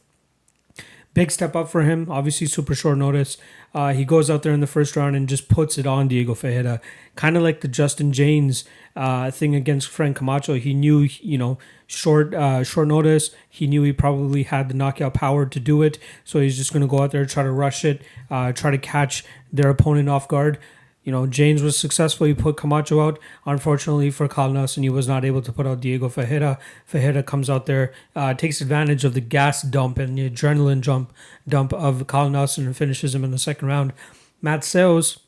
Big 1.13 1.31
step 1.31 1.55
up 1.55 1.69
for 1.69 1.83
him, 1.83 2.07
obviously 2.09 2.45
super 2.45 2.75
short 2.75 2.97
notice. 2.97 3.37
Uh, 3.73 3.93
he 3.93 4.03
goes 4.03 4.29
out 4.29 4.43
there 4.43 4.53
in 4.53 4.59
the 4.59 4.67
first 4.67 4.95
round 4.97 5.15
and 5.15 5.29
just 5.29 5.47
puts 5.47 5.77
it 5.77 5.87
on 5.87 6.09
Diego 6.09 6.33
Ferreira, 6.33 6.81
kind 7.15 7.37
of 7.37 7.43
like 7.43 7.61
the 7.61 7.69
Justin 7.69 8.11
Jaynes 8.11 8.65
uh, 8.95 9.31
thing 9.31 9.55
against 9.55 9.87
Frank 9.87 10.17
Camacho. 10.17 10.55
He 10.55 10.73
knew, 10.73 11.07
you 11.21 11.37
know, 11.37 11.57
short 11.87 12.33
uh, 12.33 12.63
short 12.63 12.87
notice. 12.87 13.31
He 13.49 13.67
knew 13.67 13.83
he 13.83 13.93
probably 13.93 14.43
had 14.43 14.69
the 14.69 14.73
knockout 14.73 15.13
power 15.13 15.45
to 15.45 15.59
do 15.59 15.81
it, 15.81 15.99
so 16.23 16.39
he's 16.39 16.57
just 16.57 16.73
going 16.73 16.81
to 16.81 16.87
go 16.87 17.01
out 17.01 17.11
there 17.11 17.25
try 17.25 17.43
to 17.43 17.51
rush 17.51 17.85
it, 17.85 18.01
uh, 18.29 18.51
try 18.51 18.71
to 18.71 18.77
catch 18.77 19.23
their 19.53 19.69
opponent 19.69 20.09
off 20.09 20.27
guard. 20.27 20.57
You 21.05 21.11
know, 21.11 21.27
Jaynes 21.27 21.61
was 21.61 21.77
successful. 21.77 22.25
He 22.25 22.33
put 22.33 22.57
Camacho 22.57 22.99
out. 22.99 23.19
Unfortunately 23.45 24.09
for 24.09 24.27
Carl 24.27 24.51
Nelson, 24.51 24.81
he 24.81 24.89
was 24.89 25.07
not 25.07 25.23
able 25.23 25.41
to 25.43 25.53
put 25.53 25.67
out 25.67 25.79
Diego 25.79 26.09
Ferreira. 26.09 26.57
Ferreira 26.83 27.21
comes 27.21 27.47
out 27.47 27.67
there, 27.67 27.93
uh, 28.15 28.33
takes 28.33 28.59
advantage 28.59 29.05
of 29.05 29.13
the 29.13 29.21
gas 29.21 29.61
dump 29.61 29.99
and 29.99 30.17
the 30.17 30.27
adrenaline 30.27 30.81
jump 30.81 31.13
dump 31.47 31.71
of 31.73 32.11
Nelson 32.11 32.65
and 32.65 32.75
finishes 32.75 33.13
him 33.13 33.23
in 33.23 33.29
the 33.29 33.37
second 33.37 33.67
round. 33.67 33.93
Matt 34.41 34.63
Sayles, 34.63 35.19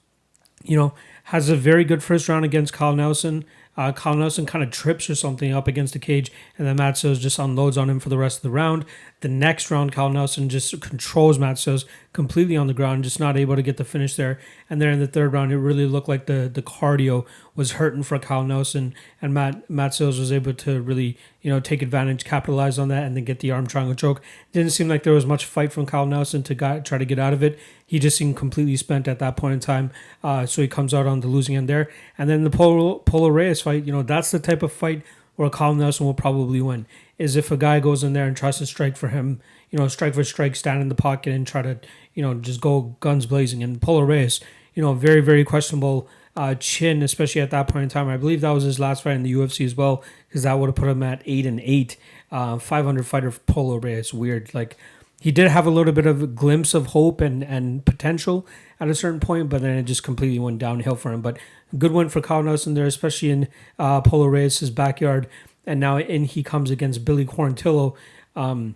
you 0.64 0.76
know, 0.76 0.94
has 1.26 1.48
a 1.48 1.56
very 1.56 1.84
good 1.84 2.02
first 2.02 2.28
round 2.28 2.44
against 2.44 2.74
Carl 2.74 2.96
Nelson. 2.96 3.46
Uh, 3.78 3.92
Carl 3.92 4.16
Nelson 4.16 4.48
kind 4.48 4.64
of 4.64 4.72
trips 4.72 5.08
or 5.08 5.14
something 5.14 5.54
up 5.54 5.68
against 5.68 5.94
the 5.94 6.00
cage, 6.00 6.32
and 6.58 6.66
then 6.66 6.78
Matt 6.78 6.98
Sayles 6.98 7.20
just 7.20 7.38
unloads 7.38 7.78
on 7.78 7.88
him 7.88 8.00
for 8.00 8.10
the 8.10 8.18
rest 8.18 8.38
of 8.38 8.42
the 8.42 8.50
round. 8.50 8.84
The 9.22 9.28
next 9.28 9.72
round, 9.72 9.92
Carl 9.94 10.12
Nelson 10.12 10.48
just 10.48 10.80
controls 10.80 11.40
Matt 11.40 11.58
Sayles 11.58 11.86
completely 12.14 12.56
on 12.56 12.68
the 12.68 12.74
ground, 12.74 13.04
just 13.04 13.20
not 13.20 13.36
able 13.36 13.56
to 13.56 13.64
get 13.64 13.78
the 13.78 13.84
finish 13.84 14.16
there. 14.16 14.40
And 14.70 14.80
then 14.80 14.90
in 14.90 15.00
the 15.00 15.08
third 15.08 15.34
round, 15.34 15.52
it 15.52 15.58
really 15.58 15.88
looked 15.88 16.08
like 16.08 16.28
the 16.28 16.48
the 16.54 16.62
cardio 16.62 17.26
was 17.56 17.74
hurting 17.74 18.04
for 18.04 18.20
Carl 18.20 18.44
Nelson, 18.44 18.94
and 19.20 19.34
Matt 19.34 19.96
Sayles 19.96 20.20
was 20.20 20.32
able 20.32 20.54
to 20.54 20.82
really 20.82 21.18
you 21.42 21.50
know 21.50 21.60
take 21.60 21.82
advantage, 21.82 22.26
capitalize 22.26 22.78
on 22.78 22.90
that, 22.90 23.06
and 23.06 23.18
then 23.18 23.24
get 23.24 23.40
the 23.40 23.50
arm 23.50 23.66
triangle 23.66 23.96
choke. 23.96 24.22
Didn't 24.52 24.72
seem 24.72 24.88
like 24.88 25.02
there 25.02 25.14
was 25.14 25.26
much 25.26 25.46
fight 25.46 25.74
from 25.74 25.88
Carl 25.88 26.06
Nelson 26.06 26.44
to 26.44 26.54
got, 26.54 26.86
try 26.86 27.00
to 27.00 27.06
get 27.06 27.18
out 27.18 27.34
of 27.34 27.42
it. 27.42 27.58
He 27.88 27.98
just 27.98 28.18
seemed 28.18 28.38
completely 28.38 28.76
spent 28.76 29.08
at 29.08 29.18
that 29.18 29.36
point 29.36 29.56
in 29.56 29.60
time, 29.60 29.90
uh, 30.24 30.46
so 30.46 30.62
he 30.62 30.68
comes 30.68 30.94
out 30.94 31.08
on 31.08 31.22
the 31.22 31.28
losing 31.28 31.56
end 31.56 31.68
there. 31.68 31.90
And 32.20 32.30
then 32.30 32.44
the 32.44 32.52
Polo, 32.52 33.00
Polo 33.00 33.30
Reyes 33.30 33.62
fight, 33.62 33.84
you 33.84 33.92
know, 33.92 34.04
that's 34.04 34.30
the 34.30 34.40
type 34.40 34.62
of 34.62 34.72
fight 34.72 35.02
where 35.38 35.50
Carl 35.50 35.74
Nelson 35.74 36.06
will 36.06 36.14
probably 36.14 36.62
win 36.62 36.86
is 37.18 37.36
if 37.36 37.52
a 37.52 37.58
guy 37.58 37.80
goes 37.80 38.04
in 38.04 38.14
there 38.14 38.26
and 38.26 38.38
tries 38.38 38.58
to 38.60 38.66
strike 38.66 38.96
for 38.96 39.10
him, 39.10 39.40
you 39.70 39.80
know, 39.80 39.88
strike 39.88 40.14
for 40.14 40.24
strike, 40.24 40.56
stand 40.56 40.82
in 40.82 40.90
the 40.90 40.96
pocket 40.96 41.34
and 41.34 41.46
try 41.46 41.62
to, 41.62 41.80
you 42.14 42.22
know, 42.22 42.36
just 42.36 42.62
go 42.62 42.96
guns 43.00 43.26
blazing. 43.26 43.64
And 43.64 43.82
Polo 43.82 44.02
Reyes, 44.02 44.40
you 44.74 44.82
know, 44.82 44.94
very, 44.94 45.22
very 45.22 45.44
questionable 45.44 46.08
uh, 46.36 46.54
chin, 46.56 47.02
especially 47.02 47.42
at 47.42 47.50
that 47.50 47.68
point 47.68 47.84
in 47.84 47.90
time. 47.90 48.08
I 48.08 48.18
believe 48.18 48.42
that 48.42 48.52
was 48.52 48.64
his 48.64 48.80
last 48.80 49.04
fight 49.04 49.16
in 49.16 49.24
the 49.24 49.34
UFC 49.34 49.66
as 49.66 49.76
well, 49.76 50.04
because 50.28 50.44
that 50.44 50.54
would 50.54 50.68
have 50.68 50.76
put 50.76 50.88
him 50.88 51.02
at 51.02 51.24
eight 51.26 51.46
and 51.46 51.60
eight. 51.62 51.98
Uh, 52.32 52.60
500 52.60 53.06
fighter 53.06 53.32
Polo 53.32 53.78
Reyes, 53.78 54.14
weird. 54.14 54.54
Like, 54.54 54.78
he 55.20 55.32
did 55.32 55.48
have 55.48 55.66
a 55.66 55.72
little 55.72 55.94
bit 55.94 56.06
of 56.06 56.22
a 56.22 56.28
glimpse 56.28 56.74
of 56.74 56.88
hope 56.88 57.22
and, 57.22 57.44
and 57.44 57.84
potential 57.86 58.46
at 58.80 58.88
a 58.88 58.96
certain 58.96 59.20
point, 59.20 59.50
but 59.50 59.62
then 59.62 59.78
it 59.78 59.84
just 59.84 60.04
completely 60.04 60.38
went 60.38 60.60
downhill 60.60 60.96
for 60.96 61.12
him. 61.12 61.22
But 61.22 61.40
good 61.78 61.92
win 61.92 62.10
for 62.10 62.22
Carl 62.22 62.44
Nelson 62.44 62.76
there, 62.76 62.86
especially 62.86 63.32
in 63.32 63.48
uh, 63.80 64.02
Polo 64.02 64.28
Reyes' 64.28 64.70
backyard 64.70 65.28
and 65.68 65.80
now 65.80 65.98
in 65.98 66.24
he 66.24 66.42
comes 66.42 66.72
against 66.72 67.06
Billy 67.06 67.26
Quarantillo. 67.26 67.96
Um, 68.36 68.76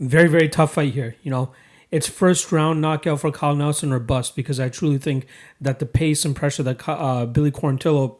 very 0.00 0.28
very 0.28 0.48
tough 0.48 0.72
fight 0.74 0.94
here. 0.94 1.14
You 1.22 1.30
know, 1.30 1.52
it's 1.92 2.08
first 2.08 2.50
round 2.50 2.80
knockout 2.80 3.20
for 3.20 3.30
Carl 3.30 3.54
Nelson 3.54 3.92
or 3.92 4.00
bust 4.00 4.34
because 4.34 4.58
I 4.58 4.70
truly 4.70 4.98
think 4.98 5.26
that 5.60 5.78
the 5.78 5.86
pace 5.86 6.24
and 6.24 6.34
pressure 6.34 6.62
that 6.64 6.88
uh, 6.88 7.26
Billy 7.26 7.52
Quarantillo 7.52 8.16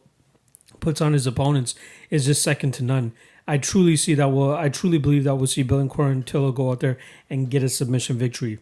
puts 0.79 1.01
on 1.01 1.13
his 1.13 1.27
opponents 1.27 1.75
is 2.09 2.25
just 2.25 2.43
second 2.43 2.73
to 2.75 2.83
none. 2.83 3.13
I 3.47 3.57
truly 3.57 3.97
see 3.97 4.13
that 4.13 4.31
will 4.31 4.53
I 4.53 4.69
truly 4.69 4.99
believe 4.99 5.23
that 5.25 5.35
we'll 5.35 5.47
see 5.47 5.63
Billy 5.63 5.89
Quarantillo 5.89 6.53
go 6.53 6.71
out 6.71 6.79
there 6.79 6.97
and 7.29 7.49
get 7.49 7.63
a 7.63 7.69
submission 7.69 8.17
victory. 8.17 8.59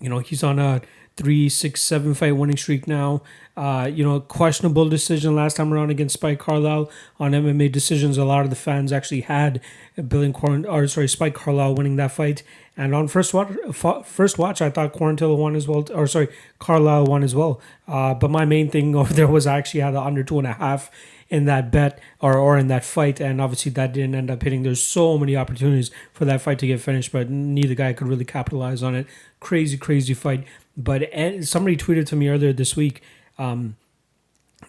You 0.00 0.10
know, 0.10 0.18
he's 0.18 0.42
on 0.42 0.58
a 0.58 0.82
three, 1.16 1.48
six, 1.48 1.82
seven 1.82 2.14
fight 2.14 2.36
winning 2.36 2.56
streak 2.56 2.86
now. 2.86 3.22
Uh, 3.56 3.90
you 3.90 4.04
know, 4.04 4.20
questionable 4.20 4.86
decision 4.88 5.34
last 5.34 5.56
time 5.56 5.72
around 5.72 5.90
against 5.90 6.14
Spike 6.14 6.38
Carlyle 6.38 6.90
on 7.18 7.32
MMA 7.32 7.72
decisions. 7.72 8.18
A 8.18 8.24
lot 8.24 8.44
of 8.44 8.50
the 8.50 8.56
fans 8.56 8.92
actually 8.92 9.22
had 9.22 9.62
Billy 10.08 10.30
Quarant 10.30 10.66
or 10.68 10.86
sorry, 10.86 11.08
Spike 11.08 11.34
Carlyle 11.34 11.74
winning 11.74 11.96
that 11.96 12.12
fight. 12.12 12.42
And 12.76 12.94
on 12.94 13.08
first 13.08 13.32
watch, 13.32 13.50
first 14.04 14.38
watch, 14.38 14.60
I 14.60 14.68
thought 14.68 14.92
Quarantillo 14.92 15.38
won 15.38 15.56
as 15.56 15.66
well, 15.66 15.86
or 15.94 16.06
sorry, 16.06 16.28
Carlyle 16.58 17.06
won 17.06 17.22
as 17.22 17.34
well. 17.34 17.58
Uh, 17.88 18.12
but 18.12 18.30
my 18.30 18.44
main 18.44 18.68
thing 18.68 18.94
over 18.96 19.14
there 19.14 19.26
was 19.26 19.46
I 19.46 19.56
actually 19.56 19.80
had 19.80 19.94
the 19.94 20.02
under 20.02 20.22
two 20.22 20.38
and 20.38 20.46
a 20.46 20.52
half 20.52 20.90
in 21.28 21.46
that 21.46 21.72
bet 21.72 21.98
or, 22.20 22.36
or 22.36 22.58
in 22.58 22.68
that 22.68 22.84
fight, 22.84 23.20
and 23.20 23.40
obviously 23.40 23.72
that 23.72 23.94
didn't 23.94 24.14
end 24.14 24.30
up 24.30 24.42
hitting. 24.42 24.62
There's 24.62 24.82
so 24.82 25.16
many 25.16 25.34
opportunities 25.34 25.90
for 26.12 26.26
that 26.26 26.42
fight 26.42 26.58
to 26.60 26.66
get 26.66 26.80
finished, 26.80 27.10
but 27.10 27.30
neither 27.30 27.74
guy 27.74 27.94
could 27.94 28.06
really 28.06 28.26
capitalize 28.26 28.82
on 28.82 28.94
it. 28.94 29.06
Crazy, 29.40 29.78
crazy 29.78 30.14
fight. 30.14 30.44
But 30.76 31.08
somebody 31.42 31.76
tweeted 31.76 32.06
to 32.06 32.16
me 32.16 32.28
earlier 32.28 32.52
this 32.52 32.76
week. 32.76 33.02
Um, 33.38 33.76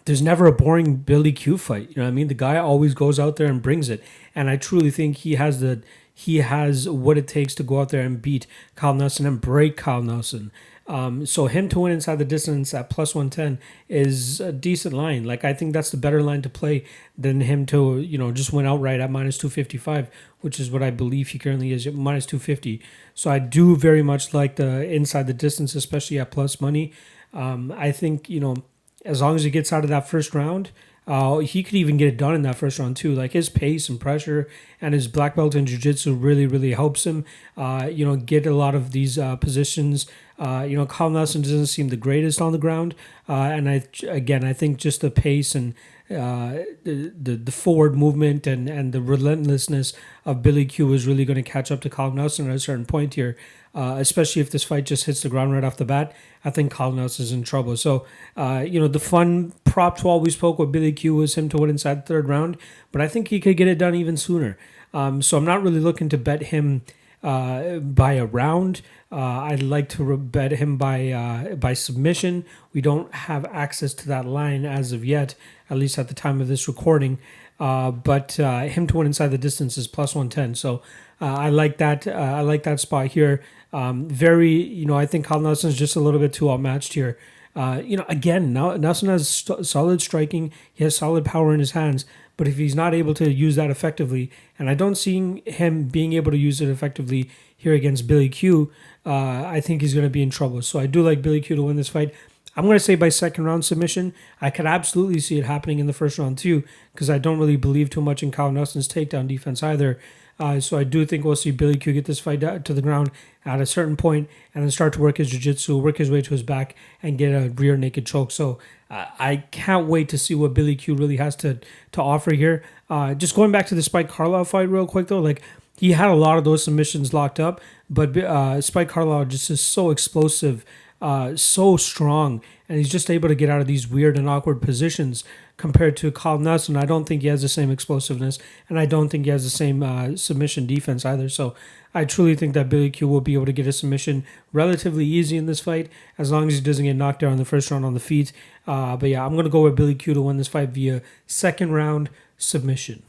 there's 0.06 0.22
never 0.22 0.46
a 0.46 0.52
boring 0.52 0.98
Billy 0.98 1.32
Q 1.32 1.58
fight. 1.58 1.90
You 1.90 1.96
know 1.98 2.04
what 2.04 2.10
I 2.10 2.12
mean? 2.12 2.28
The 2.28 2.34
guy 2.34 2.58
always 2.58 2.94
goes 2.94 3.20
out 3.20 3.36
there 3.36 3.48
and 3.48 3.62
brings 3.62 3.90
it, 3.90 4.04
and 4.36 4.50
I 4.50 4.56
truly 4.56 4.92
think 4.92 5.18
he 5.18 5.36
has 5.36 5.60
the 5.60 5.82
he 6.14 6.38
has 6.38 6.90
what 6.90 7.18
it 7.18 7.28
takes 7.28 7.54
to 7.56 7.64
go 7.64 7.82
out 7.82 7.90
there 7.90 8.02
and 8.02 8.22
beat 8.22 8.48
Kyle 8.76 8.94
Nelson 8.94 9.26
and 9.26 9.40
break 9.40 9.78
Kyle 9.78 10.02
Nelson. 10.02 10.52
Um, 10.88 11.26
so 11.26 11.48
him 11.48 11.68
to 11.70 11.82
win 11.82 11.92
inside 11.92 12.18
the 12.18 12.26
distance 12.26 12.74
at 12.74 12.90
plus 12.90 13.14
110 13.14 13.60
is 13.90 14.40
a 14.40 14.54
decent 14.54 14.94
line. 14.94 15.26
Like 15.26 15.44
I 15.44 15.54
think 15.54 15.74
that's 15.74 15.92
the 15.92 15.98
better 15.98 16.24
line 16.24 16.42
to 16.44 16.50
play 16.50 16.86
than 17.18 17.42
him 17.42 17.66
to, 17.68 18.00
you 18.00 18.18
know, 18.18 18.32
just 18.32 18.54
win 18.54 18.66
outright 18.66 19.02
at 19.02 19.12
minus 19.12 19.38
255, 19.38 20.10
which 20.40 20.60
is 20.60 20.72
what 20.72 20.82
I 20.82 20.92
believe 20.92 21.30
he 21.30 21.40
currently 21.40 21.74
is, 21.74 21.86
at 21.86 21.94
minus 21.94 22.26
250. 22.26 22.82
So 23.14 23.30
I 23.30 23.40
do 23.40 23.76
very 23.76 24.02
much 24.02 24.34
like 24.34 24.56
the 24.56 24.84
inside 24.90 25.28
the 25.28 25.34
distance, 25.34 25.76
especially 25.76 26.20
at 26.20 26.32
plus 26.32 26.62
money. 26.62 26.94
Um, 27.34 27.74
I 27.76 27.92
think, 27.92 28.30
you 28.30 28.40
know, 28.40 28.56
as 29.04 29.22
long 29.22 29.36
as 29.36 29.44
he 29.44 29.50
gets 29.50 29.74
out 29.74 29.84
of 29.84 29.90
that 29.90 30.08
first 30.08 30.34
round, 30.34 30.72
uh, 31.08 31.38
he 31.38 31.64
could 31.64 31.76
even 31.76 31.96
get 31.96 32.10
it 32.10 32.18
done 32.18 32.36
in 32.36 32.42
that 32.42 32.56
first 32.56 32.80
round 32.80 32.98
too. 32.98 33.16
Like 33.16 33.32
his 33.32 33.48
pace 33.48 33.88
and 33.88 34.00
pressure 34.00 34.50
and 34.82 34.94
his 34.94 35.08
black 35.08 35.36
belt 35.36 35.56
in 35.56 35.66
jiu-jitsu 35.66 36.14
really, 36.14 36.46
really 36.46 36.74
helps 36.74 37.06
him. 37.06 37.24
Uh, 37.56 37.90
you 37.92 38.06
know, 38.06 38.18
get 38.18 38.46
a 38.46 38.54
lot 38.54 38.76
of 38.76 38.92
these 38.92 39.18
uh, 39.18 39.38
positions. 39.38 40.06
Uh, 40.40 40.66
you 40.68 40.78
know, 40.78 40.86
Carl 40.86 41.10
Nelson 41.10 41.42
doesn't 41.42 41.68
seem 41.68 41.90
the 41.90 41.98
greatest 41.98 42.42
on 42.42 42.52
the 42.52 42.58
ground, 42.58 42.94
uh, 43.28 43.34
and 43.34 43.70
I 43.70 43.84
again 44.08 44.44
I 44.44 44.54
think 44.54 44.78
just 44.78 45.02
the 45.02 45.10
pace 45.10 45.56
and 45.56 45.74
uh, 46.10 46.64
the, 46.84 47.12
the 47.20 47.36
the 47.36 47.52
forward 47.52 47.96
movement 47.96 48.46
and 48.46 48.70
and 48.70 48.94
the 48.94 49.02
relentlessness 49.02 49.94
of 50.26 50.44
Billy 50.44 50.66
Q 50.66 50.94
is 50.94 51.08
really 51.08 51.26
going 51.26 51.44
to 51.44 51.50
catch 51.52 51.72
up 51.72 51.82
to 51.82 51.90
Carl 51.90 52.12
Nelson 52.12 52.50
at 52.50 52.56
a 52.56 52.60
certain 52.60 52.86
point 52.86 53.16
here 53.16 53.36
uh, 53.78 53.98
especially 54.00 54.42
if 54.42 54.50
this 54.50 54.64
fight 54.64 54.86
just 54.86 55.06
hits 55.06 55.22
the 55.22 55.30
ground 55.30 55.54
right 55.54 55.64
off 55.64 55.78
the 55.78 55.86
bat. 55.86 56.12
I 56.44 56.50
think 56.50 56.72
Carl 56.72 56.94
Nelson 56.94 57.24
is 57.24 57.32
in 57.32 57.44
trouble. 57.44 57.78
So, 57.78 58.08
uh, 58.36 58.66
you 58.68 58.80
know, 58.80 58.88
the 58.88 59.00
fun 59.00 59.54
prop 59.66 60.00
to 60.00 60.18
we 60.18 60.32
spoke 60.32 60.58
with 60.58 60.72
Billy 60.72 60.92
Q 60.92 61.14
was 61.14 61.36
him 61.36 61.48
to 61.50 61.58
win 61.58 61.70
inside 61.70 62.02
the 62.02 62.08
third 62.08 62.28
round, 62.28 62.58
but 62.92 63.02
I 63.02 63.08
think 63.08 63.28
he 63.28 63.40
could 63.40 63.56
get 63.56 63.68
it 63.68 63.78
done 63.78 63.94
even 63.94 64.18
sooner. 64.18 64.58
Um, 64.96 65.22
so 65.22 65.38
I'm 65.38 65.46
not 65.46 65.62
really 65.62 65.80
looking 65.80 66.10
to 66.10 66.18
bet 66.18 66.44
him 66.44 66.82
uh, 67.22 67.78
by 67.78 68.14
a 68.14 68.26
round. 68.26 68.82
Uh, 69.12 69.16
I'd 69.16 69.64
like 69.64 69.88
to 69.90 70.18
bet 70.18 70.52
him 70.52 70.78
by 70.78 71.12
uh, 71.12 71.56
by 71.56 71.74
submission. 71.74 72.46
We 72.74 72.82
don't 72.82 73.14
have 73.14 73.46
access 73.46 73.94
to 73.96 74.08
that 74.10 74.26
line 74.26 74.66
as 74.66 74.92
of 74.92 75.06
yet, 75.06 75.36
at 75.70 75.78
least 75.78 75.98
at 75.98 76.10
the 76.10 76.14
time 76.14 76.42
of 76.42 76.48
this 76.48 76.68
recording. 76.68 77.18
Uh, 77.60 77.90
but 77.92 78.40
uh, 78.40 78.62
him 78.62 78.86
to 78.88 78.98
win 78.98 79.08
inside 79.08 79.30
the 79.30 79.38
distance 79.38 79.78
is 79.78 79.88
plus 79.88 80.14
110. 80.14 80.56
So 80.56 80.82
uh, 81.22 81.26
I 81.26 81.50
like 81.50 81.78
that. 81.78 82.06
Uh, 82.06 82.12
I 82.12 82.42
like 82.42 82.64
that 82.64 82.80
spot 82.80 83.08
here. 83.08 83.42
Um, 83.74 84.08
very, 84.08 84.52
you 84.52 84.86
know, 84.86 84.98
I 84.98 85.06
think 85.06 85.26
Carl 85.26 85.42
Nelson's 85.42 85.78
just 85.78 85.96
a 85.96 86.00
little 86.00 86.20
bit 86.20 86.34
too 86.34 86.52
outmatched 86.52 86.94
here. 86.94 87.18
You 87.56 87.98
know, 87.98 88.06
again, 88.08 88.54
now 88.54 88.76
Nelson 88.78 89.10
has 89.10 89.28
st- 89.28 89.66
solid 89.66 90.00
striking. 90.00 90.52
He 90.72 90.84
has 90.84 90.96
solid 90.96 91.26
power 91.26 91.56
in 91.56 91.60
his 91.60 91.72
hands. 91.72 92.06
But 92.38 92.48
if 92.48 92.58
he's 92.58 92.76
not 92.76 92.94
able 92.94 93.16
to 93.16 93.32
use 93.32 93.56
that 93.56 93.72
effectively, 93.72 94.30
and 94.60 94.70
I 94.70 94.76
don't 94.76 94.94
see 94.94 95.42
him 95.48 95.86
being 95.86 96.14
able 96.14 96.30
to 96.30 96.38
use 96.38 96.62
it 96.62 96.70
effectively 96.70 97.32
here 97.58 97.74
against 97.74 98.08
Billy 98.08 98.30
Q, 98.30 98.72
uh, 99.06 99.44
I 99.46 99.60
think 99.60 99.82
he's 99.82 99.94
going 99.94 100.06
to 100.06 100.10
be 100.10 100.22
in 100.22 100.30
trouble. 100.30 100.62
So 100.62 100.80
I 100.80 100.86
do 100.86 101.02
like 101.02 101.22
Billy 101.22 101.42
Q 101.42 101.56
to 101.56 101.64
win 101.64 101.76
this 101.76 101.90
fight. 101.90 102.14
I'm 102.56 102.66
going 102.66 102.78
to 102.78 102.84
say 102.84 102.96
by 102.96 103.10
second 103.10 103.44
round 103.44 103.66
submission. 103.66 104.14
I 104.42 104.50
could 104.50 104.66
absolutely 104.66 105.20
see 105.20 105.38
it 105.38 105.46
happening 105.46 105.80
in 105.80 105.88
the 105.88 105.94
first 105.94 106.18
round 106.18 106.38
too, 106.38 106.64
because 106.94 107.10
I 107.10 107.18
don't 107.18 107.40
really 107.40 107.58
believe 107.58 107.90
too 107.90 108.02
much 108.02 108.24
in 108.24 108.32
Kyle 108.32 108.52
Nelson's 108.52 108.88
takedown 108.88 109.28
defense 109.28 109.62
either. 109.62 110.00
Uh, 110.40 110.60
so 110.60 110.78
I 110.78 110.84
do 110.84 111.04
think 111.04 111.26
we'll 111.26 111.36
see 111.36 111.50
Billy 111.50 111.78
Q 111.78 111.94
get 111.94 112.06
this 112.06 112.20
fight 112.20 112.42
to 112.42 112.74
the 112.74 112.82
ground 112.82 113.10
at 113.44 113.60
a 113.60 113.66
certain 113.66 113.98
point 113.98 114.30
and 114.54 114.64
then 114.64 114.70
start 114.70 114.94
to 114.94 115.02
work 115.02 115.18
his 115.18 115.32
jiu-jitsu, 115.32 115.78
work 115.78 115.98
his 115.98 116.12
way 116.12 116.22
to 116.22 116.30
his 116.30 116.44
back, 116.44 116.76
and 117.02 117.18
get 117.18 117.30
a 117.30 117.50
rear 117.50 117.76
naked 117.76 118.06
choke. 118.06 118.30
So 118.32 118.60
uh, 118.90 119.06
I 119.18 119.38
can't 119.50 119.88
wait 119.88 120.10
to 120.10 120.18
see 120.18 120.36
what 120.36 120.54
Billy 120.54 120.76
Q 120.76 120.94
really 120.96 121.18
has 121.18 121.36
to 121.38 121.60
to 121.92 122.02
offer 122.02 122.34
here. 122.34 122.64
Uh, 122.88 123.16
just 123.16 123.36
going 123.36 123.52
back 123.52 123.66
to 123.68 123.76
the 123.76 123.82
Spike 123.82 124.10
Carlyle 124.10 124.46
fight 124.46 124.70
real 124.70 124.86
quick 124.86 125.08
though, 125.08 125.22
like 125.22 125.42
he 125.78 125.92
had 125.92 126.10
a 126.10 126.16
lot 126.16 126.38
of 126.38 126.44
those 126.44 126.64
submissions 126.64 127.14
locked 127.14 127.40
up, 127.40 127.62
but 127.90 128.18
uh, 128.18 128.60
Spike 128.62 128.90
Carlyle 128.90 129.26
just 129.26 129.50
is 129.50 129.62
so 129.62 129.92
explosive, 129.92 130.66
uh, 131.02 131.36
so 131.36 131.78
strong, 131.78 132.42
and 132.68 132.80
he's 132.80 132.90
just 132.90 133.12
able 133.12 133.30
to 133.30 133.36
get 133.36 133.50
out 133.50 133.62
of 133.62 133.68
these 133.68 133.88
weird 133.88 134.18
and 134.18 134.28
awkward 134.28 134.62
positions 134.62 135.24
compared 135.56 135.96
to 135.98 136.12
Carl 136.12 136.40
Nelson. 136.40 136.76
I 136.76 136.86
don't 136.86 137.06
think 137.06 137.22
he 137.22 137.28
has 137.28 137.44
the 137.44 137.48
same 137.48 137.72
explosiveness, 137.72 138.40
and 138.68 138.80
I 138.80 138.86
don't 138.88 139.10
think 139.10 139.26
he 139.26 139.32
has 139.32 139.44
the 139.44 139.50
same 139.50 139.84
uh, 139.84 140.16
submission 140.16 140.66
defense 140.66 141.06
either. 141.06 141.30
So 141.30 141.56
I 141.94 142.06
truly 142.06 142.36
think 142.36 142.54
that 142.56 142.70
Billy 142.70 142.90
Q 142.90 143.08
will 143.08 143.22
be 143.22 143.36
able 143.36 143.46
to 143.46 143.54
get 143.54 143.68
a 143.68 143.72
submission 143.72 144.26
relatively 144.52 145.06
easy 145.06 145.38
in 145.38 145.46
this 145.46 145.60
fight, 145.60 145.90
as 146.18 146.32
long 146.32 146.48
as 146.48 146.56
he 146.56 146.62
doesn't 146.62 146.86
get 146.86 146.96
knocked 146.96 147.24
out 147.24 147.32
in 147.32 147.38
the 147.38 147.46
first 147.46 147.70
round 147.70 147.86
on 147.86 147.94
the 147.94 148.00
feet. 148.00 148.34
Uh, 148.66 148.98
but 148.98 149.10
yeah, 149.10 149.24
I'm 149.24 149.34
going 149.34 149.46
to 149.46 149.52
go 149.52 149.62
with 149.62 149.76
Billy 149.76 149.96
Q 149.96 150.16
to 150.16 150.22
win 150.22 150.38
this 150.38 150.48
fight 150.48 150.70
via 150.70 151.02
second 151.28 151.72
round 151.72 152.10
submission. 152.38 153.04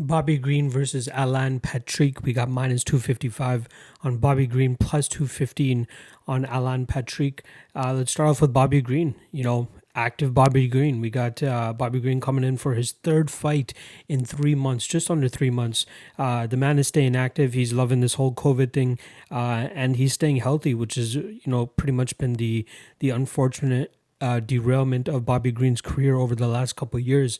Bobby 0.00 0.38
Green 0.38 0.70
versus 0.70 1.08
Alan 1.08 1.60
Patrick. 1.60 2.22
We 2.22 2.32
got 2.32 2.48
minus 2.48 2.82
255 2.84 3.68
on 4.02 4.16
Bobby 4.16 4.46
Green, 4.46 4.76
plus 4.76 5.06
215 5.08 5.86
on 6.26 6.46
Alan 6.46 6.86
Patrick. 6.86 7.44
Uh, 7.74 7.92
let's 7.92 8.12
start 8.12 8.30
off 8.30 8.40
with 8.40 8.52
Bobby 8.52 8.80
Green. 8.80 9.14
You 9.30 9.44
know, 9.44 9.68
active 9.94 10.32
Bobby 10.32 10.68
Green. 10.68 11.02
We 11.02 11.10
got 11.10 11.42
uh, 11.42 11.74
Bobby 11.74 12.00
Green 12.00 12.18
coming 12.18 12.44
in 12.44 12.56
for 12.56 12.74
his 12.74 12.92
third 12.92 13.30
fight 13.30 13.74
in 14.08 14.24
three 14.24 14.54
months, 14.54 14.86
just 14.86 15.10
under 15.10 15.28
three 15.28 15.50
months. 15.50 15.84
Uh, 16.18 16.46
the 16.46 16.56
man 16.56 16.78
is 16.78 16.88
staying 16.88 17.14
active. 17.14 17.52
He's 17.52 17.74
loving 17.74 18.00
this 18.00 18.14
whole 18.14 18.32
COVID 18.32 18.72
thing, 18.72 18.98
uh, 19.30 19.68
and 19.74 19.96
he's 19.96 20.14
staying 20.14 20.36
healthy, 20.36 20.72
which 20.72 20.96
is 20.96 21.14
you 21.14 21.42
know 21.44 21.66
pretty 21.66 21.92
much 21.92 22.16
been 22.16 22.34
the 22.34 22.66
the 23.00 23.10
unfortunate 23.10 23.94
uh, 24.22 24.40
derailment 24.40 25.08
of 25.08 25.26
Bobby 25.26 25.52
Green's 25.52 25.82
career 25.82 26.16
over 26.16 26.34
the 26.34 26.48
last 26.48 26.74
couple 26.74 26.98
years. 26.98 27.38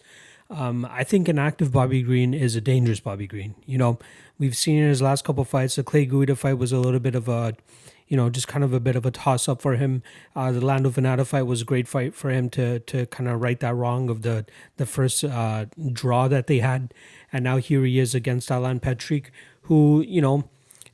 Um, 0.51 0.87
I 0.91 1.05
think 1.05 1.29
an 1.29 1.39
active 1.39 1.73
Bobby 1.73 2.03
Green 2.03 2.35
is 2.35 2.57
a 2.57 2.61
dangerous 2.61 3.01
Bobby 3.01 3.27
Green. 3.27 3.55
You 3.67 3.79
know, 3.79 3.99
we've 4.39 4.57
seen 4.57 4.79
in 4.79 4.89
his 4.89 5.01
last 5.01 5.25
couple 5.25 5.45
fights. 5.45 5.77
The 5.77 5.85
Clay 5.85 6.07
Guida 6.07 6.35
fight 6.35 6.59
was 6.59 6.73
a 6.73 6.79
little 6.79 7.01
bit 7.01 7.15
of 7.15 7.29
a 7.29 7.55
you 8.11 8.17
know, 8.17 8.29
just 8.29 8.49
kind 8.49 8.65
of 8.65 8.73
a 8.73 8.81
bit 8.81 8.97
of 8.97 9.07
a 9.07 9.13
toss 9.13 9.49
up 9.49 9.63
for 9.63 9.77
him. 9.77 10.03
Uh, 10.35 10.51
the 10.51 10.61
Lando 10.61 10.91
Vannata 10.91 11.25
fight 11.25 11.43
was 11.43 11.63
a 11.63 11.65
great 11.65 11.87
fight 11.87 12.13
for 12.13 12.29
him 12.29 12.51
to 12.51 12.81
to 12.81 13.07
kind 13.07 13.31
of 13.31 13.41
right 13.41 13.59
that 13.61 13.75
wrong 13.75 14.11
of 14.11 14.23
the 14.23 14.45
the 14.77 14.85
first 14.85 15.23
uh, 15.23 15.67
draw 15.93 16.27
that 16.27 16.49
they 16.49 16.59
had, 16.59 16.93
and 17.33 17.45
now 17.45 17.57
here 17.59 17.85
he 17.85 18.01
is 18.01 18.13
against 18.15 18.51
Alan 18.51 18.81
Patrick, 18.81 19.31
who 19.63 20.05
you 20.07 20.21
know 20.21 20.49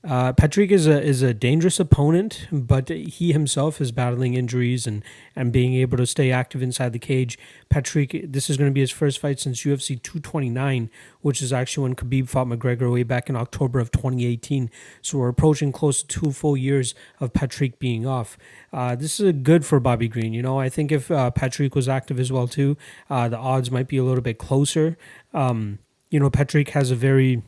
uh, 0.06 0.32
Patrick 0.32 0.70
is 0.70 0.86
a 0.86 1.02
is 1.02 1.20
a 1.22 1.34
dangerous 1.34 1.80
opponent, 1.80 2.46
but 2.52 2.88
he 2.88 3.32
himself 3.32 3.80
is 3.80 3.90
battling 3.90 4.34
injuries 4.34 4.86
and 4.86 5.02
and 5.34 5.52
being 5.52 5.74
able 5.74 5.96
to 5.96 6.06
stay 6.06 6.30
active 6.30 6.62
inside 6.62 6.92
the 6.92 6.98
cage. 7.00 7.36
Patrick, 7.68 8.24
this 8.24 8.48
is 8.48 8.56
going 8.56 8.70
to 8.70 8.74
be 8.74 8.80
his 8.80 8.92
first 8.92 9.18
fight 9.18 9.40
since 9.40 9.62
UFC 9.62 10.00
229, 10.00 10.90
which 11.22 11.42
is 11.42 11.52
actually 11.52 11.82
when 11.82 11.96
Khabib 11.96 12.28
fought 12.28 12.46
McGregor 12.46 12.92
way 12.92 13.02
back 13.02 13.28
in 13.28 13.34
October 13.34 13.80
of 13.80 13.90
2018. 13.90 14.70
So 15.02 15.18
we're 15.18 15.28
approaching 15.28 15.72
close 15.72 16.02
to 16.02 16.20
two 16.20 16.30
full 16.30 16.56
years 16.56 16.94
of 17.18 17.32
Patrick 17.32 17.80
being 17.80 18.06
off. 18.06 18.38
Uh, 18.72 18.94
this 18.94 19.18
is 19.18 19.32
good 19.42 19.66
for 19.66 19.80
Bobby 19.80 20.06
Green. 20.06 20.32
You 20.32 20.42
know, 20.42 20.60
I 20.60 20.68
think 20.68 20.92
if 20.92 21.10
uh, 21.10 21.32
Patrick 21.32 21.74
was 21.74 21.88
active 21.88 22.20
as 22.20 22.30
well 22.30 22.46
too, 22.46 22.76
uh, 23.10 23.28
the 23.28 23.38
odds 23.38 23.72
might 23.72 23.88
be 23.88 23.96
a 23.96 24.04
little 24.04 24.22
bit 24.22 24.38
closer. 24.38 24.96
Um, 25.34 25.80
you 26.10 26.20
know, 26.20 26.30
Patrick 26.30 26.70
has 26.70 26.92
a 26.92 26.94
very 26.94 27.42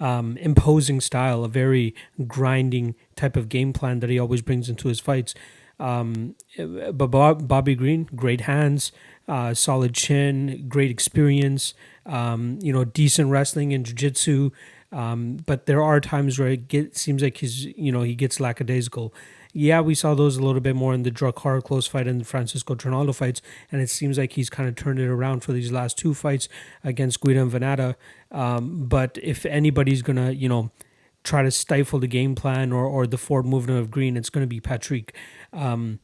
um, 0.00 0.36
imposing 0.36 1.00
style, 1.00 1.44
a 1.44 1.48
very 1.48 1.94
grinding 2.26 2.94
type 3.16 3.36
of 3.36 3.48
game 3.48 3.72
plan 3.72 4.00
that 4.00 4.10
he 4.10 4.18
always 4.18 4.42
brings 4.42 4.68
into 4.68 4.88
his 4.88 5.00
fights. 5.00 5.34
Um, 5.80 6.34
but 6.92 7.06
Bob, 7.08 7.46
Bobby 7.46 7.74
Green, 7.74 8.08
great 8.16 8.42
hands, 8.42 8.90
uh, 9.28 9.54
solid 9.54 9.94
chin, 9.94 10.66
great 10.68 10.90
experience, 10.90 11.74
um, 12.06 12.58
you 12.62 12.72
know, 12.72 12.84
decent 12.84 13.30
wrestling 13.30 13.72
and 13.72 13.86
jiu-jitsu. 13.86 14.50
Um, 14.90 15.38
but 15.46 15.66
there 15.66 15.82
are 15.82 16.00
times 16.00 16.38
where 16.38 16.48
it 16.48 16.68
get, 16.68 16.96
seems 16.96 17.22
like 17.22 17.36
he's, 17.36 17.64
you 17.64 17.92
know, 17.92 18.02
he 18.02 18.14
gets 18.14 18.40
lackadaisical 18.40 19.14
yeah, 19.52 19.80
we 19.80 19.94
saw 19.94 20.14
those 20.14 20.36
a 20.36 20.42
little 20.42 20.60
bit 20.60 20.76
more 20.76 20.94
in 20.94 21.02
the 21.02 21.10
Drakkar 21.10 21.62
Klose 21.62 21.88
fight 21.88 22.06
and 22.06 22.20
the 22.20 22.24
Francisco 22.24 22.74
Trinaldo 22.74 23.12
fights, 23.12 23.40
and 23.72 23.80
it 23.80 23.90
seems 23.90 24.18
like 24.18 24.32
he's 24.32 24.50
kind 24.50 24.68
of 24.68 24.74
turned 24.74 24.98
it 24.98 25.08
around 25.08 25.40
for 25.40 25.52
these 25.52 25.72
last 25.72 25.98
two 25.98 26.14
fights 26.14 26.48
against 26.84 27.20
Guida 27.20 27.40
and 27.40 27.50
Vannata. 27.50 27.94
Um, 28.30 28.84
but 28.86 29.18
if 29.22 29.46
anybody's 29.46 30.02
gonna, 30.02 30.32
you 30.32 30.48
know, 30.48 30.70
try 31.24 31.42
to 31.42 31.50
stifle 31.50 31.98
the 31.98 32.06
game 32.06 32.34
plan 32.34 32.72
or, 32.72 32.84
or 32.84 33.06
the 33.06 33.18
forward 33.18 33.46
movement 33.46 33.78
of 33.78 33.90
Green, 33.90 34.16
it's 34.16 34.30
to 34.30 34.46
be 34.46 34.60
Patrick. 34.60 35.14
Um, 35.52 36.00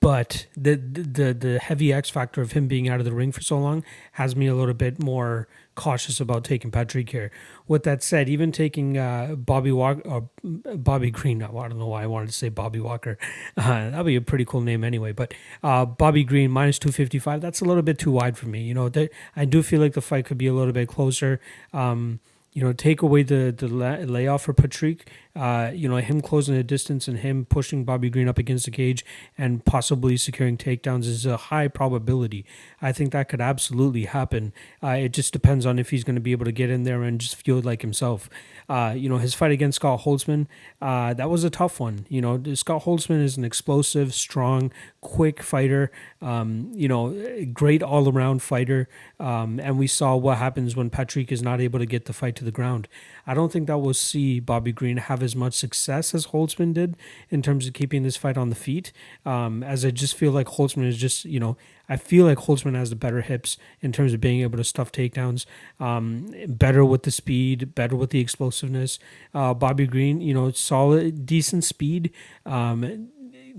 but 0.00 0.46
the, 0.56 0.74
the 0.74 1.32
the 1.32 1.58
heavy 1.60 1.92
X 1.92 2.10
factor 2.10 2.42
of 2.42 2.52
him 2.52 2.66
being 2.66 2.88
out 2.88 2.98
of 2.98 3.04
the 3.04 3.12
ring 3.12 3.30
for 3.30 3.40
so 3.40 3.58
long 3.58 3.84
has 4.12 4.34
me 4.34 4.48
a 4.48 4.54
little 4.54 4.74
bit 4.74 5.00
more 5.00 5.46
cautious 5.76 6.20
about 6.20 6.42
taking 6.42 6.70
Patrick 6.72 7.10
here. 7.10 7.30
With 7.68 7.84
that 7.84 8.02
said, 8.02 8.28
even 8.28 8.50
taking 8.50 8.98
uh, 8.98 9.36
Bobby 9.36 9.70
Walker 9.70 10.02
or 10.08 10.28
Bobby 10.42 11.12
Green, 11.12 11.42
I 11.42 11.46
don't 11.46 11.78
know 11.78 11.86
why 11.86 12.02
I 12.02 12.06
wanted 12.06 12.26
to 12.26 12.32
say 12.32 12.48
Bobby 12.48 12.80
Walker. 12.80 13.16
Uh, 13.56 13.90
that'd 13.90 14.06
be 14.06 14.16
a 14.16 14.20
pretty 14.20 14.44
cool 14.44 14.60
name 14.60 14.82
anyway. 14.82 15.12
But 15.12 15.34
uh, 15.62 15.84
Bobby 15.84 16.24
Green 16.24 16.50
minus 16.50 16.78
two 16.80 16.90
fifty 16.90 17.20
five. 17.20 17.40
That's 17.40 17.60
a 17.60 17.64
little 17.64 17.82
bit 17.82 17.98
too 17.98 18.10
wide 18.10 18.36
for 18.36 18.48
me. 18.48 18.62
You 18.62 18.74
know, 18.74 18.90
I 19.36 19.44
do 19.44 19.62
feel 19.62 19.80
like 19.80 19.94
the 19.94 20.02
fight 20.02 20.24
could 20.26 20.38
be 20.38 20.48
a 20.48 20.52
little 20.52 20.72
bit 20.72 20.88
closer. 20.88 21.40
Um, 21.72 22.18
you 22.52 22.64
know, 22.64 22.72
take 22.72 23.02
away 23.02 23.22
the 23.22 23.54
the 23.56 23.68
layoff 23.68 24.42
for 24.42 24.52
Patrick, 24.52 25.08
uh, 25.36 25.70
you 25.72 25.88
know, 25.88 25.96
him 25.96 26.20
closing 26.20 26.54
the 26.54 26.64
distance 26.64 27.06
and 27.06 27.18
him 27.18 27.44
pushing 27.44 27.84
Bobby 27.84 28.10
Green 28.10 28.28
up 28.28 28.38
against 28.38 28.64
the 28.64 28.70
cage 28.70 29.04
and 29.38 29.64
possibly 29.64 30.16
securing 30.16 30.56
takedowns 30.56 31.06
is 31.06 31.24
a 31.24 31.36
high 31.36 31.68
probability. 31.68 32.44
I 32.82 32.92
think 32.92 33.12
that 33.12 33.28
could 33.28 33.40
absolutely 33.40 34.06
happen. 34.06 34.52
Uh, 34.82 34.88
it 34.88 35.10
just 35.10 35.32
depends 35.32 35.66
on 35.66 35.78
if 35.78 35.90
he's 35.90 36.02
going 36.02 36.16
to 36.16 36.20
be 36.20 36.32
able 36.32 36.46
to 36.46 36.52
get 36.52 36.68
in 36.68 36.82
there 36.82 37.02
and 37.02 37.20
just 37.20 37.36
feel 37.36 37.60
like 37.60 37.82
himself. 37.82 38.28
Uh, 38.68 38.94
you 38.96 39.08
know, 39.08 39.18
his 39.18 39.34
fight 39.34 39.52
against 39.52 39.76
Scott 39.76 40.00
Holtzman, 40.00 40.46
uh, 40.82 41.14
that 41.14 41.30
was 41.30 41.44
a 41.44 41.50
tough 41.50 41.78
one. 41.78 42.06
You 42.08 42.20
know, 42.20 42.42
Scott 42.54 42.84
Holtzman 42.84 43.22
is 43.22 43.36
an 43.36 43.44
explosive, 43.44 44.12
strong, 44.14 44.72
quick 45.00 45.42
fighter. 45.42 45.92
Um, 46.20 46.72
you 46.74 46.88
know, 46.88 47.46
great 47.52 47.82
all 47.82 48.08
around 48.08 48.42
fighter. 48.42 48.88
Um, 49.18 49.60
and 49.60 49.78
we 49.78 49.86
saw 49.86 50.16
what 50.16 50.38
happens 50.38 50.74
when 50.74 50.90
Patrick 50.90 51.30
is 51.30 51.42
not 51.42 51.60
able 51.60 51.78
to 51.78 51.86
get 51.86 52.06
the 52.06 52.12
fight 52.12 52.34
to 52.36 52.44
the 52.44 52.50
ground. 52.50 52.88
I 53.30 53.34
don't 53.34 53.52
think 53.52 53.68
that 53.68 53.78
we'll 53.78 53.94
see 53.94 54.40
Bobby 54.40 54.72
Green 54.72 54.96
have 54.96 55.22
as 55.22 55.36
much 55.36 55.54
success 55.54 56.16
as 56.16 56.26
Holtzman 56.26 56.74
did 56.74 56.96
in 57.28 57.42
terms 57.42 57.68
of 57.68 57.74
keeping 57.74 58.02
this 58.02 58.16
fight 58.16 58.36
on 58.36 58.50
the 58.50 58.56
feet. 58.56 58.90
Um, 59.24 59.62
as 59.62 59.84
I 59.84 59.92
just 59.92 60.16
feel 60.16 60.32
like 60.32 60.48
Holtzman 60.48 60.84
is 60.84 60.96
just, 60.96 61.24
you 61.26 61.38
know, 61.38 61.56
I 61.88 61.96
feel 61.96 62.26
like 62.26 62.38
Holtzman 62.38 62.74
has 62.74 62.90
the 62.90 62.96
better 62.96 63.20
hips 63.20 63.56
in 63.80 63.92
terms 63.92 64.12
of 64.12 64.20
being 64.20 64.40
able 64.40 64.58
to 64.58 64.64
stuff 64.64 64.90
takedowns, 64.90 65.46
um, 65.78 66.34
better 66.48 66.84
with 66.84 67.04
the 67.04 67.12
speed, 67.12 67.72
better 67.72 67.94
with 67.94 68.10
the 68.10 68.18
explosiveness. 68.18 68.98
Uh, 69.32 69.54
Bobby 69.54 69.86
Green, 69.86 70.20
you 70.20 70.34
know, 70.34 70.50
solid, 70.50 71.24
decent 71.24 71.62
speed. 71.62 72.10
Um, 72.44 73.10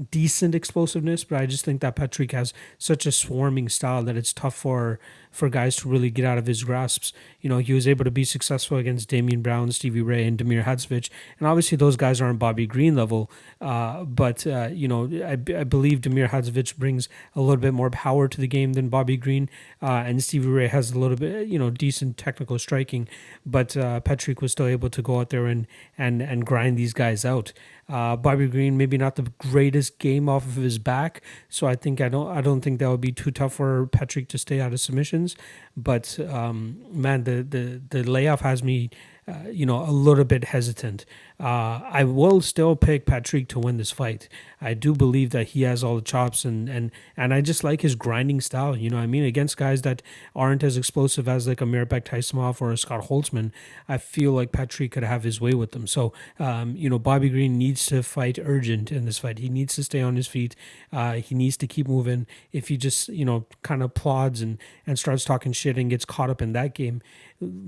decent 0.09 0.55
explosiveness, 0.55 1.23
but 1.23 1.39
I 1.39 1.45
just 1.45 1.65
think 1.65 1.81
that 1.81 1.95
Patrick 1.95 2.31
has 2.31 2.53
such 2.77 3.05
a 3.05 3.11
swarming 3.11 3.69
style 3.69 4.03
that 4.03 4.17
it's 4.17 4.33
tough 4.33 4.55
for 4.55 4.99
for 5.31 5.49
guys 5.49 5.77
to 5.77 5.89
really 5.89 6.09
get 6.09 6.25
out 6.25 6.37
of 6.37 6.45
his 6.45 6.63
grasps. 6.63 7.13
You 7.39 7.49
know, 7.49 7.57
he 7.57 7.73
was 7.73 7.87
able 7.87 8.05
to 8.05 8.11
be 8.11 8.23
successful 8.23 8.77
against 8.77 9.09
Damian 9.09 9.41
Brown, 9.41 9.71
Stevie 9.71 10.01
Ray, 10.01 10.25
and 10.27 10.37
Damir 10.37 10.63
Hadzovic, 10.63 11.09
and 11.39 11.47
obviously 11.47 11.77
those 11.77 11.95
guys 11.95 12.21
aren't 12.21 12.37
Bobby 12.39 12.67
Green 12.67 12.95
level, 12.95 13.31
uh, 13.59 14.03
but 14.03 14.45
uh, 14.45 14.69
you 14.71 14.87
know, 14.87 15.09
I, 15.23 15.31
I 15.31 15.63
believe 15.63 16.01
Damir 16.01 16.29
Hadzovic 16.29 16.77
brings 16.77 17.07
a 17.35 17.41
little 17.41 17.57
bit 17.57 17.73
more 17.73 17.89
power 17.89 18.27
to 18.27 18.41
the 18.41 18.47
game 18.47 18.73
than 18.73 18.89
Bobby 18.89 19.17
Green, 19.17 19.49
uh, 19.81 20.03
and 20.05 20.23
Stevie 20.23 20.47
Ray 20.47 20.67
has 20.67 20.91
a 20.91 20.99
little 20.99 21.17
bit, 21.17 21.47
you 21.47 21.57
know, 21.57 21.69
decent 21.69 22.17
technical 22.17 22.59
striking, 22.59 23.07
but 23.45 23.75
uh, 23.77 24.01
Patrick 24.01 24.41
was 24.41 24.51
still 24.51 24.67
able 24.67 24.89
to 24.89 25.01
go 25.01 25.19
out 25.19 25.29
there 25.29 25.45
and 25.45 25.65
and 25.97 26.21
and 26.21 26.45
grind 26.45 26.77
these 26.77 26.93
guys 26.93 27.25
out. 27.25 27.53
Uh, 27.89 28.15
Bobby 28.15 28.47
Green 28.47 28.77
maybe 28.77 28.97
not 28.97 29.15
the 29.15 29.31
greatest 29.37 29.99
game 29.99 30.29
off 30.29 30.45
of 30.45 30.55
his 30.55 30.79
back, 30.79 31.21
so 31.49 31.67
I 31.67 31.75
think 31.75 31.99
I 31.99 32.09
don't 32.09 32.27
I 32.29 32.41
don't 32.41 32.61
think 32.61 32.79
that 32.79 32.89
would 32.89 33.01
be 33.01 33.11
too 33.11 33.31
tough 33.31 33.53
for 33.53 33.87
Patrick 33.87 34.27
to 34.29 34.37
stay 34.37 34.61
out 34.61 34.73
of 34.73 34.79
submissions. 35.27 35.35
But 35.75 36.19
um, 36.33 36.77
man, 36.91 37.23
the 37.23 37.43
the 37.43 37.81
the 37.89 38.03
layoff 38.03 38.41
has 38.41 38.63
me 38.63 38.89
uh, 39.27 39.49
you 39.51 39.65
know, 39.65 39.83
a 39.83 39.91
little 39.91 40.25
bit 40.25 40.45
hesitant. 40.45 41.05
Uh, 41.41 41.81
I 41.89 42.03
will 42.03 42.39
still 42.41 42.75
pick 42.75 43.07
Patrick 43.07 43.47
to 43.47 43.59
win 43.59 43.77
this 43.77 43.89
fight. 43.89 44.29
I 44.61 44.75
do 44.75 44.93
believe 44.93 45.31
that 45.31 45.49
he 45.49 45.63
has 45.63 45.83
all 45.83 45.95
the 45.95 46.03
chops 46.03 46.45
and 46.45 46.69
and 46.69 46.91
and 47.17 47.33
I 47.33 47.41
just 47.41 47.63
like 47.63 47.81
his 47.81 47.95
grinding 47.95 48.41
style. 48.41 48.77
You 48.77 48.91
know, 48.91 48.97
I 48.97 49.07
mean, 49.07 49.23
against 49.23 49.57
guys 49.57 49.81
that 49.81 50.03
aren't 50.35 50.63
as 50.63 50.77
explosive 50.77 51.27
as 51.27 51.47
like 51.47 51.59
a 51.59 51.65
Mirbek 51.65 52.03
Taisumov 52.03 52.61
or 52.61 52.71
a 52.71 52.77
Scott 52.77 53.05
Holtzman, 53.05 53.51
I 53.89 53.97
feel 53.97 54.33
like 54.33 54.51
Patrick 54.51 54.91
could 54.91 55.03
have 55.03 55.23
his 55.23 55.41
way 55.41 55.53
with 55.55 55.71
them. 55.71 55.87
So, 55.87 56.13
um, 56.37 56.75
you 56.75 56.91
know, 56.91 56.99
Bobby 56.99 57.29
Green 57.29 57.57
needs 57.57 57.87
to 57.87 58.03
fight 58.03 58.37
urgent 58.43 58.91
in 58.91 59.05
this 59.05 59.17
fight. 59.17 59.39
He 59.39 59.49
needs 59.49 59.73
to 59.75 59.83
stay 59.83 60.01
on 60.01 60.17
his 60.17 60.27
feet. 60.27 60.55
Uh, 60.93 61.13
he 61.13 61.33
needs 61.33 61.57
to 61.57 61.65
keep 61.65 61.87
moving. 61.87 62.27
If 62.51 62.67
he 62.67 62.77
just 62.77 63.09
you 63.09 63.25
know 63.25 63.47
kind 63.63 63.81
of 63.81 63.95
plods 63.95 64.41
and 64.41 64.59
and 64.85 64.99
starts 64.99 65.25
talking 65.25 65.53
shit 65.53 65.75
and 65.75 65.89
gets 65.89 66.05
caught 66.05 66.29
up 66.29 66.39
in 66.39 66.53
that 66.53 66.75
game, 66.75 67.01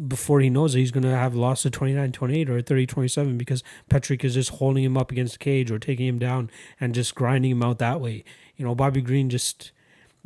before 0.07 0.39
he 0.41 0.49
knows 0.49 0.76
it, 0.76 0.80
he's 0.80 0.91
going 0.91 1.03
to 1.03 1.09
have 1.09 1.34
lost 1.34 1.63
to 1.63 1.71
29 1.71 2.11
28 2.11 2.49
or 2.49 2.61
30 2.61 2.86
27 2.86 3.38
because 3.38 3.62
Patrick 3.89 4.24
is 4.24 4.36
just 4.36 4.51
holding 4.51 4.84
him 4.84 4.97
up 4.97 5.11
against 5.11 5.34
the 5.34 5.39
cage 5.39 5.72
or 5.72 5.80
taking 5.80 6.07
him 6.07 6.20
down 6.20 6.49
and 6.80 6.93
just 6.93 7.16
grinding 7.16 7.51
him 7.51 7.64
out 7.64 7.80
that 7.80 7.99
way. 8.01 8.24
You 8.55 8.66
know, 8.66 8.76
Bobby 8.76 9.01
Green 9.01 9.30
just 9.30 9.72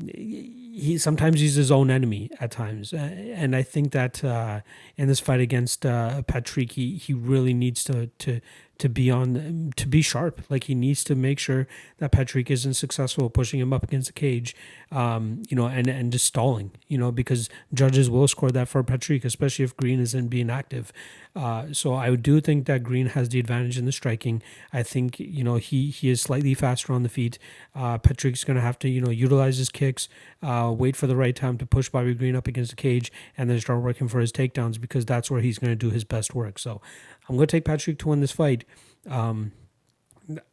he 0.05 0.97
sometimes 0.99 1.39
he's 1.39 1.55
his 1.55 1.71
own 1.71 1.89
enemy 1.89 2.29
at 2.39 2.51
times, 2.51 2.93
and 2.93 3.55
I 3.55 3.63
think 3.63 3.93
that 3.93 4.23
uh, 4.23 4.61
in 4.95 5.07
this 5.07 5.19
fight 5.19 5.39
against 5.39 5.85
uh, 5.85 6.21
Patrick, 6.21 6.73
he, 6.73 6.97
he 6.97 7.13
really 7.13 7.53
needs 7.53 7.83
to 7.85 8.07
to 8.19 8.39
to 8.79 8.89
be 8.89 9.09
on 9.09 9.73
to 9.75 9.87
be 9.87 10.01
sharp. 10.01 10.41
Like 10.49 10.65
he 10.65 10.75
needs 10.75 11.03
to 11.05 11.15
make 11.15 11.39
sure 11.39 11.67
that 11.97 12.11
Patrick 12.11 12.49
isn't 12.51 12.75
successful 12.75 13.29
pushing 13.29 13.59
him 13.59 13.73
up 13.73 13.83
against 13.83 14.07
the 14.07 14.13
cage, 14.13 14.55
um, 14.91 15.43
you 15.49 15.55
know, 15.55 15.67
and 15.67 15.87
and 15.87 16.11
just 16.11 16.25
stalling, 16.25 16.71
you 16.87 16.97
know, 16.97 17.11
because 17.11 17.49
judges 17.73 18.09
will 18.09 18.27
score 18.27 18.51
that 18.51 18.67
for 18.67 18.83
Patrick, 18.83 19.25
especially 19.25 19.65
if 19.65 19.75
Green 19.77 19.99
isn't 19.99 20.27
being 20.27 20.49
active. 20.49 20.91
Uh, 21.35 21.71
so 21.71 21.93
I 21.93 22.15
do 22.15 22.41
think 22.41 22.65
that 22.65 22.83
Green 22.83 23.07
has 23.07 23.29
the 23.29 23.39
advantage 23.39 23.77
in 23.77 23.85
the 23.85 23.91
striking. 23.91 24.41
I 24.73 24.81
think 24.81 25.19
you 25.19 25.43
know 25.43 25.55
he 25.55 25.89
he 25.91 26.09
is 26.09 26.21
slightly 26.21 26.53
faster 26.53 26.93
on 26.93 27.03
the 27.03 27.09
feet. 27.09 27.37
Uh, 27.75 27.97
Patrick's 27.99 28.43
going 28.43 28.55
to 28.55 28.61
have 28.61 28.79
to 28.79 28.89
you 28.89 29.01
know 29.01 29.11
utilize 29.11 29.57
his 29.57 29.69
kicks, 29.69 30.09
uh, 30.41 30.73
wait 30.75 30.95
for 30.95 31.05
the 31.05 31.15
right 31.15 31.35
time 31.35 31.57
to 31.59 31.65
push 31.65 31.89
Bobby 31.89 32.13
Green 32.15 32.35
up 32.35 32.47
against 32.47 32.71
the 32.71 32.75
cage, 32.75 33.11
and 33.37 33.49
then 33.49 33.59
start 33.59 33.81
working 33.81 34.07
for 34.07 34.19
his 34.19 34.31
takedowns 34.31 34.81
because 34.81 35.05
that's 35.05 35.29
where 35.29 35.41
he's 35.41 35.59
going 35.59 35.71
to 35.71 35.75
do 35.75 35.91
his 35.91 36.03
best 36.03 36.33
work. 36.33 36.57
So 36.57 36.81
I'm 37.27 37.35
going 37.35 37.47
to 37.47 37.51
take 37.51 37.65
Patrick 37.65 37.99
to 37.99 38.09
win 38.09 38.21
this 38.21 38.31
fight. 38.31 38.65
Um, 39.09 39.51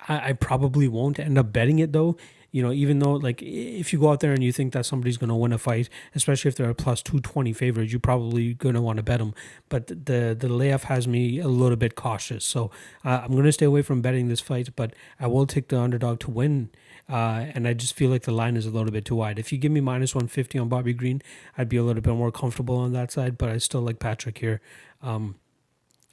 I, 0.08 0.30
I 0.30 0.32
probably 0.32 0.88
won't 0.88 1.18
end 1.18 1.38
up 1.38 1.52
betting 1.52 1.78
it 1.78 1.92
though. 1.92 2.16
You 2.50 2.62
know, 2.62 2.70
even 2.70 3.00
though 3.00 3.14
like 3.14 3.42
if 3.42 3.92
you 3.92 3.98
go 3.98 4.10
out 4.10 4.20
there 4.20 4.32
and 4.32 4.44
you 4.44 4.52
think 4.52 4.74
that 4.74 4.86
somebody's 4.86 5.16
going 5.16 5.28
to 5.28 5.34
win 5.34 5.52
a 5.52 5.58
fight, 5.58 5.88
especially 6.14 6.50
if 6.50 6.54
they're 6.54 6.70
a 6.70 6.74
plus 6.74 7.02
two 7.02 7.18
twenty 7.18 7.52
favorite, 7.52 7.90
you're 7.90 7.98
probably 7.98 8.54
going 8.54 8.76
to 8.76 8.80
want 8.80 8.98
to 8.98 9.02
bet 9.02 9.18
them. 9.18 9.34
But 9.68 9.88
the 9.88 10.36
the 10.38 10.48
layoff 10.48 10.84
has 10.84 11.08
me 11.08 11.40
a 11.40 11.48
little 11.48 11.76
bit 11.76 11.96
cautious, 11.96 12.44
so 12.44 12.70
uh, 13.04 13.22
I'm 13.24 13.32
going 13.32 13.42
to 13.42 13.50
stay 13.50 13.66
away 13.66 13.82
from 13.82 14.02
betting 14.02 14.28
this 14.28 14.40
fight. 14.40 14.68
But 14.76 14.94
I 15.18 15.26
will 15.26 15.46
take 15.46 15.66
the 15.66 15.80
underdog 15.80 16.20
to 16.20 16.30
win. 16.30 16.70
Uh, 17.06 17.46
and 17.54 17.68
I 17.68 17.74
just 17.74 17.94
feel 17.94 18.08
like 18.08 18.22
the 18.22 18.32
line 18.32 18.56
is 18.56 18.64
a 18.64 18.70
little 18.70 18.90
bit 18.90 19.04
too 19.04 19.16
wide. 19.16 19.38
If 19.38 19.52
you 19.52 19.58
give 19.58 19.70
me 19.72 19.80
minus 19.80 20.14
150 20.14 20.58
on 20.58 20.70
Bobby 20.70 20.94
Green, 20.94 21.20
I'd 21.58 21.68
be 21.68 21.76
a 21.76 21.82
little 21.82 22.00
bit 22.00 22.14
more 22.14 22.32
comfortable 22.32 22.76
on 22.76 22.92
that 22.92 23.10
side, 23.10 23.36
but 23.36 23.50
I 23.50 23.58
still 23.58 23.82
like 23.82 23.98
Patrick 23.98 24.38
here. 24.38 24.62
Um, 25.02 25.34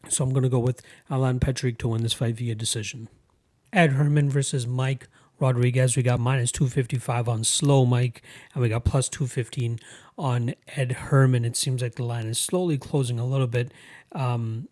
so 0.10 0.24
I'm 0.24 0.32
going 0.32 0.44
to 0.44 0.50
go 0.50 0.60
with 0.60 0.82
Alan 1.10 1.40
Patrick 1.40 1.78
to 1.80 1.88
win 1.90 2.04
this 2.04 2.14
fight 2.14 2.36
via 2.36 2.56
decision. 2.56 3.10
Ed 3.74 3.94
Herman 3.94 4.30
versus 4.30 4.68
Mike 4.68 5.08
Rodriguez. 5.40 5.96
We 5.96 6.04
got 6.04 6.20
minus 6.20 6.52
255 6.52 7.28
on 7.28 7.44
slow 7.44 7.86
Mike, 7.86 8.22
and 8.54 8.62
we 8.62 8.70
got 8.70 8.86
plus 8.86 9.10
215 9.10 9.80
on 10.18 10.54
Ed 10.76 10.92
Herman. 10.92 11.46
It 11.46 11.56
seems 11.56 11.82
like 11.82 11.96
the 11.96 12.04
line 12.04 12.28
is 12.28 12.38
slowly 12.38 12.78
closing 12.78 13.20
a 13.20 13.26
little 13.26 13.48
bit. 13.48 13.72
Um, 14.12 14.68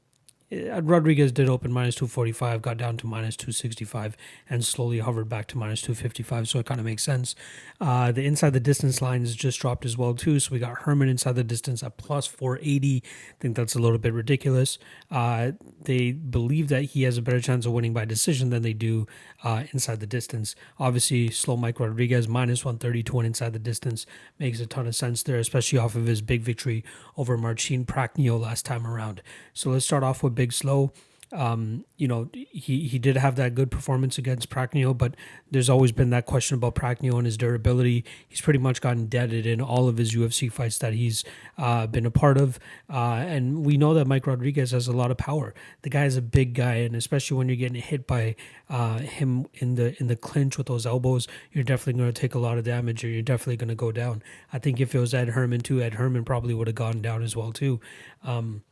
Rodriguez 0.51 1.31
did 1.31 1.47
open 1.47 1.71
minus 1.71 1.95
245, 1.95 2.61
got 2.61 2.77
down 2.77 2.97
to 2.97 3.07
minus 3.07 3.35
265, 3.35 4.17
and 4.49 4.65
slowly 4.65 4.99
hovered 4.99 5.29
back 5.29 5.47
to 5.47 5.57
minus 5.57 5.81
255. 5.81 6.49
So 6.49 6.59
it 6.59 6.65
kind 6.65 6.79
of 6.79 6.85
makes 6.85 7.03
sense. 7.03 7.35
Uh, 7.79 8.11
the 8.11 8.25
inside 8.25 8.53
the 8.53 8.59
distance 8.59 8.99
lines 9.01 9.35
just 9.35 9.59
dropped 9.59 9.85
as 9.85 9.95
well 9.95 10.15
too. 10.15 10.39
So 10.39 10.51
we 10.51 10.59
got 10.59 10.79
Herman 10.79 11.07
inside 11.07 11.35
the 11.35 11.43
distance 11.43 11.83
at 11.83 11.97
plus 11.97 12.25
480. 12.25 13.03
I 13.05 13.33
think 13.39 13.55
that's 13.55 13.75
a 13.75 13.79
little 13.79 13.99
bit 13.99 14.13
ridiculous. 14.13 14.79
Uh, 15.11 15.51
they 15.83 16.11
believe 16.11 16.69
that 16.69 16.83
he 16.83 17.03
has 17.03 17.17
a 17.17 17.21
better 17.21 17.41
chance 17.41 17.67
of 17.67 17.73
winning 17.73 17.93
by 17.93 18.05
decision 18.05 18.49
than 18.49 18.63
they 18.63 18.73
do 18.73 19.05
uh, 19.43 19.65
inside 19.71 19.99
the 19.99 20.07
distance. 20.07 20.55
Obviously, 20.79 21.29
slow 21.29 21.57
Mike 21.57 21.79
Rodriguez 21.79 22.27
minus 22.27 22.65
130 22.65 23.03
to 23.03 23.15
win 23.15 23.25
inside 23.27 23.53
the 23.53 23.59
distance 23.59 24.07
makes 24.39 24.59
a 24.59 24.65
ton 24.65 24.87
of 24.87 24.95
sense 24.95 25.21
there, 25.21 25.37
especially 25.37 25.77
off 25.77 25.95
of 25.95 26.07
his 26.07 26.21
big 26.21 26.41
victory 26.41 26.83
over 27.17 27.37
Marcin 27.37 27.85
Prachnio 27.85 28.39
last 28.39 28.65
time 28.65 28.87
around. 28.87 29.21
So 29.53 29.69
let's 29.69 29.85
start 29.85 30.03
off 30.03 30.23
with 30.23 30.38
Big 30.39 30.53
Slow. 30.53 30.93
Um, 31.33 31.83
you 31.97 32.07
know, 32.07 32.29
he, 32.31 32.87
he 32.87 32.97
did 32.97 33.17
have 33.17 33.35
that 33.35 33.55
good 33.55 33.69
performance 33.69 34.17
against 34.17 34.49
Prachnio, 34.49 34.97
but 34.97 35.15
there's 35.51 35.69
always 35.69 35.91
been 35.91 36.11
that 36.11 36.25
question 36.25 36.55
about 36.55 36.75
Prachnio 36.75 37.15
and 37.17 37.25
his 37.25 37.35
durability. 37.35 38.05
He's 38.29 38.39
pretty 38.39 38.57
much 38.57 38.79
gotten 38.79 39.07
deaded 39.07 39.45
in 39.45 39.59
all 39.59 39.89
of 39.89 39.97
his 39.97 40.15
UFC 40.15 40.49
fights 40.49 40.77
that 40.77 40.93
he's 40.93 41.25
uh, 41.57 41.87
been 41.87 42.05
a 42.05 42.09
part 42.09 42.37
of. 42.37 42.57
Uh, 42.89 43.15
and 43.15 43.65
we 43.65 43.75
know 43.75 43.93
that 43.95 44.07
Mike 44.07 44.27
Rodriguez 44.27 44.71
has 44.71 44.87
a 44.87 44.93
lot 44.93 45.11
of 45.11 45.17
power. 45.17 45.53
The 45.81 45.89
guy 45.89 46.05
is 46.05 46.15
a 46.15 46.21
big 46.21 46.53
guy, 46.53 46.75
and 46.75 46.95
especially 46.95 47.35
when 47.35 47.49
you're 47.49 47.57
getting 47.57 47.81
hit 47.81 48.07
by 48.07 48.37
uh, 48.69 48.99
him 48.99 49.45
in 49.55 49.75
the 49.75 49.99
in 49.99 50.07
the 50.07 50.15
clinch 50.15 50.57
with 50.57 50.67
those 50.67 50.85
elbows, 50.85 51.27
you're 51.51 51.65
definitely 51.65 51.99
going 51.99 52.13
to 52.13 52.21
take 52.21 52.33
a 52.33 52.39
lot 52.39 52.57
of 52.57 52.63
damage, 52.63 53.03
or 53.03 53.09
you're 53.09 53.21
definitely 53.21 53.57
going 53.57 53.67
to 53.67 53.75
go 53.75 53.91
down. 53.91 54.23
I 54.53 54.57
think 54.57 54.79
if 54.79 54.95
it 54.95 54.99
was 54.99 55.13
Ed 55.13 55.29
Herman 55.29 55.59
too, 55.59 55.81
Ed 55.81 55.95
Herman 55.95 56.23
probably 56.23 56.53
would 56.53 56.67
have 56.67 56.75
gone 56.75 57.01
down 57.01 57.23
as 57.23 57.35
well 57.35 57.51
too. 57.51 57.81
Um, 58.23 58.63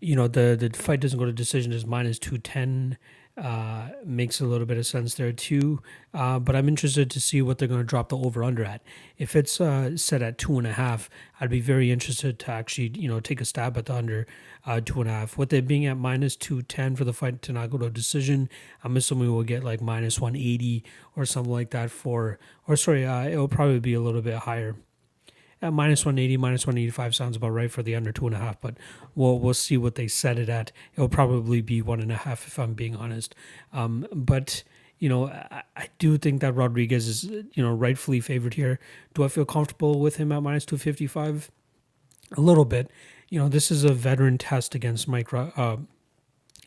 you 0.00 0.14
know 0.14 0.28
the 0.28 0.56
the 0.58 0.76
fight 0.76 1.00
doesn't 1.00 1.18
go 1.18 1.24
to 1.24 1.32
decision 1.32 1.72
is 1.72 1.86
minus 1.86 2.18
210 2.18 2.98
uh, 3.36 3.88
makes 4.02 4.40
a 4.40 4.46
little 4.46 4.66
bit 4.66 4.78
of 4.78 4.86
sense 4.86 5.14
there 5.14 5.30
too. 5.32 5.82
Uh, 6.14 6.38
but 6.38 6.56
i'm 6.56 6.68
interested 6.68 7.10
to 7.10 7.20
see 7.20 7.42
what 7.42 7.58
they're 7.58 7.68
going 7.68 7.80
to 7.80 7.84
drop 7.84 8.08
the 8.08 8.16
over 8.16 8.42
under 8.42 8.64
at. 8.64 8.82
If 9.18 9.36
it's 9.36 9.60
uh, 9.60 9.96
set 9.96 10.22
at 10.22 10.38
two 10.38 10.58
and 10.58 10.66
a 10.66 10.72
half 10.72 11.10
i'd 11.40 11.50
be 11.50 11.60
very 11.60 11.90
interested 11.90 12.38
to 12.38 12.50
actually 12.50 12.92
you 12.94 13.08
know 13.08 13.20
take 13.20 13.40
a 13.40 13.44
stab 13.44 13.76
at 13.76 13.86
the 13.86 13.94
under 13.94 14.26
uh, 14.64 14.80
two 14.84 15.00
and 15.00 15.10
a 15.10 15.12
half. 15.12 15.36
With 15.36 15.52
it 15.52 15.66
being 15.66 15.86
at 15.86 15.96
minus 15.96 16.36
210 16.36 16.96
for 16.96 17.04
the 17.04 17.12
fight 17.12 17.42
to 17.42 17.52
not 17.52 17.70
go 17.70 17.78
to 17.78 17.90
decision 17.90 18.48
i'm 18.84 18.96
assuming 18.96 19.32
we'll 19.32 19.44
get 19.44 19.64
like 19.64 19.80
minus 19.80 20.20
180 20.20 20.84
or 21.14 21.24
something 21.26 21.52
like 21.52 21.70
that 21.70 21.90
for 21.90 22.38
or 22.66 22.76
sorry 22.76 23.04
uh, 23.04 23.26
it'll 23.26 23.48
probably 23.48 23.80
be 23.80 23.94
a 23.94 24.00
little 24.00 24.22
bit 24.22 24.34
higher 24.34 24.76
at 25.62 25.72
minus 25.72 26.04
180, 26.04 26.36
minus 26.36 26.66
185 26.66 27.14
sounds 27.14 27.36
about 27.36 27.50
right 27.50 27.70
for 27.70 27.82
the 27.82 27.94
under 27.94 28.12
two 28.12 28.26
and 28.26 28.36
a 28.36 28.38
half, 28.38 28.60
but 28.60 28.76
we'll 29.14 29.38
we'll 29.38 29.54
see 29.54 29.76
what 29.76 29.94
they 29.94 30.06
set 30.06 30.38
it 30.38 30.48
at. 30.48 30.70
It'll 30.94 31.08
probably 31.08 31.62
be 31.62 31.80
one 31.80 32.00
and 32.00 32.12
a 32.12 32.16
half 32.16 32.46
if 32.46 32.58
I'm 32.58 32.74
being 32.74 32.94
honest. 32.94 33.34
Um, 33.72 34.06
but 34.12 34.62
you 34.98 35.08
know, 35.08 35.28
I, 35.28 35.62
I, 35.76 35.88
do 35.98 36.16
think 36.16 36.40
that 36.40 36.54
Rodriguez 36.54 37.06
is 37.06 37.24
you 37.24 37.62
know 37.62 37.72
rightfully 37.72 38.20
favored 38.20 38.54
here. 38.54 38.78
Do 39.14 39.24
I 39.24 39.28
feel 39.28 39.44
comfortable 39.44 39.98
with 39.98 40.16
him 40.16 40.32
at 40.32 40.42
minus 40.42 40.66
255? 40.66 41.50
A 42.36 42.40
little 42.40 42.64
bit. 42.64 42.90
You 43.28 43.38
know, 43.38 43.48
this 43.48 43.70
is 43.70 43.84
a 43.84 43.92
veteran 43.92 44.38
test 44.38 44.74
against 44.74 45.08
Mike 45.08 45.32
uh, 45.32 45.76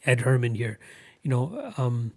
Ed 0.06 0.22
Herman 0.22 0.56
here. 0.56 0.80
You 1.22 1.30
know, 1.30 1.74
um, 1.78 2.14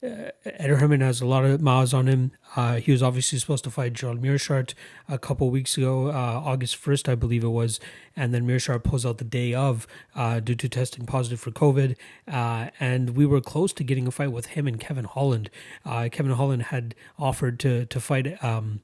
uh, 0.00 0.30
Ed 0.44 0.70
Herman 0.70 1.00
has 1.00 1.20
a 1.20 1.26
lot 1.26 1.44
of 1.44 1.60
miles 1.60 1.92
on 1.92 2.06
him. 2.06 2.30
Uh, 2.54 2.76
he 2.76 2.92
was 2.92 3.02
obviously 3.02 3.38
supposed 3.38 3.64
to 3.64 3.70
fight 3.70 3.94
Gerald 3.94 4.22
Meerschaert 4.22 4.74
a 5.08 5.18
couple 5.18 5.50
weeks 5.50 5.76
ago, 5.76 6.08
uh, 6.08 6.12
August 6.44 6.80
1st, 6.80 7.08
I 7.08 7.14
believe 7.16 7.42
it 7.42 7.48
was. 7.48 7.80
And 8.14 8.32
then 8.32 8.46
Meerschaert 8.46 8.84
pulls 8.84 9.04
out 9.04 9.18
the 9.18 9.24
day 9.24 9.54
of 9.54 9.88
uh, 10.14 10.38
due 10.38 10.54
to 10.54 10.68
testing 10.68 11.04
positive 11.04 11.40
for 11.40 11.50
COVID. 11.50 11.96
Uh, 12.30 12.68
and 12.78 13.10
we 13.10 13.26
were 13.26 13.40
close 13.40 13.72
to 13.72 13.84
getting 13.84 14.06
a 14.06 14.12
fight 14.12 14.30
with 14.30 14.46
him 14.46 14.68
and 14.68 14.78
Kevin 14.78 15.04
Holland. 15.04 15.50
Uh, 15.84 16.08
Kevin 16.10 16.32
Holland 16.32 16.64
had 16.64 16.94
offered 17.18 17.58
to, 17.60 17.86
to 17.86 18.00
fight. 18.00 18.42
Um, 18.42 18.82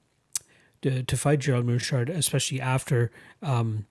to, 0.82 1.02
to 1.02 1.16
fight 1.16 1.38
Gerald 1.38 1.64
Meerschaert, 1.64 2.10
especially 2.10 2.60
after 2.60 3.10
um, 3.40 3.86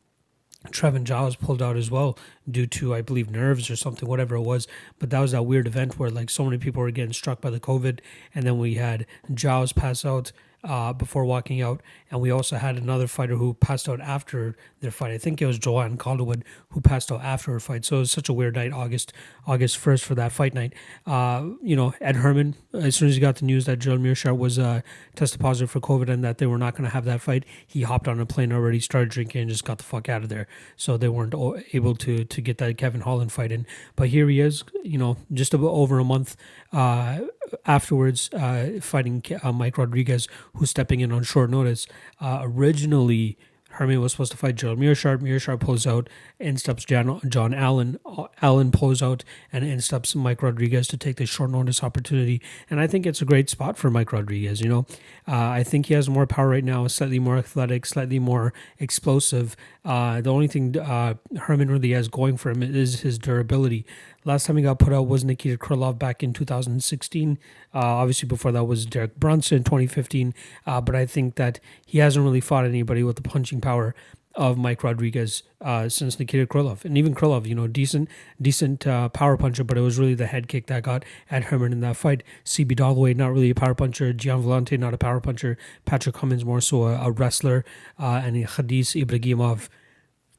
Trevin 0.69 1.03
Giles 1.03 1.35
pulled 1.35 1.61
out 1.61 1.75
as 1.75 1.91
well 1.91 2.17
due 2.49 2.67
to, 2.67 2.95
I 2.95 3.01
believe, 3.01 3.29
nerves 3.29 3.69
or 3.69 3.75
something, 3.75 4.07
whatever 4.07 4.35
it 4.35 4.41
was. 4.41 4.67
But 4.99 5.09
that 5.09 5.19
was 5.19 5.31
that 5.31 5.43
weird 5.43 5.67
event 5.67 5.99
where 5.99 6.09
like 6.09 6.29
so 6.29 6.45
many 6.45 6.57
people 6.57 6.81
were 6.81 6.91
getting 6.91 7.13
struck 7.13 7.41
by 7.41 7.49
the 7.49 7.59
COVID, 7.59 7.99
and 8.33 8.45
then 8.45 8.57
we 8.57 8.75
had 8.75 9.05
Giles 9.33 9.73
pass 9.73 10.05
out 10.05 10.31
uh, 10.63 10.93
before 10.93 11.25
walking 11.25 11.61
out. 11.61 11.81
And 12.09 12.21
we 12.21 12.31
also 12.31 12.55
had 12.57 12.77
another 12.77 13.07
fighter 13.07 13.35
who 13.35 13.53
passed 13.55 13.89
out 13.89 13.99
after 13.99 14.55
their 14.79 14.91
fight. 14.91 15.11
I 15.11 15.17
think 15.17 15.41
it 15.41 15.45
was 15.45 15.59
Joanne 15.59 15.97
Calderwood 15.97 16.43
who 16.69 16.81
passed 16.81 17.11
out 17.11 17.21
after 17.21 17.51
her 17.51 17.59
fight. 17.59 17.85
So 17.85 17.97
it 17.97 17.99
was 17.99 18.11
such 18.11 18.29
a 18.29 18.33
weird 18.33 18.55
night, 18.55 18.71
August 18.71 19.13
August 19.45 19.77
first 19.77 20.05
for 20.05 20.15
that 20.15 20.31
fight 20.31 20.53
night. 20.53 20.73
Uh, 21.05 21.49
you 21.61 21.75
know, 21.75 21.93
Ed 21.99 22.17
Herman, 22.17 22.55
as 22.73 22.95
soon 22.95 23.09
as 23.09 23.15
he 23.15 23.21
got 23.21 23.37
the 23.37 23.45
news 23.45 23.65
that 23.65 23.79
Gerald 23.79 24.01
Meerschaert 24.01 24.37
was 24.37 24.57
uh, 24.57 24.81
tested 25.15 25.39
positive 25.39 25.69
for 25.69 25.79
COVID 25.79 26.09
and 26.09 26.23
that 26.23 26.37
they 26.37 26.45
were 26.45 26.57
not 26.57 26.75
going 26.75 26.85
to 26.85 26.93
have 26.93 27.05
that 27.05 27.21
fight, 27.21 27.45
he 27.65 27.81
hopped 27.81 28.07
on 28.07 28.19
a 28.19 28.25
plane 28.25 28.53
already, 28.53 28.79
started 28.79 29.09
drinking, 29.09 29.41
and 29.41 29.49
just 29.49 29.65
got 29.65 29.77
the 29.77 29.83
fuck 29.83 30.07
out 30.09 30.23
of 30.23 30.29
there. 30.29 30.47
So 30.75 30.97
they 30.97 31.09
weren't 31.09 31.33
able 31.73 31.95
to 31.95 32.23
to 32.23 32.41
get 32.41 32.57
that 32.59 32.77
Kevin 32.77 33.01
Holland 33.01 33.31
fight 33.31 33.51
in. 33.51 33.65
But 33.95 34.09
here 34.09 34.29
he 34.29 34.39
is, 34.39 34.63
you 34.83 34.97
know, 34.97 35.17
just 35.33 35.53
over 35.53 35.99
a 35.99 36.03
month 36.03 36.35
uh, 36.71 37.19
afterwards, 37.65 38.29
uh, 38.33 38.79
fighting 38.81 39.23
uh, 39.41 39.51
Mike 39.51 39.77
Rodriguez, 39.77 40.27
who's 40.55 40.69
stepping 40.69 40.99
in 40.99 41.11
on 41.11 41.23
short 41.23 41.49
notice. 41.49 41.87
Uh, 42.19 42.39
originally, 42.43 43.37
Herman 43.73 44.01
was 44.01 44.11
supposed 44.11 44.31
to 44.31 44.37
fight 44.37 44.55
Joe 44.55 44.75
Meerschaert. 44.75 45.19
Meerschaert 45.21 45.59
pulls 45.59 45.87
out 45.87 46.07
and 46.39 46.59
stops 46.59 46.85
John, 46.85 47.19
John 47.27 47.55
Allen. 47.55 47.97
Allen 48.41 48.71
pulls 48.71 49.01
out 49.01 49.23
and, 49.51 49.65
and 49.65 49.83
stops 49.83 50.13
Mike 50.13 50.43
Rodriguez 50.43 50.87
to 50.89 50.97
take 50.97 51.15
the 51.15 51.25
short 51.25 51.49
notice 51.49 51.83
opportunity. 51.83 52.39
And 52.69 52.79
I 52.79 52.85
think 52.85 53.07
it's 53.07 53.21
a 53.21 53.25
great 53.25 53.49
spot 53.49 53.77
for 53.77 53.89
Mike 53.89 54.13
Rodriguez. 54.13 54.61
You 54.61 54.69
know, 54.69 54.85
uh, 55.27 55.49
I 55.49 55.63
think 55.63 55.87
he 55.87 55.95
has 55.95 56.07
more 56.07 56.27
power 56.27 56.49
right 56.49 56.63
now, 56.63 56.85
slightly 56.85 57.17
more 57.17 57.37
athletic, 57.37 57.87
slightly 57.87 58.19
more 58.19 58.53
explosive. 58.77 59.55
Uh, 59.83 60.21
the 60.21 60.31
only 60.31 60.47
thing 60.47 60.77
uh, 60.77 61.15
Herman 61.37 61.71
really 61.71 61.91
has 61.93 62.07
going 62.07 62.37
for 62.37 62.51
him 62.51 62.61
is 62.61 63.01
his 63.01 63.17
durability. 63.17 63.87
Last 64.25 64.45
time 64.45 64.57
he 64.57 64.63
got 64.63 64.79
put 64.79 64.93
out 64.93 65.07
was 65.07 65.23
Nikita 65.23 65.57
Krylov 65.57 65.99
back 65.99 66.23
in 66.23 66.33
2016. 66.33 67.37
Uh, 67.73 67.77
obviously, 67.77 68.27
before 68.27 68.51
that 68.51 68.65
was 68.65 68.85
Derek 68.85 69.19
Brunson 69.19 69.57
in 69.57 69.63
2015. 69.63 70.33
Uh, 70.65 70.81
but 70.81 70.95
I 70.95 71.05
think 71.05 71.35
that 71.35 71.59
he 71.85 71.99
hasn't 71.99 72.23
really 72.23 72.41
fought 72.41 72.65
anybody 72.65 73.03
with 73.03 73.17
the 73.17 73.21
punching 73.21 73.61
power 73.61 73.95
of 74.35 74.57
Mike 74.57 74.83
Rodriguez 74.83 75.43
uh, 75.61 75.87
since 75.87 76.17
Nikita 76.17 76.47
Krylov, 76.47 76.85
and 76.85 76.97
even 76.97 77.13
Krylov, 77.13 77.45
you 77.45 77.53
know, 77.53 77.67
decent, 77.67 78.09
decent 78.41 78.87
uh, 78.87 79.09
power 79.09 79.37
puncher, 79.37 79.63
but 79.63 79.77
it 79.77 79.81
was 79.81 79.99
really 79.99 80.15
the 80.15 80.25
head 80.25 80.47
kick 80.47 80.67
that 80.67 80.83
got 80.83 81.05
Ed 81.29 81.45
Herman 81.45 81.71
in 81.71 81.81
that 81.81 81.97
fight. 81.97 82.23
CB 82.43 82.75
Dollaway, 82.75 83.15
not 83.15 83.31
really 83.31 83.51
a 83.51 83.55
power 83.55 83.75
puncher. 83.75 84.11
Gian 84.11 84.41
Villante, 84.43 84.77
not 84.79 84.93
a 84.93 84.97
power 84.97 85.19
puncher. 85.19 85.57
Patrick 85.85 86.15
Cummins, 86.15 86.43
more 86.43 86.61
so 86.61 86.83
a, 86.83 87.07
a 87.07 87.11
wrestler, 87.11 87.63
uh, 87.99 88.21
and 88.23 88.35
Khadis 88.47 88.93
Ibragimov. 88.93 89.69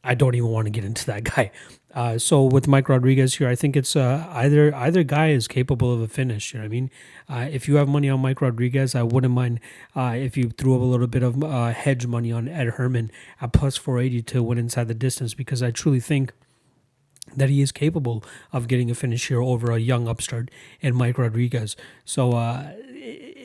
I 0.02 0.14
don't 0.14 0.34
even 0.34 0.50
want 0.50 0.66
to 0.66 0.70
get 0.70 0.84
into 0.84 1.06
that 1.06 1.24
guy. 1.36 1.50
Uh, 1.94 2.18
so 2.18 2.42
with 2.42 2.66
Mike 2.66 2.88
Rodriguez 2.88 3.36
here, 3.36 3.48
I 3.48 3.54
think 3.54 3.76
it's 3.76 3.94
uh, 3.94 4.26
either 4.30 4.74
either 4.74 5.04
guy 5.04 5.28
is 5.28 5.46
capable 5.46 5.92
of 5.92 6.00
a 6.00 6.08
finish. 6.08 6.52
You 6.52 6.58
know 6.58 6.64
what 6.64 6.66
I 6.66 6.68
mean? 6.68 6.90
Uh, 7.28 7.48
if 7.50 7.68
you 7.68 7.76
have 7.76 7.88
money 7.88 8.08
on 8.08 8.20
Mike 8.20 8.40
Rodriguez, 8.40 8.94
I 8.94 9.04
wouldn't 9.04 9.32
mind 9.32 9.60
uh, 9.94 10.14
if 10.16 10.36
you 10.36 10.50
threw 10.50 10.74
up 10.74 10.80
a 10.80 10.84
little 10.84 11.06
bit 11.06 11.22
of 11.22 11.42
uh, 11.42 11.72
hedge 11.72 12.06
money 12.06 12.32
on 12.32 12.48
Ed 12.48 12.70
Herman 12.70 13.12
at 13.40 13.52
plus 13.52 13.76
480 13.76 14.22
to 14.22 14.42
win 14.42 14.58
inside 14.58 14.88
the 14.88 14.94
distance 14.94 15.34
because 15.34 15.62
I 15.62 15.70
truly 15.70 16.00
think 16.00 16.32
that 17.36 17.48
he 17.48 17.62
is 17.62 17.72
capable 17.72 18.24
of 18.52 18.68
getting 18.68 18.90
a 18.90 18.94
finish 18.94 19.28
here 19.28 19.40
over 19.40 19.70
a 19.70 19.78
young 19.78 20.08
upstart 20.08 20.50
and 20.82 20.94
Mike 20.94 21.16
Rodriguez. 21.16 21.76
So 22.04 22.32
uh, 22.32 22.72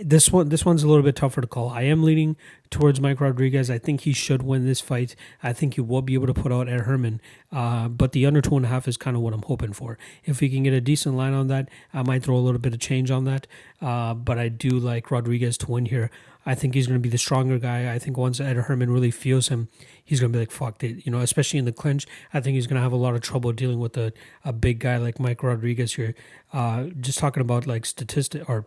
this 0.03 0.31
one 0.31 0.49
this 0.49 0.65
one's 0.65 0.83
a 0.83 0.87
little 0.87 1.03
bit 1.03 1.15
tougher 1.15 1.41
to 1.41 1.47
call. 1.47 1.69
I 1.69 1.83
am 1.83 2.03
leaning 2.03 2.35
towards 2.69 2.99
Mike 3.01 3.19
Rodriguez. 3.19 3.69
I 3.69 3.77
think 3.77 4.01
he 4.01 4.13
should 4.13 4.43
win 4.43 4.65
this 4.65 4.81
fight. 4.81 5.15
I 5.41 5.53
think 5.53 5.75
he 5.75 5.81
will 5.81 6.01
be 6.01 6.13
able 6.13 6.27
to 6.27 6.33
put 6.33 6.51
out 6.51 6.69
Ed 6.69 6.81
Herman. 6.81 7.21
Uh, 7.51 7.87
but 7.87 8.11
the 8.11 8.25
under 8.25 8.41
two 8.41 8.55
and 8.55 8.65
a 8.65 8.69
half 8.69 8.87
is 8.87 8.97
kind 8.97 9.15
of 9.15 9.23
what 9.23 9.33
I'm 9.33 9.41
hoping 9.43 9.73
for. 9.73 9.97
If 10.25 10.41
we 10.41 10.49
can 10.49 10.63
get 10.63 10.73
a 10.73 10.81
decent 10.81 11.15
line 11.15 11.33
on 11.33 11.47
that, 11.47 11.69
I 11.93 12.03
might 12.03 12.23
throw 12.23 12.35
a 12.35 12.39
little 12.39 12.59
bit 12.59 12.73
of 12.73 12.79
change 12.79 13.11
on 13.11 13.25
that. 13.25 13.47
Uh, 13.81 14.13
but 14.13 14.37
I 14.37 14.49
do 14.49 14.69
like 14.69 15.11
Rodriguez 15.11 15.57
to 15.59 15.71
win 15.71 15.85
here. 15.85 16.11
I 16.45 16.55
think 16.55 16.73
he's 16.73 16.87
going 16.87 16.99
to 16.99 17.03
be 17.03 17.09
the 17.09 17.17
stronger 17.17 17.59
guy. 17.59 17.93
I 17.93 17.99
think 17.99 18.17
once 18.17 18.39
Ed 18.39 18.55
Herman 18.55 18.91
really 18.91 19.11
feels 19.11 19.49
him, 19.49 19.67
he's 20.03 20.19
going 20.19 20.31
to 20.31 20.37
be 20.37 20.41
like, 20.41 20.51
fuck 20.51 20.83
it. 20.83 21.05
You 21.05 21.11
know, 21.11 21.19
especially 21.19 21.59
in 21.59 21.65
the 21.65 21.73
clinch, 21.73 22.07
I 22.33 22.39
think 22.39 22.55
he's 22.55 22.65
going 22.65 22.77
to 22.77 22.81
have 22.81 22.93
a 22.93 22.97
lot 22.97 23.13
of 23.13 23.21
trouble 23.21 23.51
dealing 23.51 23.79
with 23.79 23.97
a, 23.97 24.13
a 24.45 24.53
big 24.53 24.79
guy 24.79 24.97
like 24.97 25.19
Mike 25.19 25.43
Rodriguez 25.43 25.93
here. 25.93 26.15
Uh, 26.53 26.85
just 26.99 27.19
talking 27.19 27.41
about 27.41 27.67
like 27.67 27.85
statistic 27.85 28.49
or 28.49 28.65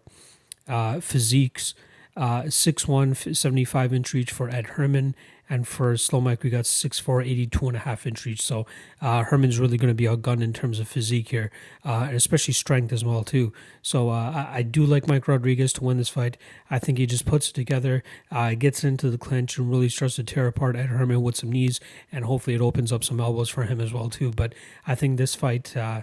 uh, 0.68 1.01
physiques. 1.01 1.74
Uh, 2.14 2.43
6'1", 2.43 3.34
75 3.34 3.94
inch 3.94 4.12
reach 4.12 4.30
for 4.30 4.51
Ed 4.51 4.66
Herman. 4.66 5.14
And 5.52 5.68
for 5.68 5.97
Slow 5.98 6.20
Mike, 6.20 6.43
we 6.43 6.48
got 6.48 6.64
6'4", 6.64 7.26
82 7.26 7.68
and 7.68 7.76
a 7.76 7.80
half 7.80 8.06
inch 8.06 8.24
reach. 8.24 8.40
So 8.40 8.64
uh, 9.02 9.22
Herman's 9.24 9.59
really 9.59 9.76
going 9.76 9.90
to 9.90 9.94
be 9.94 10.05
outgunned 10.05 10.43
in 10.43 10.55
terms 10.55 10.78
of 10.78 10.89
physique 10.89 11.28
here, 11.28 11.51
uh, 11.84 12.05
and 12.06 12.16
especially 12.16 12.55
strength 12.55 12.90
as 12.90 13.05
well 13.05 13.22
too. 13.22 13.52
So 13.82 14.09
uh, 14.09 14.47
I, 14.51 14.59
I, 14.59 14.62
do 14.62 14.86
like 14.86 15.06
Mike 15.06 15.28
Rodriguez 15.28 15.74
to 15.74 15.84
win 15.84 15.98
this 15.98 16.09
fight. 16.09 16.39
I 16.70 16.78
think 16.78 16.97
he 16.97 17.05
just 17.05 17.26
puts 17.26 17.51
it 17.51 17.55
together, 17.55 18.02
uh, 18.30 18.55
gets 18.55 18.82
into 18.82 19.10
the 19.10 19.18
clinch, 19.18 19.59
and 19.59 19.70
really 19.70 19.90
starts 19.90 20.16
to 20.16 20.24
tear 20.24 20.47
apart 20.47 20.74
Ed 20.74 20.86
Herman 20.86 21.20
with 21.20 21.36
some 21.36 21.52
knees, 21.52 21.80
and 22.10 22.24
hopefully 22.24 22.56
it 22.56 22.62
opens 22.62 22.90
up 22.90 23.05
some 23.05 23.20
elbows 23.20 23.51
for 23.51 23.64
him 23.64 23.78
as 23.78 23.93
well 23.93 24.09
too. 24.09 24.30
But 24.30 24.55
I 24.86 24.94
think 24.94 25.18
this 25.18 25.34
fight, 25.34 25.76
uh, 25.76 26.02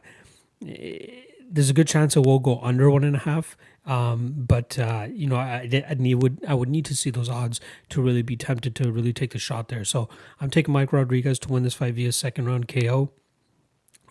there's 1.50 1.70
a 1.70 1.74
good 1.74 1.88
chance 1.88 2.16
it 2.16 2.26
will 2.26 2.40
go 2.40 2.60
under 2.62 2.90
one 2.90 3.04
and 3.04 3.16
a 3.16 3.20
half. 3.20 3.58
Um, 3.86 4.36
but 4.38 4.78
uh, 4.78 5.08
you 5.12 5.26
know, 5.26 5.36
I, 5.36 5.84
I 5.90 5.96
need 5.96 6.16
would 6.16 6.44
I 6.48 6.54
would 6.54 6.70
need 6.70 6.86
to 6.86 6.96
see 6.96 7.10
those 7.10 7.30
odds 7.30 7.60
to 7.90 8.02
really 8.02 8.22
be 8.22 8.36
tempted 8.36 8.76
to 8.76 8.92
really 8.92 9.14
take 9.14 9.32
the 9.32 9.40
shot 9.40 9.70
there. 9.70 9.84
So 9.84 10.10
I'm 10.40 10.50
taking 10.50 10.74
Mike 10.74 10.94
Rodriguez 10.94 11.40
to 11.40 11.50
win 11.50 11.64
this 11.64 11.74
fight 11.74 11.96
via 11.96 12.12
second 12.12 12.46
round 12.46 12.68
KO. 12.68 13.12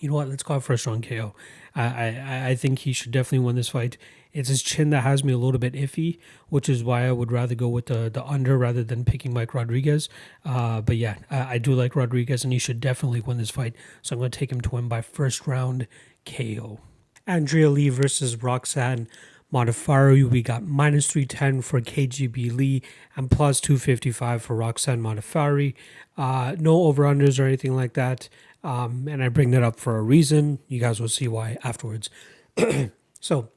You 0.01 0.09
know 0.09 0.15
what? 0.15 0.29
Let's 0.29 0.43
go 0.43 0.55
out 0.55 0.65
first 0.65 0.87
round 0.87 1.07
KO. 1.09 1.35
I, 1.77 1.85
I 1.85 2.47
I 2.49 2.55
think 2.57 2.81
he 2.81 2.93
should 2.93 3.13
definitely 3.13 3.45
win 3.47 3.57
this 3.57 3.69
fight. 3.69 3.99
It's 4.33 4.49
his 4.49 4.63
chin 4.63 4.91
that 4.91 5.03
has 5.03 5.23
me 5.23 5.33
a 5.33 5.39
little 5.39 5.59
bit 5.59 5.75
iffy, 5.75 6.19
which 6.49 6.69
is 6.69 6.83
why 6.85 7.07
I 7.07 7.13
would 7.13 7.31
rather 7.31 7.55
go 7.55 7.69
with 7.69 7.87
the 7.87 8.11
the 8.11 8.25
under 8.25 8.59
rather 8.59 8.83
than 8.83 9.05
picking 9.05 9.33
Mike 9.33 9.55
Rodriguez. 9.55 10.09
Uh, 10.45 10.81
but 10.81 10.97
yeah, 10.97 11.17
I, 11.31 11.55
I 11.55 11.59
do 11.59 11.73
like 11.73 11.95
Rodriguez, 11.95 12.43
and 12.43 12.53
he 12.53 12.59
should 12.59 12.81
definitely 12.81 13.21
win 13.21 13.39
this 13.39 13.51
fight. 13.51 13.77
So 14.03 14.15
I'm 14.15 14.19
going 14.19 14.31
to 14.31 14.39
take 14.39 14.51
him 14.51 14.61
to 14.63 14.71
win 14.71 14.89
by 14.89 15.03
first 15.03 15.47
round 15.47 15.87
KO. 16.25 16.81
Andrea 17.29 17.69
Lee 17.69 17.91
versus 17.91 18.43
Roxanne 18.43 19.07
Modafferi, 19.53 20.29
we 20.29 20.43
got 20.43 20.63
minus 20.63 21.11
310 21.11 21.63
for 21.63 21.81
KGB 21.81 22.55
Lee 22.55 22.83
and 23.17 23.31
plus 23.31 23.61
255 23.61 24.43
for 24.43 24.57
Roxanne 24.57 25.01
Modafferi. 25.01 25.75
Uh, 26.17 26.55
no 26.59 26.83
over 26.85 27.05
unders 27.05 27.39
or 27.39 27.45
anything 27.45 27.75
like 27.75 27.95
that. 27.95 28.29
Um, 28.63 29.07
and 29.09 29.23
I 29.23 29.29
bring 29.29 29.51
that 29.53 29.63
up 29.63 29.79
for 29.79 29.97
a 29.97 30.03
reason. 30.03 30.59
You 30.69 30.81
guys 30.81 31.01
will 31.01 31.09
see 31.09 31.29
why 31.29 31.57
afterwards. 31.65 32.11
so 33.21 33.49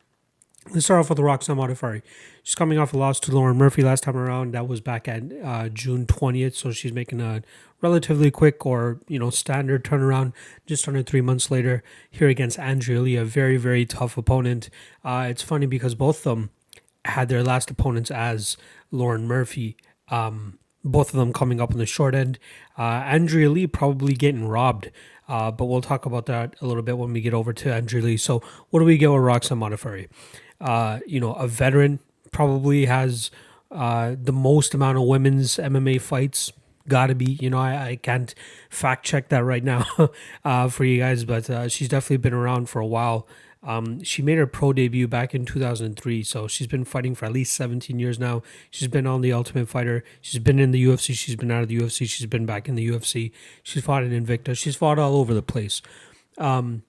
let's 0.72 0.85
start 0.85 1.02
off 1.02 1.10
with 1.10 1.18
the 1.18 1.23
Roxanne 1.23 1.57
Modafferi. 1.57 2.02
She's 2.43 2.56
coming 2.56 2.77
off 2.77 2.93
a 2.93 2.98
loss 2.98 3.19
to 3.22 3.31
Lauren 3.31 3.57
Murphy 3.57 3.81
last 3.81 4.03
time 4.03 4.15
around. 4.15 4.53
That 4.53 4.68
was 4.68 4.80
back 4.80 5.07
at 5.07 5.23
uh, 5.43 5.69
June 5.69 6.06
20th. 6.06 6.56
So 6.56 6.72
she's 6.72 6.93
making 6.93 7.19
a 7.19 7.41
relatively 7.82 8.32
quick 8.32 8.66
or 8.66 8.99
you 9.08 9.20
know 9.20 9.30
standard 9.30 9.84
turnaround 9.84 10.34
just 10.66 10.88
under 10.88 11.03
three 11.03 11.22
months 11.22 11.52
later 11.52 11.84
here 12.10 12.30
against 12.30 12.60
Andrea 12.60 13.02
Lee, 13.02 13.16
a 13.16 13.26
very 13.26 13.58
very 13.58 13.86
tough 13.86 14.18
opponent. 14.18 14.70
Uh, 15.03 15.28
it's 15.30 15.41
funny 15.41 15.66
because 15.66 15.95
both 15.95 16.18
of 16.20 16.24
them 16.24 16.49
had 17.06 17.30
their 17.30 17.44
last 17.44 17.70
opponents 17.70 18.12
as 18.12 18.58
Lauren 18.91 19.28
Murphy. 19.28 19.76
Um, 20.10 20.60
both 20.84 21.14
of 21.14 21.20
them 21.20 21.32
coming 21.32 21.62
up 21.62 21.72
on 21.72 21.78
the 21.78 21.86
short 21.86 22.16
end. 22.16 22.40
Uh, 22.78 22.82
Andrea 22.82 23.49
Lee 23.49 23.68
probably 23.68 24.14
getting 24.14 24.48
robbed, 24.48 24.90
uh, 25.28 25.52
but 25.52 25.66
we'll 25.66 25.82
talk 25.82 26.06
about 26.06 26.26
that 26.26 26.56
a 26.62 26.66
little 26.66 26.82
bit 26.84 26.98
when 26.98 27.14
we 27.14 27.22
get 27.22 27.34
over 27.34 27.53
to 27.53 27.74
Andrea 27.74 28.03
Lee. 28.03 28.18
So, 28.18 28.41
what 28.70 28.80
do 28.80 28.86
we 28.86 28.98
get 28.98 29.12
with 29.12 29.22
Roxanne 29.22 29.60
Modafferi? 29.60 30.10
Uh, 30.60 30.99
you 31.06 31.20
know, 31.20 31.34
a 31.34 31.48
veteran 31.48 31.99
probably 32.32 32.86
has 32.86 33.32
uh, 33.72 34.16
the 34.22 34.34
most 34.34 34.74
amount 34.74 34.98
of 34.98 35.03
women's 35.03 35.58
MMA 35.58 36.02
fights 36.02 36.52
gotta 36.88 37.16
be. 37.16 37.38
You 37.40 37.49
know, 37.49 37.60
I, 37.60 37.88
I 37.90 37.95
can't 37.95 38.34
fact 38.70 39.06
check 39.06 39.30
that 39.30 39.44
right 39.44 39.64
now 39.64 39.86
uh, 40.45 40.68
for 40.70 40.84
you 40.84 40.99
guys, 40.99 41.26
but 41.26 41.49
uh, 41.49 41.68
she's 41.68 41.90
definitely 41.90 42.18
been 42.18 42.34
around 42.34 42.70
for 42.70 42.80
a 42.80 42.88
while. 42.88 43.28
Um, 43.64 44.03
she 44.03 44.24
made 44.24 44.40
her 44.40 44.48
pro 44.48 44.74
debut 44.74 45.08
back 45.08 45.36
in 45.36 45.45
2003, 45.45 46.24
so 46.24 46.48
she's 46.48 46.66
been 46.66 46.84
fighting 46.84 47.14
for 47.14 47.26
at 47.26 47.32
least 47.32 47.53
17 47.53 47.99
years 47.99 48.18
now. 48.18 48.41
She's 48.72 48.88
been 48.88 49.06
on 49.06 49.22
the 49.22 49.32
Ultimate 49.32 49.70
Fighter. 49.70 50.03
She's 50.20 50.41
been 50.41 50.60
in 50.60 50.72
the 50.72 50.84
UFC. 50.84 51.14
She's 51.14 51.36
been 51.36 51.52
out 51.52 51.62
of 51.62 51.70
the 51.70 51.78
UFC. 51.78 52.10
She's 52.10 52.26
been 52.26 52.48
back 52.48 52.68
in 52.68 52.76
the 52.76 52.88
UFC. 52.90 53.32
She's 53.62 53.84
fought 53.84 54.03
in 54.03 54.12
Invicta. 54.12 54.58
She's 54.58 54.76
fought 54.76 54.98
all 54.98 55.16
over 55.16 55.34
the 55.34 55.44
place. 55.44 55.82
Um, 56.40 56.84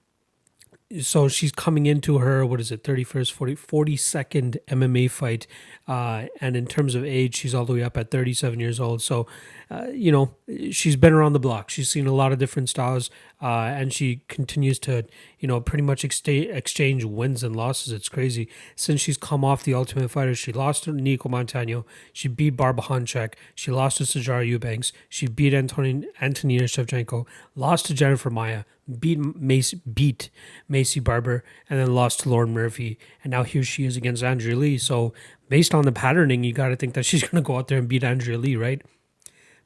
so 1.01 1.27
she's 1.27 1.51
coming 1.51 1.85
into 1.85 2.19
her 2.19 2.45
what 2.45 2.59
is 2.59 2.71
it 2.71 2.83
31st 2.83 3.31
40 3.31 3.55
42nd 3.55 4.57
mma 4.67 5.09
fight 5.09 5.47
uh, 5.87 6.25
and 6.39 6.55
in 6.55 6.65
terms 6.65 6.95
of 6.95 7.03
age 7.03 7.35
she's 7.35 7.53
all 7.53 7.65
the 7.65 7.73
way 7.73 7.83
up 7.83 7.97
at 7.97 8.09
37 8.09 8.59
years 8.59 8.79
old. 8.79 9.01
So 9.01 9.27
uh, 9.69 9.87
you 9.91 10.11
know 10.11 10.35
she's 10.71 10.95
been 10.95 11.13
around 11.13 11.33
the 11.33 11.39
block. 11.39 11.69
She's 11.69 11.89
seen 11.89 12.07
a 12.07 12.13
lot 12.13 12.31
of 12.31 12.39
different 12.39 12.69
styles 12.69 13.09
uh, 13.41 13.71
and 13.75 13.91
she 13.91 14.21
continues 14.27 14.79
to 14.79 15.05
you 15.39 15.47
know 15.47 15.59
pretty 15.59 15.83
much 15.83 16.05
exchange 16.05 17.03
wins 17.03 17.43
and 17.43 17.55
losses. 17.55 17.91
It's 17.91 18.09
crazy. 18.09 18.47
Since 18.75 19.01
she's 19.01 19.17
come 19.17 19.43
off 19.43 19.63
the 19.63 19.73
ultimate 19.73 20.09
fighter 20.09 20.35
she 20.35 20.51
lost 20.51 20.85
to 20.85 20.93
Nicco 20.93 21.29
Montaño. 21.29 21.85
She 22.13 22.27
beat 22.27 22.51
Barbara 22.51 22.85
Honchak. 22.85 23.33
She 23.55 23.71
lost 23.71 23.97
to 23.97 24.03
Sijara 24.03 24.47
Eubanks. 24.47 24.93
She 25.09 25.27
beat 25.27 25.53
Antonin, 25.53 26.05
Antonina 26.21 26.63
Shevchenko. 26.63 27.25
Lost 27.55 27.87
to 27.87 27.93
Jennifer 27.93 28.29
Maia 28.29 28.63
beat 28.99 29.19
Macy, 29.19 29.81
beat 29.91 30.29
Macy 30.67 30.99
Barber, 30.99 31.43
and 31.69 31.79
then 31.79 31.93
lost 31.93 32.21
to 32.21 32.29
Lauren 32.29 32.53
Murphy, 32.53 32.97
and 33.23 33.31
now 33.31 33.43
here 33.43 33.63
she 33.63 33.85
is 33.85 33.95
against 33.97 34.23
Andrea 34.23 34.55
Lee. 34.55 34.77
So 34.77 35.13
based 35.49 35.73
on 35.73 35.85
the 35.85 35.91
patterning, 35.91 36.43
you 36.43 36.53
got 36.53 36.69
to 36.69 36.75
think 36.75 36.93
that 36.93 37.05
she's 37.05 37.21
going 37.27 37.43
to 37.43 37.45
go 37.45 37.57
out 37.57 37.67
there 37.67 37.77
and 37.77 37.87
beat 37.87 38.03
Andrea 38.03 38.37
Lee, 38.37 38.55
right? 38.55 38.81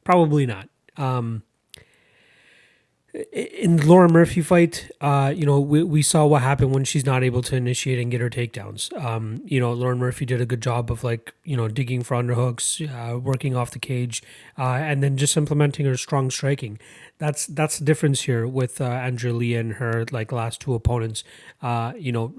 Probably 0.04 0.46
not. 0.46 0.70
Um, 0.96 1.44
in 3.32 3.78
the 3.78 3.86
Lauren 3.86 4.14
Murphy 4.14 4.42
fight, 4.42 4.92
uh, 5.02 5.34
you 5.36 5.46
know, 5.46 5.60
we, 5.60 5.82
we 5.82 6.02
saw 6.02 6.26
what 6.26 6.44
happened 6.44 6.72
when 6.72 6.84
she's 6.84 7.06
not 7.06 7.24
able 7.24 7.42
to 7.44 7.56
initiate 7.56 7.98
and 8.00 8.12
get 8.12 8.22
her 8.22 8.30
takedowns. 8.30 8.96
Um, 9.04 9.42
you 9.46 9.60
know, 9.60 9.74
Lauren 9.74 9.98
Murphy 9.98 10.26
did 10.26 10.40
a 10.40 10.46
good 10.46 10.62
job 10.62 10.92
of 10.92 11.04
like, 11.04 11.34
you 11.44 11.58
know, 11.58 11.68
digging 11.68 12.04
for 12.04 12.16
underhooks, 12.16 12.80
uh, 12.88 13.18
working 13.18 13.56
off 13.56 13.72
the 13.72 13.80
cage, 13.80 14.22
uh, 14.58 14.74
and 14.74 15.02
then 15.02 15.18
just 15.18 15.36
implementing 15.36 15.86
her 15.88 15.98
strong 15.98 16.30
striking. 16.30 16.78
That's 17.18 17.48
that's 17.48 17.80
the 17.80 17.86
difference 17.86 18.22
here 18.22 18.48
with 18.48 18.80
uh, 18.80 18.86
Andrea 18.86 19.34
Lee 19.34 19.56
and 19.56 19.74
her 19.74 20.06
like 20.12 20.32
last 20.32 20.62
two 20.62 20.76
opponents. 20.76 21.24
Uh, 21.62 21.94
you 21.98 22.12
know, 22.12 22.34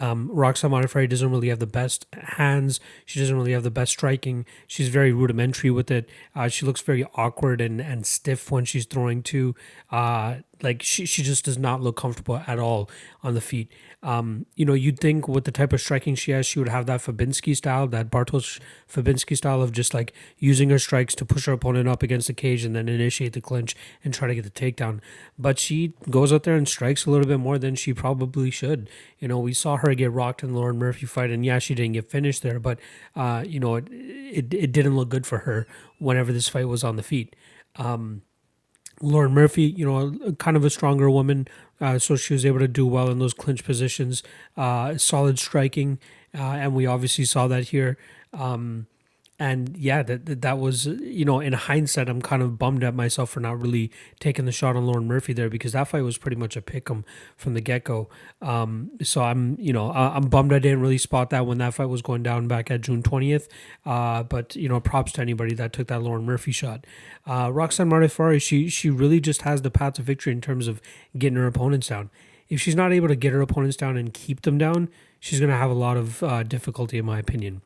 um, 0.00 0.30
Roxanne 0.32 0.70
Modafferi 0.70 1.08
doesn't 1.08 1.30
really 1.30 1.48
have 1.48 1.58
the 1.58 1.66
best 1.66 2.06
hands. 2.12 2.80
She 3.04 3.20
doesn't 3.20 3.36
really 3.36 3.52
have 3.52 3.62
the 3.62 3.70
best 3.70 3.92
striking. 3.92 4.46
She's 4.66 4.88
very 4.88 5.12
rudimentary 5.12 5.70
with 5.70 5.90
it. 5.90 6.08
Uh, 6.34 6.48
she 6.48 6.64
looks 6.66 6.80
very 6.80 7.04
awkward 7.14 7.60
and, 7.60 7.80
and 7.80 8.06
stiff 8.06 8.50
when 8.50 8.64
she's 8.64 8.86
throwing 8.86 9.22
too. 9.22 9.54
Uh, 9.90 10.36
like 10.62 10.82
she, 10.82 11.06
she 11.06 11.22
just 11.22 11.44
does 11.44 11.58
not 11.58 11.80
look 11.80 11.96
comfortable 11.96 12.42
at 12.46 12.58
all 12.58 12.90
on 13.22 13.34
the 13.34 13.40
feet. 13.40 13.70
Um, 14.02 14.46
you 14.54 14.64
know, 14.64 14.72
you'd 14.72 14.98
think 14.98 15.28
with 15.28 15.44
the 15.44 15.52
type 15.52 15.72
of 15.72 15.80
striking 15.80 16.14
she 16.14 16.30
has, 16.32 16.46
she 16.46 16.58
would 16.58 16.68
have 16.68 16.86
that 16.86 17.00
Fabinski 17.00 17.54
style, 17.54 17.86
that 17.88 18.10
Bartosz 18.10 18.58
Fabinski 18.90 19.36
style 19.36 19.62
of 19.62 19.72
just 19.72 19.92
like 19.92 20.14
using 20.38 20.70
her 20.70 20.78
strikes 20.78 21.14
to 21.16 21.24
push 21.24 21.46
her 21.46 21.52
opponent 21.52 21.88
up 21.88 22.02
against 22.02 22.26
the 22.26 22.32
cage 22.32 22.64
and 22.64 22.74
then 22.74 22.88
initiate 22.88 23.34
the 23.34 23.40
clinch 23.40 23.76
and 24.02 24.14
try 24.14 24.26
to 24.26 24.34
get 24.34 24.44
the 24.44 24.50
takedown. 24.50 25.00
But 25.38 25.58
she 25.58 25.94
goes 26.08 26.32
out 26.32 26.44
there 26.44 26.56
and 26.56 26.68
strikes 26.68 27.04
a 27.04 27.10
little 27.10 27.26
bit 27.26 27.40
more 27.40 27.58
than 27.58 27.74
she 27.74 27.92
probably 27.92 28.50
should. 28.50 28.88
You 29.18 29.28
know, 29.28 29.38
we 29.38 29.52
saw 29.52 29.76
her 29.76 29.94
get 29.94 30.12
rocked 30.12 30.42
in 30.42 30.52
the 30.52 30.58
Lauren 30.58 30.78
Murphy 30.78 31.06
fight, 31.06 31.30
and 31.30 31.44
yeah, 31.44 31.58
she 31.58 31.74
didn't 31.74 31.92
get 31.92 32.10
finished 32.10 32.42
there, 32.42 32.58
but 32.58 32.78
uh, 33.14 33.44
you 33.46 33.60
know, 33.60 33.76
it, 33.76 33.88
it 33.90 34.54
it 34.54 34.72
didn't 34.72 34.96
look 34.96 35.08
good 35.08 35.26
for 35.26 35.38
her 35.38 35.66
whenever 35.98 36.32
this 36.32 36.48
fight 36.48 36.68
was 36.68 36.84
on 36.84 36.96
the 36.96 37.02
feet. 37.02 37.36
Um, 37.76 38.22
Lauren 39.02 39.32
Murphy, 39.32 39.62
you 39.62 39.86
know, 39.86 40.34
kind 40.34 40.56
of 40.56 40.64
a 40.64 40.70
stronger 40.70 41.10
woman, 41.10 41.48
uh, 41.80 41.98
so 41.98 42.16
she 42.16 42.34
was 42.34 42.44
able 42.44 42.58
to 42.58 42.68
do 42.68 42.86
well 42.86 43.08
in 43.10 43.18
those 43.18 43.32
clinch 43.32 43.64
positions. 43.64 44.22
Uh, 44.56 44.98
solid 44.98 45.38
striking, 45.38 45.98
uh, 46.34 46.42
and 46.42 46.74
we 46.74 46.86
obviously 46.86 47.24
saw 47.24 47.48
that 47.48 47.68
here. 47.68 47.96
Um, 48.32 48.86
and 49.40 49.74
yeah, 49.74 50.02
that 50.02 50.42
that 50.42 50.58
was 50.58 50.84
you 50.84 51.24
know 51.24 51.40
in 51.40 51.54
hindsight, 51.54 52.10
I'm 52.10 52.20
kind 52.20 52.42
of 52.42 52.58
bummed 52.58 52.84
at 52.84 52.94
myself 52.94 53.30
for 53.30 53.40
not 53.40 53.58
really 53.58 53.90
taking 54.20 54.44
the 54.44 54.52
shot 54.52 54.76
on 54.76 54.84
Lauren 54.86 55.08
Murphy 55.08 55.32
there 55.32 55.48
because 55.48 55.72
that 55.72 55.88
fight 55.88 56.02
was 56.02 56.18
pretty 56.18 56.36
much 56.36 56.56
a 56.56 56.62
pick 56.62 56.90
'em 56.90 57.06
from 57.38 57.54
the 57.54 57.62
get 57.62 57.84
go. 57.84 58.10
Um, 58.42 58.90
so 59.02 59.22
I'm 59.22 59.56
you 59.58 59.72
know 59.72 59.92
I'm 59.92 60.28
bummed 60.28 60.52
I 60.52 60.58
didn't 60.58 60.82
really 60.82 60.98
spot 60.98 61.30
that 61.30 61.46
when 61.46 61.56
that 61.56 61.72
fight 61.72 61.86
was 61.88 62.02
going 62.02 62.22
down 62.22 62.48
back 62.48 62.70
at 62.70 62.82
June 62.82 63.02
20th. 63.02 63.48
Uh, 63.86 64.22
but 64.24 64.54
you 64.56 64.68
know 64.68 64.78
props 64.78 65.12
to 65.12 65.22
anybody 65.22 65.54
that 65.54 65.72
took 65.72 65.86
that 65.86 66.02
Lauren 66.02 66.26
Murphy 66.26 66.52
shot. 66.52 66.86
Uh, 67.26 67.50
Roxanne 67.50 67.88
Modafferi, 67.88 68.42
she 68.42 68.68
she 68.68 68.90
really 68.90 69.20
just 69.20 69.42
has 69.42 69.62
the 69.62 69.70
path 69.70 69.94
to 69.94 70.02
victory 70.02 70.34
in 70.34 70.42
terms 70.42 70.68
of 70.68 70.82
getting 71.16 71.38
her 71.38 71.46
opponents 71.46 71.88
down. 71.88 72.10
If 72.50 72.60
she's 72.60 72.76
not 72.76 72.92
able 72.92 73.08
to 73.08 73.16
get 73.16 73.32
her 73.32 73.40
opponents 73.40 73.78
down 73.78 73.96
and 73.96 74.12
keep 74.12 74.42
them 74.42 74.58
down, 74.58 74.90
she's 75.18 75.40
going 75.40 75.50
to 75.50 75.56
have 75.56 75.70
a 75.70 75.74
lot 75.74 75.96
of 75.96 76.22
uh, 76.22 76.42
difficulty, 76.42 76.98
in 76.98 77.06
my 77.06 77.18
opinion. 77.18 77.62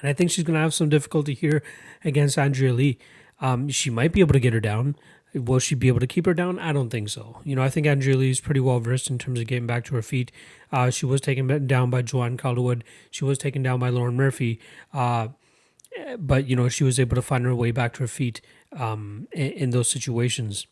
And 0.00 0.08
I 0.08 0.12
think 0.12 0.30
she's 0.30 0.44
going 0.44 0.54
to 0.54 0.60
have 0.60 0.74
some 0.74 0.88
difficulty 0.88 1.34
here 1.34 1.62
against 2.04 2.38
Andrea 2.38 2.72
Lee. 2.72 2.98
Um, 3.40 3.68
she 3.68 3.90
might 3.90 4.12
be 4.12 4.20
able 4.20 4.32
to 4.32 4.40
get 4.40 4.52
her 4.52 4.60
down. 4.60 4.96
Will 5.32 5.60
she 5.60 5.74
be 5.74 5.88
able 5.88 6.00
to 6.00 6.06
keep 6.06 6.26
her 6.26 6.34
down? 6.34 6.58
I 6.58 6.72
don't 6.72 6.90
think 6.90 7.08
so. 7.08 7.40
You 7.44 7.54
know, 7.54 7.62
I 7.62 7.70
think 7.70 7.86
Andrea 7.86 8.16
Lee 8.16 8.30
is 8.30 8.40
pretty 8.40 8.60
well 8.60 8.80
versed 8.80 9.10
in 9.10 9.18
terms 9.18 9.38
of 9.38 9.46
getting 9.46 9.66
back 9.66 9.84
to 9.86 9.94
her 9.94 10.02
feet. 10.02 10.32
Uh, 10.72 10.90
she 10.90 11.06
was 11.06 11.20
taken 11.20 11.66
down 11.66 11.88
by 11.90 12.02
Joanne 12.02 12.36
Calderwood. 12.36 12.82
She 13.10 13.24
was 13.24 13.38
taken 13.38 13.62
down 13.62 13.78
by 13.78 13.90
Lauren 13.90 14.16
Murphy. 14.16 14.58
Uh, 14.92 15.28
but, 16.18 16.48
you 16.48 16.56
know, 16.56 16.68
she 16.68 16.84
was 16.84 16.98
able 16.98 17.14
to 17.14 17.22
find 17.22 17.44
her 17.44 17.54
way 17.54 17.70
back 17.70 17.94
to 17.94 18.00
her 18.00 18.08
feet 18.08 18.40
um, 18.72 19.28
in, 19.32 19.52
in, 19.52 19.70
those 19.70 19.88
situations. 19.88 20.66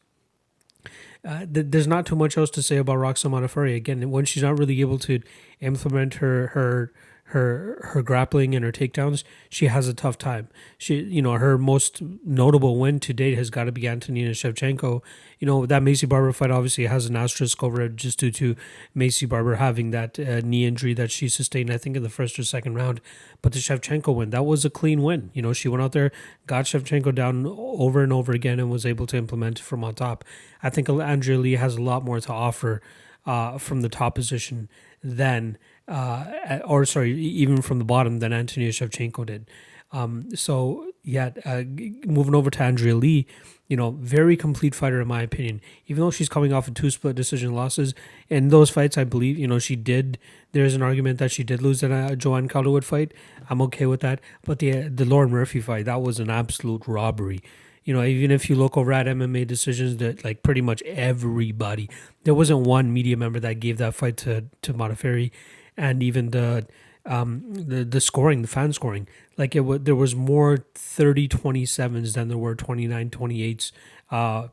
Uh, 1.24 1.40
th- 1.52 1.66
there's 1.70 1.88
not 1.88 2.06
too 2.06 2.16
much 2.16 2.36
else 2.36 2.50
to 2.50 2.62
say 2.62 2.76
about 2.76 2.96
Roxanne 2.96 3.32
Modafferi. 3.32 3.74
Again, 3.74 4.10
when 4.10 4.24
she's 4.24 4.42
not 4.42 4.59
really 4.59 4.80
able 4.80 4.98
to 5.00 5.20
implement 5.60 6.14
her 6.14 6.48
her 6.48 6.92
her 7.32 7.78
her 7.92 8.02
grappling 8.02 8.55
and 8.55 8.64
her 8.64 8.72
takedowns, 8.72 9.22
she 9.50 9.66
has 9.66 9.86
a 9.86 9.92
tough 9.92 10.16
time. 10.16 10.48
She, 10.78 11.00
you 11.02 11.20
know, 11.20 11.32
her 11.32 11.59
most 11.59 12.00
notable 12.24 12.78
win 12.78 13.00
to 13.00 13.12
date 13.12 13.36
has 13.36 13.50
got 13.50 13.64
to 13.64 13.72
be 13.72 13.86
Antonina 13.86 14.30
Shevchenko. 14.30 15.02
You 15.38 15.46
know, 15.46 15.66
that 15.66 15.82
Macy 15.82 16.06
Barber 16.06 16.32
fight 16.32 16.50
obviously 16.50 16.86
has 16.86 17.05
an 17.05 17.16
asterisk 17.16 17.62
over 17.62 17.82
it 17.82 17.96
just 17.96 18.18
due 18.18 18.30
to 18.30 18.56
Macy 18.94 19.26
Barber 19.26 19.56
having 19.56 19.90
that 19.90 20.18
uh, 20.18 20.40
knee 20.40 20.64
injury 20.64 20.94
that 20.94 21.10
she 21.10 21.28
sustained, 21.28 21.70
I 21.70 21.76
think, 21.76 21.96
in 21.96 22.02
the 22.02 22.09
first 22.09 22.38
or 22.38 22.44
second 22.44 22.74
round. 22.74 23.02
But 23.42 23.52
the 23.52 23.59
Shevchenko 23.59 24.14
win, 24.14 24.30
that 24.30 24.46
was 24.46 24.64
a 24.64 24.70
clean 24.70 25.02
win. 25.02 25.30
You 25.34 25.42
know, 25.42 25.52
she 25.52 25.68
went 25.68 25.82
out 25.82 25.92
there, 25.92 26.10
got 26.46 26.64
Shevchenko 26.64 27.14
down 27.14 27.44
over 27.46 28.02
and 28.02 28.12
over 28.12 28.32
again, 28.32 28.59
and 28.59 28.70
was 28.70 28.86
able 28.86 29.06
to 29.06 29.18
implement 29.18 29.59
from 29.59 29.84
on 29.84 29.94
top. 29.94 30.24
I 30.62 30.70
think 30.70 30.88
Andrea 30.88 31.38
Lee 31.38 31.56
has 31.56 31.76
a 31.76 31.82
lot 31.82 32.05
more 32.05 32.20
to 32.20 32.32
offer 32.32 32.80
uh, 33.26 33.59
from 33.59 33.82
the 33.82 33.90
top 33.90 34.14
position 34.14 34.70
than 35.05 35.59
uh, 35.89 36.60
or 36.65 36.85
sorry, 36.85 37.19
even 37.19 37.62
from 37.62 37.78
the 37.78 37.85
bottom 37.85 38.19
than 38.19 38.32
Antonia 38.32 38.70
Shevchenko 38.70 39.27
did. 39.27 39.51
Um, 39.90 40.28
so 40.35 40.90
yeah, 41.02 41.31
uh, 41.47 41.62
moving 42.06 42.35
over 42.35 42.51
to 42.51 42.62
Andrea 42.62 42.94
Lee, 42.94 43.27
you 43.69 43.77
know, 43.77 43.93
very 43.93 44.36
complete 44.36 44.74
fighter 44.74 45.01
in 45.01 45.09
my 45.09 45.23
opinion. 45.23 45.62
Even 45.86 46.02
though 46.02 46.10
she's 46.10 46.28
coming 46.28 46.52
off 46.52 46.69
of 46.69 46.74
two 46.74 46.90
split 46.90 47.16
decision 47.16 47.55
losses, 47.55 47.94
in 48.28 48.48
those 48.48 48.69
fights, 48.69 48.98
I 48.98 49.05
believe 49.05 49.39
you 49.39 49.47
know 49.47 49.59
she 49.59 49.77
did. 49.77 50.19
There's 50.52 50.74
an 50.74 50.82
argument 50.82 51.19
that 51.19 51.31
she 51.31 51.43
did 51.43 51.62
lose 51.62 51.82
in 51.82 51.93
a 51.93 52.15
Joanne 52.16 52.48
Calderwood 52.48 52.85
fight. 52.85 53.15
I'm 53.48 53.62
okay 53.62 53.86
with 53.86 54.01
that. 54.01 54.20
But 54.44 54.59
the 54.59 54.89
the 54.89 55.06
Lauren 55.06 55.31
Murphy 55.31 55.60
fight, 55.60 55.86
that 55.86 56.02
was 56.02 56.20
an 56.20 56.28
absolute 56.28 56.86
robbery. 56.86 57.40
You 57.85 57.94
know, 57.94 58.05
even 58.05 58.31
if 58.31 58.51
you 58.51 58.56
look 58.56 58.77
over 58.77 58.93
at 58.93 59.06
MMA 59.06 59.47
decisions, 59.47 59.97
that 59.97 60.23
like 60.23 60.43
pretty 60.43 60.60
much 60.60 60.82
everybody, 60.82 61.89
there 62.24 62.35
wasn't 62.35 62.66
one 62.66 62.93
media 62.93 63.16
member 63.16 63.40
that 63.40 63.60
gave 63.60 63.78
that 63.78 63.94
fight 63.94 64.19
to 64.19 64.44
to 64.60 64.74
Modafferi 64.74 65.31
and 65.78 66.02
even 66.02 66.30
the 66.30 66.66
um, 67.06 67.42
the 67.55 67.84
the 67.84 68.00
scoring, 68.00 68.42
the 68.42 68.48
fan 68.48 68.72
scoring. 68.72 69.09
Like 69.38 69.56
it 69.56 69.60
was, 69.60 69.80
there 69.82 69.94
was 69.94 70.14
more 70.14 70.66
30 70.74 71.28
27s 71.28 72.12
than 72.14 72.28
there 72.28 72.36
were 72.36 72.55
29 72.55 73.10
28s. 73.10 73.72
Uh, 74.10 74.48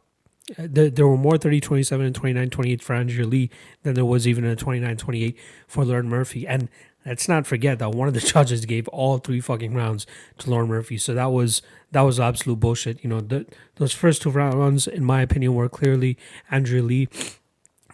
there, 0.58 0.90
there 0.90 1.08
were 1.08 1.18
more 1.18 1.38
30 1.38 1.60
27 1.60 2.06
and 2.06 2.16
29 2.16 2.50
28 2.50 2.82
for 2.82 2.94
Andrea 2.94 3.26
Lee 3.26 3.50
than 3.84 3.96
there 3.96 4.06
was 4.06 4.28
even 4.28 4.46
a 4.46 4.56
29 4.56 4.96
28 4.96 5.38
for 5.68 5.84
Lauren 5.84 6.08
Murphy. 6.08 6.48
And 6.48 6.70
let's 7.06 7.28
not 7.28 7.48
forget 7.48 7.80
that 7.80 7.92
one 7.92 8.08
of 8.08 8.14
the 8.14 8.20
judges 8.34 8.66
gave 8.66 8.88
all 8.90 9.18
three 9.18 9.42
fucking 9.42 9.74
rounds 9.74 10.06
to 10.38 10.50
Lauren 10.50 10.70
Murphy. 10.70 10.98
So 10.98 11.14
that 11.14 11.32
was 11.32 11.62
that 11.92 12.02
was 12.02 12.20
absolute 12.20 12.60
bullshit. 12.60 13.04
You 13.04 13.10
know, 13.10 13.22
the, 13.22 13.46
those 13.76 13.94
first 13.94 14.22
two 14.22 14.30
rounds, 14.30 14.88
in 14.88 15.04
my 15.04 15.22
opinion, 15.22 15.56
were 15.56 15.68
clearly 15.68 16.18
Andrea 16.52 16.84
Lee 16.84 17.10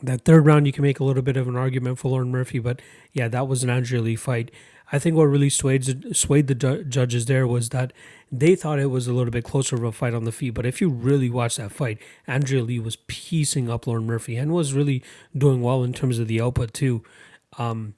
that 0.03 0.25
third 0.25 0.45
round, 0.45 0.67
you 0.67 0.73
can 0.73 0.83
make 0.83 0.99
a 0.99 1.03
little 1.03 1.21
bit 1.21 1.37
of 1.37 1.47
an 1.47 1.55
argument 1.55 1.99
for 1.99 2.09
Lauren 2.09 2.31
Murphy, 2.31 2.59
but 2.59 2.81
yeah, 3.13 3.27
that 3.27 3.47
was 3.47 3.63
an 3.63 3.69
Andrea 3.69 4.01
Lee 4.01 4.15
fight. 4.15 4.51
I 4.91 4.99
think 4.99 5.15
what 5.15 5.23
really 5.23 5.49
swayed 5.49 6.15
swayed 6.15 6.47
the 6.47 6.55
ju- 6.55 6.83
judges 6.83 7.25
there 7.25 7.47
was 7.47 7.69
that 7.69 7.93
they 8.31 8.55
thought 8.55 8.79
it 8.79 8.87
was 8.87 9.07
a 9.07 9.13
little 9.13 9.31
bit 9.31 9.45
closer 9.45 9.75
of 9.77 9.83
a 9.83 9.91
fight 9.91 10.13
on 10.13 10.25
the 10.25 10.31
feet. 10.31 10.53
But 10.53 10.65
if 10.65 10.81
you 10.81 10.89
really 10.89 11.29
watch 11.29 11.55
that 11.55 11.71
fight, 11.71 11.97
Andrea 12.27 12.63
Lee 12.63 12.79
was 12.79 12.97
piecing 13.07 13.69
up 13.69 13.87
Lauren 13.87 14.05
Murphy 14.05 14.35
and 14.35 14.51
was 14.51 14.73
really 14.73 15.01
doing 15.37 15.61
well 15.61 15.83
in 15.83 15.93
terms 15.93 16.19
of 16.19 16.27
the 16.27 16.41
output 16.41 16.73
too. 16.73 17.03
Um, 17.57 17.95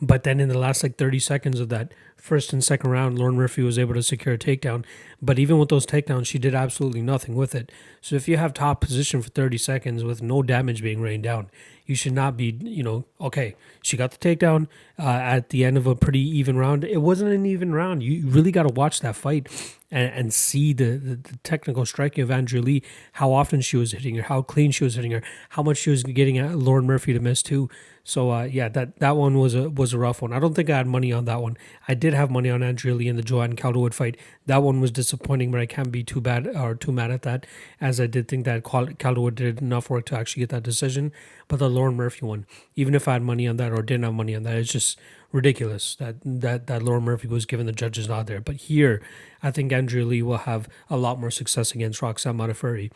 but 0.00 0.24
then 0.24 0.40
in 0.40 0.48
the 0.48 0.58
last 0.58 0.82
like 0.82 0.96
30 0.96 1.18
seconds 1.18 1.60
of 1.60 1.68
that 1.68 1.92
first 2.20 2.52
and 2.52 2.62
second 2.62 2.90
round, 2.90 3.18
Lauren 3.18 3.36
Murphy 3.36 3.62
was 3.62 3.78
able 3.78 3.94
to 3.94 4.02
secure 4.02 4.34
a 4.34 4.38
takedown. 4.38 4.84
But 5.22 5.38
even 5.38 5.58
with 5.58 5.68
those 5.68 5.86
takedowns, 5.86 6.26
she 6.26 6.38
did 6.38 6.54
absolutely 6.54 7.02
nothing 7.02 7.34
with 7.34 7.54
it. 7.54 7.70
So 8.00 8.16
if 8.16 8.28
you 8.28 8.36
have 8.36 8.54
top 8.54 8.80
position 8.80 9.20
for 9.22 9.30
30 9.30 9.58
seconds 9.58 10.04
with 10.04 10.22
no 10.22 10.42
damage 10.42 10.82
being 10.82 11.00
rained 11.00 11.24
down, 11.24 11.50
you 11.84 11.94
should 11.94 12.12
not 12.12 12.36
be, 12.36 12.56
you 12.62 12.82
know, 12.82 13.04
okay, 13.20 13.56
she 13.82 13.96
got 13.96 14.12
the 14.12 14.18
takedown 14.18 14.68
uh, 14.98 15.08
at 15.08 15.48
the 15.48 15.64
end 15.64 15.76
of 15.76 15.86
a 15.86 15.96
pretty 15.96 16.20
even 16.20 16.56
round. 16.56 16.84
It 16.84 17.02
wasn't 17.02 17.32
an 17.32 17.44
even 17.44 17.74
round. 17.74 18.02
You 18.02 18.26
really 18.26 18.52
got 18.52 18.62
to 18.62 18.72
watch 18.72 19.00
that 19.00 19.16
fight 19.16 19.48
and, 19.90 20.12
and 20.12 20.32
see 20.32 20.72
the, 20.72 20.96
the, 20.96 21.16
the, 21.16 21.36
technical 21.42 21.84
striking 21.84 22.22
of 22.22 22.30
Andrea 22.30 22.62
Lee, 22.62 22.82
how 23.14 23.32
often 23.32 23.60
she 23.60 23.76
was 23.76 23.92
hitting 23.92 24.14
her, 24.16 24.22
how 24.22 24.42
clean 24.42 24.70
she 24.70 24.84
was 24.84 24.94
hitting 24.94 25.10
her, 25.10 25.22
how 25.50 25.62
much 25.62 25.78
she 25.78 25.90
was 25.90 26.04
getting 26.04 26.38
at 26.38 26.56
Lauren 26.56 26.86
Murphy 26.86 27.12
to 27.12 27.20
miss 27.20 27.42
too. 27.42 27.68
So 28.10 28.32
uh, 28.32 28.42
yeah, 28.42 28.68
that 28.70 28.98
that 28.98 29.16
one 29.16 29.38
was 29.38 29.54
a 29.54 29.70
was 29.70 29.92
a 29.92 29.98
rough 29.98 30.20
one. 30.20 30.32
I 30.32 30.40
don't 30.40 30.54
think 30.54 30.68
I 30.68 30.78
had 30.78 30.88
money 30.88 31.12
on 31.12 31.26
that 31.26 31.40
one. 31.40 31.56
I 31.86 31.94
did 31.94 32.12
have 32.12 32.28
money 32.28 32.50
on 32.50 32.60
Andrea 32.60 32.92
Lee 32.92 33.06
in 33.06 33.14
the 33.14 33.22
Joanne 33.22 33.54
Calderwood 33.54 33.94
fight. 33.94 34.16
That 34.46 34.64
one 34.64 34.80
was 34.80 34.90
disappointing, 34.90 35.52
but 35.52 35.60
I 35.60 35.66
can't 35.66 35.92
be 35.92 36.02
too 36.02 36.20
bad 36.20 36.48
or 36.48 36.74
too 36.74 36.90
mad 36.90 37.12
at 37.12 37.22
that, 37.22 37.46
as 37.80 38.00
I 38.00 38.08
did 38.08 38.26
think 38.26 38.46
that 38.46 38.64
Calderwood 38.64 39.36
did 39.36 39.60
enough 39.60 39.88
work 39.88 40.06
to 40.06 40.16
actually 40.16 40.40
get 40.40 40.48
that 40.48 40.64
decision. 40.64 41.12
But 41.46 41.60
the 41.60 41.70
Lauren 41.70 41.94
Murphy 41.94 42.26
one, 42.26 42.46
even 42.74 42.96
if 42.96 43.06
I 43.06 43.12
had 43.12 43.22
money 43.22 43.46
on 43.46 43.58
that 43.58 43.70
or 43.70 43.80
didn't 43.80 44.02
have 44.02 44.14
money 44.14 44.34
on 44.34 44.42
that, 44.42 44.56
it's 44.56 44.72
just 44.72 44.98
ridiculous 45.30 45.94
that 46.00 46.16
that 46.24 46.66
that 46.66 46.82
Lauren 46.82 47.04
Murphy 47.04 47.28
was 47.28 47.46
given 47.46 47.66
the 47.66 47.72
judges 47.72 48.08
nod 48.08 48.26
there. 48.26 48.40
But 48.40 48.56
here, 48.56 49.00
I 49.40 49.52
think 49.52 49.72
Andrea 49.72 50.04
Lee 50.04 50.22
will 50.22 50.38
have 50.38 50.68
a 50.88 50.96
lot 50.96 51.20
more 51.20 51.30
success 51.30 51.76
against 51.76 52.02
Roxanne 52.02 52.38
Modafferi. 52.38 52.90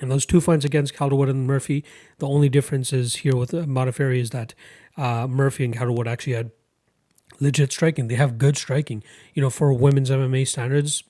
And 0.00 0.10
those 0.10 0.26
two 0.26 0.40
fights 0.40 0.64
against 0.64 0.94
Calderwood 0.94 1.30
and 1.30 1.46
Murphy, 1.46 1.84
the 2.18 2.26
only 2.26 2.48
difference 2.48 2.92
is 2.92 3.16
here 3.16 3.36
with 3.36 3.52
Modafferi 3.52 4.18
is 4.18 4.30
that 4.30 4.54
uh, 4.96 5.26
Murphy 5.28 5.64
and 5.64 5.76
Calderwood 5.76 6.08
actually 6.08 6.32
had 6.34 6.50
legit 7.40 7.72
striking. 7.72 8.08
They 8.08 8.16
have 8.16 8.38
good 8.38 8.56
striking. 8.56 9.02
You 9.34 9.42
know, 9.42 9.50
for 9.50 9.72
women's 9.72 10.10
MMA 10.10 10.46
standards, 10.48 11.04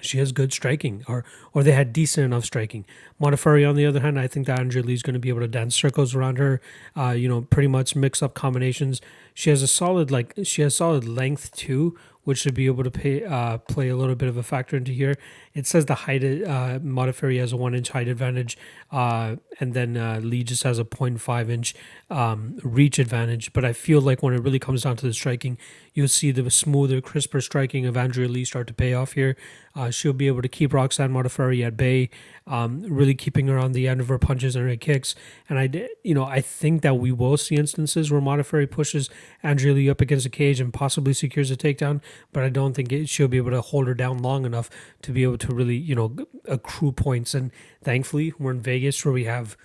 she 0.00 0.18
has 0.18 0.32
good 0.32 0.52
striking, 0.52 1.04
or 1.08 1.24
or 1.52 1.62
they 1.62 1.72
had 1.72 1.92
decent 1.92 2.24
enough 2.24 2.44
striking. 2.44 2.86
Modafferi, 3.20 3.68
on 3.68 3.76
the 3.76 3.86
other 3.86 4.00
hand, 4.00 4.18
I 4.18 4.26
think 4.26 4.46
that 4.46 4.58
Andrea 4.58 4.82
Lee 4.82 4.94
is 4.94 5.02
going 5.02 5.14
to 5.14 5.20
be 5.20 5.28
able 5.28 5.40
to 5.40 5.48
dance 5.48 5.74
circles 5.74 6.14
around 6.14 6.38
her. 6.38 6.60
Uh, 6.96 7.10
you 7.10 7.28
know, 7.28 7.42
pretty 7.42 7.68
much 7.68 7.94
mix 7.94 8.22
up 8.22 8.34
combinations. 8.34 9.00
She 9.34 9.50
has 9.50 9.62
a 9.62 9.66
solid 9.66 10.10
like 10.10 10.34
she 10.44 10.62
has 10.62 10.74
solid 10.74 11.06
length 11.06 11.54
too, 11.54 11.98
which 12.24 12.38
should 12.38 12.54
be 12.54 12.66
able 12.66 12.84
to 12.84 12.90
pay, 12.90 13.24
uh, 13.24 13.58
play 13.58 13.88
a 13.88 13.96
little 13.96 14.14
bit 14.14 14.28
of 14.28 14.36
a 14.36 14.42
factor 14.42 14.76
into 14.76 14.92
here. 14.92 15.16
It 15.54 15.66
says 15.66 15.86
the 15.86 15.94
height, 15.94 16.22
uh, 16.22 16.78
Modafferi 16.78 17.38
has 17.40 17.52
a 17.52 17.56
one 17.56 17.74
inch 17.74 17.90
height 17.90 18.08
advantage, 18.08 18.58
uh, 18.90 19.36
and 19.58 19.74
then 19.74 19.96
uh, 19.96 20.20
Lee 20.22 20.44
just 20.44 20.62
has 20.62 20.78
a 20.78 20.84
0.5 20.84 21.50
inch 21.50 21.74
um, 22.10 22.58
reach 22.62 22.98
advantage. 22.98 23.52
But 23.52 23.64
I 23.64 23.72
feel 23.72 24.00
like 24.00 24.22
when 24.22 24.34
it 24.34 24.42
really 24.42 24.58
comes 24.58 24.82
down 24.82 24.96
to 24.96 25.06
the 25.06 25.14
striking, 25.14 25.58
you'll 25.94 26.08
see 26.08 26.30
the 26.30 26.50
smoother, 26.50 27.00
crisper 27.00 27.40
striking 27.40 27.86
of 27.86 27.96
Andrea 27.96 28.28
Lee 28.28 28.44
start 28.44 28.66
to 28.68 28.74
pay 28.74 28.94
off 28.94 29.12
here. 29.12 29.36
Uh, 29.80 29.90
she'll 29.90 30.12
be 30.12 30.26
able 30.26 30.42
to 30.42 30.48
keep 30.48 30.74
Roxanne 30.74 31.10
Modafferi 31.10 31.66
at 31.66 31.74
bay, 31.74 32.10
um, 32.46 32.82
really 32.82 33.14
keeping 33.14 33.46
her 33.46 33.58
on 33.58 33.72
the 33.72 33.88
end 33.88 33.98
of 33.98 34.08
her 34.08 34.18
punches 34.18 34.54
and 34.54 34.68
her 34.68 34.76
kicks. 34.76 35.14
And 35.48 35.58
I, 35.58 35.88
you 36.02 36.12
know, 36.12 36.24
I 36.24 36.42
think 36.42 36.82
that 36.82 36.98
we 36.98 37.10
will 37.12 37.38
see 37.38 37.54
instances 37.54 38.10
where 38.10 38.20
Modafferi 38.20 38.70
pushes 38.70 39.08
Andrea 39.42 39.72
Lee 39.72 39.88
up 39.88 40.02
against 40.02 40.24
the 40.24 40.30
cage 40.30 40.60
and 40.60 40.70
possibly 40.70 41.14
secures 41.14 41.50
a 41.50 41.56
takedown, 41.56 42.02
but 42.30 42.44
I 42.44 42.50
don't 42.50 42.74
think 42.74 42.92
it, 42.92 43.08
she'll 43.08 43.26
be 43.26 43.38
able 43.38 43.52
to 43.52 43.62
hold 43.62 43.86
her 43.86 43.94
down 43.94 44.18
long 44.18 44.44
enough 44.44 44.68
to 45.00 45.12
be 45.12 45.22
able 45.22 45.38
to 45.38 45.54
really, 45.54 45.76
you 45.76 45.94
know, 45.94 46.14
accrue 46.44 46.92
points. 46.92 47.32
And 47.32 47.50
thankfully, 47.82 48.34
we're 48.38 48.50
in 48.50 48.60
Vegas 48.60 49.02
where 49.02 49.14
we 49.14 49.24
have 49.24 49.56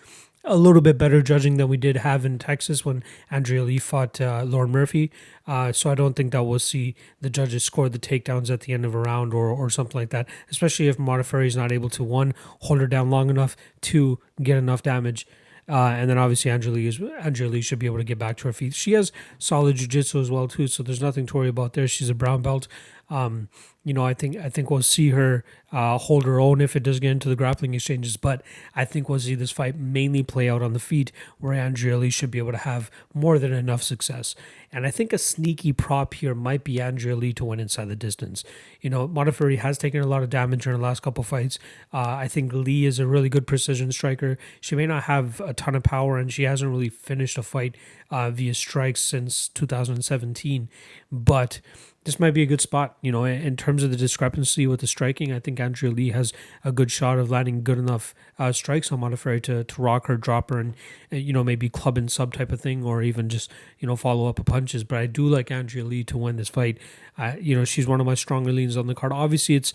a 0.46 0.56
little 0.56 0.82
bit 0.82 0.98
better 0.98 1.22
judging 1.22 1.58
than 1.58 1.68
we 1.68 1.78
did 1.78 1.98
have 1.98 2.26
in 2.26 2.38
Texas 2.38 2.86
when 2.86 3.04
Andrea 3.32 3.64
Lee 3.64 3.80
fought 3.80 4.22
uh, 4.22 4.44
Lauren 4.46 4.72
Murphy. 4.72 5.12
Uh, 5.48 5.72
so 5.72 5.90
I 5.90 5.96
don't 5.96 6.16
think 6.16 6.32
that 6.32 6.44
we'll 6.44 6.60
see 6.60 6.96
the 7.22 7.30
judges 7.30 7.64
score 7.64 7.90
the 7.90 8.00
takedowns 8.00 8.50
at 8.50 8.62
the 8.62 8.74
end 8.74 8.86
of 8.86 8.94
a 8.94 9.00
round 9.00 9.34
or, 9.34 9.50
or 9.50 9.70
something 9.70 10.00
like 10.00 10.12
that, 10.12 10.28
especially 10.50 10.88
if 10.88 10.98
Modafferi 10.98 11.48
is 11.48 11.56
not 11.56 11.72
able 11.72 11.90
to, 11.90 12.04
one, 12.04 12.34
hold 12.62 12.80
her 12.80 12.88
down 12.88 13.10
long 13.10 13.30
enough, 13.30 13.56
to 13.82 14.20
get 14.42 14.58
enough 14.58 14.84
damage. 14.84 15.28
Uh, 15.68 15.88
and 15.98 16.10
then 16.10 16.18
obviously 16.18 16.52
Andrea 16.52 16.74
Lee, 16.76 17.48
Lee 17.48 17.62
should 17.62 17.80
be 17.80 17.88
able 17.88 17.98
to 17.98 18.04
get 18.04 18.20
back 18.20 18.38
to 18.38 18.44
her 18.44 18.54
feet. 18.54 18.76
She 18.76 18.92
has 18.92 19.12
solid 19.40 19.78
jiu-jitsu 19.78 20.22
as 20.22 20.30
well 20.30 20.48
too, 20.48 20.68
so 20.68 20.84
there's 20.84 21.02
nothing 21.02 21.26
to 21.26 21.38
worry 21.38 21.50
about 21.50 21.74
there. 21.74 21.88
She's 21.88 22.10
a 22.10 22.14
brown 22.14 22.44
belt. 22.44 22.68
Um, 23.10 23.50
you 23.84 23.94
know, 23.94 24.04
I 24.04 24.16
think 24.16 24.36
I 24.36 24.50
think 24.50 24.72
we'll 24.72 24.82
see 24.82 25.10
her 25.12 25.44
uh, 25.72 25.98
hold 26.00 26.26
her 26.26 26.40
own 26.40 26.60
if 26.60 26.76
it 26.76 26.82
does 26.82 27.00
get 27.00 27.12
into 27.12 27.30
the 27.30 27.36
grappling 27.36 27.76
exchanges. 27.76 28.18
But 28.18 28.42
I 28.76 28.84
think 28.84 29.08
we'll 29.08 29.20
see 29.20 29.36
this 29.36 29.52
fight 29.52 29.78
mainly 29.78 30.24
play 30.24 30.50
out 30.50 30.64
on 30.64 30.74
the 30.74 30.80
feet, 30.80 31.12
where 31.38 31.54
Andrea 31.54 31.98
Lee 31.98 32.10
should 32.10 32.32
be 32.32 32.40
able 32.40 32.54
to 32.54 32.58
have 32.58 32.90
more 33.14 33.38
than 33.38 33.54
enough 33.54 33.84
success. 33.84 34.34
And 34.72 34.88
I 34.88 34.92
think 34.92 35.14
a 35.14 35.20
sneaky 35.20 35.72
prop 35.72 36.16
here 36.16 36.34
might 36.34 36.64
be 36.64 36.82
Andrea 36.82 37.16
Lee 37.16 37.32
to 37.34 37.46
win 37.46 37.60
inside 37.60 37.90
the 37.90 37.96
distance. 37.96 38.44
You 38.82 38.90
know, 38.90 39.08
Modafferi 39.08 39.60
has 39.60 39.78
taken 39.78 40.02
a 40.02 40.08
lot 40.08 40.24
of 40.24 40.32
damage 40.32 40.66
in 40.66 40.74
the 40.74 40.80
last 40.80 41.02
couple 41.02 41.24
fights. 41.24 41.60
Uh, 41.94 42.00
I 42.00 42.28
think 42.28 42.54
Lee 42.54 42.86
is 42.86 42.98
a 42.98 43.06
really 43.06 43.30
good 43.30 43.46
precision 43.46 43.92
striker. 43.92 44.38
She 44.62 44.76
may 44.76 44.88
not 44.88 45.04
have 45.04 45.40
a 45.42 45.54
ton 45.54 45.76
of 45.76 45.84
power, 45.84 46.18
and 46.18 46.34
she 46.34 46.44
hasn't 46.44 46.72
really 46.72 46.90
finished 46.90 47.38
a 47.38 47.44
fight 47.44 47.78
uh, 48.10 48.32
via 48.32 48.56
strikes 48.56 49.02
since 49.02 49.48
2017, 49.50 50.70
but 51.12 51.62
this 52.06 52.20
might 52.20 52.34
be 52.34 52.42
a 52.42 52.46
good 52.46 52.62
spot. 52.62 52.98
You 53.02 53.12
know, 53.12 53.26
in 53.26 53.58
terms 53.58 53.84
of 53.84 53.92
the 53.92 53.98
discrepancy 53.98 54.66
with 54.66 54.80
the 54.80 54.88
striking, 54.88 55.34
I 55.34 55.40
think 55.40 55.60
Andrea 55.60 55.92
Lee 55.92 56.12
has 56.12 56.32
a 56.64 56.72
good 56.72 56.90
shot 56.90 57.20
of 57.20 57.30
landing 57.30 57.64
good 57.64 57.78
enough 57.78 58.16
uh, 58.40 58.52
strikes 58.52 58.92
on 58.92 59.02
Modafferi 59.02 59.44
to, 59.44 59.64
to 59.64 59.82
rock 59.82 60.08
her, 60.08 60.16
drop 60.16 60.50
her, 60.50 60.60
and, 60.60 60.76
you 61.12 61.34
know, 61.34 61.44
maybe 61.44 61.68
club 61.68 61.98
and 61.98 62.12
sub 62.12 62.34
type 62.34 62.52
of 62.52 62.62
thing, 62.62 62.84
or 62.84 63.02
even 63.02 63.28
just, 63.28 63.52
you 63.80 63.88
know, 63.88 63.96
follow 63.96 64.28
up 64.28 64.44
punches. 64.46 64.84
But 64.84 65.00
I 65.00 65.08
do 65.08 65.28
like 65.28 65.52
Andrea 65.52 65.84
Lee 65.84 66.04
to 66.06 66.18
win 66.18 66.38
this 66.38 66.50
fight. 66.50 66.78
Uh, 67.18 67.34
you 67.40 67.56
know, 67.56 67.66
she's 67.66 67.88
one 67.88 68.00
of 68.00 68.06
my 68.06 68.16
stronger 68.16 68.52
leans 68.52 68.78
on 68.78 68.88
the 68.88 68.96
card. 68.96 69.12
Obviously, 69.12 69.56
it's 69.56 69.74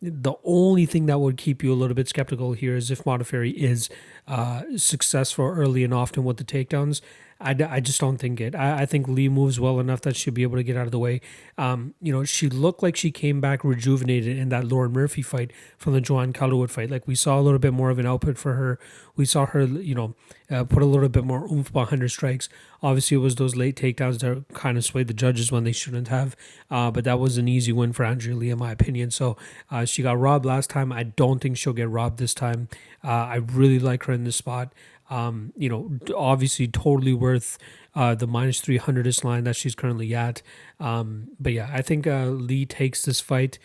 the 0.00 0.34
only 0.44 0.86
thing 0.86 1.06
that 1.06 1.18
would 1.18 1.36
keep 1.36 1.62
you 1.62 1.72
a 1.72 1.74
little 1.74 1.94
bit 1.94 2.08
skeptical 2.08 2.52
here 2.52 2.76
is 2.76 2.90
if 2.90 3.04
Modafferi 3.04 3.54
is 3.54 3.88
uh, 4.28 4.62
successful 4.76 5.46
early 5.46 5.84
and 5.84 5.92
often 5.92 6.24
with 6.24 6.36
the 6.36 6.44
takedowns. 6.44 7.00
I, 7.42 7.76
I 7.76 7.80
just 7.80 8.00
don't 8.00 8.18
think 8.18 8.40
it. 8.40 8.54
I, 8.54 8.82
I 8.82 8.86
think 8.86 9.08
Lee 9.08 9.28
moves 9.28 9.58
well 9.58 9.80
enough 9.80 10.00
that 10.02 10.16
she'll 10.16 10.32
be 10.32 10.42
able 10.42 10.56
to 10.56 10.62
get 10.62 10.76
out 10.76 10.86
of 10.86 10.92
the 10.92 10.98
way. 10.98 11.20
Um, 11.58 11.94
you 12.00 12.12
know, 12.12 12.24
she 12.24 12.48
looked 12.48 12.82
like 12.82 12.96
she 12.96 13.10
came 13.10 13.40
back 13.40 13.64
rejuvenated 13.64 14.38
in 14.38 14.48
that 14.50 14.64
Lauren 14.66 14.92
Murphy 14.92 15.22
fight 15.22 15.52
from 15.76 15.92
the 15.92 16.00
Joanne 16.00 16.32
Calderwood 16.32 16.70
fight. 16.70 16.90
Like 16.90 17.06
we 17.06 17.14
saw 17.14 17.38
a 17.38 17.42
little 17.42 17.58
bit 17.58 17.72
more 17.72 17.90
of 17.90 17.98
an 17.98 18.06
output 18.06 18.38
for 18.38 18.54
her. 18.54 18.78
We 19.16 19.24
saw 19.24 19.46
her, 19.46 19.64
you 19.64 19.94
know, 19.94 20.14
uh, 20.50 20.64
put 20.64 20.82
a 20.82 20.86
little 20.86 21.08
bit 21.08 21.24
more 21.24 21.44
oomph 21.44 21.72
behind 21.72 22.00
her 22.02 22.08
strikes. 22.08 22.48
Obviously, 22.82 23.16
it 23.16 23.20
was 23.20 23.36
those 23.36 23.56
late 23.56 23.76
takedowns 23.76 24.20
that 24.20 24.44
kind 24.54 24.78
of 24.78 24.84
swayed 24.84 25.06
the 25.08 25.14
judges 25.14 25.52
when 25.52 25.64
they 25.64 25.72
shouldn't 25.72 26.08
have. 26.08 26.36
Uh, 26.70 26.90
but 26.90 27.04
that 27.04 27.18
was 27.18 27.38
an 27.38 27.48
easy 27.48 27.72
win 27.72 27.92
for 27.92 28.04
Andrea 28.04 28.34
Lee, 28.34 28.50
in 28.50 28.58
my 28.58 28.72
opinion. 28.72 29.10
So 29.10 29.36
uh, 29.70 29.84
she 29.84 30.02
got 30.02 30.18
robbed 30.18 30.44
last 30.44 30.70
time. 30.70 30.92
I 30.92 31.02
don't 31.02 31.40
think 31.40 31.56
she'll 31.56 31.72
get 31.72 31.88
robbed 31.88 32.18
this 32.18 32.34
time. 32.34 32.68
Uh, 33.04 33.08
I 33.08 33.36
really 33.36 33.78
like 33.78 34.04
her 34.04 34.12
in 34.12 34.24
this 34.24 34.36
spot. 34.36 34.72
Um, 35.12 35.52
you 35.56 35.68
know, 35.68 35.90
obviously 36.16 36.66
totally 36.66 37.12
worth 37.12 37.58
uh, 37.94 38.14
the 38.14 38.26
minus 38.26 38.62
300 38.62 39.06
ish 39.06 39.22
line 39.22 39.44
that 39.44 39.56
she's 39.56 39.74
currently 39.74 40.14
at. 40.14 40.40
Um, 40.80 41.28
but 41.38 41.52
yeah, 41.52 41.68
I 41.70 41.82
think 41.82 42.06
uh, 42.06 42.26
Lee 42.26 42.64
takes 42.64 43.04
this 43.04 43.20
fight. 43.20 43.58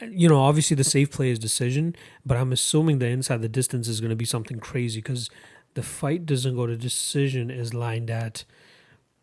You 0.00 0.28
know, 0.28 0.40
obviously 0.40 0.76
the 0.76 0.84
safe 0.84 1.10
play 1.10 1.30
is 1.30 1.40
decision, 1.40 1.96
but 2.24 2.36
I'm 2.36 2.52
assuming 2.52 3.00
the 3.00 3.08
inside 3.08 3.42
the 3.42 3.48
distance 3.48 3.88
is 3.88 4.00
going 4.00 4.10
to 4.10 4.16
be 4.16 4.24
something 4.24 4.60
crazy 4.60 5.00
because 5.00 5.30
the 5.74 5.82
fight 5.82 6.26
doesn't 6.26 6.54
go 6.54 6.66
to 6.66 6.76
decision 6.76 7.50
is 7.50 7.74
lined 7.74 8.10
at 8.10 8.44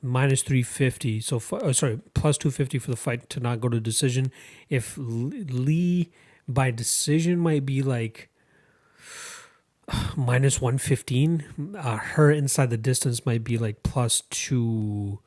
minus 0.02 0.42
350 0.44 1.22
so 1.22 1.42
oh, 1.54 1.72
sorry 1.72 1.98
plus 2.14 2.38
250 2.38 2.78
for 2.78 2.92
the 2.92 2.98
fight 2.98 3.30
to 3.30 3.40
not 3.40 3.62
go 3.62 3.70
to 3.70 3.80
decision 3.80 4.34
if 4.70 4.96
lee 4.98 6.12
by 6.46 6.70
decision 6.70 7.40
might 7.40 7.66
be 7.66 7.82
like 7.82 8.30
minus 10.16 10.62
115 10.62 11.76
uh, 11.78 11.98
her 11.98 12.32
inside 12.32 12.70
the 12.70 12.78
distance 12.78 13.26
might 13.26 13.44
be 13.44 13.58
like 13.58 13.84
plus 13.84 14.22
two 14.30 15.20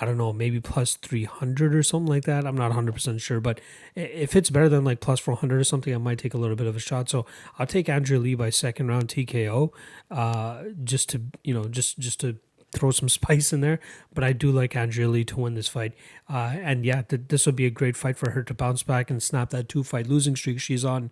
i 0.00 0.04
don't 0.04 0.18
know 0.18 0.32
maybe 0.32 0.60
plus 0.60 0.96
300 0.96 1.74
or 1.74 1.82
something 1.82 2.06
like 2.06 2.24
that. 2.24 2.44
I'm 2.46 2.56
not 2.56 2.72
100% 2.72 3.20
sure 3.20 3.40
but 3.40 3.60
if 3.94 4.36
it's 4.36 4.50
better 4.50 4.68
than 4.68 4.84
like 4.84 5.00
plus 5.00 5.20
400 5.20 5.60
or 5.60 5.64
something 5.64 5.94
i 5.94 5.98
might 5.98 6.18
take 6.18 6.34
a 6.34 6.38
little 6.38 6.56
bit 6.56 6.66
of 6.66 6.76
a 6.76 6.80
shot. 6.80 7.08
So 7.08 7.26
i'll 7.58 7.66
take 7.66 7.88
andrea 7.88 8.18
lee 8.18 8.34
by 8.34 8.50
second 8.50 8.88
round 8.88 9.08
tko 9.08 9.70
uh, 10.10 10.64
just 10.84 11.08
to 11.10 11.22
you 11.44 11.54
know 11.54 11.64
just 11.64 11.98
just 11.98 12.20
to 12.20 12.38
throw 12.72 12.90
some 12.90 13.08
spice 13.20 13.52
in 13.52 13.60
there. 13.60 13.80
But 14.14 14.24
I 14.24 14.32
do 14.32 14.50
like 14.50 14.76
Andrea 14.76 15.08
Lee 15.08 15.24
to 15.24 15.40
win 15.40 15.54
this 15.54 15.68
fight. 15.68 15.92
Uh, 16.28 16.56
and 16.60 16.84
yeah, 16.84 17.02
th- 17.02 17.22
this 17.28 17.46
will 17.46 17.52
be 17.52 17.66
a 17.66 17.70
great 17.70 17.96
fight 17.96 18.16
for 18.16 18.30
her 18.30 18.42
to 18.42 18.54
bounce 18.54 18.82
back 18.82 19.10
and 19.10 19.22
snap 19.22 19.50
that 19.50 19.68
two 19.68 19.82
fight 19.82 20.06
losing 20.06 20.36
streak 20.36 20.60
she's 20.60 20.84
on. 20.84 21.10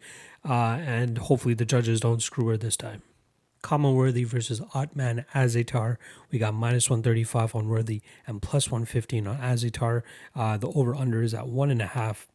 Uh, 0.49 0.79
and 0.81 1.19
hopefully 1.19 1.55
the 1.55 1.65
judges 1.65 2.01
don't 2.01 2.23
screw 2.23 2.49
her 2.49 2.57
this 2.57 2.77
time. 2.77 3.03
Khama 3.65 3.93
Worthy 3.93 4.25
versus 4.25 4.61
Ottman 4.61 5.25
Azaitar. 5.35 5.97
We 6.31 6.39
got 6.39 6.53
minus 6.53 6.91
135 6.91 7.55
on 7.55 7.69
Worthy 7.69 8.03
and 8.27 8.43
plus 8.43 8.71
115 8.71 9.27
on 9.27 9.39
Azaitar. 9.39 10.03
Uh, 10.37 10.59
the 10.59 10.69
over 10.69 10.95
under 10.95 11.23
is 11.23 11.33
at 11.33 11.49
one 11.49 11.71
and 11.71 11.81
a 11.81 11.87
half 11.87 12.29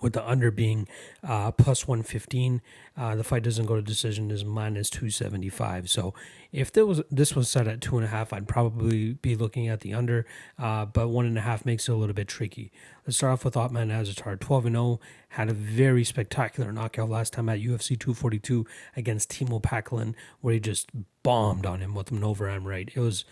with 0.00 0.12
the 0.12 0.28
under 0.28 0.50
being 0.50 0.88
uh, 1.22 1.50
plus 1.52 1.86
115. 1.86 2.62
Uh, 2.96 3.14
the 3.14 3.24
fight 3.24 3.42
doesn't 3.42 3.66
go 3.66 3.76
to 3.76 3.82
decision 3.82 4.30
is 4.30 4.44
minus 4.44 4.90
275. 4.90 5.88
So 5.90 6.14
if 6.52 6.72
there 6.72 6.84
was 6.84 7.02
this 7.10 7.36
was 7.36 7.48
set 7.48 7.68
at 7.68 7.80
two 7.80 7.96
and 7.96 8.04
a 8.04 8.08
half, 8.08 8.32
I'd 8.32 8.48
probably 8.48 9.14
be 9.14 9.36
looking 9.36 9.68
at 9.68 9.80
the 9.80 9.94
under, 9.94 10.26
uh, 10.58 10.84
but 10.84 11.08
one 11.08 11.26
and 11.26 11.38
a 11.38 11.42
half 11.42 11.64
makes 11.64 11.88
it 11.88 11.92
a 11.92 11.96
little 11.96 12.14
bit 12.14 12.28
tricky. 12.28 12.72
Let's 13.06 13.18
start 13.18 13.34
off 13.34 13.44
with 13.44 13.54
Ottman 13.54 13.90
Azaitar, 13.90 14.38
12 14.38 14.66
and 14.66 14.74
0, 14.74 15.00
had 15.30 15.48
a 15.48 15.54
very 15.54 16.04
spectacular 16.04 16.72
knockout 16.72 17.08
last 17.08 17.32
time 17.32 17.48
at 17.48 17.60
UFC 17.60 17.98
242 17.98 18.66
against 18.96 19.30
Teemu 19.30 19.62
Packalén, 19.62 20.14
where 20.40 20.54
he 20.54 20.60
just 20.60 20.90
bombed 21.22 21.66
on 21.66 21.80
him 21.80 21.94
with 21.94 22.10
an 22.10 22.20
overarm 22.20 22.64
right. 22.64 22.90
It 22.94 23.00
was 23.00 23.24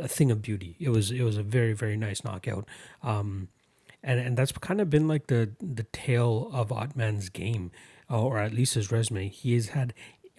a 0.00 0.08
thing 0.08 0.30
of 0.30 0.42
beauty. 0.42 0.76
It 0.78 0.90
was 0.90 1.10
it 1.10 1.22
was 1.22 1.36
a 1.36 1.42
very 1.42 1.72
very 1.72 1.96
nice 1.96 2.22
knockout. 2.22 2.66
Um, 3.02 3.48
and 4.02 4.20
and 4.20 4.36
that's 4.36 4.52
kind 4.52 4.80
of 4.80 4.90
been 4.90 5.08
like 5.08 5.26
the 5.26 5.52
the 5.60 5.84
tale 5.84 6.50
of 6.52 6.68
Ottman's 6.68 7.28
game, 7.28 7.70
uh, 8.10 8.20
or 8.20 8.38
at 8.38 8.52
least 8.52 8.74
his 8.74 8.90
resume. 8.90 9.28
He 9.28 9.54
has 9.54 9.68
had 9.68 9.94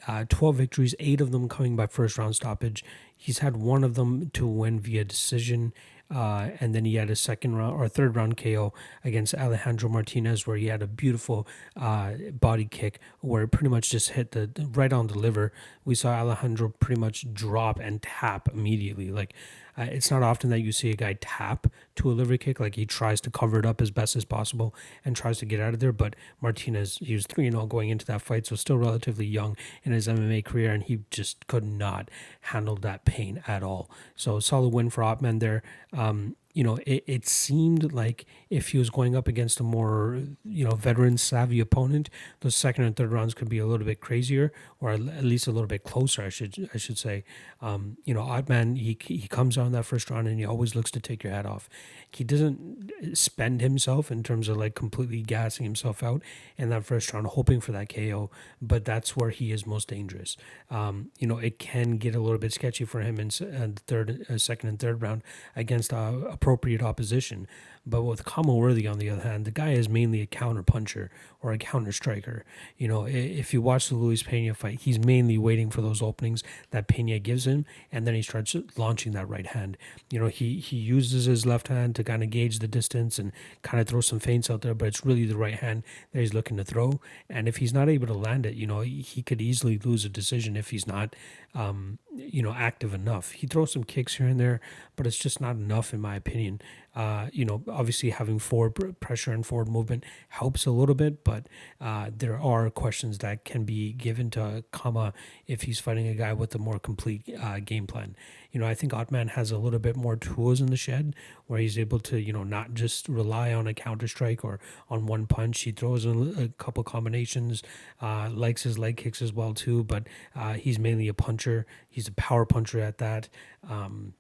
uh, 0.08 0.26
12 0.30 0.56
victories, 0.56 0.96
eight 1.00 1.22
of 1.22 1.32
them 1.32 1.48
coming 1.48 1.76
by 1.76 1.88
first 1.88 2.18
round 2.18 2.36
stoppage. 2.36 2.84
He's 3.16 3.40
had 3.40 3.58
one 3.58 3.84
of 3.84 3.96
them 3.96 4.30
to 4.32 4.48
win 4.48 4.80
via 4.80 5.04
decision. 5.04 5.74
Uh, 6.14 6.50
and 6.60 6.76
then 6.76 6.84
he 6.84 6.96
had 6.96 7.10
a 7.10 7.16
second 7.16 7.56
round 7.56 7.74
or 7.74 7.88
third 7.88 8.18
round 8.18 8.36
KO 8.36 8.74
against 9.06 9.34
Alejandro 9.34 9.88
Martinez, 9.88 10.46
where 10.46 10.58
he 10.58 10.66
had 10.66 10.82
a 10.82 10.88
beautiful 10.88 11.48
uh, 11.78 12.14
body 12.34 12.66
kick 12.66 13.00
where 13.22 13.44
it 13.44 13.48
pretty 13.48 13.70
much 13.70 13.90
just 13.90 14.10
hit 14.10 14.32
the 14.32 14.50
right 14.74 14.92
on 14.92 15.08
the 15.08 15.18
liver. 15.18 15.54
We 15.86 15.96
saw 15.96 16.10
Alejandro 16.10 16.74
pretty 16.80 17.00
much 17.00 17.34
drop 17.34 17.80
and 17.80 18.02
tap 18.02 18.50
immediately. 18.54 19.10
Like 19.10 19.34
uh, 19.78 19.84
it's 19.84 20.12
not 20.12 20.24
often 20.24 20.50
that 20.50 20.60
you 20.60 20.72
see 20.72 20.90
a 20.92 20.96
guy 20.96 21.18
tap 21.20 21.68
to 21.96 22.10
a 22.10 22.14
liver 22.14 22.38
kick. 22.38 22.60
Like 22.60 22.76
he 22.76 22.86
tries 22.86 23.22
to 23.22 23.30
cover 23.30 23.60
it 23.60 23.66
up 23.66 23.82
as 23.82 23.92
best 23.92 24.16
as 24.16 24.26
possible 24.26 24.76
and 25.04 25.16
tries 25.16 25.40
to 25.40 25.46
get 25.46 25.60
out 25.60 25.74
of 25.74 25.80
there. 25.80 25.92
But 25.92 26.16
Martinez, 26.42 26.98
he 27.02 27.14
was 27.14 27.26
3 27.26 27.50
0 27.52 27.66
going 27.68 27.90
into 27.90 28.06
that 28.06 28.22
fight, 28.22 28.46
so 28.46 28.56
still 28.56 28.78
relatively 28.78 29.26
young 29.26 29.56
in 29.84 29.92
his 29.92 30.08
MMA 30.08 30.44
career, 30.44 30.72
and 30.72 30.84
he 30.84 31.02
just 31.10 31.48
could 31.48 31.66
not 31.66 32.10
handle 32.42 32.76
that 32.78 33.06
pain 33.06 33.44
at 33.48 33.64
all. 33.64 33.90
So 34.16 34.40
solid 34.40 34.74
win 34.74 34.90
for 34.90 35.04
Ottman 35.04 35.40
there. 35.40 35.64
Um, 35.94 36.36
you 36.54 36.64
know, 36.64 36.78
it, 36.86 37.04
it 37.08 37.28
seemed 37.28 37.94
like 37.94 38.26
if 38.50 38.70
he 38.70 38.78
was 38.78 38.90
going 38.90 39.16
up 39.16 39.28
against 39.28 39.60
a 39.60 39.64
more, 39.64 40.22
you 40.44 40.66
know, 40.66 40.76
veteran 40.76 41.18
savvy 41.18 41.60
opponent, 41.60 42.10
the 42.42 42.52
second 42.52 42.84
and 42.86 42.96
third 42.96 43.12
rounds 43.12 43.34
could 43.34 43.50
be 43.50 43.60
a 43.60 43.66
little 43.66 43.86
bit 43.86 44.02
crazier 44.02 44.52
or 44.80 44.92
at 44.92 45.24
least 45.24 45.48
a 45.48 45.52
little 45.52 45.68
bit 45.68 45.84
closer, 45.84 46.24
I 46.24 46.30
should 46.30 46.70
I 46.74 46.78
should 46.78 46.98
say. 46.98 47.24
Um, 47.62 47.98
you 48.04 48.14
know, 48.14 48.22
Ottman 48.22 48.78
he, 48.78 48.98
he 49.02 49.28
comes 49.28 49.58
on 49.58 49.72
that 49.72 49.86
first 49.86 50.10
round 50.10 50.28
and 50.28 50.40
he 50.40 50.46
always 50.46 50.76
looks 50.76 50.92
to 50.92 51.00
take 51.00 51.24
your 51.24 51.34
head 51.34 51.46
off. 51.46 51.70
He 52.12 52.24
doesn't 52.24 52.92
spend 53.14 53.62
himself 53.62 54.12
in 54.12 54.24
terms 54.24 54.50
of 54.50 54.58
like 54.58 54.76
completely 54.76 55.22
gassing 55.22 55.64
himself 55.66 56.04
out 56.04 56.22
in 56.58 56.70
that 56.70 56.86
first 56.86 57.14
round, 57.14 57.28
hoping 57.28 57.62
for 57.62 57.72
that 57.72 57.94
KO, 57.94 58.30
but 58.62 58.84
that's 58.84 59.16
where 59.16 59.30
he 59.30 59.52
is 59.52 59.66
most 59.66 59.88
dangerous. 59.88 60.36
Um, 60.70 61.12
you 61.20 61.28
know, 61.28 61.38
it 61.38 61.60
can 61.60 61.98
get 61.98 62.16
a 62.16 62.20
little 62.20 62.38
bit 62.38 62.52
sketchy 62.54 62.84
for 62.86 63.02
him 63.02 63.20
in 63.20 63.28
uh, 63.28 63.68
the 63.68 63.82
third, 63.88 64.26
uh, 64.30 64.38
second 64.38 64.70
and 64.70 64.80
third 64.80 65.02
round 65.02 65.24
against 65.56 65.94
uh, 65.94 66.12
appropriate 66.42 66.82
opposition. 66.82 67.48
But 67.86 68.04
with 68.04 68.26
Khama 68.26 68.54
Worthy, 68.54 68.88
on 68.88 69.00
the 69.00 69.10
other 69.10 69.24
hand, 69.24 69.46
the 69.46 69.52
guy 69.52 69.72
is 69.72 69.90
mainly 69.90 70.22
a 70.22 70.28
counter 70.28 70.62
puncher 70.62 71.10
or 71.42 71.52
a 71.52 71.58
counter 71.58 71.92
striker. 71.92 72.46
You 72.78 72.88
know, 72.88 73.06
if 73.06 73.54
you 73.54 73.62
watch 73.62 73.90
the 73.90 73.96
Luis 73.96 74.22
Pena 74.22 74.54
fight, 74.54 74.82
he's 74.82 75.00
mainly 75.00 75.38
waiting 75.38 75.72
for 75.72 75.82
those 75.82 76.02
openings 76.02 76.44
that 76.70 76.88
Pena 76.88 77.18
gives 77.18 77.48
him, 77.48 77.66
and 77.92 78.06
then 78.06 78.14
he 78.14 78.22
starts 78.22 78.56
launching 78.78 79.14
that 79.14 79.28
right 79.28 79.48
hand. 79.48 79.78
You 80.12 80.20
know, 80.20 80.28
he 80.28 80.60
he 80.60 80.78
uses 80.78 81.26
his 81.26 81.46
left 81.46 81.70
hand 81.70 81.96
to 81.96 82.04
kind 82.04 82.22
of 82.22 82.30
gauge 82.30 82.60
the 82.60 82.68
distance 82.68 83.18
and 83.18 83.32
kind 83.64 83.82
of 83.82 83.88
throw 83.88 84.02
some 84.02 84.20
feints 84.20 84.52
out 84.52 84.62
there, 84.62 84.76
but 84.76 84.88
it's 84.88 85.04
really 85.04 85.26
the 85.26 85.38
right 85.38 85.56
hand 85.56 85.84
that 86.12 86.20
he's 86.20 86.36
looking 86.36 86.58
to 86.58 86.64
throw. 86.64 87.00
And 87.30 87.48
if 87.48 87.58
he's 87.58 87.74
not 87.74 87.90
able 87.90 88.08
to 88.08 88.14
land 88.14 88.46
it, 88.46 88.54
you 88.54 88.68
know, 88.68 88.82
he 88.82 89.24
could 89.24 89.42
easily 89.42 89.80
lose 89.80 90.06
a 90.06 90.10
decision 90.10 90.56
if 90.56 90.70
he's 90.70 90.86
not, 90.86 91.16
um, 91.56 91.98
you 92.16 92.44
know, 92.44 92.54
active 92.54 92.94
enough. 92.94 93.32
He 93.32 93.48
throws 93.48 93.72
some 93.72 93.84
kicks 93.84 94.16
here 94.16 94.28
and 94.28 94.40
there, 94.40 94.62
but 94.96 95.08
it's 95.08 95.18
just 95.18 95.42
not 95.42 95.56
enough, 95.56 95.94
in 95.94 96.00
my 96.00 96.16
opinion. 96.16 96.62
Uh, 96.94 97.28
you 97.32 97.46
know, 97.46 97.64
obviously 97.70 98.10
having 98.10 98.38
forward 98.38 99.00
pressure 99.00 99.32
and 99.32 99.46
forward 99.46 99.70
movement 99.70 100.06
helps 100.30 100.66
a 100.66 100.72
little 100.72 100.96
bit, 100.96 101.24
but 101.24 101.48
uh, 101.80 102.10
there 102.16 102.38
are 102.40 102.70
questions 102.70 103.20
that 103.20 103.46
can 103.46 103.64
be 103.64 103.94
given 103.94 104.30
to 104.30 104.64
Khama 104.72 105.14
if 105.48 105.64
he's 105.64 105.80
fighting 105.80 106.08
a 106.08 106.14
guy 106.14 106.34
with 106.34 106.54
a 106.54 106.60
more 106.60 106.80
complete 106.80 107.30
uh, 107.42 107.60
game 107.60 107.88
plan. 107.88 108.16
You 108.52 108.60
know, 108.60 108.68
I 108.68 108.74
think 108.74 108.92
Ottman 108.92 109.30
has 109.32 109.52
a 109.52 109.58
little 109.58 109.80
bit 109.80 109.96
more 109.96 110.18
tools 110.18 110.60
in 110.60 110.68
the 110.68 110.76
shed 110.76 111.16
where 111.48 111.60
he's 111.60 111.80
able 111.80 112.00
to, 112.00 112.20
you 112.20 112.34
know, 112.34 112.44
not 112.44 112.74
just 112.74 113.08
rely 113.08 113.54
on 113.54 113.68
a 113.68 113.74
counter 113.74 114.08
strike 114.08 114.44
or 114.44 114.60
on 114.90 115.06
one 115.06 115.28
punch. 115.28 115.62
He 115.62 115.72
throws 115.72 116.06
a 116.06 116.50
couple 116.58 116.84
combinations, 116.84 117.64
uh, 118.02 118.30
likes 118.32 118.64
his 118.64 118.78
leg 118.78 118.98
kicks 118.98 119.22
as 119.22 119.32
well 119.32 119.54
too, 119.54 119.86
but 119.86 120.08
uh, 120.36 120.54
he's 120.54 120.78
mainly 120.78 121.08
a 121.08 121.14
puncher. 121.14 121.66
He's 121.90 122.10
a 122.10 122.14
power 122.14 122.46
puncher 122.46 122.80
at 122.80 122.98
that. 122.98 123.30
Um, 123.70 124.14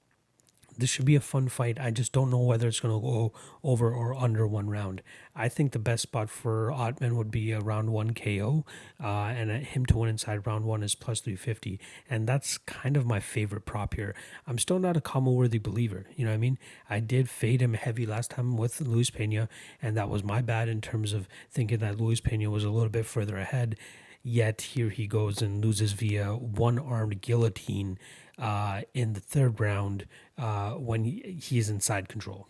this 0.81 0.89
should 0.89 1.05
be 1.05 1.15
a 1.15 1.21
fun 1.21 1.47
fight. 1.47 1.79
I 1.79 1.91
just 1.91 2.11
don't 2.11 2.29
know 2.31 2.39
whether 2.39 2.67
it's 2.67 2.79
going 2.79 2.93
to 2.93 2.99
go 2.99 3.33
over 3.63 3.93
or 3.93 4.15
under 4.15 4.47
one 4.47 4.69
round. 4.69 5.01
I 5.35 5.47
think 5.47 5.71
the 5.71 5.79
best 5.79 6.01
spot 6.01 6.29
for 6.29 6.71
Ottman 6.71 7.15
would 7.15 7.31
be 7.31 7.51
a 7.51 7.59
round 7.59 7.91
one 7.91 8.13
KO, 8.13 8.65
uh, 9.01 9.07
and 9.07 9.51
him 9.51 9.85
to 9.85 9.97
win 9.97 10.09
inside 10.09 10.45
round 10.45 10.65
one 10.65 10.83
is 10.83 10.95
plus 10.95 11.21
350. 11.21 11.79
And 12.09 12.27
that's 12.27 12.57
kind 12.57 12.97
of 12.97 13.05
my 13.05 13.19
favorite 13.19 13.65
prop 13.65 13.93
here. 13.93 14.15
I'm 14.47 14.57
still 14.57 14.79
not 14.79 14.97
a 14.97 15.01
Khama 15.01 15.31
worthy 15.31 15.59
believer. 15.59 16.07
You 16.15 16.25
know 16.25 16.31
what 16.31 16.35
I 16.35 16.39
mean? 16.39 16.57
I 16.89 16.99
did 16.99 17.29
fade 17.29 17.61
him 17.61 17.75
heavy 17.75 18.05
last 18.05 18.31
time 18.31 18.57
with 18.57 18.81
Luis 18.81 19.11
Pena, 19.11 19.47
and 19.81 19.95
that 19.95 20.09
was 20.09 20.23
my 20.23 20.41
bad 20.41 20.67
in 20.67 20.81
terms 20.81 21.13
of 21.13 21.29
thinking 21.49 21.77
that 21.77 22.01
Luis 22.01 22.19
Pena 22.19 22.49
was 22.49 22.63
a 22.63 22.71
little 22.71 22.89
bit 22.89 23.05
further 23.05 23.37
ahead. 23.37 23.77
Yet 24.23 24.61
here 24.61 24.89
he 24.89 25.07
goes 25.07 25.41
and 25.41 25.63
loses 25.63 25.93
via 25.93 26.35
one 26.35 26.77
armed 26.77 27.21
guillotine 27.21 27.97
uh, 28.37 28.81
in 28.93 29.13
the 29.13 29.19
third 29.19 29.59
round 29.59 30.07
uh, 30.41 30.71
when 30.71 31.05
he, 31.05 31.37
he's 31.39 31.69
inside 31.69 32.09
control. 32.09 32.47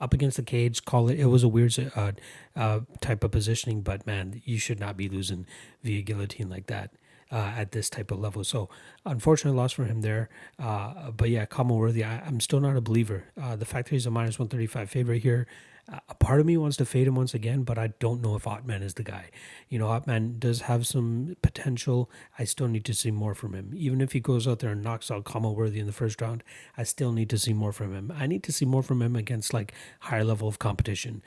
Up 0.00 0.12
against 0.12 0.36
the 0.36 0.42
cage, 0.42 0.84
call 0.84 1.08
it. 1.08 1.18
It 1.18 1.26
was 1.26 1.42
a 1.42 1.48
weird 1.48 1.74
uh, 1.94 2.12
uh, 2.54 2.80
type 3.00 3.22
of 3.22 3.30
positioning, 3.30 3.82
but 3.82 4.06
man, 4.06 4.42
you 4.44 4.58
should 4.58 4.80
not 4.80 4.96
be 4.96 5.08
losing 5.08 5.46
via 5.82 6.02
guillotine 6.02 6.48
like 6.48 6.66
that. 6.66 6.90
Uh, 7.28 7.52
at 7.56 7.72
this 7.72 7.90
type 7.90 8.12
of 8.12 8.20
level. 8.20 8.44
So, 8.44 8.68
unfortunate 9.04 9.54
loss 9.54 9.72
for 9.72 9.84
him 9.84 10.02
there. 10.02 10.28
Uh, 10.60 11.10
but 11.10 11.28
yeah, 11.28 11.44
Khama 11.44 11.74
Worthy, 11.74 12.04
I, 12.04 12.24
am 12.24 12.38
still 12.38 12.60
not 12.60 12.76
a 12.76 12.80
believer. 12.80 13.24
Uh, 13.36 13.56
the 13.56 13.64
fact 13.64 13.88
that 13.88 13.96
he's 13.96 14.06
a 14.06 14.12
minus 14.12 14.38
135 14.38 14.88
favorite 14.88 15.24
here, 15.24 15.48
a 15.88 16.14
part 16.14 16.40
of 16.40 16.46
me 16.46 16.56
wants 16.56 16.76
to 16.78 16.84
fade 16.84 17.06
him 17.06 17.14
once 17.14 17.32
again, 17.32 17.62
but 17.62 17.78
I 17.78 17.88
don't 18.00 18.20
know 18.20 18.34
if 18.34 18.44
Ottman 18.44 18.82
is 18.82 18.94
the 18.94 19.04
guy. 19.04 19.30
You 19.68 19.78
know, 19.78 19.86
Ottman 19.86 20.40
does 20.40 20.62
have 20.62 20.84
some 20.84 21.36
potential. 21.42 22.10
I 22.38 22.44
still 22.44 22.66
need 22.66 22.84
to 22.86 22.94
see 22.94 23.12
more 23.12 23.34
from 23.36 23.54
him. 23.54 23.72
Even 23.72 24.00
if 24.00 24.10
he 24.10 24.18
goes 24.18 24.48
out 24.48 24.58
there 24.58 24.70
and 24.70 24.82
knocks 24.82 25.12
out 25.12 25.24
Khama 25.24 25.52
Worthy 25.52 25.78
in 25.78 25.86
the 25.86 25.92
first 25.92 26.20
round, 26.20 26.42
I 26.76 26.82
still 26.82 27.12
need 27.12 27.30
to 27.30 27.38
see 27.38 27.52
more 27.52 27.72
from 27.72 27.94
him. 27.94 28.12
I 28.16 28.26
need 28.26 28.42
to 28.44 28.52
see 28.52 28.64
more 28.64 28.82
from 28.82 29.00
him 29.00 29.14
against 29.14 29.54
like 29.54 29.72
higher 30.00 30.24
level 30.24 30.48
of 30.48 30.58
competition. 30.58 31.22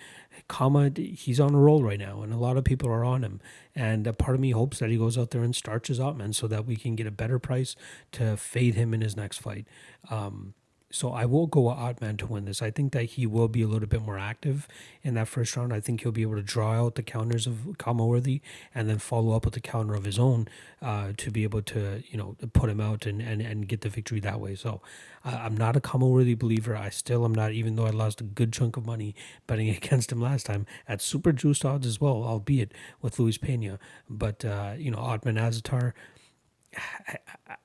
Khama, 0.49 0.91
he's 0.97 1.39
on 1.39 1.55
a 1.55 1.59
roll 1.59 1.81
right 1.81 1.99
now, 1.99 2.21
and 2.21 2.33
a 2.33 2.37
lot 2.37 2.57
of 2.57 2.65
people 2.65 2.89
are 2.89 3.05
on 3.05 3.23
him. 3.23 3.39
And 3.73 4.05
a 4.07 4.13
part 4.13 4.35
of 4.35 4.41
me 4.41 4.51
hopes 4.51 4.79
that 4.79 4.89
he 4.89 4.97
goes 4.97 5.17
out 5.17 5.31
there 5.31 5.43
and 5.43 5.55
starches 5.55 5.99
Ottman 5.99 6.35
so 6.35 6.47
that 6.47 6.65
we 6.65 6.75
can 6.75 6.95
get 6.95 7.07
a 7.07 7.11
better 7.11 7.39
price 7.39 7.77
to 8.13 8.35
fade 8.35 8.75
him 8.75 8.93
in 8.93 8.99
his 8.99 9.15
next 9.15 9.37
fight. 9.37 9.67
Um, 10.09 10.53
so 10.91 11.11
I 11.11 11.25
will 11.25 11.45
go 11.45 11.61
with 11.61 11.77
Ottman 11.77 12.17
to 12.17 12.25
win 12.25 12.45
this. 12.45 12.61
I 12.61 12.71
think 12.71 12.93
that 12.93 13.03
he 13.03 13.27
will 13.27 13.47
be 13.47 13.61
a 13.61 13.67
little 13.67 13.87
bit 13.87 14.01
more 14.01 14.17
active 14.17 14.67
in 15.03 15.13
that 15.13 15.27
first 15.27 15.55
round. 15.55 15.71
I 15.71 15.79
think 15.79 16.01
he'll 16.01 16.11
be 16.11 16.23
able 16.23 16.35
to 16.35 16.41
draw 16.41 16.73
out 16.73 16.95
the 16.95 17.03
counters 17.03 17.45
of 17.45 17.77
Khama 17.77 18.05
Worthy 18.05 18.41
and 18.73 18.89
then 18.89 18.97
follow 18.97 19.35
up 19.35 19.45
with 19.45 19.55
a 19.55 19.59
counter 19.59 19.93
of 19.93 20.03
his 20.03 20.17
own 20.17 20.47
uh, 20.81 21.11
to 21.17 21.29
be 21.29 21.43
able 21.43 21.61
to, 21.61 22.03
you 22.09 22.17
know, 22.17 22.35
put 22.53 22.71
him 22.71 22.81
out 22.81 23.05
and, 23.05 23.21
and, 23.21 23.39
and 23.39 23.67
get 23.67 23.81
the 23.81 23.89
victory 23.89 24.19
that 24.21 24.39
way. 24.39 24.55
So 24.55 24.81
uh, 25.23 25.39
I'm 25.43 25.55
not 25.55 25.75
a 25.75 25.79
Khama 25.79 26.07
Worthy 26.07 26.33
believer. 26.33 26.75
I 26.75 26.89
still 26.89 27.23
am 27.23 27.35
not, 27.35 27.51
even 27.51 27.75
though 27.75 27.85
I 27.85 27.91
lost 27.91 28.21
a 28.21 28.23
good 28.23 28.51
chunk 28.51 28.75
of 28.75 28.85
money 28.85 29.13
betting 29.45 29.69
against 29.75 30.11
him 30.11 30.19
last 30.19 30.47
time 30.47 30.65
at 30.87 31.03
super 31.03 31.31
juiced 31.31 31.65
odds 31.65 31.85
as 31.85 32.01
well, 32.01 32.23
albeit 32.23 32.73
with 32.99 33.19
Luis 33.19 33.37
Pena. 33.37 33.77
But, 34.09 34.43
uh, 34.43 34.73
you 34.75 34.89
know, 34.89 34.97
Ottman 34.97 35.39
Azaitar. 35.39 35.93
I, 37.07 37.17
I, 37.47 37.55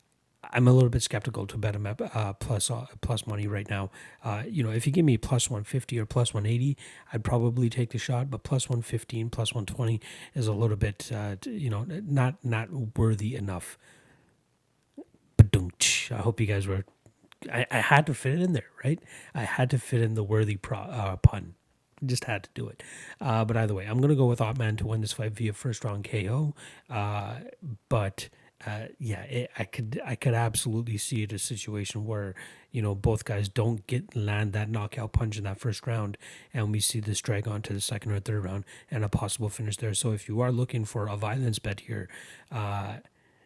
I'm 0.54 0.68
a 0.68 0.72
little 0.72 0.88
bit 0.88 1.02
skeptical 1.02 1.46
to 1.48 1.58
bet 1.58 1.74
him 1.74 1.86
uh, 1.86 2.32
plus, 2.34 2.70
uh, 2.70 2.86
plus 3.00 3.26
money 3.26 3.46
right 3.48 3.68
now. 3.68 3.90
Uh, 4.22 4.44
you 4.46 4.62
know, 4.62 4.70
if 4.70 4.86
you 4.86 4.92
give 4.92 5.04
me 5.04 5.18
plus 5.18 5.50
150 5.50 5.98
or 5.98 6.06
plus 6.06 6.32
180, 6.32 6.76
I'd 7.12 7.24
probably 7.24 7.68
take 7.68 7.90
the 7.90 7.98
shot. 7.98 8.30
But 8.30 8.44
plus 8.44 8.68
115, 8.68 9.30
plus 9.30 9.52
120 9.52 10.00
is 10.34 10.46
a 10.46 10.52
little 10.52 10.76
bit, 10.76 11.10
uh, 11.12 11.36
you 11.44 11.68
know, 11.68 11.84
not 11.88 12.36
not 12.44 12.68
worthy 12.96 13.34
enough. 13.34 13.76
I 16.10 16.16
hope 16.16 16.40
you 16.40 16.46
guys 16.46 16.66
were. 16.66 16.84
I, 17.52 17.66
I 17.70 17.78
had 17.78 18.06
to 18.06 18.14
fit 18.14 18.34
it 18.34 18.40
in 18.40 18.52
there, 18.52 18.70
right? 18.84 19.00
I 19.34 19.42
had 19.42 19.70
to 19.70 19.78
fit 19.78 20.00
in 20.00 20.14
the 20.14 20.24
worthy 20.24 20.56
pro, 20.56 20.78
uh, 20.78 21.16
pun 21.16 21.54
just 22.06 22.24
had 22.24 22.44
to 22.44 22.50
do 22.54 22.68
it. 22.68 22.82
Uh, 23.20 23.44
but 23.44 23.56
either 23.56 23.74
way, 23.74 23.86
I'm 23.86 23.98
going 23.98 24.10
to 24.10 24.16
go 24.16 24.26
with 24.26 24.40
Ottman 24.40 24.78
to 24.78 24.86
win 24.86 25.00
this 25.00 25.12
fight 25.12 25.32
via 25.32 25.52
first 25.52 25.84
round 25.84 26.04
KO. 26.08 26.54
Uh, 26.90 27.36
but 27.88 28.28
uh, 28.66 28.86
yeah, 28.98 29.22
it, 29.22 29.50
I 29.58 29.64
could 29.64 30.00
I 30.04 30.14
could 30.14 30.34
absolutely 30.34 30.96
see 30.96 31.22
it 31.22 31.32
a 31.32 31.38
situation 31.38 32.06
where 32.06 32.34
you 32.70 32.80
know 32.80 32.94
both 32.94 33.24
guys 33.24 33.48
don't 33.48 33.86
get 33.86 34.16
land 34.16 34.52
that 34.52 34.70
knockout 34.70 35.12
punch 35.12 35.36
in 35.36 35.44
that 35.44 35.60
first 35.60 35.86
round, 35.86 36.16
and 36.52 36.72
we 36.72 36.80
see 36.80 37.00
this 37.00 37.20
drag 37.20 37.46
on 37.46 37.62
to 37.62 37.72
the 37.72 37.80
second 37.80 38.12
or 38.12 38.20
third 38.20 38.44
round 38.44 38.64
and 38.90 39.04
a 39.04 39.08
possible 39.08 39.48
finish 39.48 39.76
there. 39.76 39.94
So 39.94 40.12
if 40.12 40.28
you 40.28 40.40
are 40.40 40.52
looking 40.52 40.84
for 40.84 41.08
a 41.08 41.16
violence 41.16 41.58
bet 41.58 41.80
here, 41.80 42.08
uh, 42.50 42.98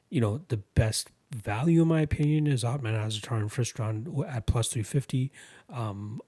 you 0.09 0.21
know 0.21 0.43
the 0.49 0.59
best 0.59 1.11
value 1.31 1.83
in 1.83 1.89
my 1.89 2.01
opinion 2.01 2.47
is 2.47 2.65
Ottman 2.65 2.95
Azaitar 2.95 3.41
in 3.41 3.49
first 3.49 3.79
round 3.79 4.09
at 4.29 4.47
plus 4.47 4.69
three 4.69 4.83
fifty. 4.83 5.33
Um, 5.69 6.21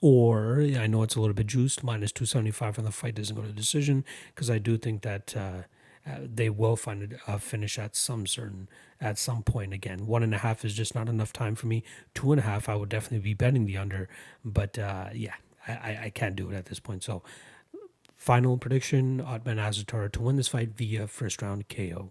or 0.00 0.60
I 0.60 0.88
know 0.88 1.04
it's 1.04 1.14
a 1.14 1.20
little 1.20 1.32
bit 1.32 1.46
juiced, 1.46 1.84
minus 1.84 2.10
275 2.10 2.80
on 2.80 2.84
the 2.84 2.90
fight 2.90 3.14
doesn't 3.14 3.36
go 3.36 3.42
to 3.42 3.52
decision, 3.52 4.04
because 4.34 4.50
I 4.50 4.58
do 4.58 4.76
think 4.76 5.02
that 5.02 5.36
uh, 5.36 5.62
uh, 6.06 6.18
they 6.22 6.50
will 6.50 6.76
find 6.76 7.18
a 7.28 7.38
finish 7.38 7.78
at 7.78 7.94
some 7.94 8.26
certain 8.26 8.68
at 9.00 9.18
some 9.18 9.42
point 9.42 9.72
again. 9.72 10.06
One 10.06 10.22
and 10.22 10.34
a 10.34 10.38
half 10.38 10.64
is 10.64 10.74
just 10.74 10.94
not 10.94 11.08
enough 11.08 11.32
time 11.32 11.54
for 11.54 11.66
me. 11.66 11.82
Two 12.14 12.32
and 12.32 12.40
a 12.40 12.44
half, 12.44 12.68
I 12.68 12.74
would 12.74 12.88
definitely 12.88 13.20
be 13.20 13.34
betting 13.34 13.66
the 13.66 13.76
under, 13.76 14.08
but 14.44 14.78
uh, 14.78 15.08
yeah, 15.12 15.34
I, 15.66 15.98
I 16.04 16.12
can't 16.14 16.36
do 16.36 16.50
it 16.50 16.56
at 16.56 16.66
this 16.66 16.80
point. 16.80 17.02
So, 17.02 17.22
final 18.16 18.58
prediction: 18.58 19.22
Ottman 19.22 19.58
Azaitar 19.58 20.10
to 20.12 20.22
win 20.22 20.36
this 20.36 20.48
fight 20.48 20.70
via 20.76 21.06
first 21.06 21.40
round 21.42 21.68
KO. 21.68 22.10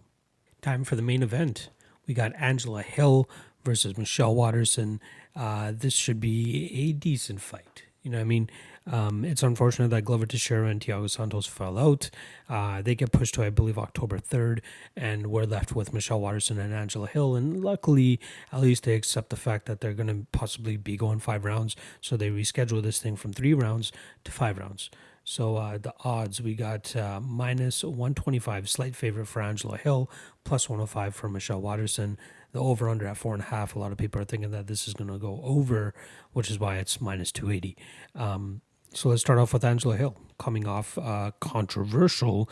Time 0.60 0.84
for 0.84 0.96
the 0.96 1.02
main 1.02 1.22
event. 1.22 1.68
We 2.06 2.14
got 2.14 2.32
Angela 2.36 2.82
Hill 2.82 3.28
versus 3.64 3.96
Michelle 3.96 4.34
Waterson. 4.34 5.00
Uh, 5.36 5.72
this 5.74 5.94
should 5.94 6.20
be 6.20 6.70
a 6.72 6.92
decent 6.92 7.40
fight. 7.40 7.84
You 8.02 8.10
know, 8.10 8.20
I 8.20 8.24
mean, 8.24 8.50
um, 8.90 9.24
it's 9.24 9.42
unfortunate 9.42 9.88
that 9.88 10.02
Glover 10.02 10.26
Teixeira 10.26 10.68
and 10.68 10.80
Thiago 10.80 11.08
Santos 11.08 11.46
fell 11.46 11.78
out. 11.78 12.10
Uh, 12.48 12.82
they 12.82 12.94
get 12.94 13.12
pushed 13.12 13.34
to, 13.34 13.44
I 13.44 13.50
believe, 13.50 13.78
October 13.78 14.18
3rd, 14.18 14.60
and 14.96 15.28
we're 15.28 15.44
left 15.44 15.74
with 15.74 15.92
Michelle 15.92 16.20
Waterson 16.20 16.58
and 16.58 16.74
Angela 16.74 17.06
Hill. 17.06 17.36
And 17.36 17.62
luckily, 17.62 18.18
at 18.52 18.60
least 18.60 18.84
they 18.84 18.94
accept 18.94 19.30
the 19.30 19.36
fact 19.36 19.66
that 19.66 19.80
they're 19.80 19.94
going 19.94 20.08
to 20.08 20.26
possibly 20.32 20.76
be 20.76 20.96
going 20.96 21.20
five 21.20 21.44
rounds. 21.44 21.76
So 22.00 22.16
they 22.16 22.30
reschedule 22.30 22.82
this 22.82 22.98
thing 22.98 23.16
from 23.16 23.32
three 23.32 23.54
rounds 23.54 23.92
to 24.24 24.32
five 24.32 24.58
rounds. 24.58 24.90
So 25.24 25.56
uh, 25.56 25.78
the 25.78 25.94
odds 26.00 26.42
we 26.42 26.56
got 26.56 26.96
uh, 26.96 27.20
minus 27.20 27.84
125, 27.84 28.68
slight 28.68 28.96
favorite 28.96 29.26
for 29.26 29.40
Angela 29.40 29.78
Hill, 29.78 30.10
plus 30.42 30.68
105 30.68 31.14
for 31.14 31.28
Michelle 31.28 31.60
Waterson 31.60 32.18
the 32.52 32.60
over 32.60 32.88
under 32.88 33.06
at 33.06 33.16
four 33.16 33.34
and 33.34 33.42
a 33.42 33.46
half. 33.46 33.74
A 33.74 33.78
lot 33.78 33.92
of 33.92 33.98
people 33.98 34.20
are 34.20 34.24
thinking 34.24 34.50
that 34.50 34.66
this 34.66 34.86
is 34.86 34.94
going 34.94 35.10
to 35.10 35.18
go 35.18 35.40
over, 35.42 35.94
which 36.32 36.50
is 36.50 36.58
why 36.58 36.76
it's 36.76 37.00
minus 37.00 37.32
280. 37.32 37.76
Um, 38.14 38.60
so 38.94 39.08
let's 39.08 39.22
start 39.22 39.38
off 39.38 39.52
with 39.52 39.64
Angela 39.64 39.96
Hill 39.96 40.16
coming 40.38 40.66
off 40.66 40.96
a 40.98 41.32
controversial 41.40 42.48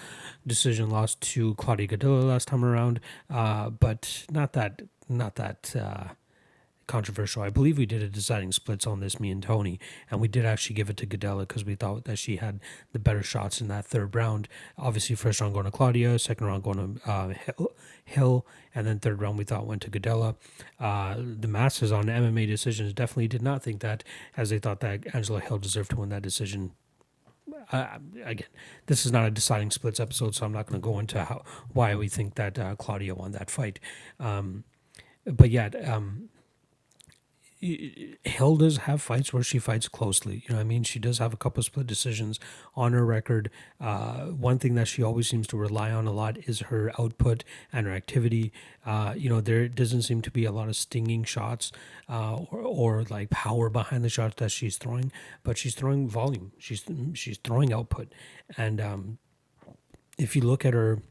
decision 0.47 0.91
loss 0.91 1.15
to 1.17 1.55
Claudia 1.57 1.89
Gadelha 1.89 2.25
last 2.25 2.49
time 2.49 2.65
around, 2.65 3.01
uh, 3.29 3.71
but 3.71 4.27
not 4.31 4.53
that 4.55 4.83
not 5.09 5.35
that 5.37 5.75
uh, 5.77 6.15
controversial. 6.91 7.43
I 7.43 7.51
believe 7.51 7.79
we 7.79 7.87
did 7.87 8.03
a 8.03 8.09
deciding 8.09 8.51
splits 8.51 8.87
on 8.87 8.99
this, 8.99 9.21
me 9.21 9.31
and 9.31 9.43
Tony, 9.43 9.79
and 10.11 10.21
we 10.21 10.27
did 10.27 10.45
actually 10.45 10.75
give 10.75 10.91
it 10.91 10.97
to 10.99 11.07
Gadelha 11.07 11.41
because 11.41 11.65
we 11.65 11.77
thought 11.77 12.05
that 12.05 12.19
she 12.19 12.37
had 12.37 12.59
the 12.93 12.99
better 12.99 13.23
shots 13.23 13.61
in 13.61 13.69
that 13.69 13.87
third 13.87 14.15
round. 14.15 14.49
Obviously, 14.77 15.15
first 15.15 15.41
round 15.41 15.55
going 15.55 15.67
to 15.67 15.71
Claudia, 15.71 16.19
second 16.19 16.49
round 16.49 16.65
going 16.65 16.99
to 16.99 17.11
uh, 17.11 17.29
Hill, 17.29 17.73
Hill, 18.05 18.47
and 18.75 18.87
then 18.89 18.99
third 18.99 19.21
round 19.21 19.39
we 19.39 19.45
thought 19.45 19.67
went 19.67 19.83
to 19.83 19.91
Gadelha. 19.91 20.35
Uh, 20.81 21.15
the 21.17 21.49
masses 21.49 21.93
on 21.93 22.07
MMA 22.07 22.47
decisions 22.49 22.93
definitely 22.93 23.29
did 23.29 23.43
not 23.43 23.63
think 23.63 23.81
that, 23.81 24.03
as 24.37 24.51
they 24.51 24.59
thought 24.59 24.81
that 24.81 25.15
Angela 25.15 25.41
Hill 25.41 25.59
deserved 25.59 25.91
to 25.91 25.97
win 25.97 26.09
that 26.09 26.23
decision 26.23 26.73
uh, 27.73 27.99
again, 28.25 28.49
this 28.87 29.07
is 29.07 29.13
not 29.13 29.27
a 29.27 29.31
deciding 29.31 29.71
splits 29.71 30.01
episode, 30.01 30.35
so 30.35 30.45
I'm 30.45 30.53
not 30.53 30.67
going 30.67 30.81
to 30.81 30.85
go 30.85 30.99
into 30.99 31.25
how 31.25 31.43
why 31.73 31.95
we 31.95 32.09
think 32.09 32.35
that 32.35 32.59
uh, 32.59 32.75
Claudia 32.77 33.15
won 33.15 33.33
that 33.33 33.51
fight. 33.51 33.79
Um, 34.19 34.65
but 35.25 35.51
yet, 35.51 35.89
um, 35.89 36.31
Hill 37.61 38.57
does 38.57 38.79
have 38.79 39.03
fights 39.03 39.35
where 39.35 39.43
she 39.43 39.59
fights 39.59 39.87
closely. 39.87 40.45
You 40.49 40.55
know, 40.55 40.61
I 40.61 40.65
mean, 40.65 40.83
she 40.83 40.99
does 40.99 41.19
have 41.19 41.35
a 41.35 41.37
couple 41.37 41.63
split 41.63 41.87
decisions 41.87 42.41
on 42.75 42.95
her 42.95 43.05
record. 43.05 43.51
Uh, 43.79 44.27
one 44.29 44.59
thing 44.59 44.77
that 44.77 44.89
she 44.89 45.03
always 45.03 45.29
seems 45.29 45.47
to 45.49 45.59
rely 45.59 45.91
on 45.91 46.07
a 46.07 46.13
lot 46.13 46.39
is 46.49 46.61
her 46.61 46.91
output 46.99 47.45
and 47.71 47.87
her 47.87 47.93
activity. 47.93 48.51
Uh, 48.87 49.13
you 49.15 49.29
know, 49.29 49.43
there 49.43 49.69
doesn't 49.69 50.03
seem 50.03 50.23
to 50.23 50.31
be 50.31 50.47
a 50.47 50.53
lot 50.53 50.69
of 50.69 50.77
stinging 50.77 51.23
shots 51.23 51.71
uh, 52.09 52.37
or, 52.51 52.61
or 52.61 53.05
like 53.11 53.29
power 53.29 53.69
behind 53.69 54.05
the 54.05 54.09
shots 54.09 54.37
that 54.37 54.51
she's 54.51 54.79
throwing, 54.79 55.13
but 55.43 55.59
she's 55.59 55.75
throwing 55.75 56.09
volume. 56.09 56.53
She's 56.59 56.83
she's 57.13 57.37
throwing 57.37 57.75
output, 57.75 58.09
and 58.57 58.81
um, 58.81 59.19
if 60.17 60.35
you 60.35 60.41
look 60.41 60.65
at 60.65 60.73
her 60.73 61.03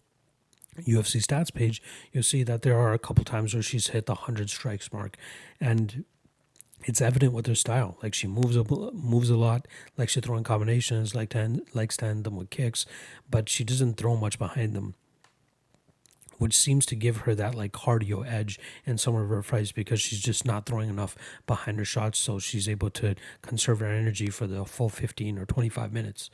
UFC 0.79 1.23
stats 1.23 1.53
page, 1.53 1.81
you'll 2.11 2.23
see 2.23 2.41
that 2.43 2.63
there 2.63 2.77
are 2.77 2.93
a 2.93 2.99
couple 2.99 3.23
times 3.23 3.53
where 3.53 3.63
she's 3.63 3.87
hit 3.87 4.05
the 4.05 4.13
100 4.13 4.49
strikes 4.49 4.91
mark. 4.91 5.17
And 5.59 6.05
it's 6.85 7.01
evident 7.01 7.33
with 7.33 7.45
her 7.47 7.55
style. 7.55 7.97
Like 8.01 8.13
she 8.13 8.27
moves 8.27 8.55
a 8.55 8.63
moves 8.93 9.29
a 9.29 9.37
lot, 9.37 9.67
like 9.97 10.09
she 10.09 10.21
throwing 10.21 10.43
combinations, 10.43 11.13
like 11.15 11.29
to 11.29 11.61
likes 11.73 11.97
to 11.97 12.05
end 12.05 12.23
them 12.23 12.35
with 12.37 12.49
kicks, 12.49 12.85
but 13.29 13.49
she 13.49 13.63
doesn't 13.63 13.95
throw 13.97 14.15
much 14.15 14.39
behind 14.39 14.73
them. 14.75 14.95
which 16.37 16.55
seems 16.55 16.85
to 16.85 16.95
give 16.95 17.17
her 17.17 17.35
that 17.35 17.53
like 17.53 17.73
cardio 17.73 18.25
edge 18.25 18.57
in 18.85 18.97
some 18.97 19.15
of 19.15 19.29
her 19.29 19.43
fights 19.43 19.71
because 19.73 19.99
she's 20.01 20.21
just 20.21 20.45
not 20.45 20.65
throwing 20.65 20.89
enough 20.89 21.15
behind 21.45 21.77
her 21.77 21.85
shots, 21.85 22.17
so 22.17 22.39
she's 22.39 22.67
able 22.67 22.89
to 22.89 23.13
conserve 23.41 23.81
her 23.81 23.87
energy 23.87 24.29
for 24.29 24.47
the 24.47 24.65
full 24.65 24.89
15 24.89 25.37
or 25.37 25.45
25 25.45 25.91
minutes. 25.93 26.29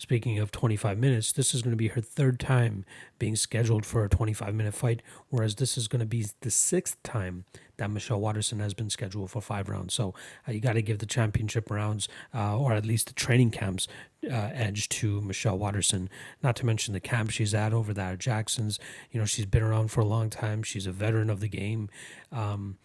Speaking 0.00 0.38
of 0.38 0.52
25 0.52 0.96
minutes, 0.96 1.32
this 1.32 1.52
is 1.52 1.62
going 1.62 1.72
to 1.72 1.76
be 1.76 1.88
her 1.88 2.00
third 2.00 2.38
time 2.38 2.84
being 3.18 3.34
scheduled 3.34 3.84
for 3.84 4.04
a 4.04 4.08
25 4.08 4.54
minute 4.54 4.74
fight, 4.74 5.02
whereas 5.28 5.56
this 5.56 5.76
is 5.76 5.88
going 5.88 5.98
to 6.00 6.06
be 6.06 6.24
the 6.40 6.52
sixth 6.52 7.02
time 7.02 7.44
that 7.78 7.90
Michelle 7.90 8.20
Waterson 8.20 8.60
has 8.60 8.74
been 8.74 8.90
scheduled 8.90 9.32
for 9.32 9.40
five 9.40 9.68
rounds. 9.68 9.94
So 9.94 10.14
uh, 10.46 10.52
you 10.52 10.60
got 10.60 10.74
to 10.74 10.82
give 10.82 10.98
the 10.98 11.06
championship 11.06 11.68
rounds, 11.68 12.08
uh, 12.32 12.56
or 12.56 12.74
at 12.74 12.86
least 12.86 13.08
the 13.08 13.14
training 13.14 13.50
camps, 13.50 13.88
uh, 14.24 14.50
edge 14.52 14.88
to 14.90 15.20
Michelle 15.20 15.58
Waterson. 15.58 16.08
Not 16.44 16.54
to 16.56 16.66
mention 16.66 16.94
the 16.94 17.00
camp 17.00 17.30
she's 17.30 17.52
at 17.52 17.72
over 17.72 17.92
there 17.92 18.12
at 18.12 18.18
Jackson's. 18.20 18.78
You 19.10 19.18
know, 19.18 19.26
she's 19.26 19.46
been 19.46 19.62
around 19.64 19.88
for 19.88 20.00
a 20.00 20.06
long 20.06 20.30
time. 20.30 20.62
She's 20.62 20.86
a 20.86 20.92
veteran 20.92 21.28
of 21.28 21.40
the 21.40 21.48
game. 21.48 21.88
Um, 22.30 22.78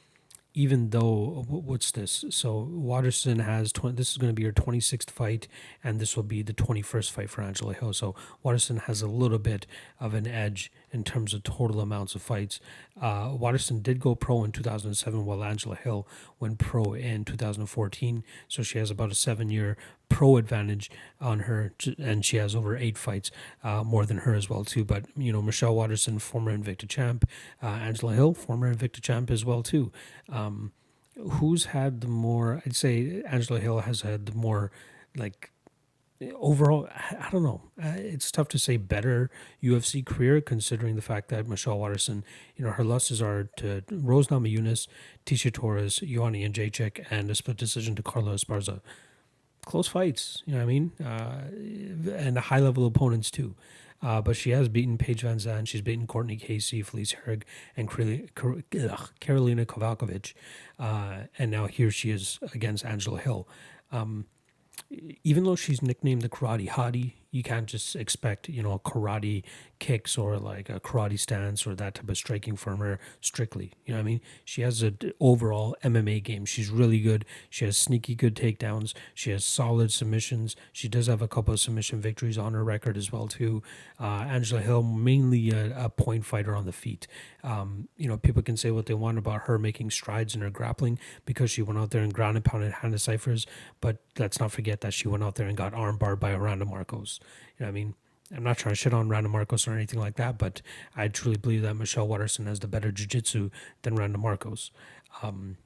even 0.53 0.91
though 0.91 1.45
what's 1.47 1.91
this? 1.91 2.25
So 2.29 2.67
Waterson 2.69 3.39
has 3.39 3.71
20, 3.71 3.95
this 3.95 4.11
is 4.11 4.17
going 4.17 4.29
to 4.29 4.35
be 4.35 4.43
her 4.43 4.51
26th 4.51 5.09
fight, 5.09 5.47
and 5.83 5.99
this 5.99 6.15
will 6.15 6.23
be 6.23 6.41
the 6.41 6.53
21st 6.53 7.11
fight 7.11 7.29
for 7.29 7.41
Angela 7.41 7.73
Hill. 7.73 7.93
So 7.93 8.15
Waterson 8.43 8.77
has 8.77 9.01
a 9.01 9.07
little 9.07 9.39
bit 9.39 9.65
of 9.99 10.13
an 10.13 10.27
edge 10.27 10.71
in 10.93 11.03
terms 11.03 11.33
of 11.33 11.43
total 11.43 11.81
amounts 11.81 12.15
of 12.15 12.21
fights. 12.21 12.59
Uh, 13.01 13.31
Waterson 13.33 13.81
did 13.81 13.99
go 13.99 14.15
pro 14.15 14.43
in 14.43 14.51
2007, 14.51 15.25
while 15.25 15.43
Angela 15.43 15.75
Hill 15.75 16.07
went 16.39 16.59
pro 16.59 16.93
in 16.93 17.25
2014. 17.25 18.23
So 18.47 18.63
she 18.63 18.77
has 18.77 18.91
about 18.91 19.11
a 19.11 19.15
seven-year 19.15 19.75
pro 20.07 20.37
advantage 20.37 20.91
on 21.19 21.39
her, 21.41 21.73
and 21.97 22.23
she 22.23 22.37
has 22.37 22.55
over 22.55 22.77
eight 22.77 22.97
fights, 22.97 23.31
uh, 23.63 23.83
more 23.83 24.05
than 24.05 24.17
her 24.17 24.35
as 24.35 24.49
well 24.49 24.63
too. 24.63 24.85
But 24.85 25.05
you 25.17 25.33
know, 25.33 25.41
Michelle 25.41 25.75
Waterson, 25.75 26.19
former 26.19 26.55
Invicta 26.55 26.87
champ, 26.87 27.27
uh, 27.61 27.67
Angela 27.67 28.13
Hill, 28.13 28.33
former 28.35 28.73
Invicta 28.73 29.01
champ 29.01 29.31
as 29.31 29.43
well 29.43 29.63
too. 29.63 29.91
Um, 30.29 30.71
who's 31.17 31.65
had 31.65 32.01
the 32.01 32.07
more? 32.07 32.61
I'd 32.65 32.75
say 32.75 33.23
Angela 33.27 33.59
Hill 33.59 33.79
has 33.81 34.01
had 34.01 34.27
the 34.27 34.35
more 34.35 34.71
like 35.15 35.51
overall, 36.33 36.87
I 36.91 37.29
don't 37.31 37.43
know. 37.43 37.61
Uh, 37.81 37.93
it's 37.95 38.31
tough 38.31 38.47
to 38.49 38.59
say 38.59 38.77
better 38.77 39.29
UFC 39.61 40.05
career 40.05 40.41
considering 40.41 40.95
the 40.95 41.01
fact 41.01 41.29
that 41.29 41.47
Michelle 41.47 41.79
Waterson, 41.79 42.23
you 42.55 42.65
know, 42.65 42.71
her 42.71 42.83
losses 42.83 43.21
are 43.21 43.45
to 43.57 43.83
Rose 43.91 44.27
Namajunas, 44.27 44.87
Tecia 45.25 45.51
Torres, 45.51 45.97
Joanna 45.97 46.37
Jędrzejczyk, 46.37 47.05
and 47.09 47.29
a 47.29 47.35
split 47.35 47.57
decision 47.57 47.95
to 47.95 48.03
Carla 48.03 48.33
Esparza 48.33 48.81
close 49.65 49.87
fights. 49.87 50.43
You 50.45 50.53
know 50.53 50.59
what 50.59 50.63
I 50.63 50.67
mean? 50.67 50.91
Uh, 51.03 52.15
and 52.15 52.37
high 52.37 52.59
level 52.59 52.85
opponents 52.85 53.31
too. 53.31 53.55
Uh, 54.01 54.21
but 54.21 54.35
she 54.35 54.49
has 54.49 54.67
beaten 54.67 54.97
Paige 54.97 55.21
Van 55.21 55.37
VanZant. 55.37 55.67
She's 55.67 55.81
beaten 55.81 56.05
Courtney 56.07 56.35
Casey, 56.35 56.81
Felice 56.81 57.13
Herrig, 57.13 57.43
and 57.77 57.89
Karolina 57.89 59.65
Kowalkiewicz. 59.65 60.33
Uh, 60.77 61.27
and 61.39 61.49
now 61.49 61.67
here 61.67 61.89
she 61.89 62.11
is 62.11 62.37
against 62.53 62.83
Angela 62.83 63.19
Hill. 63.19 63.47
Um, 63.93 64.25
even 65.23 65.43
though 65.43 65.55
she's 65.55 65.81
nicknamed 65.81 66.21
the 66.21 66.29
Karate 66.29 66.69
Hottie, 66.69 67.13
you 67.33 67.43
can't 67.43 67.67
just 67.67 67.95
expect 67.95 68.47
you 68.47 68.63
know 68.63 68.79
karate 68.85 69.43
kicks 69.79 70.17
or 70.17 70.37
like 70.37 70.69
a 70.69 70.79
karate 70.79 71.19
stance 71.19 71.67
or 71.67 71.75
that 71.75 71.95
type 71.95 72.07
of 72.07 72.17
striking 72.17 72.55
from 72.55 72.79
her 72.79 72.99
strictly 73.19 73.73
you 73.85 73.93
know 73.93 73.99
what 73.99 74.03
i 74.03 74.05
mean? 74.05 74.21
She 74.45 74.61
has 74.61 74.81
an 74.81 74.97
overall 75.19 75.75
mma 75.83 76.23
game. 76.23 76.45
She's 76.45 76.69
really 76.69 76.99
good. 76.99 77.25
She 77.49 77.65
has 77.65 77.77
sneaky 77.77 78.15
good 78.15 78.35
takedowns. 78.35 78.93
She 79.13 79.31
has 79.31 79.43
solid 79.43 79.91
submissions. 79.91 80.55
She 80.71 80.87
does 80.87 81.07
have 81.07 81.21
a 81.21 81.27
couple 81.27 81.53
of 81.53 81.59
submission 81.59 81.99
victories 81.99 82.37
on 82.37 82.53
her 82.53 82.63
record 82.63 82.97
as 82.97 83.11
well 83.11 83.27
too. 83.27 83.61
Uh, 83.99 84.25
angela 84.27 84.61
hill 84.61 84.83
mainly 84.83 85.51
a, 85.51 85.85
a, 85.85 85.89
point 85.89 86.25
fighter 86.25 86.55
on 86.55 86.65
the 86.65 86.71
feet. 86.71 87.07
Um, 87.43 87.87
you 87.97 88.07
know 88.07 88.17
people 88.17 88.41
can 88.41 88.57
say 88.57 88.71
what 88.71 88.85
they 88.85 88.93
want 88.93 89.17
about 89.17 89.43
her 89.43 89.57
making 89.57 89.91
strides 89.91 90.35
in 90.35 90.41
her 90.41 90.49
grappling 90.49 90.99
because 91.25 91.51
she 91.51 91.61
went 91.61 91.79
out 91.79 91.91
there 91.91 92.01
and 92.01 92.13
ground 92.13 92.37
and 92.37 92.45
pounded 92.45 92.71
hannah 92.73 92.99
cyphers 92.99 93.45
but 93.81 93.97
let's 94.17 94.39
not 94.39 94.51
forget 94.51 94.81
that 94.81 94.93
she 94.93 95.07
went 95.07 95.23
out 95.23 95.35
there 95.35 95.47
and 95.47 95.57
got 95.57 95.73
armbarred 95.73 96.19
by 96.19 96.33
Randa 96.35 96.65
Markos 96.65 97.19
you 97.57 97.65
know, 97.65 97.69
I 97.69 97.71
mean, 97.71 97.95
I'm 98.35 98.43
not 98.43 98.57
trying 98.57 98.73
to 98.73 98.75
shit 98.75 98.93
on 98.93 99.09
Randa 99.09 99.29
Markos 99.29 99.67
or 99.67 99.73
anything 99.73 99.99
like 99.99 100.15
that, 100.15 100.37
but 100.37 100.61
I 100.95 101.07
truly 101.07 101.37
believe 101.37 101.61
that 101.61 101.75
Michelle 101.75 102.07
Waterson 102.07 102.47
has 102.47 102.59
the 102.59 102.67
better 102.67 102.91
jiu-jitsu 102.91 103.49
than 103.83 103.95
Randa 103.95 104.17
Markos. 104.17 104.71
Um, 105.21 105.57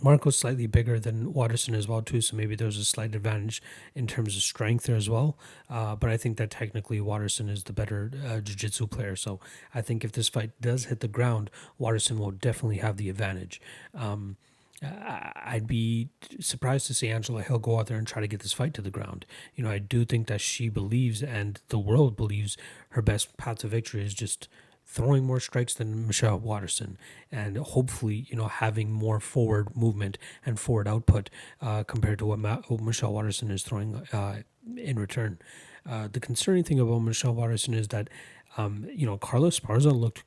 Markos 0.00 0.34
slightly 0.34 0.66
bigger 0.66 1.00
than 1.00 1.34
Waterson 1.34 1.74
as 1.74 1.88
well 1.88 2.00
too, 2.00 2.20
so 2.20 2.36
maybe 2.36 2.54
there's 2.54 2.78
a 2.78 2.84
slight 2.84 3.14
advantage 3.14 3.60
in 3.94 4.06
terms 4.06 4.36
of 4.36 4.42
strength 4.42 4.84
there 4.84 4.96
as 4.96 5.10
well. 5.10 5.36
Uh, 5.68 5.96
but 5.96 6.08
I 6.08 6.16
think 6.16 6.38
that 6.38 6.50
technically 6.50 7.00
Waterson 7.00 7.48
is 7.48 7.64
the 7.64 7.72
better 7.72 8.10
uh, 8.26 8.40
jiu-jitsu 8.40 8.86
player. 8.86 9.16
So 9.16 9.40
I 9.74 9.82
think 9.82 10.04
if 10.04 10.12
this 10.12 10.28
fight 10.28 10.52
does 10.60 10.86
hit 10.86 11.00
the 11.00 11.08
ground, 11.08 11.50
Waterson 11.76 12.18
will 12.18 12.30
definitely 12.30 12.78
have 12.78 12.96
the 12.96 13.10
advantage. 13.10 13.60
Um, 13.94 14.36
I'd 14.82 15.66
be 15.66 16.08
surprised 16.40 16.86
to 16.86 16.94
see 16.94 17.08
Angela 17.08 17.42
Hill 17.42 17.58
go 17.58 17.78
out 17.78 17.88
there 17.88 17.98
and 17.98 18.06
try 18.06 18.20
to 18.22 18.28
get 18.28 18.40
this 18.40 18.52
fight 18.52 18.72
to 18.74 18.82
the 18.82 18.90
ground. 18.90 19.26
You 19.54 19.64
know, 19.64 19.70
I 19.70 19.78
do 19.78 20.04
think 20.04 20.26
that 20.28 20.40
she 20.40 20.68
believes 20.68 21.22
and 21.22 21.60
the 21.68 21.78
world 21.78 22.16
believes 22.16 22.56
her 22.90 23.02
best 23.02 23.36
path 23.36 23.58
to 23.58 23.68
victory 23.68 24.02
is 24.02 24.14
just 24.14 24.48
throwing 24.86 25.24
more 25.24 25.38
strikes 25.38 25.74
than 25.74 26.06
Michelle 26.06 26.38
Waterson 26.38 26.98
and 27.30 27.58
hopefully, 27.58 28.26
you 28.28 28.36
know, 28.36 28.48
having 28.48 28.90
more 28.90 29.20
forward 29.20 29.76
movement 29.76 30.18
and 30.44 30.58
forward 30.58 30.88
output 30.88 31.30
uh, 31.60 31.84
compared 31.84 32.18
to 32.18 32.26
what, 32.26 32.38
Ma- 32.38 32.62
what, 32.66 32.80
Michelle 32.80 33.12
Waterson 33.12 33.50
is 33.50 33.62
throwing 33.62 33.96
uh, 34.12 34.42
in 34.76 34.98
return. 34.98 35.38
Uh, 35.88 36.08
the 36.10 36.20
concerning 36.20 36.64
thing 36.64 36.80
about 36.80 36.98
Michelle 37.00 37.34
Waterson 37.34 37.74
is 37.74 37.88
that, 37.88 38.08
um, 38.56 38.86
you 38.92 39.06
know, 39.06 39.16
Carlos 39.16 39.60
Esparza 39.60 39.92
looked 39.92 40.24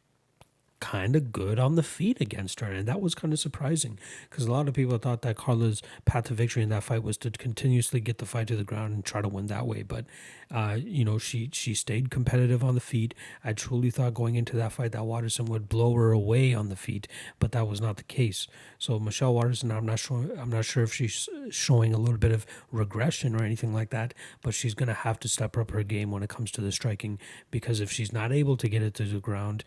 kind 0.83 1.15
of 1.15 1.31
good 1.31 1.59
on 1.59 1.75
the 1.75 1.81
feet 1.81 2.19
against 2.19 2.59
her. 2.59 2.67
And 2.67 2.85
that 2.89 2.99
was 2.99 3.15
kind 3.15 3.31
of 3.31 3.39
surprising 3.39 3.97
because 4.29 4.45
a 4.45 4.51
lot 4.51 4.67
of 4.67 4.73
people 4.73 4.97
thought 4.97 5.21
that 5.21 5.37
Carla's 5.37 5.81
path 6.03 6.25
to 6.25 6.33
victory 6.33 6.61
in 6.61 6.67
that 6.69 6.83
fight 6.83 7.03
was 7.03 7.15
to 7.19 7.31
continuously 7.31 8.01
get 8.01 8.17
the 8.17 8.25
fight 8.25 8.47
to 8.49 8.57
the 8.57 8.65
ground 8.65 8.93
and 8.93 9.05
try 9.05 9.21
to 9.21 9.29
win 9.29 9.47
that 9.47 9.65
way. 9.65 9.83
But, 9.83 10.03
uh, 10.51 10.77
you 10.77 11.05
know, 11.05 11.17
she, 11.17 11.49
she 11.53 11.73
stayed 11.73 12.11
competitive 12.11 12.65
on 12.65 12.75
the 12.75 12.81
feet. 12.81 13.13
I 13.45 13.53
truly 13.53 13.91
thought 13.91 14.13
going 14.13 14.35
into 14.35 14.57
that 14.57 14.73
fight 14.73 14.91
that 14.91 15.05
Waterson 15.05 15.45
would 15.45 15.69
blow 15.69 15.93
her 15.93 16.11
away 16.11 16.53
on 16.53 16.67
the 16.67 16.75
feet, 16.75 17.07
but 17.39 17.53
that 17.53 17.65
was 17.65 17.79
not 17.79 17.95
the 17.95 18.03
case. 18.03 18.49
So 18.77 18.99
Michelle 18.99 19.33
Waterson, 19.33 19.71
I'm 19.71 19.85
not 19.85 19.99
sure, 19.99 20.31
I'm 20.37 20.49
not 20.49 20.65
sure 20.65 20.83
if 20.83 20.93
she's 20.93 21.29
showing 21.49 21.93
a 21.93 21.97
little 21.97 22.19
bit 22.19 22.33
of 22.33 22.45
regression 22.73 23.37
or 23.37 23.43
anything 23.45 23.73
like 23.73 23.91
that, 23.91 24.13
but 24.41 24.53
she's 24.53 24.73
going 24.73 24.87
to 24.87 24.93
have 24.93 25.17
to 25.21 25.29
step 25.29 25.55
up 25.55 25.71
her 25.71 25.83
game 25.83 26.11
when 26.11 26.23
it 26.23 26.29
comes 26.29 26.51
to 26.51 26.61
the 26.61 26.73
striking 26.73 27.19
because 27.51 27.79
if 27.79 27.89
she's 27.89 28.11
not 28.11 28.33
able 28.33 28.57
to 28.57 28.67
get 28.67 28.83
it 28.83 28.93
to 28.95 29.05
the 29.05 29.21
ground, 29.21 29.63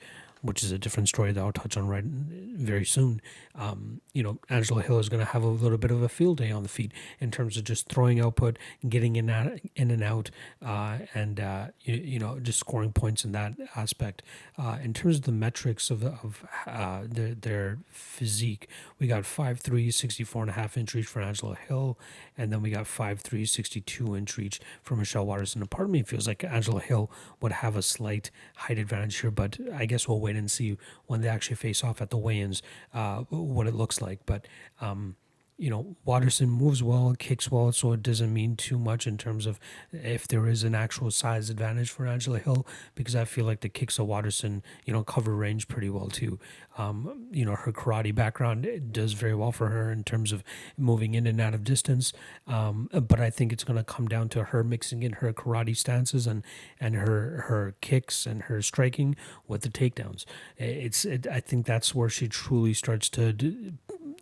which 0.47 0.63
is 0.63 0.73
a 0.73 0.79
different 0.79 1.09
story 1.09 1.33
that 1.33 1.41
I'll 1.41 1.53
touch 1.53 1.77
on 1.77 1.89
right 1.89 2.05
very 2.05 2.85
soon. 2.85 3.21
Um, 3.55 4.01
you 4.13 4.23
know, 4.23 4.39
Angela 4.49 4.83
Hill 4.83 4.99
is 4.99 5.09
going 5.09 5.21
to 5.21 5.33
have 5.33 5.43
a 5.43 5.49
little 5.49 5.79
bit 5.79 5.91
of 5.91 6.03
a 6.03 6.09
field 6.09 6.39
day 6.39 6.51
on 6.51 6.63
the 6.63 6.69
feet 6.69 6.93
in 7.21 7.31
terms 7.31 7.57
of 7.57 7.65
just 7.65 7.89
throwing 7.89 8.21
output, 8.21 8.59
getting 8.89 9.17
in, 9.17 9.29
out, 9.29 9.59
in 9.75 9.91
and 9.91 10.03
out, 10.03 10.31
uh, 10.65 10.99
and 11.15 11.41
uh, 11.41 11.67
you, 11.83 11.95
you, 11.95 12.19
know, 12.19 12.39
just 12.39 12.59
scoring 12.59 12.93
points 12.93 13.25
in 13.25 13.33
that 13.33 13.55
aspect. 13.75 14.23
Uh, 14.57 14.79
in 14.83 14.95
terms 14.95 15.17
of 15.17 15.23
the 15.23 15.33
metrics 15.33 15.91
of, 15.91 16.05
of 16.05 16.45
uh, 16.67 17.03
their, 17.05 17.35
their 17.35 17.79
physique, 17.91 18.69
we 18.99 19.07
got 19.07 19.25
5'3", 19.25 19.93
64 19.93 20.43
and 20.43 20.51
a 20.51 20.55
half 20.55 20.77
inch 20.77 20.95
reach 20.95 21.07
for 21.07 21.21
Angela 21.21 21.57
Hill, 21.57 21.99
and 22.39 22.53
then 22.53 22.63
we 22.63 22.71
got 22.71 22.85
5'3", 22.85 23.49
62 23.49 24.17
inch 24.17 24.37
reach 24.37 24.61
for 24.83 24.97
Michelle 24.97 25.27
Waterson. 25.27 25.61
And 25.61 25.71
part 25.71 25.87
of 25.87 25.91
me 25.91 26.03
feels 26.03 26.27
like 26.29 26.45
Angela 26.45 26.81
Hill 26.81 27.11
would 27.41 27.53
have 27.53 27.77
a 27.77 27.83
slight 27.83 28.31
height 28.57 28.79
advantage 28.79 29.19
here, 29.21 29.31
but 29.31 29.59
I 29.75 29.87
guess 29.87 30.07
we'll 30.07 30.21
wait 30.21 30.36
and 30.37 30.51
see 30.51 30.77
when 31.07 31.21
they 31.21 31.29
actually 31.29 31.57
face 31.57 31.83
off 31.83 32.01
at 32.01 32.11
the 32.11 32.17
weigh-ins 32.17 32.63
uh, 32.95 33.19
what 33.31 33.67
it 33.67 33.75
looks 33.75 34.01
like. 34.01 34.21
But 34.27 34.47
um, 34.81 35.17
you 35.59 35.71
know, 35.71 35.97
Waterson 36.05 36.51
moves 36.51 36.83
well, 36.83 37.15
kicks 37.19 37.51
well, 37.51 37.73
so 37.73 37.93
it 37.93 38.03
doesn't 38.03 38.33
mean 38.33 38.57
too 38.57 38.79
much 38.79 39.07
in 39.07 39.17
terms 39.17 39.47
of 39.47 39.59
if 39.91 40.29
there 40.29 40.47
is 40.47 40.65
an 40.65 40.75
actual 40.75 41.11
size 41.11 41.49
advantage 41.49 41.91
for 41.91 42.07
Angela 42.07 42.39
Hill, 42.39 42.67
because 42.95 43.17
I 43.17 43.25
feel 43.25 43.47
like 43.47 43.61
the 43.61 43.71
kicks 43.71 43.99
of 43.99 44.07
Waterson, 44.07 44.63
you 44.85 44.93
know, 44.93 45.03
cover 45.03 45.35
range 45.35 45.67
pretty 45.67 45.89
well 45.89 46.09
too. 46.09 46.39
Um, 46.77 47.29
you 47.31 47.45
know, 47.47 47.55
her 47.55 47.73
karate 47.73 48.15
background 48.15 48.69
does 48.93 49.15
very 49.15 49.35
well 49.35 49.51
for 49.51 49.69
her 49.69 49.91
in 49.91 50.05
terms 50.05 50.31
of 50.31 50.45
moving 50.77 51.15
in 51.15 51.27
and 51.27 51.41
out 51.41 51.55
of 51.55 51.65
distance. 51.65 52.13
Um, 52.47 52.91
but 52.93 53.19
I 53.19 53.31
think 53.31 53.51
it's 53.53 53.65
going 53.65 53.79
to 53.79 53.85
come 53.85 54.09
down 54.09 54.29
to 54.31 54.45
her 54.45 54.63
mixing 54.63 55.03
in 55.03 55.15
her 55.15 55.33
karate 55.33 55.77
stances 55.77 56.27
and 56.27 56.43
and 56.79 56.95
her 56.97 57.45
her 57.49 57.75
kicks 57.81 58.27
and 58.27 58.43
her 58.43 58.61
striking 58.61 59.17
with 59.49 59.63
the 59.63 59.71
takedowns. 59.71 60.27
It's 60.59 61.07
it, 61.07 61.27
I 61.27 61.41
think 61.41 61.65
that's 61.65 61.95
where 61.95 62.11
she 62.11 62.29
truly 62.29 62.75
starts 62.75 63.09
to 63.11 63.33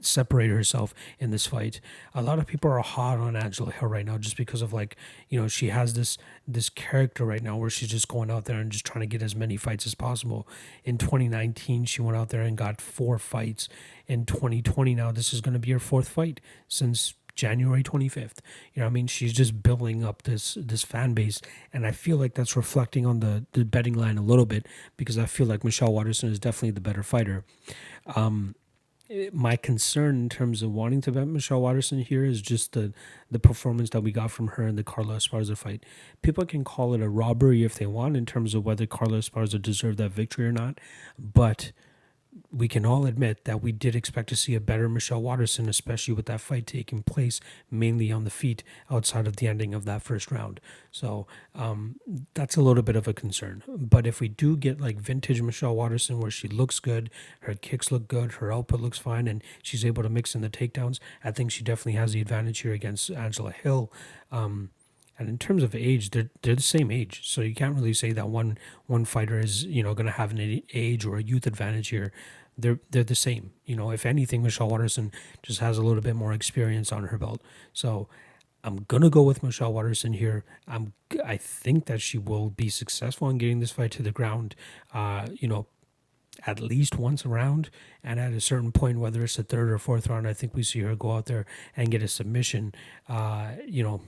separate 0.05 0.51
herself 0.51 0.95
in 1.19 1.31
this 1.31 1.47
fight. 1.47 1.81
A 2.15 2.23
lot 2.23 2.39
of 2.39 2.47
people 2.47 2.71
are 2.71 2.81
hot 2.81 3.19
on 3.19 3.37
Angela 3.37 3.73
Hill 3.73 3.89
right 3.89 4.07
now 4.07 4.19
just 4.19 4.37
because 4.37 4.63
of 4.63 4.73
like, 4.73 4.97
you 5.29 5.41
know, 5.41 5.49
she 5.49 5.69
has 5.69 5.95
this 5.95 6.19
this 6.47 6.69
character 6.69 7.25
right 7.25 7.43
now 7.43 7.57
where 7.57 7.71
she's 7.71 7.89
just 7.89 8.09
going 8.09 8.31
out 8.31 8.45
there 8.45 8.59
and 8.61 8.71
just 8.71 8.85
trying 8.85 9.01
to 9.01 9.07
get 9.07 9.23
as 9.23 9.35
many 9.35 9.57
fights 9.57 9.87
as 9.87 9.95
possible. 9.95 10.47
In 10.85 10.99
2019, 10.99 11.85
she 11.85 12.03
went 12.03 12.17
out 12.17 12.29
there 12.29 12.43
and 12.43 12.57
got 12.57 12.81
four 12.81 13.19
fights. 13.19 13.69
In 14.07 14.27
2020 14.27 14.95
now, 14.95 15.11
this 15.13 15.33
is 15.33 15.41
going 15.41 15.55
to 15.55 15.59
be 15.59 15.73
her 15.73 15.79
fourth 15.79 16.09
fight 16.09 16.41
since 16.69 17.15
January 17.35 17.83
25th. 17.83 18.39
You 18.75 18.81
know, 18.81 18.87
I 18.87 18.91
mean, 18.91 19.07
she's 19.07 19.33
just 19.33 19.63
building 19.63 20.05
up 20.05 20.23
this 20.23 20.57
this 20.61 20.83
fan 20.83 21.15
base, 21.15 21.41
and 21.73 21.87
I 21.87 21.91
feel 21.91 22.17
like 22.17 22.35
that's 22.35 22.57
reflecting 22.57 23.07
on 23.07 23.21
the 23.21 23.47
the 23.53 23.65
betting 23.65 23.95
line 23.95 24.19
a 24.19 24.23
little 24.23 24.47
bit 24.47 24.67
because 24.97 25.19
I 25.19 25.27
feel 25.27 25.47
like 25.47 25.65
Michelle 25.65 25.93
Waterson 25.93 26.31
is 26.31 26.39
definitely 26.39 26.73
the 26.73 26.81
better 26.81 27.03
fighter. 27.03 27.45
Um, 28.15 28.55
my 29.33 29.57
concern 29.57 30.17
in 30.17 30.29
terms 30.29 30.63
of 30.63 30.73
wanting 30.73 31.01
to 31.03 31.13
bet 31.13 31.27
Michelle 31.27 31.61
Waterson 31.61 32.01
here 32.01 32.25
is 32.25 32.41
just 32.43 32.73
the 32.73 32.93
the 33.31 33.39
performance 33.39 33.91
that 33.91 34.01
we 34.01 34.13
got 34.13 34.31
from 34.31 34.49
her 34.49 34.67
in 34.67 34.77
the 34.77 34.85
Carla 34.85 35.17
Esparza 35.17 35.57
fight. 35.57 35.85
People 36.23 36.45
can 36.47 36.65
call 36.65 36.95
it 36.95 37.03
a 37.03 37.09
robbery 37.09 37.65
if 37.65 37.75
they 37.75 37.87
want 37.87 38.17
in 38.17 38.27
terms 38.27 38.55
of 38.55 38.65
whether 38.65 38.87
Carla 38.87 39.19
Esparza 39.19 39.61
deserved 39.61 39.99
that 39.99 40.11
victory 40.11 40.47
or 40.47 40.53
not, 40.53 40.79
but 41.19 41.73
we 42.51 42.69
can 42.69 42.85
all 42.85 43.07
admit 43.07 43.45
that 43.45 43.63
we 43.63 43.73
did 43.73 43.95
expect 43.95 44.29
to 44.29 44.37
see 44.37 44.55
a 44.55 44.61
better 44.61 44.89
Michelle 44.89 45.23
Waterson, 45.23 45.69
especially 45.69 46.15
with 46.15 46.27
that 46.27 46.41
fight 46.41 46.67
taking 46.67 47.03
place 47.03 47.41
mainly 47.71 48.11
on 48.11 48.25
the 48.25 48.31
feet 48.31 48.63
outside 48.91 49.27
of 49.27 49.37
the 49.37 49.47
ending 49.47 49.75
of 49.75 49.85
that 49.85 50.03
first 50.03 50.31
round. 50.31 50.61
So 50.91 51.27
um, 51.55 51.97
that's 52.35 52.57
a 52.57 52.63
little 52.63 52.83
bit 52.83 52.97
of 52.97 53.07
a 53.07 53.13
concern. 53.13 53.63
But 53.69 54.07
if 54.07 54.21
we 54.21 54.29
do 54.29 54.57
get 54.57 54.81
like 54.81 54.99
vintage 54.99 55.41
Michelle 55.43 55.77
Waterson, 55.77 56.21
where 56.21 56.31
she 56.31 56.49
looks 56.49 56.79
good, 56.81 57.11
her 57.41 57.55
kicks 57.55 57.93
look 57.93 58.09
good, 58.09 58.33
her 58.33 58.53
output 58.53 58.81
looks 58.81 58.99
fine, 58.99 59.29
and 59.29 59.43
she's 59.63 59.85
able 59.85 60.03
to 60.03 60.09
mix 60.09 60.35
in 60.35 60.41
the 60.41 60.51
takedowns, 60.51 60.99
I 61.23 61.31
think 61.31 61.51
she 61.51 61.63
definitely 61.63 61.99
has 61.99 62.13
the 62.13 62.21
advantage 62.21 62.61
here 62.61 62.73
against 62.73 63.11
Angela 63.11 63.53
Hill. 63.53 63.93
Um, 64.33 64.71
and 65.19 65.29
in 65.29 65.39
terms 65.39 65.63
of 65.63 65.75
age, 65.75 66.11
they're 66.11 66.31
they're 66.43 66.57
the 66.57 66.63
same 66.63 66.91
age, 66.91 67.23
so 67.25 67.41
you 67.41 67.55
can't 67.55 67.75
really 67.75 67.95
say 67.95 68.13
that 68.13 68.29
one 68.29 68.59
one 68.87 69.05
fighter 69.05 69.39
is 69.39 69.65
you 69.65 69.83
know 69.83 69.95
going 69.95 70.07
to 70.07 70.13
have 70.13 70.33
an 70.33 70.63
age 70.73 71.05
or 71.05 71.17
a 71.17 71.23
youth 71.23 71.47
advantage 71.47 71.89
here. 71.89 72.13
They're 72.59 72.81
they're 72.91 73.05
the 73.05 73.15
same. 73.15 73.53
You 73.65 73.77
know, 73.77 73.91
if 73.91 74.07
anything, 74.07 74.43
Michelle 74.43 74.69
Waterson 74.69 75.13
just 75.43 75.61
has 75.61 75.79
a 75.79 75.83
little 75.83 76.03
bit 76.03 76.17
more 76.17 76.33
experience 76.33 76.93
on 76.93 77.05
her 77.05 77.19
belt. 77.19 77.41
So 77.73 78.09
I'm 78.65 78.85
gonna 78.89 79.11
go 79.11 79.23
with 79.23 79.43
Michelle 79.43 79.73
Waterson 79.73 80.15
here. 80.15 80.45
I'm 80.67 80.95
I 81.25 81.37
think 81.37 81.87
that 81.87 82.01
she 82.01 82.19
will 82.19 82.51
be 82.51 82.69
successful 82.69 83.29
in 83.29 83.39
getting 83.39 83.61
this 83.61 83.71
fight 83.71 83.93
to 83.93 84.03
the 84.03 84.13
ground. 84.13 84.57
Uh, 84.93 85.29
you 85.35 85.47
know, 85.47 85.67
at 86.47 86.61
least 86.61 86.99
once 86.99 87.25
around, 87.25 87.71
and 88.03 88.19
at 88.19 88.33
a 88.33 88.41
certain 88.41 88.73
point, 88.73 88.99
whether 88.99 89.23
it's 89.23 89.37
the 89.37 89.45
third 89.45 89.71
or 89.71 89.79
fourth 89.79 90.09
round, 90.09 90.27
I 90.27 90.33
think 90.33 90.55
we 90.55 90.63
see 90.63 90.81
her 90.81 90.97
go 90.97 91.13
out 91.13 91.27
there 91.27 91.47
and 91.77 91.91
get 91.91 92.03
a 92.03 92.09
submission. 92.09 92.75
Uh, 93.09 93.53
you 93.67 93.83
know, 93.83 94.01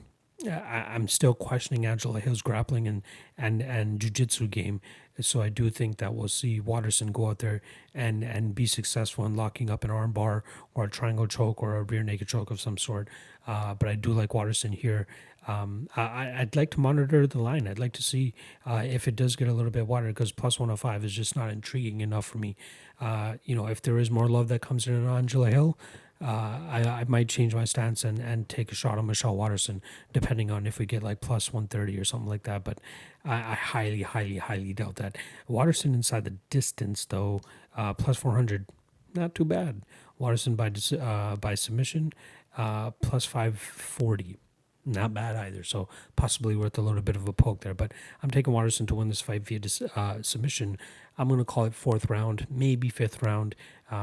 I, 0.45 0.95
am 0.95 1.07
still 1.07 1.33
questioning 1.33 1.85
Angela 1.85 2.19
Hill's 2.19 2.41
grappling 2.41 2.87
and 2.87 3.01
and 3.37 3.61
and 3.61 3.99
jujitsu 3.99 4.49
game. 4.49 4.81
So 5.19 5.41
I 5.41 5.49
do 5.49 5.71
think 5.71 5.97
that 5.97 6.13
we'll 6.13 6.27
see 6.27 6.59
Waterson 6.59 7.11
go 7.11 7.29
out 7.29 7.39
there 7.39 7.61
and 7.93 8.23
and 8.23 8.53
be 8.53 8.67
successful 8.67 9.25
in 9.25 9.35
locking 9.35 9.69
up 9.69 9.83
an 9.83 9.89
armbar 9.89 10.43
or 10.75 10.83
a 10.83 10.89
triangle 10.89 11.27
choke 11.27 11.63
or 11.63 11.75
a 11.77 11.83
rear 11.83 12.03
naked 12.03 12.27
choke 12.27 12.51
of 12.51 12.61
some 12.61 12.77
sort. 12.77 13.09
Uh, 13.47 13.73
but 13.73 13.89
I 13.89 13.95
do 13.95 14.11
like 14.11 14.33
Waterson 14.33 14.73
here. 14.73 15.07
Um, 15.47 15.87
I, 15.95 16.33
I'd 16.39 16.55
like 16.57 16.71
to 16.71 16.79
monitor 16.79 17.25
the 17.25 17.39
line. 17.39 17.67
I'd 17.67 17.79
like 17.79 17.93
to 17.93 18.03
see 18.03 18.33
uh, 18.65 18.83
if 18.85 19.07
it 19.07 19.15
does 19.15 19.37
get 19.37 19.47
a 19.47 19.53
little 19.53 19.71
bit 19.71 19.87
wider 19.87 20.07
because 20.07 20.33
plus 20.33 20.59
105 20.59 21.05
is 21.05 21.13
just 21.13 21.37
not 21.37 21.49
intriguing 21.49 22.01
enough 22.01 22.25
for 22.25 22.37
me. 22.37 22.57
Uh, 22.99 23.35
you 23.45 23.55
know, 23.55 23.67
if 23.67 23.81
there 23.81 23.97
is 23.97 24.11
more 24.11 24.27
love 24.27 24.49
that 24.49 24.61
comes 24.61 24.87
in 24.87 25.07
on 25.07 25.17
Angela 25.17 25.49
Hill, 25.49 25.77
I, 26.25 26.83
I 26.83 27.05
might 27.07 27.29
change 27.29 27.53
my 27.53 27.65
stance 27.65 28.03
and, 28.03 28.19
and 28.19 28.49
take 28.49 28.71
a 28.71 28.75
shot 28.75 28.97
on 28.97 29.05
Michelle 29.05 29.35
Waterson, 29.35 29.81
depending 30.13 30.49
on 30.49 30.65
if 30.65 30.79
we 30.79 30.85
get 30.85 31.03
like 31.03 31.21
plus 31.21 31.53
130 31.53 31.99
or 31.99 32.05
something 32.05 32.29
like 32.29 32.43
that. 32.43 32.63
But 32.63 32.79
I, 33.23 33.35
I 33.35 33.53
highly, 33.53 34.01
highly, 34.01 34.37
highly 34.37 34.73
doubt 34.73 34.95
that. 34.95 35.17
Waterson 35.47 35.93
inside 35.93 36.23
the 36.23 36.35
distance, 36.49 37.05
though, 37.05 37.41
uh, 37.75 37.93
plus 37.93 38.17
400, 38.17 38.65
not 39.13 39.35
too 39.35 39.45
bad. 39.45 39.83
Waterson 40.17 40.55
by 40.55 40.71
uh, 40.99 41.35
by 41.35 41.53
submission, 41.53 42.11
uh, 42.57 42.91
plus 42.91 43.25
540 43.25 44.39
not 44.87 45.13
bad 45.13 45.35
either. 45.35 45.63
So 45.63 45.89
possibly 46.15 46.55
worth 46.55 46.77
a 46.77 46.81
little 46.81 47.01
bit 47.01 47.15
of 47.15 47.27
a 47.27 47.33
poke 47.33 47.61
there. 47.61 47.73
But 47.73 47.93
I'm 48.23 48.31
taking 48.31 48.53
Waterson 48.53 48.85
to 48.87 48.95
win 48.95 49.09
this 49.09 49.21
fight 49.21 49.45
via 49.45 49.59
dis, 49.59 49.81
uh, 49.81 50.21
submission. 50.21 50.77
I'm 51.17 51.27
going 51.27 51.39
to 51.39 51.45
call 51.45 51.65
it 51.65 51.73
fourth 51.73 52.09
round, 52.09 52.47
maybe 52.49 52.89
fifth 52.89 53.21
round. 53.23 53.55
Uh, 53.91 53.95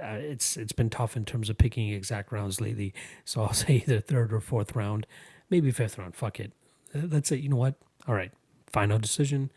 uh, 0.00 0.18
it's 0.20 0.56
it's 0.56 0.72
been 0.72 0.90
tough 0.90 1.16
in 1.16 1.24
terms 1.24 1.50
of 1.50 1.58
picking 1.58 1.90
exact 1.90 2.30
rounds 2.30 2.60
lately. 2.60 2.94
So 3.24 3.42
I'll 3.42 3.52
say 3.64 3.76
either 3.76 4.00
third 4.00 4.32
or 4.32 4.40
fourth 4.40 4.76
round, 4.76 5.06
maybe 5.50 5.70
fifth 5.70 5.98
round. 5.98 6.14
Fuck 6.14 6.40
it. 6.40 6.52
That's 6.94 7.32
it. 7.32 7.40
You 7.40 7.48
know 7.48 7.56
what? 7.56 7.74
All 8.06 8.14
right. 8.14 8.32
Final 8.72 8.98
decision. 8.98 9.50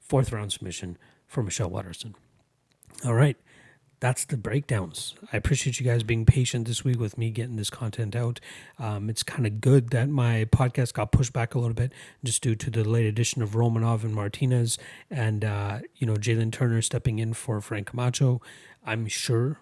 Fourth 0.00 0.32
round 0.32 0.52
submission 0.52 0.96
for 1.26 1.42
Michelle 1.42 1.70
Waterson. 1.70 2.14
All 3.04 3.14
right 3.14 3.36
that's 4.00 4.24
the 4.24 4.36
breakdowns. 4.36 5.14
I 5.32 5.36
appreciate 5.36 5.80
you 5.80 5.86
guys 5.86 6.02
being 6.02 6.24
patient 6.24 6.68
this 6.68 6.84
week 6.84 7.00
with 7.00 7.18
me 7.18 7.30
getting 7.30 7.56
this 7.56 7.70
content 7.70 8.14
out. 8.14 8.38
Um, 8.78 9.10
it's 9.10 9.22
kind 9.22 9.46
of 9.46 9.60
good 9.60 9.90
that 9.90 10.08
my 10.08 10.44
podcast 10.44 10.92
got 10.94 11.10
pushed 11.10 11.32
back 11.32 11.54
a 11.54 11.58
little 11.58 11.74
bit 11.74 11.92
just 12.22 12.42
due 12.42 12.54
to 12.54 12.70
the 12.70 12.84
late 12.84 13.06
edition 13.06 13.42
of 13.42 13.50
Romanov 13.50 14.04
and 14.04 14.14
Martinez 14.14 14.78
and, 15.10 15.44
uh, 15.44 15.80
you 15.96 16.06
know, 16.06 16.14
Jalen 16.14 16.52
Turner 16.52 16.80
stepping 16.80 17.18
in 17.18 17.34
for 17.34 17.60
Frank 17.60 17.88
Camacho. 17.88 18.40
I'm 18.86 19.08
sure, 19.08 19.58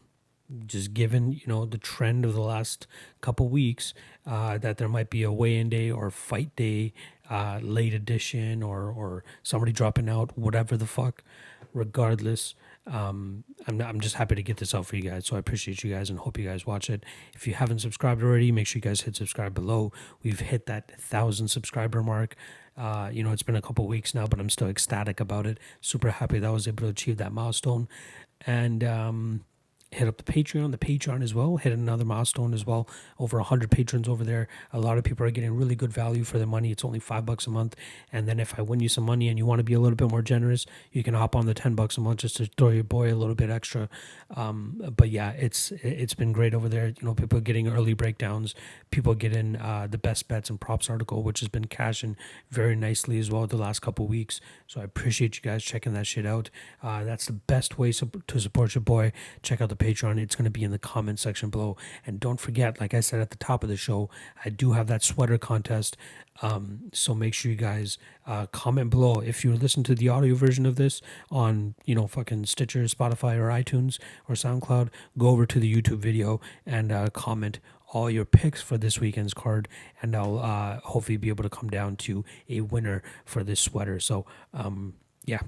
just 0.67 0.95
given, 0.95 1.33
you 1.33 1.47
know, 1.47 1.65
the 1.65 1.79
trend 1.79 2.25
of 2.25 2.35
the 2.35 2.41
last 2.41 2.87
couple 3.21 3.49
weeks, 3.49 3.95
uh, 4.27 4.59
that 4.59 4.77
there 4.77 4.89
might 4.89 5.11
be 5.11 5.23
a 5.23 5.33
weigh-in 5.33 5.71
day 5.71 5.91
or 5.91 6.11
fight 6.11 6.55
day, 6.57 6.93
uh, 7.29 7.59
late 7.63 7.95
edition 7.95 8.63
or, 8.63 8.91
or 8.91 9.25
somebody 9.43 9.73
dropping 9.73 10.09
out, 10.09 10.37
whatever 10.39 10.77
the 10.77 10.87
fuck. 10.87 11.25
Regardless, 11.75 12.55
um, 12.87 13.45
I'm, 13.67 13.81
I'm 13.81 14.01
just 14.01 14.15
happy 14.15 14.35
to 14.35 14.43
get 14.43 14.59
this 14.59 14.75
out 14.75 14.87
for 14.87 14.97
you 14.97 15.03
guys. 15.03 15.27
So 15.27 15.37
I 15.37 15.39
appreciate 15.39 15.83
you 15.83 15.93
guys 15.93 16.11
and 16.11 16.19
hope 16.19 16.39
you 16.39 16.47
guys 16.47 16.67
watch 16.67 16.89
it. 16.89 17.05
If 17.35 17.47
you 17.47 17.55
haven't 17.55 17.81
subscribed 17.81 18.23
already, 18.23 18.53
make 18.53 18.67
sure 18.67 18.79
you 18.79 18.83
guys 18.83 19.03
hit 19.03 19.17
subscribe 19.17 19.55
below. 19.55 19.93
We've 20.23 20.41
hit 20.41 20.67
that 20.67 21.01
thousand 21.01 21.49
subscriber 21.49 22.03
mark. 22.03 22.37
Uh, 22.77 23.11
you 23.13 23.23
know, 23.23 23.33
it's 23.33 23.43
been 23.43 23.57
a 23.57 23.63
couple 23.63 23.87
weeks 23.87 24.15
now, 24.15 24.27
but 24.27 24.39
I'm 24.39 24.51
still 24.51 24.69
ecstatic 24.69 25.19
about 25.19 25.47
it. 25.47 25.59
Super 25.81 26.11
happy 26.11 26.39
that 26.39 26.47
I 26.47 26.51
was 26.51 26.69
able 26.69 26.85
to 26.85 26.89
achieve 26.89 27.17
that 27.17 27.33
milestone. 27.33 27.89
And, 28.47 28.85
um, 28.85 29.45
hit 29.97 30.07
up 30.07 30.19
the 30.19 30.31
Patreon, 30.31 30.71
the 30.73 30.79
Patreon 30.79 31.23
as 31.23 31.35
well, 31.35 31.57
hit 31.57 31.73
another 31.73 32.05
milestone 32.05 32.53
as 32.53 32.67
well. 32.67 32.89
Over 33.19 33.39
100 33.39 33.71
patrons 33.71 34.09
over 34.09 34.25
there. 34.25 34.47
A 34.73 34.79
lot 34.79 34.99
of 34.99 35.05
people 35.05 35.27
are 35.27 35.31
getting 35.31 35.57
really 35.57 35.75
good 35.75 35.93
value 35.93 36.23
for 36.23 36.37
their 36.37 36.47
money. 36.47 36.71
It's 36.71 36.85
only 36.85 36.99
five 36.99 37.25
bucks 37.25 37.47
a 37.47 37.51
month. 37.51 37.75
And 38.13 38.29
then 38.29 38.39
if 38.39 38.59
I 38.59 38.63
win 38.63 38.81
you 38.81 38.91
some 38.91 39.05
money 39.05 39.29
and 39.29 39.39
you 39.39 39.47
want 39.47 39.59
to 39.61 39.65
be 39.65 39.73
a 39.73 39.81
little 39.81 39.97
bit 39.97 40.11
more 40.11 40.21
generous, 40.21 40.67
you 40.93 41.03
can 41.03 41.15
hop 41.15 41.35
on 41.35 41.47
the 41.47 41.55
10 41.55 41.75
bucks 41.75 41.97
a 41.97 42.03
month 42.03 42.21
just 42.21 42.37
to 42.37 42.47
throw 42.59 42.69
your 42.69 42.85
boy 42.85 43.13
a 43.13 43.17
little 43.17 43.35
bit 43.35 43.49
extra. 43.49 43.89
Um, 44.35 44.83
but 44.95 45.09
yeah, 45.09 45.31
it's 45.31 45.73
it's 45.83 46.15
been 46.15 46.33
great 46.33 46.53
over 46.53 46.69
there. 46.69 46.89
You 46.89 46.95
know, 47.03 47.15
people 47.15 47.41
getting 47.41 47.69
early 47.69 47.95
breakdowns, 47.95 48.55
people 48.91 49.15
getting 49.15 49.57
uh, 49.57 49.87
the 49.91 49.99
best 49.99 50.29
bets 50.29 50.51
and 50.51 50.61
props 50.61 50.91
article, 50.91 51.23
which 51.23 51.41
has 51.41 51.49
been 51.49 51.67
cashing 51.67 52.17
very 52.51 52.77
nicely 52.77 53.19
as 53.19 53.31
well 53.31 53.47
the 53.47 53.57
last 53.57 53.81
couple 53.81 54.07
weeks. 54.07 54.41
So 54.67 54.81
I 54.81 54.85
appreciate 54.85 55.37
you 55.37 55.43
guys 55.43 55.65
checking 55.65 55.95
that 55.95 56.07
shit 56.07 56.27
out. 56.27 56.51
Uh, 56.83 57.05
that's 57.05 57.27
the 57.27 57.33
best 57.33 57.79
way 57.79 57.93
to 57.93 58.41
support 58.41 58.75
your 58.75 58.83
boy. 58.83 59.13
Check 59.43 59.61
out 59.61 59.71
the 59.71 59.77
Patreon. 59.87 60.19
It's 60.19 60.35
going 60.35 60.45
to 60.45 60.51
be 60.51 60.65
in 60.65 60.71
the 60.71 60.79
comment 60.79 61.19
section 61.19 61.51
below. 61.51 61.77
And 62.07 62.19
don't 62.19 62.41
forget, 62.41 62.81
like 62.81 62.95
I 62.95 63.01
said 63.01 63.21
at 63.21 63.31
the 63.31 63.37
top 63.37 63.63
of 63.63 63.69
the 63.69 63.77
show, 63.77 64.11
I 64.45 64.49
do 64.49 64.73
have 64.73 64.87
that 64.89 65.03
sweater 65.03 65.39
contest. 65.39 65.97
Um, 66.43 66.91
so 66.93 67.15
make 67.15 67.35
sure 67.35 67.51
you 67.51 67.57
guys 67.57 67.99
uh, 68.27 68.47
comment 68.47 68.91
below. 68.91 69.21
If 69.21 69.45
you 69.45 69.55
listen 69.55 69.83
to 69.85 69.95
the 69.95 70.09
audio 70.09 70.35
version 70.35 70.67
of 70.67 70.77
this 70.77 71.01
on, 71.31 71.75
you 71.85 71.95
know, 71.95 72.07
fucking 72.07 72.47
Stitcher, 72.47 72.83
Spotify, 72.85 73.37
or 73.37 73.49
iTunes 73.49 73.99
or 74.29 74.35
SoundCloud, 74.35 74.91
go 75.17 75.29
over 75.29 75.47
to 75.47 75.61
the 75.61 75.73
YouTube 75.73 75.99
video 75.99 76.41
and 76.67 76.93
uh, 76.93 77.09
comment 77.11 77.61
all 77.93 78.11
your 78.11 78.25
picks 78.25 78.61
for 78.61 78.77
this 78.77 79.01
weekend's 79.01 79.33
card, 79.33 79.69
and 80.03 80.15
I'll 80.17 80.39
uh, 80.39 80.81
hopefully 80.81 81.17
be 81.17 81.29
able 81.29 81.45
to 81.45 81.49
come 81.49 81.71
down 81.71 81.97
to 81.97 82.25
a 82.49 82.61
winner 82.61 83.03
for 83.25 83.45
this 83.45 83.61
sweater. 83.61 84.01
So, 84.01 84.27
um, 84.53 84.95
yeah. 85.25 85.41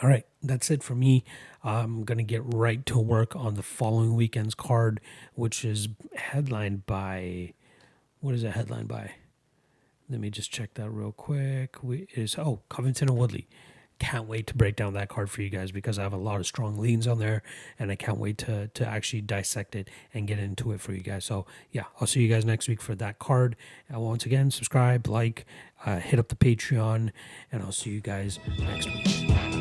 All 0.00 0.08
right, 0.08 0.24
that's 0.42 0.70
it 0.70 0.82
for 0.82 0.94
me. 0.94 1.24
I'm 1.62 2.04
going 2.04 2.18
to 2.18 2.24
get 2.24 2.42
right 2.44 2.84
to 2.86 2.98
work 2.98 3.36
on 3.36 3.54
the 3.54 3.62
following 3.62 4.14
weekend's 4.14 4.54
card, 4.54 5.00
which 5.34 5.64
is 5.64 5.88
headlined 6.16 6.86
by. 6.86 7.52
What 8.20 8.34
is 8.34 8.42
it 8.42 8.52
headlined 8.52 8.88
by? 8.88 9.12
Let 10.08 10.20
me 10.20 10.30
just 10.30 10.50
check 10.50 10.74
that 10.74 10.90
real 10.90 11.12
quick. 11.12 11.82
We 11.82 12.06
is 12.14 12.36
oh 12.38 12.60
Covington 12.68 13.08
and 13.08 13.18
Woodley. 13.18 13.48
Can't 13.98 14.26
wait 14.26 14.48
to 14.48 14.54
break 14.56 14.74
down 14.74 14.94
that 14.94 15.08
card 15.08 15.30
for 15.30 15.42
you 15.42 15.48
guys 15.48 15.70
because 15.70 15.96
I 15.96 16.02
have 16.02 16.12
a 16.12 16.16
lot 16.16 16.40
of 16.40 16.46
strong 16.46 16.76
leans 16.76 17.06
on 17.06 17.20
there, 17.20 17.42
and 17.78 17.92
I 17.92 17.94
can't 17.94 18.18
wait 18.18 18.38
to 18.38 18.68
to 18.68 18.86
actually 18.86 19.20
dissect 19.20 19.76
it 19.76 19.88
and 20.12 20.26
get 20.26 20.40
into 20.40 20.72
it 20.72 20.80
for 20.80 20.92
you 20.92 21.02
guys. 21.02 21.24
So 21.24 21.46
yeah, 21.70 21.84
I'll 22.00 22.08
see 22.08 22.22
you 22.22 22.28
guys 22.28 22.44
next 22.44 22.68
week 22.68 22.82
for 22.82 22.96
that 22.96 23.20
card. 23.20 23.54
And 23.88 24.00
once 24.00 24.26
again, 24.26 24.50
subscribe, 24.50 25.06
like, 25.06 25.46
uh, 25.86 26.00
hit 26.00 26.18
up 26.18 26.28
the 26.28 26.36
Patreon, 26.36 27.10
and 27.52 27.62
I'll 27.62 27.70
see 27.70 27.90
you 27.90 28.00
guys 28.00 28.40
next 28.58 28.86
week. 28.86 29.51